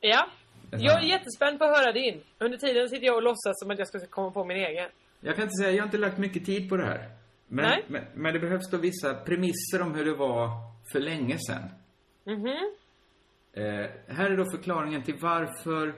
Ja. 0.00 0.26
Jag 0.70 1.02
är 1.02 1.06
jättespänd 1.08 1.58
på 1.58 1.64
att 1.64 1.78
höra 1.78 1.92
din. 1.92 2.22
Under 2.38 2.58
tiden 2.58 2.88
sitter 2.88 3.06
jag 3.06 3.16
och 3.16 3.22
låtsas 3.22 3.60
som 3.60 3.70
att 3.70 3.78
jag 3.78 3.88
ska 3.88 4.06
komma 4.06 4.30
på 4.30 4.44
min 4.44 4.56
egen. 4.56 4.90
Jag 5.20 5.34
kan 5.36 5.42
inte 5.42 5.56
säga, 5.62 5.70
jag 5.70 5.82
har 5.82 5.86
inte 5.86 5.98
lagt 5.98 6.18
mycket 6.18 6.46
tid 6.46 6.68
på 6.68 6.76
det 6.76 6.84
här. 6.84 7.10
Men, 7.48 7.64
Nej. 7.64 7.84
men, 7.88 8.04
men 8.14 8.32
det 8.32 8.40
behövs 8.40 8.70
då 8.70 8.76
vissa 8.76 9.14
premisser 9.14 9.82
om 9.82 9.94
hur 9.94 10.04
det 10.04 10.14
var 10.14 10.48
för 10.92 11.00
länge 11.00 11.38
sedan. 11.38 11.62
Mhm. 12.24 12.74
Eh, 13.52 13.90
här 14.16 14.30
är 14.30 14.36
då 14.36 14.44
förklaringen 14.56 15.02
till 15.02 15.16
varför 15.20 15.94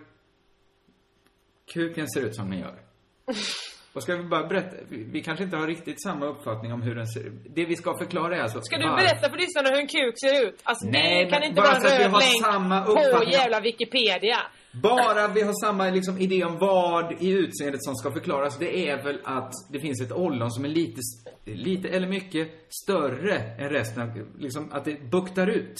kuken 1.72 2.08
ser 2.08 2.20
ut 2.20 2.36
som 2.36 2.50
den 2.50 2.58
gör. 2.58 2.78
Och 3.94 4.02
ska 4.02 4.16
vi 4.16 4.22
bara 4.22 4.46
berätta, 4.46 4.76
vi, 4.88 5.04
vi 5.12 5.22
kanske 5.22 5.44
inte 5.44 5.56
har 5.56 5.66
riktigt 5.66 6.02
samma 6.02 6.26
uppfattning 6.26 6.72
om 6.72 6.82
hur 6.82 6.94
den 6.94 7.06
ser 7.06 7.20
ut. 7.20 7.32
Det 7.54 7.64
vi 7.64 7.76
ska 7.76 7.98
förklara 7.98 8.36
är 8.36 8.40
alltså 8.40 8.60
Ska 8.60 8.78
du 8.78 8.88
var- 8.88 8.96
berätta 8.96 9.30
för 9.30 9.38
lyssnarna 9.38 9.68
hur 9.68 9.78
en 9.80 9.86
kuk 9.86 10.14
ser 10.24 10.46
ut? 10.46 10.60
Alltså 10.62 10.86
Nej, 10.86 11.24
det 11.24 11.30
kan 11.30 11.42
inte 11.42 11.60
vara 11.60 11.76
en 11.76 11.82
röd 11.82 12.12
länk 12.12 13.24
på 13.24 13.30
jävla 13.30 13.60
Wikipedia. 13.60 14.38
Bara 14.82 15.28
vi 15.28 15.42
har 15.42 15.66
samma 15.66 15.90
liksom, 15.90 16.18
idé 16.18 16.44
om 16.44 16.58
vad 16.58 17.22
i 17.22 17.30
utseendet 17.30 17.84
som 17.84 17.94
ska 17.94 18.12
förklaras, 18.12 18.58
det 18.58 18.88
är 18.88 19.02
väl 19.02 19.20
att 19.24 19.52
det 19.72 19.80
finns 19.80 20.02
ett 20.02 20.12
ollon 20.12 20.50
som 20.50 20.64
är 20.64 20.68
lite, 20.68 21.00
lite 21.44 21.88
eller 21.88 22.08
mycket 22.08 22.48
större 22.68 23.34
än 23.58 23.68
resten 23.68 24.02
av, 24.02 24.08
liksom 24.38 24.68
att 24.72 24.84
det 24.84 25.10
buktar 25.10 25.46
ut. 25.46 25.74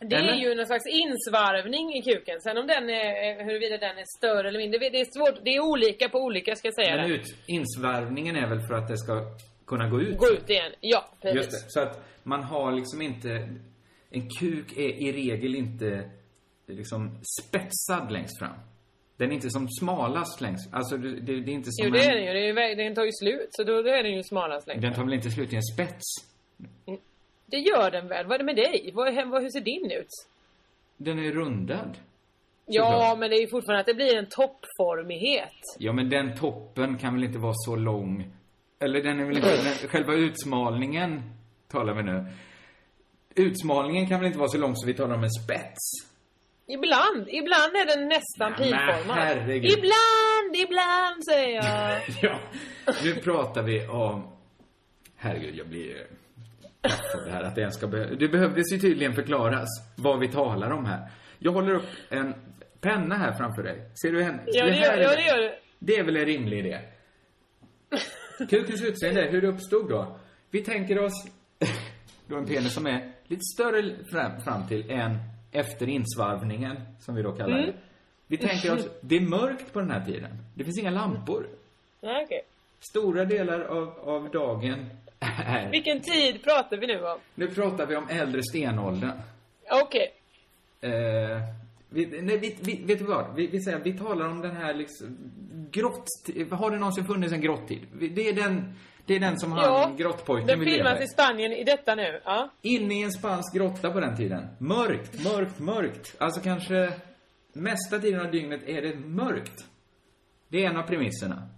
Det 0.00 0.16
är 0.16 0.22
Eller? 0.22 0.34
ju 0.34 0.54
någon 0.54 0.66
slags 0.66 0.86
insvarvning 0.86 1.94
i 1.94 2.02
kuken. 2.02 2.40
Sen 2.40 2.58
om 2.58 2.66
den 2.66 2.90
är, 2.90 3.44
huruvida 3.44 3.78
den 3.78 3.98
är 3.98 4.04
större 4.18 4.48
eller 4.48 4.58
mindre, 4.58 4.78
det 4.78 5.00
är 5.00 5.04
svårt. 5.18 5.44
Det 5.44 5.50
är 5.50 5.60
olika 5.60 6.08
på 6.08 6.18
olika 6.18 6.54
ska 6.56 6.68
jag 6.68 6.74
säga. 6.74 6.96
Men 6.96 7.10
ut, 7.10 7.26
insvarvningen 7.46 8.36
är 8.36 8.48
väl 8.48 8.60
för 8.60 8.74
att 8.74 8.88
det 8.88 8.98
ska 8.98 9.14
kunna 9.66 9.88
gå 9.88 10.00
ut. 10.00 10.18
Gå 10.18 10.28
ut 10.28 10.50
igen. 10.50 10.72
Ja, 10.80 11.08
precis. 11.22 11.36
Just 11.36 11.50
det. 11.50 11.70
Så 11.70 11.80
att 11.80 12.08
man 12.22 12.42
har 12.42 12.72
liksom 12.72 13.02
inte, 13.02 13.30
en 14.10 14.28
kuk 14.40 14.72
är 14.76 15.02
i 15.06 15.12
regel 15.12 15.54
inte 15.54 16.10
liksom 16.66 17.20
spetsad 17.40 18.12
längst 18.12 18.38
fram. 18.38 18.56
Den 19.16 19.30
är 19.30 19.34
inte 19.34 19.50
som 19.50 19.68
smalast 19.68 20.40
längst, 20.40 20.74
alltså 20.74 20.96
det, 20.96 21.20
det, 21.20 21.32
är 21.32 21.48
inte 21.48 21.70
som 21.72 21.86
Jo, 21.86 21.92
det 21.92 22.04
är 22.04 22.10
en, 22.10 22.16
den 22.16 22.44
ju. 22.46 22.52
Det 22.54 22.62
är, 22.62 22.76
den 22.76 22.94
tar 22.94 23.04
ju 23.04 23.12
slut. 23.12 23.48
Så 23.50 23.64
då, 23.64 23.82
då 23.82 23.88
är 23.88 24.02
den 24.02 24.12
ju 24.12 24.22
smalast 24.22 24.66
längst. 24.66 24.82
den 24.82 24.94
tar 24.94 25.04
väl 25.04 25.14
inte 25.14 25.30
slut 25.30 25.52
i 25.52 25.56
en 25.56 25.62
spets? 25.62 26.04
Det 27.50 27.58
gör 27.58 27.90
den 27.90 28.08
väl? 28.08 28.26
Vad 28.26 28.34
är 28.34 28.38
det 28.38 28.44
med 28.44 28.56
dig? 28.56 28.90
Vad, 28.94 29.14
hur 29.14 29.50
ser 29.50 29.60
din 29.60 29.90
ut? 29.90 30.08
Den 30.96 31.18
är 31.18 31.32
rundad. 31.32 31.98
Ja, 32.66 33.16
men 33.18 33.30
det 33.30 33.36
är 33.36 33.40
ju 33.40 33.48
fortfarande 33.48 33.80
att 33.80 33.86
det 33.86 33.94
blir 33.94 34.16
en 34.16 34.26
toppformighet. 34.26 35.54
Ja, 35.78 35.92
men 35.92 36.10
den 36.10 36.36
toppen 36.36 36.98
kan 36.98 37.14
väl 37.14 37.24
inte 37.24 37.38
vara 37.38 37.54
så 37.56 37.76
lång? 37.76 38.32
Eller 38.78 39.02
den 39.02 39.20
är 39.20 39.24
väl 39.24 39.36
inte, 39.36 39.56
den, 39.56 39.88
själva 39.88 40.14
utsmalningen 40.14 41.22
talar 41.68 41.94
vi 41.94 42.02
nu. 42.02 42.24
Utsmalningen 43.34 44.08
kan 44.08 44.20
väl 44.20 44.26
inte 44.26 44.38
vara 44.38 44.48
så 44.48 44.58
lång 44.58 44.76
så 44.76 44.86
vi 44.86 44.94
talar 44.94 45.14
om 45.14 45.24
en 45.24 45.30
spets? 45.30 46.08
Ibland. 46.66 47.28
Ibland 47.28 47.76
är 47.76 47.86
den 47.96 48.08
nästan 48.08 48.50
men 48.50 48.58
pilformad. 48.58 49.50
Ibland, 49.50 50.56
ibland 50.56 51.24
säger 51.24 51.54
jag. 51.54 52.00
Ja, 52.22 52.38
nu 53.04 53.14
pratar 53.14 53.62
vi 53.62 53.86
om... 53.86 54.28
Herregud, 55.16 55.54
jag 55.54 55.68
blir 55.68 56.06
paff 56.82 57.14
av 57.14 57.24
det 57.24 57.30
här 57.30 57.42
att 57.42 57.54
det 57.54 57.60
ens 57.60 57.74
ska 57.74 57.86
be... 57.86 58.14
Det 58.14 58.28
behövdes 58.28 58.72
ju 58.72 58.78
tydligen 58.78 59.14
förklaras 59.14 59.68
vad 59.96 60.18
vi 60.18 60.28
talar 60.28 60.70
om 60.70 60.84
här. 60.84 61.10
Jag 61.38 61.52
håller 61.52 61.74
upp 61.74 61.88
en 62.08 62.34
penna 62.80 63.14
här 63.14 63.32
framför 63.32 63.62
dig. 63.62 63.90
Ser 64.02 64.12
du 64.12 64.22
henne? 64.22 64.42
Ja, 64.46 64.64
det 64.64 64.76
gör, 64.76 64.98
ja, 64.98 65.16
det 65.16 65.26
gör 65.26 65.38
det. 65.38 65.58
Det 65.78 65.96
är 65.96 66.04
väl 66.04 66.16
en 66.16 66.24
rimlig 66.24 66.58
idé? 66.58 66.80
Kukens 68.50 68.84
utseende, 68.84 69.22
hur 69.30 69.40
det 69.40 69.48
uppstod 69.48 69.88
då? 69.88 70.18
Vi 70.50 70.64
tänker 70.64 71.04
oss 71.04 71.26
då 72.26 72.36
en 72.36 72.46
penis 72.46 72.74
som 72.74 72.86
är 72.86 73.12
lite 73.26 73.42
större 73.54 74.04
fram, 74.12 74.40
fram 74.40 74.68
till 74.68 74.90
än 74.90 75.18
efter 75.52 75.88
insvarvningen, 75.88 76.76
som 77.00 77.14
vi 77.14 77.22
då 77.22 77.32
kallar 77.32 77.56
det. 77.56 77.62
Mm. 77.62 77.76
Vi 78.26 78.36
tänker 78.36 78.74
oss, 78.74 78.88
det 79.00 79.16
är 79.16 79.20
mörkt 79.20 79.72
på 79.72 79.80
den 79.80 79.90
här 79.90 80.04
tiden. 80.04 80.30
Det 80.54 80.64
finns 80.64 80.78
inga 80.78 80.90
lampor. 80.90 81.46
Ja, 82.00 82.22
okej. 82.24 82.42
Stora 82.90 83.24
delar 83.24 83.60
av, 83.60 83.98
av 83.98 84.30
dagen 84.30 84.90
är... 85.20 85.70
Vilken 85.72 86.00
tid 86.00 86.44
pratar 86.44 86.76
vi 86.76 86.86
nu 86.86 87.04
om? 87.04 87.18
Nu 87.34 87.46
pratar 87.48 87.86
vi 87.86 87.96
om 87.96 88.08
äldre 88.08 88.42
stenåldern. 88.42 89.12
Okej. 89.70 90.14
Eh, 90.80 90.90
vi, 91.88 92.22
nej, 92.22 92.38
vi, 92.38 92.56
vi, 92.60 92.84
vet 92.84 92.98
du 92.98 93.04
vad? 93.04 93.34
Vi, 93.34 93.46
vi 93.46 93.60
säger, 93.60 93.78
vi 93.78 93.98
talar 93.98 94.28
om 94.28 94.40
den 94.40 94.56
här 94.56 94.74
liksom, 94.74 95.16
grott... 95.70 96.06
Har 96.50 96.70
det 96.70 96.78
någonsin 96.78 97.04
funnits 97.04 97.32
en 97.32 97.40
grottid? 97.40 97.86
Det 98.14 98.28
är 98.28 98.32
den, 98.32 98.74
det 99.06 99.14
är 99.14 99.20
den 99.20 99.38
som 99.38 99.52
Ja, 99.52 99.84
han, 99.84 99.96
grottpojken 99.96 100.46
Den 100.46 100.60
vill 100.60 100.68
filmas 100.68 101.00
i. 101.00 101.06
Spanien 101.06 101.52
i 101.52 101.64
detta 101.64 101.94
nu. 101.94 102.20
Ja. 102.24 102.50
Inne 102.62 102.94
i 102.94 103.02
en 103.02 103.12
spansk 103.12 103.54
grotta 103.54 103.90
på 103.90 104.00
den 104.00 104.16
tiden. 104.16 104.48
Mörkt, 104.58 105.24
mörkt, 105.24 105.58
mörkt. 105.58 106.16
Alltså 106.18 106.40
kanske 106.40 106.92
mesta 107.52 107.98
tiden 107.98 108.20
av 108.20 108.30
dygnet 108.30 108.68
är 108.68 108.82
det 108.82 108.96
mörkt. 108.96 109.64
Det 110.48 110.64
är 110.64 110.70
en 110.70 110.76
av 110.76 110.82
premisserna. 110.82 111.48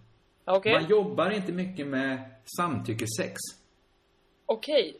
Okej. 0.45 0.73
Man 0.73 0.91
jobbar 0.91 1.31
inte 1.31 1.53
mycket 1.53 1.87
med 1.87 2.19
samtyckessex. 2.56 3.36
Okej. 4.47 4.97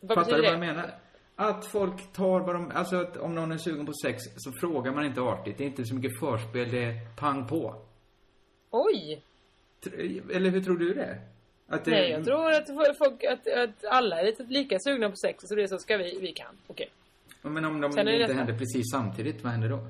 Vad 0.00 0.14
Fattar 0.14 0.36
du 0.36 0.42
vad 0.42 0.52
jag 0.52 0.60
menar? 0.60 0.94
Att 1.36 1.66
folk 1.66 2.12
tar 2.12 2.40
vad 2.40 2.54
de, 2.54 2.70
alltså 2.74 2.96
att 2.96 3.16
om 3.16 3.34
någon 3.34 3.52
är 3.52 3.58
sugen 3.58 3.86
på 3.86 3.92
sex 4.04 4.22
så 4.36 4.52
frågar 4.52 4.92
man 4.92 5.06
inte 5.06 5.20
artigt. 5.20 5.58
Det 5.58 5.64
är 5.64 5.68
inte 5.68 5.84
så 5.84 5.94
mycket 5.94 6.18
förspel, 6.20 6.70
det 6.70 6.84
är 6.84 7.14
pang 7.16 7.46
på. 7.46 7.74
Oj. 8.70 9.22
Tr- 9.82 10.32
Eller 10.36 10.50
hur 10.50 10.62
tror 10.62 10.76
du 10.78 10.94
det? 10.94 11.18
Att 11.68 11.84
det 11.84 11.90
Nej, 11.90 12.10
jag 12.10 12.24
tror 12.24 12.52
att 12.52 12.98
folk, 12.98 13.24
att, 13.24 13.46
att 13.48 13.84
alla 13.84 14.20
är 14.20 14.24
lite 14.24 14.42
lika 14.42 14.78
sugna 14.80 15.10
på 15.10 15.16
sex, 15.16 15.38
så 15.42 15.54
det 15.54 15.62
är 15.62 15.66
så 15.66 15.78
ska 15.78 15.96
vi, 15.96 16.18
vi 16.20 16.32
kan. 16.32 16.56
Okej. 16.66 16.88
Men 17.42 17.64
om 17.64 17.80
de 17.80 17.92
Sen 17.92 18.00
är 18.00 18.04
det 18.04 18.12
inte 18.12 18.26
nästa. 18.26 18.38
händer 18.38 18.58
precis 18.58 18.90
samtidigt, 18.92 19.42
vad 19.42 19.52
händer 19.52 19.68
då? 19.68 19.86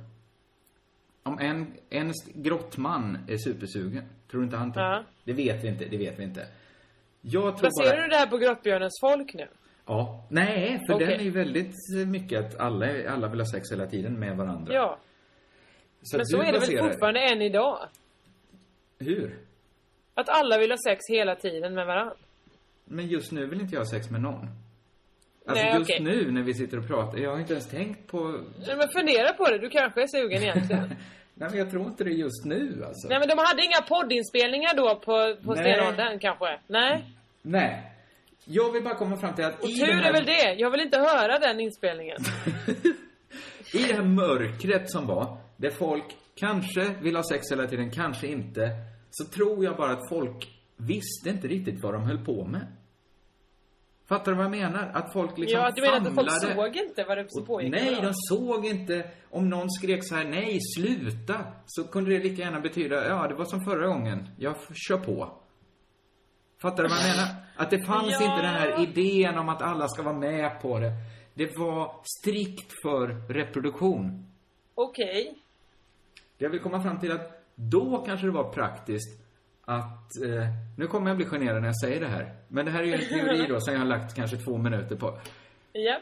Om 1.22 1.38
en, 1.38 1.72
en 1.90 2.12
grottman 2.34 3.18
är 3.28 3.36
supersugen, 3.36 4.04
tror 4.30 4.40
du 4.40 4.44
inte 4.44 4.56
han 4.56 4.72
tar? 4.72 4.80
Ja. 4.80 5.04
Det 5.24 5.32
vet 5.32 5.64
vi 5.64 5.68
inte, 5.68 5.84
det 5.84 5.96
vet 5.96 6.18
vi 6.18 6.22
inte. 6.24 6.46
Jag 7.20 7.56
tror 7.58 7.62
Baserar 7.68 7.96
bara... 7.96 8.02
du 8.02 8.08
det 8.08 8.16
här 8.16 8.26
på 8.26 8.36
Grottbjörnens 8.38 8.98
folk 9.00 9.34
nu? 9.34 9.48
Ja. 9.86 10.26
Nej, 10.30 10.80
för 10.86 10.94
Okej. 10.94 11.06
den 11.06 11.20
är 11.20 11.24
ju 11.24 11.30
väldigt 11.30 11.74
mycket 12.06 12.38
att 12.44 12.60
alla, 12.60 12.86
alla 13.10 13.28
vill 13.28 13.40
ha 13.40 13.46
sex 13.46 13.72
hela 13.72 13.86
tiden 13.86 14.18
med 14.20 14.36
varandra. 14.36 14.74
Ja. 14.74 14.98
Så 16.02 16.16
Men 16.16 16.26
så 16.26 16.36
är 16.36 16.44
det 16.46 16.52
väl 16.52 16.60
baserar- 16.60 16.88
fortfarande 16.88 17.20
än 17.20 17.42
idag? 17.42 17.88
Hur? 18.98 19.38
Att 20.14 20.28
alla 20.28 20.58
vill 20.58 20.70
ha 20.70 20.78
sex 20.88 21.00
hela 21.08 21.36
tiden 21.36 21.74
med 21.74 21.86
varandra? 21.86 22.14
Men 22.84 23.06
just 23.08 23.32
nu 23.32 23.46
vill 23.46 23.60
inte 23.60 23.74
jag 23.74 23.80
ha 23.80 23.86
sex 23.90 24.10
med 24.10 24.20
någon. 24.20 24.46
Alltså 25.46 25.64
Nej, 25.64 25.74
just 25.78 25.90
okej. 25.90 26.00
nu 26.02 26.30
när 26.30 26.42
vi 26.42 26.54
sitter 26.54 26.78
och 26.78 26.86
pratar, 26.86 27.18
jag 27.18 27.30
har 27.30 27.38
inte 27.38 27.52
ens 27.52 27.68
tänkt 27.70 28.06
på... 28.10 28.18
Men 28.66 28.88
fundera 28.88 29.32
på 29.32 29.44
det, 29.44 29.58
du 29.58 29.68
kanske 29.70 30.02
är 30.02 30.06
sugen 30.06 30.42
egentligen. 30.42 30.94
Nej 31.40 31.48
men 31.50 31.58
jag 31.58 31.70
tror 31.70 31.86
inte 31.86 32.04
det 32.04 32.10
just 32.10 32.44
nu 32.44 32.84
alltså. 32.86 33.08
Nej 33.08 33.18
men 33.18 33.28
de 33.28 33.38
hade 33.38 33.62
inga 33.64 33.82
poddinspelningar 33.88 34.76
då 34.76 34.94
på, 34.94 35.36
på 35.44 35.54
Nej. 35.54 35.64
stenåldern 35.64 36.18
kanske? 36.18 36.60
Nej. 36.66 37.04
Nej. 37.42 37.92
Jag 38.44 38.72
vill 38.72 38.84
bara 38.84 38.94
komma 38.94 39.16
fram 39.16 39.34
till 39.34 39.44
att 39.44 39.60
Och 39.60 39.68
tur 39.68 39.92
här... 39.92 40.08
är 40.08 40.12
väl 40.12 40.24
det, 40.24 40.54
jag 40.58 40.70
vill 40.70 40.80
inte 40.80 40.98
höra 40.98 41.38
den 41.38 41.60
inspelningen. 41.60 42.16
I 43.74 43.78
det 43.88 43.94
här 43.94 44.02
mörkret 44.02 44.90
som 44.90 45.06
var, 45.06 45.36
där 45.56 45.70
folk 45.70 46.04
kanske 46.34 46.94
vill 47.02 47.16
ha 47.16 47.22
sex 47.22 47.52
hela 47.52 47.66
tiden, 47.66 47.90
kanske 47.90 48.26
inte, 48.26 48.70
så 49.10 49.24
tror 49.24 49.64
jag 49.64 49.76
bara 49.76 49.92
att 49.92 50.08
folk 50.08 50.48
visste 50.76 51.30
inte 51.30 51.48
riktigt 51.48 51.82
vad 51.82 51.94
de 51.94 52.02
höll 52.02 52.24
på 52.24 52.44
med. 52.44 52.66
Fattar 54.10 54.32
du 54.32 54.36
vad 54.36 54.44
jag 54.44 54.50
menar? 54.50 54.90
Att 54.94 55.12
folk 55.12 55.38
liksom 55.38 55.60
ja, 55.60 55.70
du 55.76 55.82
menar 55.82 55.96
att 55.96 56.14
folk 56.14 56.30
såg 56.30 56.76
inte 56.76 57.04
vad 57.04 57.18
det 57.18 57.24
som 57.28 57.46
pågick? 57.46 57.70
Nej, 57.70 57.98
de 58.02 58.10
såg 58.14 58.66
inte. 58.66 59.10
Om 59.30 59.48
någon 59.48 59.70
skrek 59.70 60.00
så 60.08 60.14
här, 60.14 60.24
nej, 60.24 60.58
sluta. 60.76 61.44
Så 61.66 61.84
kunde 61.84 62.10
det 62.10 62.18
lika 62.18 62.42
gärna 62.42 62.60
betyda, 62.60 63.08
ja, 63.08 63.28
det 63.28 63.34
var 63.34 63.44
som 63.44 63.64
förra 63.64 63.86
gången. 63.86 64.28
Jag 64.38 64.54
kör 64.74 64.96
på. 64.96 65.32
Fattar 66.62 66.82
du 66.82 66.88
vad 66.88 66.98
jag 66.98 67.08
menar? 67.16 67.28
Att 67.56 67.70
det 67.70 67.86
fanns 67.86 68.20
Ja. 68.20 68.24
inte 68.24 68.42
den 68.42 68.54
här 68.54 68.82
idén 68.82 69.38
om 69.38 69.48
att 69.48 69.62
alla 69.62 69.88
ska 69.88 70.02
vara 70.02 70.18
med 70.18 70.60
på 70.62 70.78
det. 70.78 70.92
Det 71.34 71.58
var 71.58 71.94
strikt 72.20 72.72
för 72.82 73.32
reproduktion. 73.32 74.26
Okej. 74.74 75.38
Det 76.38 76.44
jag 76.44 76.50
vill 76.50 76.60
komma 76.60 76.82
fram 76.82 77.00
till 77.00 77.12
att 77.12 77.44
då 77.54 78.04
kanske 78.06 78.26
det 78.26 78.32
var 78.32 78.52
praktiskt 78.52 79.19
att, 79.70 80.22
eh, 80.24 80.46
nu 80.76 80.86
kommer 80.86 81.10
jag 81.10 81.16
bli 81.16 81.26
generad 81.26 81.60
när 81.60 81.68
jag 81.68 81.80
säger 81.80 82.00
det 82.00 82.08
här. 82.08 82.34
Men 82.48 82.64
det 82.64 82.70
här 82.70 82.82
är 82.82 82.86
ju 82.86 82.94
en 82.94 83.08
teori 83.08 83.46
då 83.48 83.60
som 83.60 83.72
jag 83.74 83.80
har 83.80 83.86
lagt 83.86 84.16
kanske 84.16 84.36
två 84.36 84.58
minuter 84.58 84.96
på. 84.96 85.18
Ja. 85.72 86.00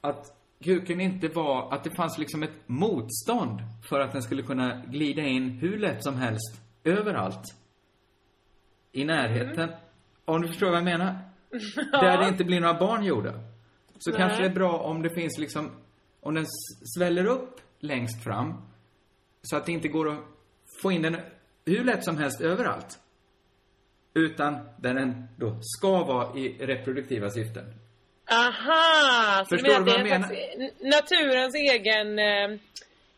att 0.00 0.36
kuken 0.64 1.00
inte 1.00 1.28
var, 1.28 1.72
att 1.72 1.84
det 1.84 1.90
fanns 1.90 2.18
liksom 2.18 2.42
ett 2.42 2.68
motstånd 2.68 3.60
för 3.88 4.00
att 4.00 4.12
den 4.12 4.22
skulle 4.22 4.42
kunna 4.42 4.82
glida 4.86 5.22
in 5.22 5.50
hur 5.50 5.78
lätt 5.78 6.04
som 6.04 6.16
helst, 6.16 6.60
överallt. 6.84 7.42
I 8.92 9.04
närheten. 9.04 9.70
Om 10.24 10.42
du 10.42 10.48
förstår 10.48 10.66
vad 10.66 10.76
jag 10.76 10.84
menar? 10.84 11.18
Där 11.92 12.18
det 12.18 12.28
inte 12.28 12.44
blir 12.44 12.60
några 12.60 12.78
barn 12.78 13.04
gjorda. 13.04 13.32
Så 13.98 14.10
Nej. 14.10 14.18
kanske 14.18 14.42
det 14.42 14.48
är 14.48 14.54
bra 14.54 14.78
om 14.78 15.02
det 15.02 15.10
finns 15.10 15.38
liksom, 15.38 15.70
om 16.20 16.34
den 16.34 16.46
sväller 16.96 17.26
upp 17.26 17.60
längst 17.78 18.24
fram. 18.24 18.54
Så 19.42 19.56
att 19.56 19.66
det 19.66 19.72
inte 19.72 19.88
går 19.88 20.08
att 20.08 20.20
få 20.82 20.92
in 20.92 21.02
den 21.02 21.16
hur 21.66 21.84
lätt 21.84 22.04
som 22.04 22.16
helst 22.18 22.40
överallt. 22.40 22.98
Utan 24.14 24.58
där 24.76 24.94
den 24.94 25.28
då 25.36 25.58
ska 25.62 26.04
vara 26.04 26.38
i 26.38 26.56
reproduktiva 26.60 27.30
syften. 27.30 27.64
Aha! 28.32 29.44
Förstår 29.48 29.68
du 29.68 29.84
menar 29.84 30.00
vad 30.00 30.08
jag 30.08 30.62
n- 30.62 30.70
naturens 30.80 31.54
egen, 31.54 32.18
eh, 32.18 32.58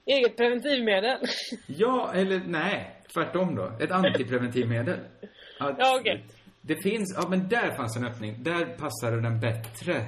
eget 0.06 0.36
preventivmedel? 0.36 1.18
Ja, 1.66 2.12
eller 2.14 2.40
nej. 2.46 2.96
Tvärtom 3.14 3.54
då. 3.54 3.72
Ett 3.80 3.90
antipreventivmedel. 3.90 4.98
Att 5.58 5.76
Ja, 5.78 5.96
okej. 6.00 6.24
Det 6.60 6.82
finns, 6.82 7.14
ja 7.22 7.28
men 7.28 7.48
där 7.48 7.76
fanns 7.76 7.96
en 7.96 8.04
öppning. 8.06 8.42
Där 8.42 8.64
passade 8.64 9.20
den 9.20 9.40
bättre. 9.40 10.06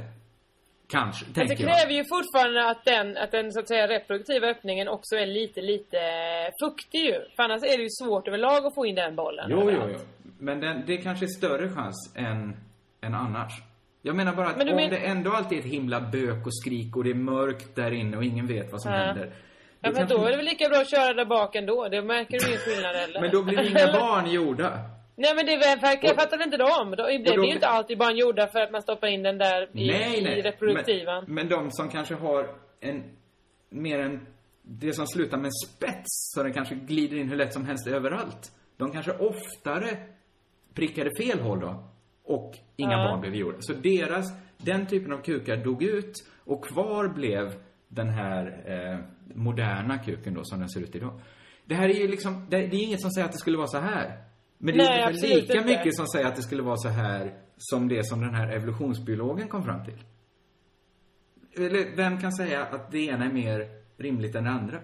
Kanske, 0.89 1.24
Fast 1.24 1.48
det 1.48 1.56
kräver 1.56 1.93
ju 1.93 2.05
fortfarande 2.05 2.70
att 2.70 2.85
den, 2.85 3.16
att 3.16 3.31
den 3.31 3.52
så 3.52 3.61
att 3.61 3.69
säga 3.69 3.89
reproduktiva 3.89 4.47
öppningen 4.47 4.89
också 4.89 5.16
är 5.16 5.27
lite, 5.27 5.61
lite 5.61 5.98
fuktig 6.62 6.98
ju. 6.98 7.15
För 7.36 7.43
annars 7.43 7.62
är 7.62 7.77
det 7.77 7.82
ju 7.82 7.89
svårt 7.90 8.28
överlag 8.28 8.66
att 8.66 8.74
få 8.74 8.86
in 8.86 8.94
den 8.94 9.16
bollen. 9.16 9.47
Jo, 9.51 9.70
jo, 9.70 9.81
jo. 9.93 9.98
Men 10.39 10.61
den, 10.61 10.82
det 10.86 10.97
kanske 10.97 11.24
är 11.24 11.39
större 11.39 11.69
chans 11.69 12.12
än, 12.16 12.56
än 13.01 13.15
annars. 13.15 13.52
Jag 14.02 14.16
menar 14.16 14.35
bara 14.35 14.47
att 14.47 14.56
Men 14.56 14.69
om 14.69 14.77
men- 14.77 14.90
det 14.90 14.97
ändå 14.97 15.31
alltid 15.32 15.59
är 15.59 15.62
ett 15.62 15.69
himla 15.73 16.01
bök 16.01 16.47
och 16.47 16.55
skrik 16.62 16.97
och 16.97 17.05
det 17.05 17.11
är 17.11 17.15
mörkt 17.15 17.77
där 17.77 17.90
inne 17.90 18.16
och 18.16 18.24
ingen 18.24 18.47
vet 18.47 18.73
vad 18.73 18.82
som 18.82 18.93
Ja. 18.93 18.98
händer. 18.98 19.27
Ja, 19.81 19.90
men 19.90 19.94
kanske- 19.94 20.16
då 20.16 20.24
är 20.27 20.31
det 20.31 20.36
väl 20.36 20.47
lika 20.47 20.69
bra 20.69 20.78
att 20.81 20.90
köra 20.90 21.15
där 21.15 21.24
bak 21.24 21.55
ändå. 21.55 21.89
Det 21.89 22.02
märker 22.02 22.39
du 22.40 22.47
ingen 22.48 22.59
skillnad 22.59 22.97
heller. 22.97 23.20
Men 23.20 23.31
då 23.31 23.43
blir 23.43 23.69
inga 23.70 23.93
barn 24.01 24.31
gjorda. 24.31 24.78
Nej 25.16 25.34
men 25.36 25.46
det 25.46 25.56
verkar, 25.56 26.08
jag 26.08 26.16
fattar 26.16 26.42
inte 26.42 26.56
dem. 26.56 26.90
De, 26.96 27.04
det 27.06 27.30
då- 27.30 27.34
blir 27.40 27.48
ju 27.48 27.54
inte 27.54 27.66
alltid 27.68 27.98
barn 27.98 28.16
gjorda 28.16 28.46
för 28.46 28.60
att 28.60 28.72
man 28.72 28.82
stoppar 28.82 29.08
in 29.08 29.22
den 29.22 29.38
där 29.38 29.62
i, 29.62 29.86
nej, 29.86 30.22
nej. 30.22 30.38
i 30.38 30.42
reproduktiva. 30.42 31.20
Men, 31.20 31.34
men 31.34 31.48
de 31.48 31.70
som 31.70 31.88
kanske 31.88 32.14
har 32.14 32.54
en, 32.80 33.02
mer 33.70 33.98
än, 33.98 34.26
det 34.62 34.92
som 34.92 35.06
slutar 35.06 35.36
med 35.36 35.46
en 35.46 35.52
spets, 35.68 36.32
så 36.34 36.42
den 36.42 36.52
kanske 36.52 36.74
glider 36.74 37.16
in 37.16 37.28
hur 37.28 37.36
lätt 37.36 37.52
som 37.52 37.64
helst 37.66 37.86
överallt. 37.86 38.52
De 38.76 38.92
kanske 38.92 39.12
oftare 39.12 39.96
prickade 40.74 41.10
fel 41.20 41.40
håll 41.40 41.60
då. 41.60 41.88
Och 42.24 42.54
inga 42.76 42.92
Ja. 42.92 42.96
barn 43.08 43.20
blev 43.20 43.34
gjorda. 43.34 43.56
Så 43.60 43.72
deras, 43.72 44.26
den 44.58 44.86
typen 44.86 45.12
av 45.12 45.18
kukar 45.22 45.56
dog 45.56 45.82
ut 45.82 46.12
och 46.44 46.64
kvar 46.64 47.08
blev 47.08 47.52
den 47.88 48.08
här 48.08 48.62
eh, 48.66 48.98
moderna 49.34 49.98
kuken 49.98 50.34
då 50.34 50.40
som 50.44 50.58
den 50.60 50.68
ser 50.68 50.80
ut 50.80 50.94
idag. 50.94 51.20
Det 51.64 51.74
här 51.74 51.88
är 51.88 51.94
ju 51.94 52.08
liksom, 52.08 52.46
det, 52.50 52.56
det 52.56 52.76
är 52.76 52.82
inget 52.84 53.00
som 53.00 53.10
säger 53.10 53.24
att 53.26 53.32
det 53.32 53.38
skulle 53.38 53.56
vara 53.56 53.66
så 53.66 53.78
här. 53.78 54.22
Men 54.64 54.76
det 54.76 54.84
är 54.84 54.88
Nej, 54.88 55.02
absolut 55.02 55.42
lika 55.42 55.58
inte. 55.58 55.68
mycket 55.68 55.96
som 55.96 56.06
säger 56.06 56.26
att 56.26 56.36
det 56.36 56.42
skulle 56.42 56.62
vara 56.62 56.76
så 56.76 56.88
här 56.88 57.34
som 57.56 57.88
det 57.88 58.06
som 58.06 58.20
den 58.20 58.34
här 58.34 58.48
evolutionsbiologen 58.56 59.48
kom 59.48 59.64
fram 59.64 59.84
till. 59.84 59.98
Eller 61.56 61.96
vem 61.96 62.20
kan 62.20 62.32
säga 62.32 62.64
att 62.64 62.90
det 62.90 63.06
ena 63.06 63.24
är 63.24 63.32
mer 63.32 63.68
rimligt 63.96 64.34
än 64.34 64.44
det 64.44 64.50
andra? 64.50 64.80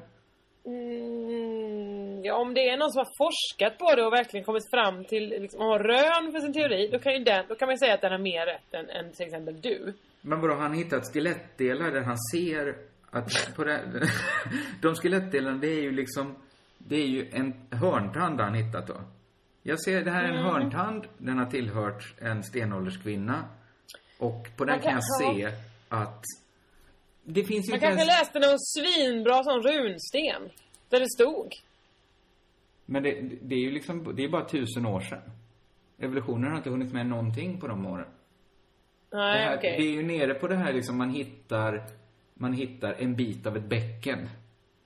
Mm, 0.66 2.24
ja, 2.24 2.35
om 2.35 2.55
det 2.55 2.69
är 2.69 2.77
någon 2.77 2.90
som 2.90 2.98
har 2.98 3.12
forskat 3.24 3.78
på 3.78 3.94
det 3.97 4.07
och 4.07 4.12
verkligen 4.12 4.44
kommit 4.44 4.70
fram 4.70 5.05
till, 5.05 5.28
liksom, 5.28 5.61
har 5.61 5.78
rön 5.78 6.32
för 6.32 6.40
sin 6.40 6.52
teori, 6.52 6.89
då 6.93 6.98
kan 6.98 7.12
ju 7.12 7.24
den, 7.24 7.44
då 7.48 7.55
kan 7.55 7.66
man 7.66 7.74
ju 7.74 7.78
säga 7.78 7.94
att 7.94 8.01
den 8.01 8.12
har 8.12 8.19
mer 8.19 8.47
rätt 8.47 8.74
än, 8.74 8.90
än 8.90 9.12
till 9.12 9.27
exempel 9.27 9.61
du. 9.61 9.94
Men 10.20 10.40
vadå, 10.40 10.55
han 10.55 10.74
hittat 10.74 11.12
skelettdelar 11.12 11.90
där 11.90 12.02
han 12.02 12.19
ser 12.32 12.77
att 13.11 13.57
på 13.57 13.65
det, 13.65 13.81
de 14.82 14.94
skelettdelarna, 14.94 15.59
det 15.59 15.69
är 15.69 15.82
ju 15.82 15.93
liksom, 15.93 16.36
det 16.78 16.97
är 16.97 17.07
ju 17.07 17.28
en 17.32 17.55
hörntand 17.70 18.40
han 18.40 18.55
hittat 18.55 18.86
då. 18.86 19.01
Jag 19.62 19.81
ser, 19.81 20.05
det 20.05 20.11
här 20.11 20.24
är 20.24 20.28
en 20.28 20.35
Mm. 20.39 20.45
hörntand, 20.47 21.07
den 21.19 21.39
har 21.39 21.47
tillhört 21.47 22.15
en 22.19 22.43
stenålderskvinna. 22.45 23.45
Och 24.19 24.49
på 24.57 24.65
den 24.65 24.74
Man 24.74 24.82
kan 24.82 24.93
kan- 24.93 25.01
jag 25.27 25.37
se 25.51 25.57
att 25.89 26.23
det 27.24 27.45
finns 27.45 27.66
ju 27.69 27.70
Man 27.70 27.81
kanske 27.81 28.01
ens... 28.01 28.20
läste 28.20 28.39
någon 28.39 28.59
svinbra 28.59 29.45
sån 29.45 29.62
runsten. 29.62 30.51
Där 30.89 31.01
det 31.01 31.11
stod. 31.11 31.55
Men 32.87 33.03
det, 33.03 33.11
det 33.43 33.55
är 33.55 33.59
ju 33.61 33.70
liksom, 33.70 34.16
det 34.16 34.24
är 34.24 34.28
bara 34.28 34.49
tusen 34.49 34.87
år 34.87 35.01
sedan. 35.01 35.23
Evolutionen 35.99 36.51
har 36.51 36.57
inte 36.57 36.70
hunnit 36.70 36.93
med 36.93 37.07
någonting 37.07 37.61
på 37.61 37.66
de 37.69 37.87
åren. 37.87 38.07
det, 39.11 39.16
Nej, 39.16 39.57
okej. 39.59 39.77
det 39.78 39.82
är 39.89 39.93
ju 39.93 40.03
nere 40.03 40.35
på 40.35 40.49
det 40.49 40.57
här 40.57 40.73
liksom, 40.73 40.99
man 40.99 41.11
hittar, 41.11 41.85
man 42.35 42.53
hittar 42.53 42.93
en 42.99 43.16
bit 43.16 43.47
av 43.47 43.57
ett 43.57 43.65
bäcken. 43.69 44.28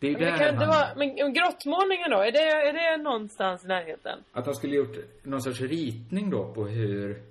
Det 0.05 0.09
är 0.11 0.13
Men 0.13 0.33
det 0.33 0.39
kan 0.39 0.57
han, 0.57 0.69
vara, 0.69 0.89
men 0.97 1.35
grottmålningen 1.35 2.11
då? 2.11 2.19
Är 2.19 2.33
det, 2.33 2.39
är 2.69 2.73
det 2.73 3.03
någonstans 3.03 3.65
i 3.65 3.69
närheten? 3.69 4.19
Att 4.33 4.47
han 4.47 4.55
skulle 4.55 4.77
gjort 4.77 4.97
någon 5.23 5.43
sorts 5.43 5.61
ritning 5.61 6.31
då 6.31 6.53
på 6.55 6.65
hur, 6.67 7.23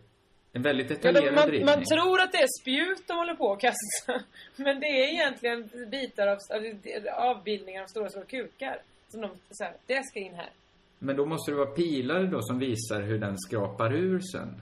en 0.53 0.61
väldigt 0.61 0.89
Ja, 0.89 0.95
detaljerad 0.95 1.33
de, 1.33 1.35
man, 1.35 1.49
ritning. 1.49 1.65
man 1.65 1.83
tror 1.85 2.21
att 2.21 2.31
det 2.31 2.37
är 2.37 2.61
spjut 2.61 3.07
de 3.07 3.13
håller 3.13 3.35
på 3.35 3.51
att 3.53 3.59
kasta. 3.61 4.13
Men 4.55 4.79
det 4.79 4.85
är 4.87 5.13
egentligen 5.13 5.69
bitar 5.91 6.27
av, 6.27 6.37
av 6.55 6.61
avbildningar 7.29 7.83
av 7.83 7.87
stora, 7.87 8.09
stora 8.09 8.25
kukar. 8.25 8.77
Som 9.09 9.21
de, 9.21 9.29
så 9.49 9.63
här, 9.63 9.73
det 9.85 10.03
ska 10.05 10.19
in 10.19 10.33
här. 10.35 10.49
Men 10.99 11.15
då 11.15 11.25
måste 11.25 11.51
det 11.51 11.57
vara 11.57 11.71
pilar 11.71 12.23
då 12.23 12.41
som 12.41 12.59
visar 12.59 13.01
hur 13.01 13.19
den 13.19 13.37
skrapar 13.37 13.93
ur 13.93 14.19
sen. 14.31 14.61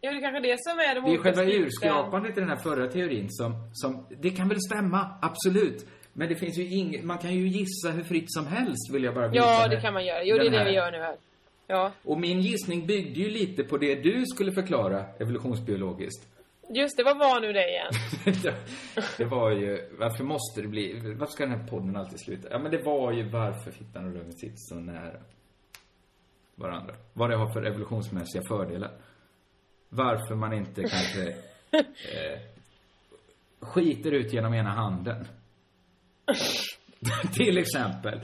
Ja, 0.00 0.10
det 0.10 0.16
är 0.16 0.20
kanske 0.20 0.40
det 0.40 0.56
som 0.60 0.78
är 0.78 0.94
de 0.94 1.04
Det 1.04 1.14
är 1.14 1.18
själva 1.18 1.44
urskrapandet 1.44 2.36
i 2.36 2.40
den 2.40 2.48
här 2.48 2.56
förra 2.56 2.88
teorin 2.88 3.26
som, 3.30 3.52
som, 3.72 4.06
det 4.20 4.30
kan 4.30 4.48
väl 4.48 4.60
stämma, 4.60 5.18
absolut. 5.22 5.86
Men 6.16 6.28
det 6.28 6.36
finns 6.36 6.58
ju 6.58 6.68
inget, 6.68 7.04
man 7.04 7.18
kan 7.18 7.34
ju 7.34 7.48
gissa 7.48 7.90
hur 7.90 8.02
fritt 8.02 8.32
som 8.32 8.46
helst 8.46 8.90
vill 8.92 9.04
jag 9.04 9.14
bara 9.14 9.28
visa 9.28 9.44
Ja, 9.44 9.68
det 9.68 9.80
kan 9.80 9.94
man 9.94 10.06
göra. 10.06 10.24
Jo, 10.24 10.36
det 10.36 10.46
är 10.46 10.50
det 10.50 10.64
vi 10.64 10.70
gör 10.70 10.92
nu 10.92 10.98
här. 10.98 11.16
Ja. 11.66 11.92
Och 12.04 12.20
min 12.20 12.40
gissning 12.40 12.86
byggde 12.86 13.20
ju 13.20 13.30
lite 13.30 13.64
på 13.64 13.76
det 13.76 13.94
du 13.94 14.26
skulle 14.26 14.52
förklara 14.52 15.04
evolutionsbiologiskt. 15.18 16.28
Just 16.70 16.96
det, 16.96 17.02
vad 17.02 17.18
var 17.18 17.40
nu 17.40 17.52
det 17.52 17.68
igen? 17.68 17.92
det 19.18 19.24
var 19.24 19.50
ju, 19.50 19.88
varför 19.98 20.24
måste 20.24 20.62
det 20.62 20.68
bli, 20.68 21.14
varför 21.18 21.32
ska 21.32 21.46
den 21.46 21.60
här 21.60 21.68
podden 21.68 21.96
alltid 21.96 22.20
sluta? 22.20 22.48
Ja 22.50 22.58
men 22.58 22.70
det 22.70 22.82
var 22.82 23.12
ju 23.12 23.28
varför 23.28 23.70
fittan 23.70 24.06
och 24.06 24.14
rummet 24.14 24.38
sitter 24.38 24.56
så 24.56 24.74
nära 24.74 25.16
varandra. 26.54 26.94
Vad 27.12 27.30
det 27.30 27.36
har 27.36 27.52
för 27.52 27.62
evolutionsmässiga 27.62 28.42
fördelar. 28.48 28.90
Varför 29.88 30.34
man 30.34 30.52
inte 30.52 30.82
kanske 30.82 31.28
eh, 31.70 32.40
skiter 33.60 34.12
ut 34.12 34.32
genom 34.32 34.54
ena 34.54 34.70
handen. 34.70 35.26
Till 37.34 37.58
exempel. 37.58 38.20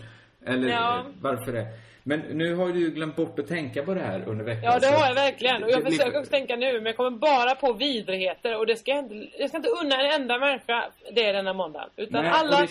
Eller 0.47 0.69
Ja. 0.69 1.07
varför 1.21 1.53
det. 1.53 1.67
Men 2.03 2.21
nu 2.21 2.55
har 2.55 2.69
du 2.69 2.81
ju 2.81 2.91
glömt 2.91 3.17
bort 3.17 3.39
att 3.39 3.47
tänka 3.49 3.83
på 3.83 3.95
det 3.95 4.01
här 4.01 4.29
under 4.29 4.45
veckan. 4.45 4.63
Ja, 4.65 4.79
det 4.79 4.87
har 4.87 5.07
jag 5.07 5.15
verkligen. 5.15 5.63
Och 5.65 5.71
jag 5.71 5.83
försöker 5.83 6.19
också 6.19 6.31
tänka 6.31 6.57
nu, 6.57 6.73
men 6.73 6.87
jag 6.87 6.97
kommer 6.97 7.11
bara 7.19 7.55
på 7.55 7.73
vidrigheter. 7.73 8.57
Och 8.59 8.67
det 8.67 8.77
ska 8.77 8.91
jag 8.91 8.99
inte, 8.99 9.29
jag 9.39 9.49
ska 9.49 9.57
inte 9.57 9.69
unna 9.69 9.97
en 9.97 10.21
enda 10.23 10.39
människa 10.39 10.91
det 11.13 11.33
denna 11.33 11.53
måndag. 11.53 11.89
Utan 11.97 12.23
Nej, 12.25 12.33
alla... 12.35 12.61
det- 12.61 12.69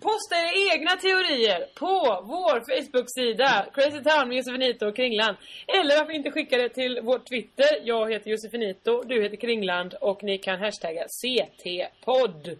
Posta 0.00 0.34
era 0.36 0.74
egna 0.74 0.90
teorier 0.96 1.66
på 1.74 2.22
vår 2.24 2.60
Facebook-sida 2.70 3.66
Crazy 3.74 4.02
Town 4.02 4.28
med 4.28 4.36
Josefinito 4.36 4.86
och 4.86 4.96
Kringland. 4.96 5.36
Eller 5.66 5.96
varför 5.98 6.12
inte 6.12 6.30
skicka 6.30 6.56
det 6.56 6.68
till 6.68 7.00
vår 7.02 7.18
Twitter. 7.18 7.66
Jag 7.82 8.12
heter 8.12 8.30
Josefinito, 8.30 9.02
du 9.02 9.22
heter 9.22 9.36
Kringland 9.36 9.94
och 10.00 10.22
ni 10.22 10.38
kan 10.38 10.58
hashtagga 10.60 11.02
CT-podd. 11.08 12.56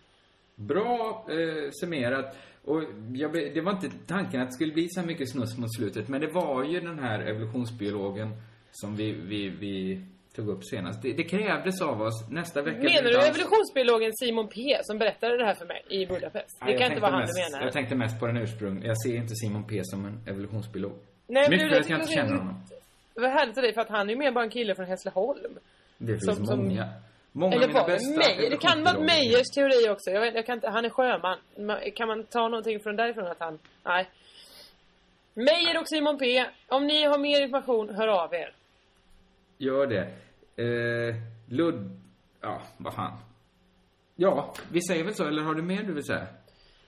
Bra 0.56 1.26
eh, 1.28 1.70
summerat. 1.80 2.36
Och 2.64 2.82
jag, 3.12 3.32
det 3.32 3.60
var 3.60 3.72
inte 3.72 3.90
tanken 4.06 4.40
att 4.40 4.48
det 4.48 4.52
skulle 4.54 4.72
bli 4.72 4.88
så 4.90 5.00
här 5.00 5.06
mycket 5.06 5.30
snusk 5.30 5.58
mot 5.58 5.74
slutet, 5.76 6.08
men 6.08 6.20
det 6.20 6.26
var 6.26 6.64
ju 6.64 6.80
den 6.80 6.98
här 6.98 7.18
evolutionsbiologen 7.20 8.30
som 8.72 8.96
vi, 8.96 9.12
vi, 9.12 9.48
vi 9.48 10.04
tog 10.36 10.48
upp 10.48 10.64
senast. 10.64 11.02
Det, 11.02 11.12
det 11.12 11.24
krävdes 11.24 11.82
av 11.82 12.02
oss. 12.02 12.28
Nästa 12.30 12.62
vecka... 12.62 12.78
Menar 12.78 13.02
du 13.02 13.18
evolutionsbiologen 13.18 14.12
Simon 14.14 14.48
P 14.48 14.78
som 14.82 14.98
berättade 14.98 15.36
det 15.38 15.44
här 15.44 15.54
för 15.54 15.66
mig 15.66 15.82
i 15.88 16.06
Budapest? 16.06 16.60
Det 16.64 16.70
jag 16.70 16.78
kan 16.80 16.88
inte 16.90 17.00
vara 17.02 17.12
han 17.12 17.26
du 17.26 17.32
menar. 17.50 17.64
Jag 17.64 17.72
tänkte 17.72 17.94
mest 17.94 18.20
på 18.20 18.26
den 18.26 18.36
ursprung. 18.36 18.82
Jag 18.84 19.02
ser 19.02 19.16
inte 19.16 19.34
Simon 19.34 19.64
P 19.64 19.80
som 19.84 20.04
en 20.04 20.20
evolutionsbiolog. 20.26 20.92
Nej, 21.26 21.42
men 21.42 21.50
Mycket 21.50 21.68
det- 21.68 21.74
för 21.74 21.80
att 21.80 21.90
jag 21.90 22.00
inte 22.00 22.12
känner 22.12 22.36
honom. 22.36 22.54
Vad 23.14 23.30
härligt 23.30 23.56
av 23.58 23.62
dig, 23.62 23.74
för 23.74 23.80
att 23.80 23.88
han 23.88 24.06
är 24.08 24.12
ju 24.12 24.18
mer 24.18 24.32
bara 24.32 24.44
en 24.44 24.50
kille 24.50 24.74
från 24.74 24.86
Hässleholm. 24.86 25.58
Det 25.98 26.12
finns 26.12 26.24
Som- 26.24 26.46
som- 26.46 26.78
många. 27.34 27.54
Eller 27.56 27.68
var 27.68 27.88
det 27.88 28.16
Meijer? 28.18 28.50
Det 28.50 28.56
kan 28.56 28.84
vara. 28.84 28.98
Meijers 29.00 29.50
teori 29.54 29.88
också. 29.90 30.10
Jag 30.10 30.20
vet, 30.20 30.34
jag 30.34 30.46
kan 30.46 30.54
inte, 30.54 30.68
han 30.68 30.84
är 30.84 30.90
sjöman. 30.90 31.38
Ma- 31.56 31.90
Kan 31.90 32.08
man 32.08 32.24
ta 32.24 32.48
någonting 32.48 32.80
från 32.80 32.96
därifrån 32.96 33.26
att 33.26 33.40
han... 33.40 33.58
Nej. 33.84 34.08
Meijer 35.34 35.80
och 35.80 35.88
Simon 35.88 36.18
P. 36.18 36.44
Om 36.68 36.86
ni 36.86 37.04
har 37.04 37.18
mer 37.18 37.40
information, 37.42 37.94
hör 37.94 38.08
av 38.08 38.34
er. 38.34 38.52
Gör 39.58 39.86
det. 39.86 40.06
Eh, 40.64 41.14
Ludd... 41.48 41.90
Ja, 42.40 42.62
vad 42.76 42.94
fan. 42.94 43.12
Ja, 44.16 44.54
vi 44.70 44.82
säger 44.82 45.04
väl 45.04 45.14
så, 45.14 45.24
eller 45.28 45.42
har 45.42 45.54
du 45.54 45.62
mer 45.62 45.82
du 45.82 45.92
vill 45.92 46.04
säga? 46.04 46.26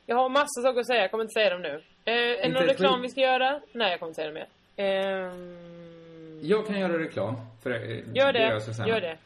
Jag 0.07 0.17
har 0.17 0.29
massa 0.29 0.63
saker 0.63 0.81
att 0.81 0.87
säga, 0.87 1.01
jag 1.03 1.11
kommer 1.11 1.25
inte 1.25 1.33
säga 1.33 1.51
dem 1.51 1.63
nu. 1.63 1.83
Eh, 2.05 2.15
är 2.15 2.43
det 2.43 2.49
någon 2.49 2.63
reklam 2.63 3.03
vi 3.03 3.09
ska 3.09 3.21
göra? 3.21 3.61
Nej, 3.73 3.91
jag 3.91 4.01
kommer 4.01 4.11
inte 4.11 4.23
säga 4.23 4.29
det 4.33 4.35
mer. 4.35 4.49
Ehm, 4.77 6.41
Jag 6.43 6.67
kan 6.67 6.81
göra 6.81 6.99
reklam. 6.99 7.35
För, 7.63 7.71
eh, 7.71 7.99
gör 8.15 8.33
det, 8.33 8.61
säga. 8.61 8.89
gör 8.89 9.01
det. 9.01 9.17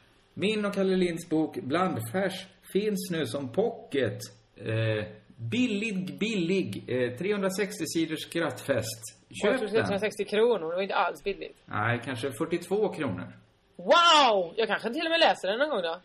Min 0.40 0.64
och 0.64 0.74
Kalle 0.74 0.96
Linds 0.96 1.28
bok 1.28 1.56
Blandfärs 1.56 2.46
finns 2.72 3.10
nu 3.10 3.26
som 3.26 3.52
pocket. 3.52 4.18
Eh, 4.56 5.04
billig, 5.36 6.18
billig. 6.18 6.84
Eh, 6.88 7.18
360 7.18 7.84
sidors 7.86 8.20
skrattfest. 8.20 9.18
Köp 9.42 9.60
den. 9.60 9.68
360 9.68 10.24
kronor, 10.24 10.68
det 10.70 10.74
var 10.74 10.82
inte 10.82 10.94
alls 10.94 11.24
billigt. 11.24 11.56
Nej, 11.64 12.00
kanske 12.04 12.32
42 12.32 12.88
kronor. 12.88 13.32
Wow! 13.76 14.54
Jag 14.56 14.68
kanske 14.68 14.92
till 14.92 15.06
och 15.06 15.10
med 15.10 15.20
läser 15.20 15.48
den 15.48 15.58
någon 15.58 15.68
gång 15.70 15.82
då. 15.82 16.00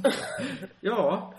Ja. 0.80 1.34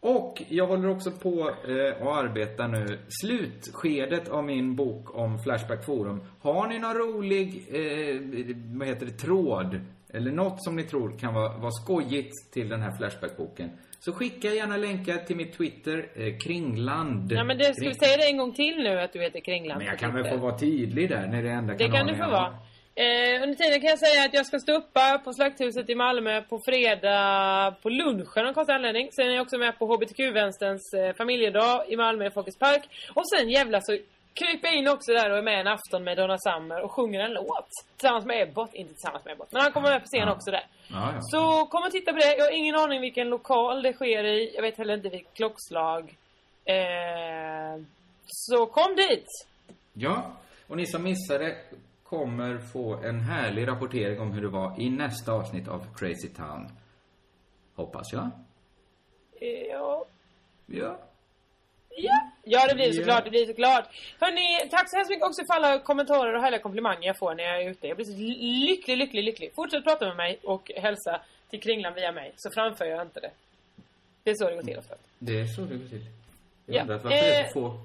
Och 0.00 0.42
jag 0.48 0.66
håller 0.66 0.88
också 0.88 1.10
på 1.10 1.50
eh, 1.50 2.02
att 2.02 2.24
arbeta 2.24 2.66
nu. 2.66 2.98
Slutskedet 3.08 4.28
av 4.28 4.44
min 4.44 4.76
bok 4.76 5.14
om 5.14 5.38
Flashback 5.38 5.84
Forum. 5.84 6.24
Har 6.40 6.68
ni 6.68 6.78
någon 6.78 6.94
rolig, 6.94 7.66
eh, 7.68 8.20
vad 8.78 8.88
heter 8.88 9.06
det, 9.06 9.12
tråd? 9.12 9.80
Eller 10.12 10.32
något 10.32 10.64
som 10.64 10.76
ni 10.76 10.82
tror 10.82 11.18
kan 11.18 11.34
vara, 11.34 11.58
vara 11.58 11.70
skojigt 11.70 12.52
till 12.52 12.68
den 12.68 12.82
här 12.82 12.90
Flashback-boken. 12.90 13.70
Så 13.98 14.12
skicka 14.12 14.48
gärna 14.48 14.76
länkar 14.76 15.16
till 15.16 15.36
mitt 15.36 15.52
Twitter, 15.52 16.08
eh, 16.14 16.38
Kringland. 16.38 17.32
Ja, 17.32 17.44
men 17.44 17.58
det, 17.58 17.74
ska 17.74 17.88
vi 17.88 17.94
säga 17.94 18.16
det 18.16 18.26
en 18.30 18.38
gång 18.38 18.52
till 18.54 18.76
nu 18.76 19.00
att 19.00 19.12
du 19.12 19.20
heter 19.20 19.40
Kringland? 19.40 19.78
Men 19.78 19.86
jag 19.86 19.98
kan 19.98 20.14
väl 20.14 20.24
få 20.24 20.36
vara 20.36 20.58
tydlig 20.58 21.08
där 21.08 21.26
när 21.26 21.42
det 21.42 21.50
enda 21.50 21.74
Det 21.74 21.88
kan 21.88 22.06
du 22.06 22.14
få 22.16 22.30
vara. 22.30 22.54
Eh, 22.98 23.42
under 23.42 23.54
tiden 23.54 23.80
kan 23.80 23.90
jag 23.90 23.98
säga 23.98 24.24
att 24.24 24.34
jag 24.34 24.46
ska 24.46 24.58
stå 24.58 24.72
uppa 24.72 25.18
på 25.24 25.32
Slakthuset 25.32 25.90
i 25.90 25.94
Malmö 25.94 26.42
på 26.42 26.60
fredag 26.68 27.74
på 27.82 27.88
lunchen 27.88 28.46
av 28.46 28.52
konstig 28.52 28.72
anledning. 28.72 29.08
Sen 29.12 29.26
är 29.28 29.34
jag 29.34 29.42
också 29.42 29.58
med 29.58 29.78
på 29.78 29.86
HBTQ-vänsterns 29.86 30.94
eh, 30.94 31.14
familjedag 31.16 31.84
i 31.88 31.96
Malmö 31.96 32.26
i 32.26 32.30
Folkets 32.30 32.58
Park. 32.58 32.82
Och 33.14 33.22
sen 33.28 33.50
jävla 33.50 33.80
så 33.80 33.98
kryper 34.36 34.72
in 34.78 34.88
också 34.88 35.12
där 35.12 35.30
och 35.30 35.38
är 35.38 35.42
med 35.42 35.60
en 35.60 35.66
afton 35.66 36.04
med 36.04 36.16
Donna 36.16 36.36
Summer 36.38 36.80
och 36.84 36.92
sjunger 36.92 37.20
en 37.20 37.32
låt. 37.32 37.68
Tillsammans 37.96 38.24
med 38.24 38.42
Ebbot, 38.42 38.74
inte 38.74 38.92
tillsammans 38.92 39.24
med 39.24 39.32
Ebbot. 39.32 39.52
Men 39.52 39.62
han 39.62 39.72
kommer 39.72 39.90
med 39.90 40.00
på 40.00 40.06
scen 40.06 40.28
Ja. 40.28 40.32
också 40.34 40.50
där. 40.50 40.66
Ja, 40.88 41.12
ja. 41.14 41.18
Så 41.20 41.66
kom 41.66 41.82
och 41.82 41.90
titta 41.90 42.12
på 42.12 42.18
det. 42.18 42.36
Jag 42.36 42.44
har 42.44 42.52
ingen 42.58 42.74
aning 42.76 43.00
vilken 43.00 43.28
lokal 43.28 43.82
det 43.82 43.92
sker 43.92 44.24
i. 44.24 44.52
Jag 44.54 44.62
vet 44.62 44.78
heller 44.78 44.94
inte 44.94 45.08
vilket 45.08 45.34
klockslag. 45.34 46.16
Eh, 46.64 47.82
så 48.26 48.66
kom 48.66 48.96
dit! 48.96 49.26
Ja, 49.92 50.32
och 50.66 50.76
ni 50.76 50.86
som 50.86 51.02
missade 51.02 51.56
kommer 52.04 52.58
få 52.58 52.94
en 52.94 53.20
härlig 53.20 53.68
rapportering 53.68 54.20
om 54.20 54.32
hur 54.32 54.42
det 54.42 54.48
var 54.48 54.80
i 54.80 54.90
nästa 54.90 55.32
avsnitt 55.32 55.68
av 55.68 55.86
Crazy 55.96 56.28
Town. 56.28 56.68
Hoppas 57.76 58.12
jag. 58.12 58.30
Ja. 59.70 60.04
Ja. 60.66 60.98
Ja, 61.98 62.30
ja 62.44 62.66
det 62.68 62.74
blir 62.74 62.86
Ja. 62.86 62.92
såklart, 62.92 63.24
det 63.24 63.30
blir 63.30 63.46
såklart. 63.46 63.84
Hörni, 64.20 64.68
tack 64.70 64.90
så 64.90 64.96
hemskt 64.96 65.10
mycket 65.10 65.24
också 65.26 65.42
för 65.46 65.54
alla 65.54 65.78
kommentarer 65.78 66.34
och 66.34 66.42
härliga 66.42 66.60
komplimanger 66.60 67.06
jag 67.06 67.18
får 67.18 67.34
när 67.34 67.44
jag 67.44 67.62
är 67.62 67.70
ute. 67.70 67.86
Jag 67.86 67.96
blir 67.96 68.06
så 68.06 68.16
lycklig, 68.66 68.96
lycklig, 68.96 69.24
lycklig. 69.24 69.52
Fortsätt 69.54 69.84
prata 69.84 70.06
med 70.06 70.16
mig 70.16 70.38
och 70.44 70.70
hälsa 70.76 71.20
till 71.50 71.60
Kringlan 71.60 71.94
via 71.94 72.12
mig, 72.12 72.32
så 72.36 72.50
framför 72.50 72.84
jag 72.84 73.02
inte 73.02 73.20
det. 73.20 73.30
Det 74.22 74.30
är 74.30 74.34
så 74.34 74.48
det 74.48 74.54
går 74.56 74.62
till 74.62 74.78
oftast. 74.78 75.02
Det 75.18 75.40
är 75.40 75.46
så 75.46 75.60
det 75.60 75.74
går 75.76 75.88
till. 75.88 76.04
Jag 76.66 76.76
Ja. 76.76 76.80
undrar 76.80 76.94
varför 76.96 77.08
det 77.08 77.18
är 77.36 77.40
Eh. 77.44 77.46
så 77.46 77.52
få 77.52 77.78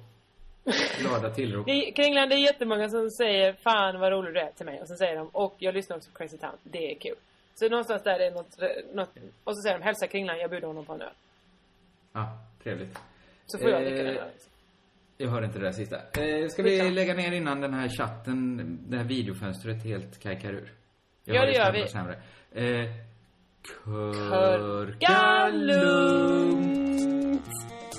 glada 0.99 1.29
tillrop. 1.29 1.65
Det 1.65 1.91
Kringlan, 1.91 2.29
det 2.29 2.35
är 2.35 2.39
jättemånga 2.39 2.89
som 2.89 3.09
säger 3.09 3.53
Fan 3.53 3.99
vad 3.99 4.11
rolig 4.11 4.33
du 4.33 4.39
är 4.39 4.51
till 4.51 4.65
mig. 4.65 4.81
Och 4.81 4.87
så 4.87 4.95
säger 4.95 5.15
de 5.15 5.27
Och 5.27 5.55
jag 5.57 5.73
lyssnar 5.73 5.97
också 5.97 6.11
på 6.11 6.17
Crazy 6.17 6.37
Town. 6.37 6.57
Det 6.63 6.91
är 6.91 6.95
kul. 6.99 7.15
Så 7.55 7.69
någonstans 7.69 8.03
där 8.03 8.19
är 8.19 8.19
det 8.19 8.31
något, 8.31 8.57
något 8.93 9.09
Och 9.43 9.55
så 9.55 9.61
säger 9.61 9.77
de 9.77 9.83
Hälsa 9.83 10.07
Kringlan, 10.07 10.39
jag 10.39 10.49
bjuder 10.49 10.67
honom 10.67 10.85
på 10.85 10.93
en 10.93 11.01
öl. 11.01 11.09
Ja, 12.13 12.27
trevligt. 12.63 12.97
Så 13.51 13.57
får 13.57 13.69
jag 13.69 13.81
Eh, 13.81 13.87
dricka 13.89 14.03
den 14.03 14.15
här. 14.15 14.31
Jag 15.17 15.29
hörde 15.29 15.45
inte 15.45 15.59
det 15.59 15.65
där 15.65 15.71
sista. 15.71 15.95
Eh, 15.97 16.47
ska 16.47 16.63
vi 16.63 16.91
lägga 16.91 17.13
ner 17.13 17.31
innan 17.31 17.61
den 17.61 17.73
här 17.73 17.89
chatten, 17.89 18.57
det 18.89 18.97
här 18.97 19.03
videofönstret 19.03 19.83
helt 19.83 20.19
kajkar 20.19 20.53
ur? 20.53 20.73
Jag 21.23 21.35
Ja, 21.35 21.45
det 21.45 21.51
gör 21.51 21.71
vi. 21.73 21.87
Sämre. 21.87 22.13
Eh, 22.51 22.89
Körka 23.63 24.99
körka 24.99 25.47
lugnt. 25.47 27.45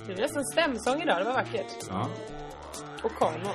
Det 0.07 0.13
är 0.13 0.17
nästan 0.17 0.45
stämsång 0.45 1.03
idag, 1.03 1.21
det 1.21 1.25
var 1.25 1.33
vackert. 1.33 1.73
Ja. 1.89 2.11
Och 3.03 3.13
kanon. 3.19 3.55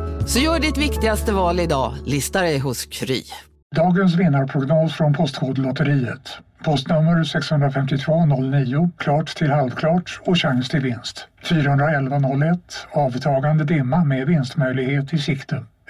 Så 0.25 0.39
gör 0.39 0.59
ditt 0.59 0.77
viktigaste 0.77 1.33
val 1.33 1.59
idag, 1.59 1.93
Lista 2.05 2.41
dig 2.41 2.59
hos 2.59 2.85
Kry. 2.85 3.23
Dagens 3.75 4.15
vinnarprognos 4.15 4.93
från 4.93 5.13
Postkodlotteriet. 5.13 6.29
Postnummer 6.63 7.23
65209, 7.23 8.91
klart 8.97 9.35
till 9.35 9.51
halvklart 9.51 10.19
och 10.25 10.37
chans 10.37 10.69
till 10.69 10.79
vinst. 10.79 11.27
41101, 11.43 12.59
avtagande 12.91 13.63
dimma 13.63 14.03
med 14.03 14.27
vinstmöjlighet 14.27 15.13
i 15.13 15.17
sikte. 15.17 15.63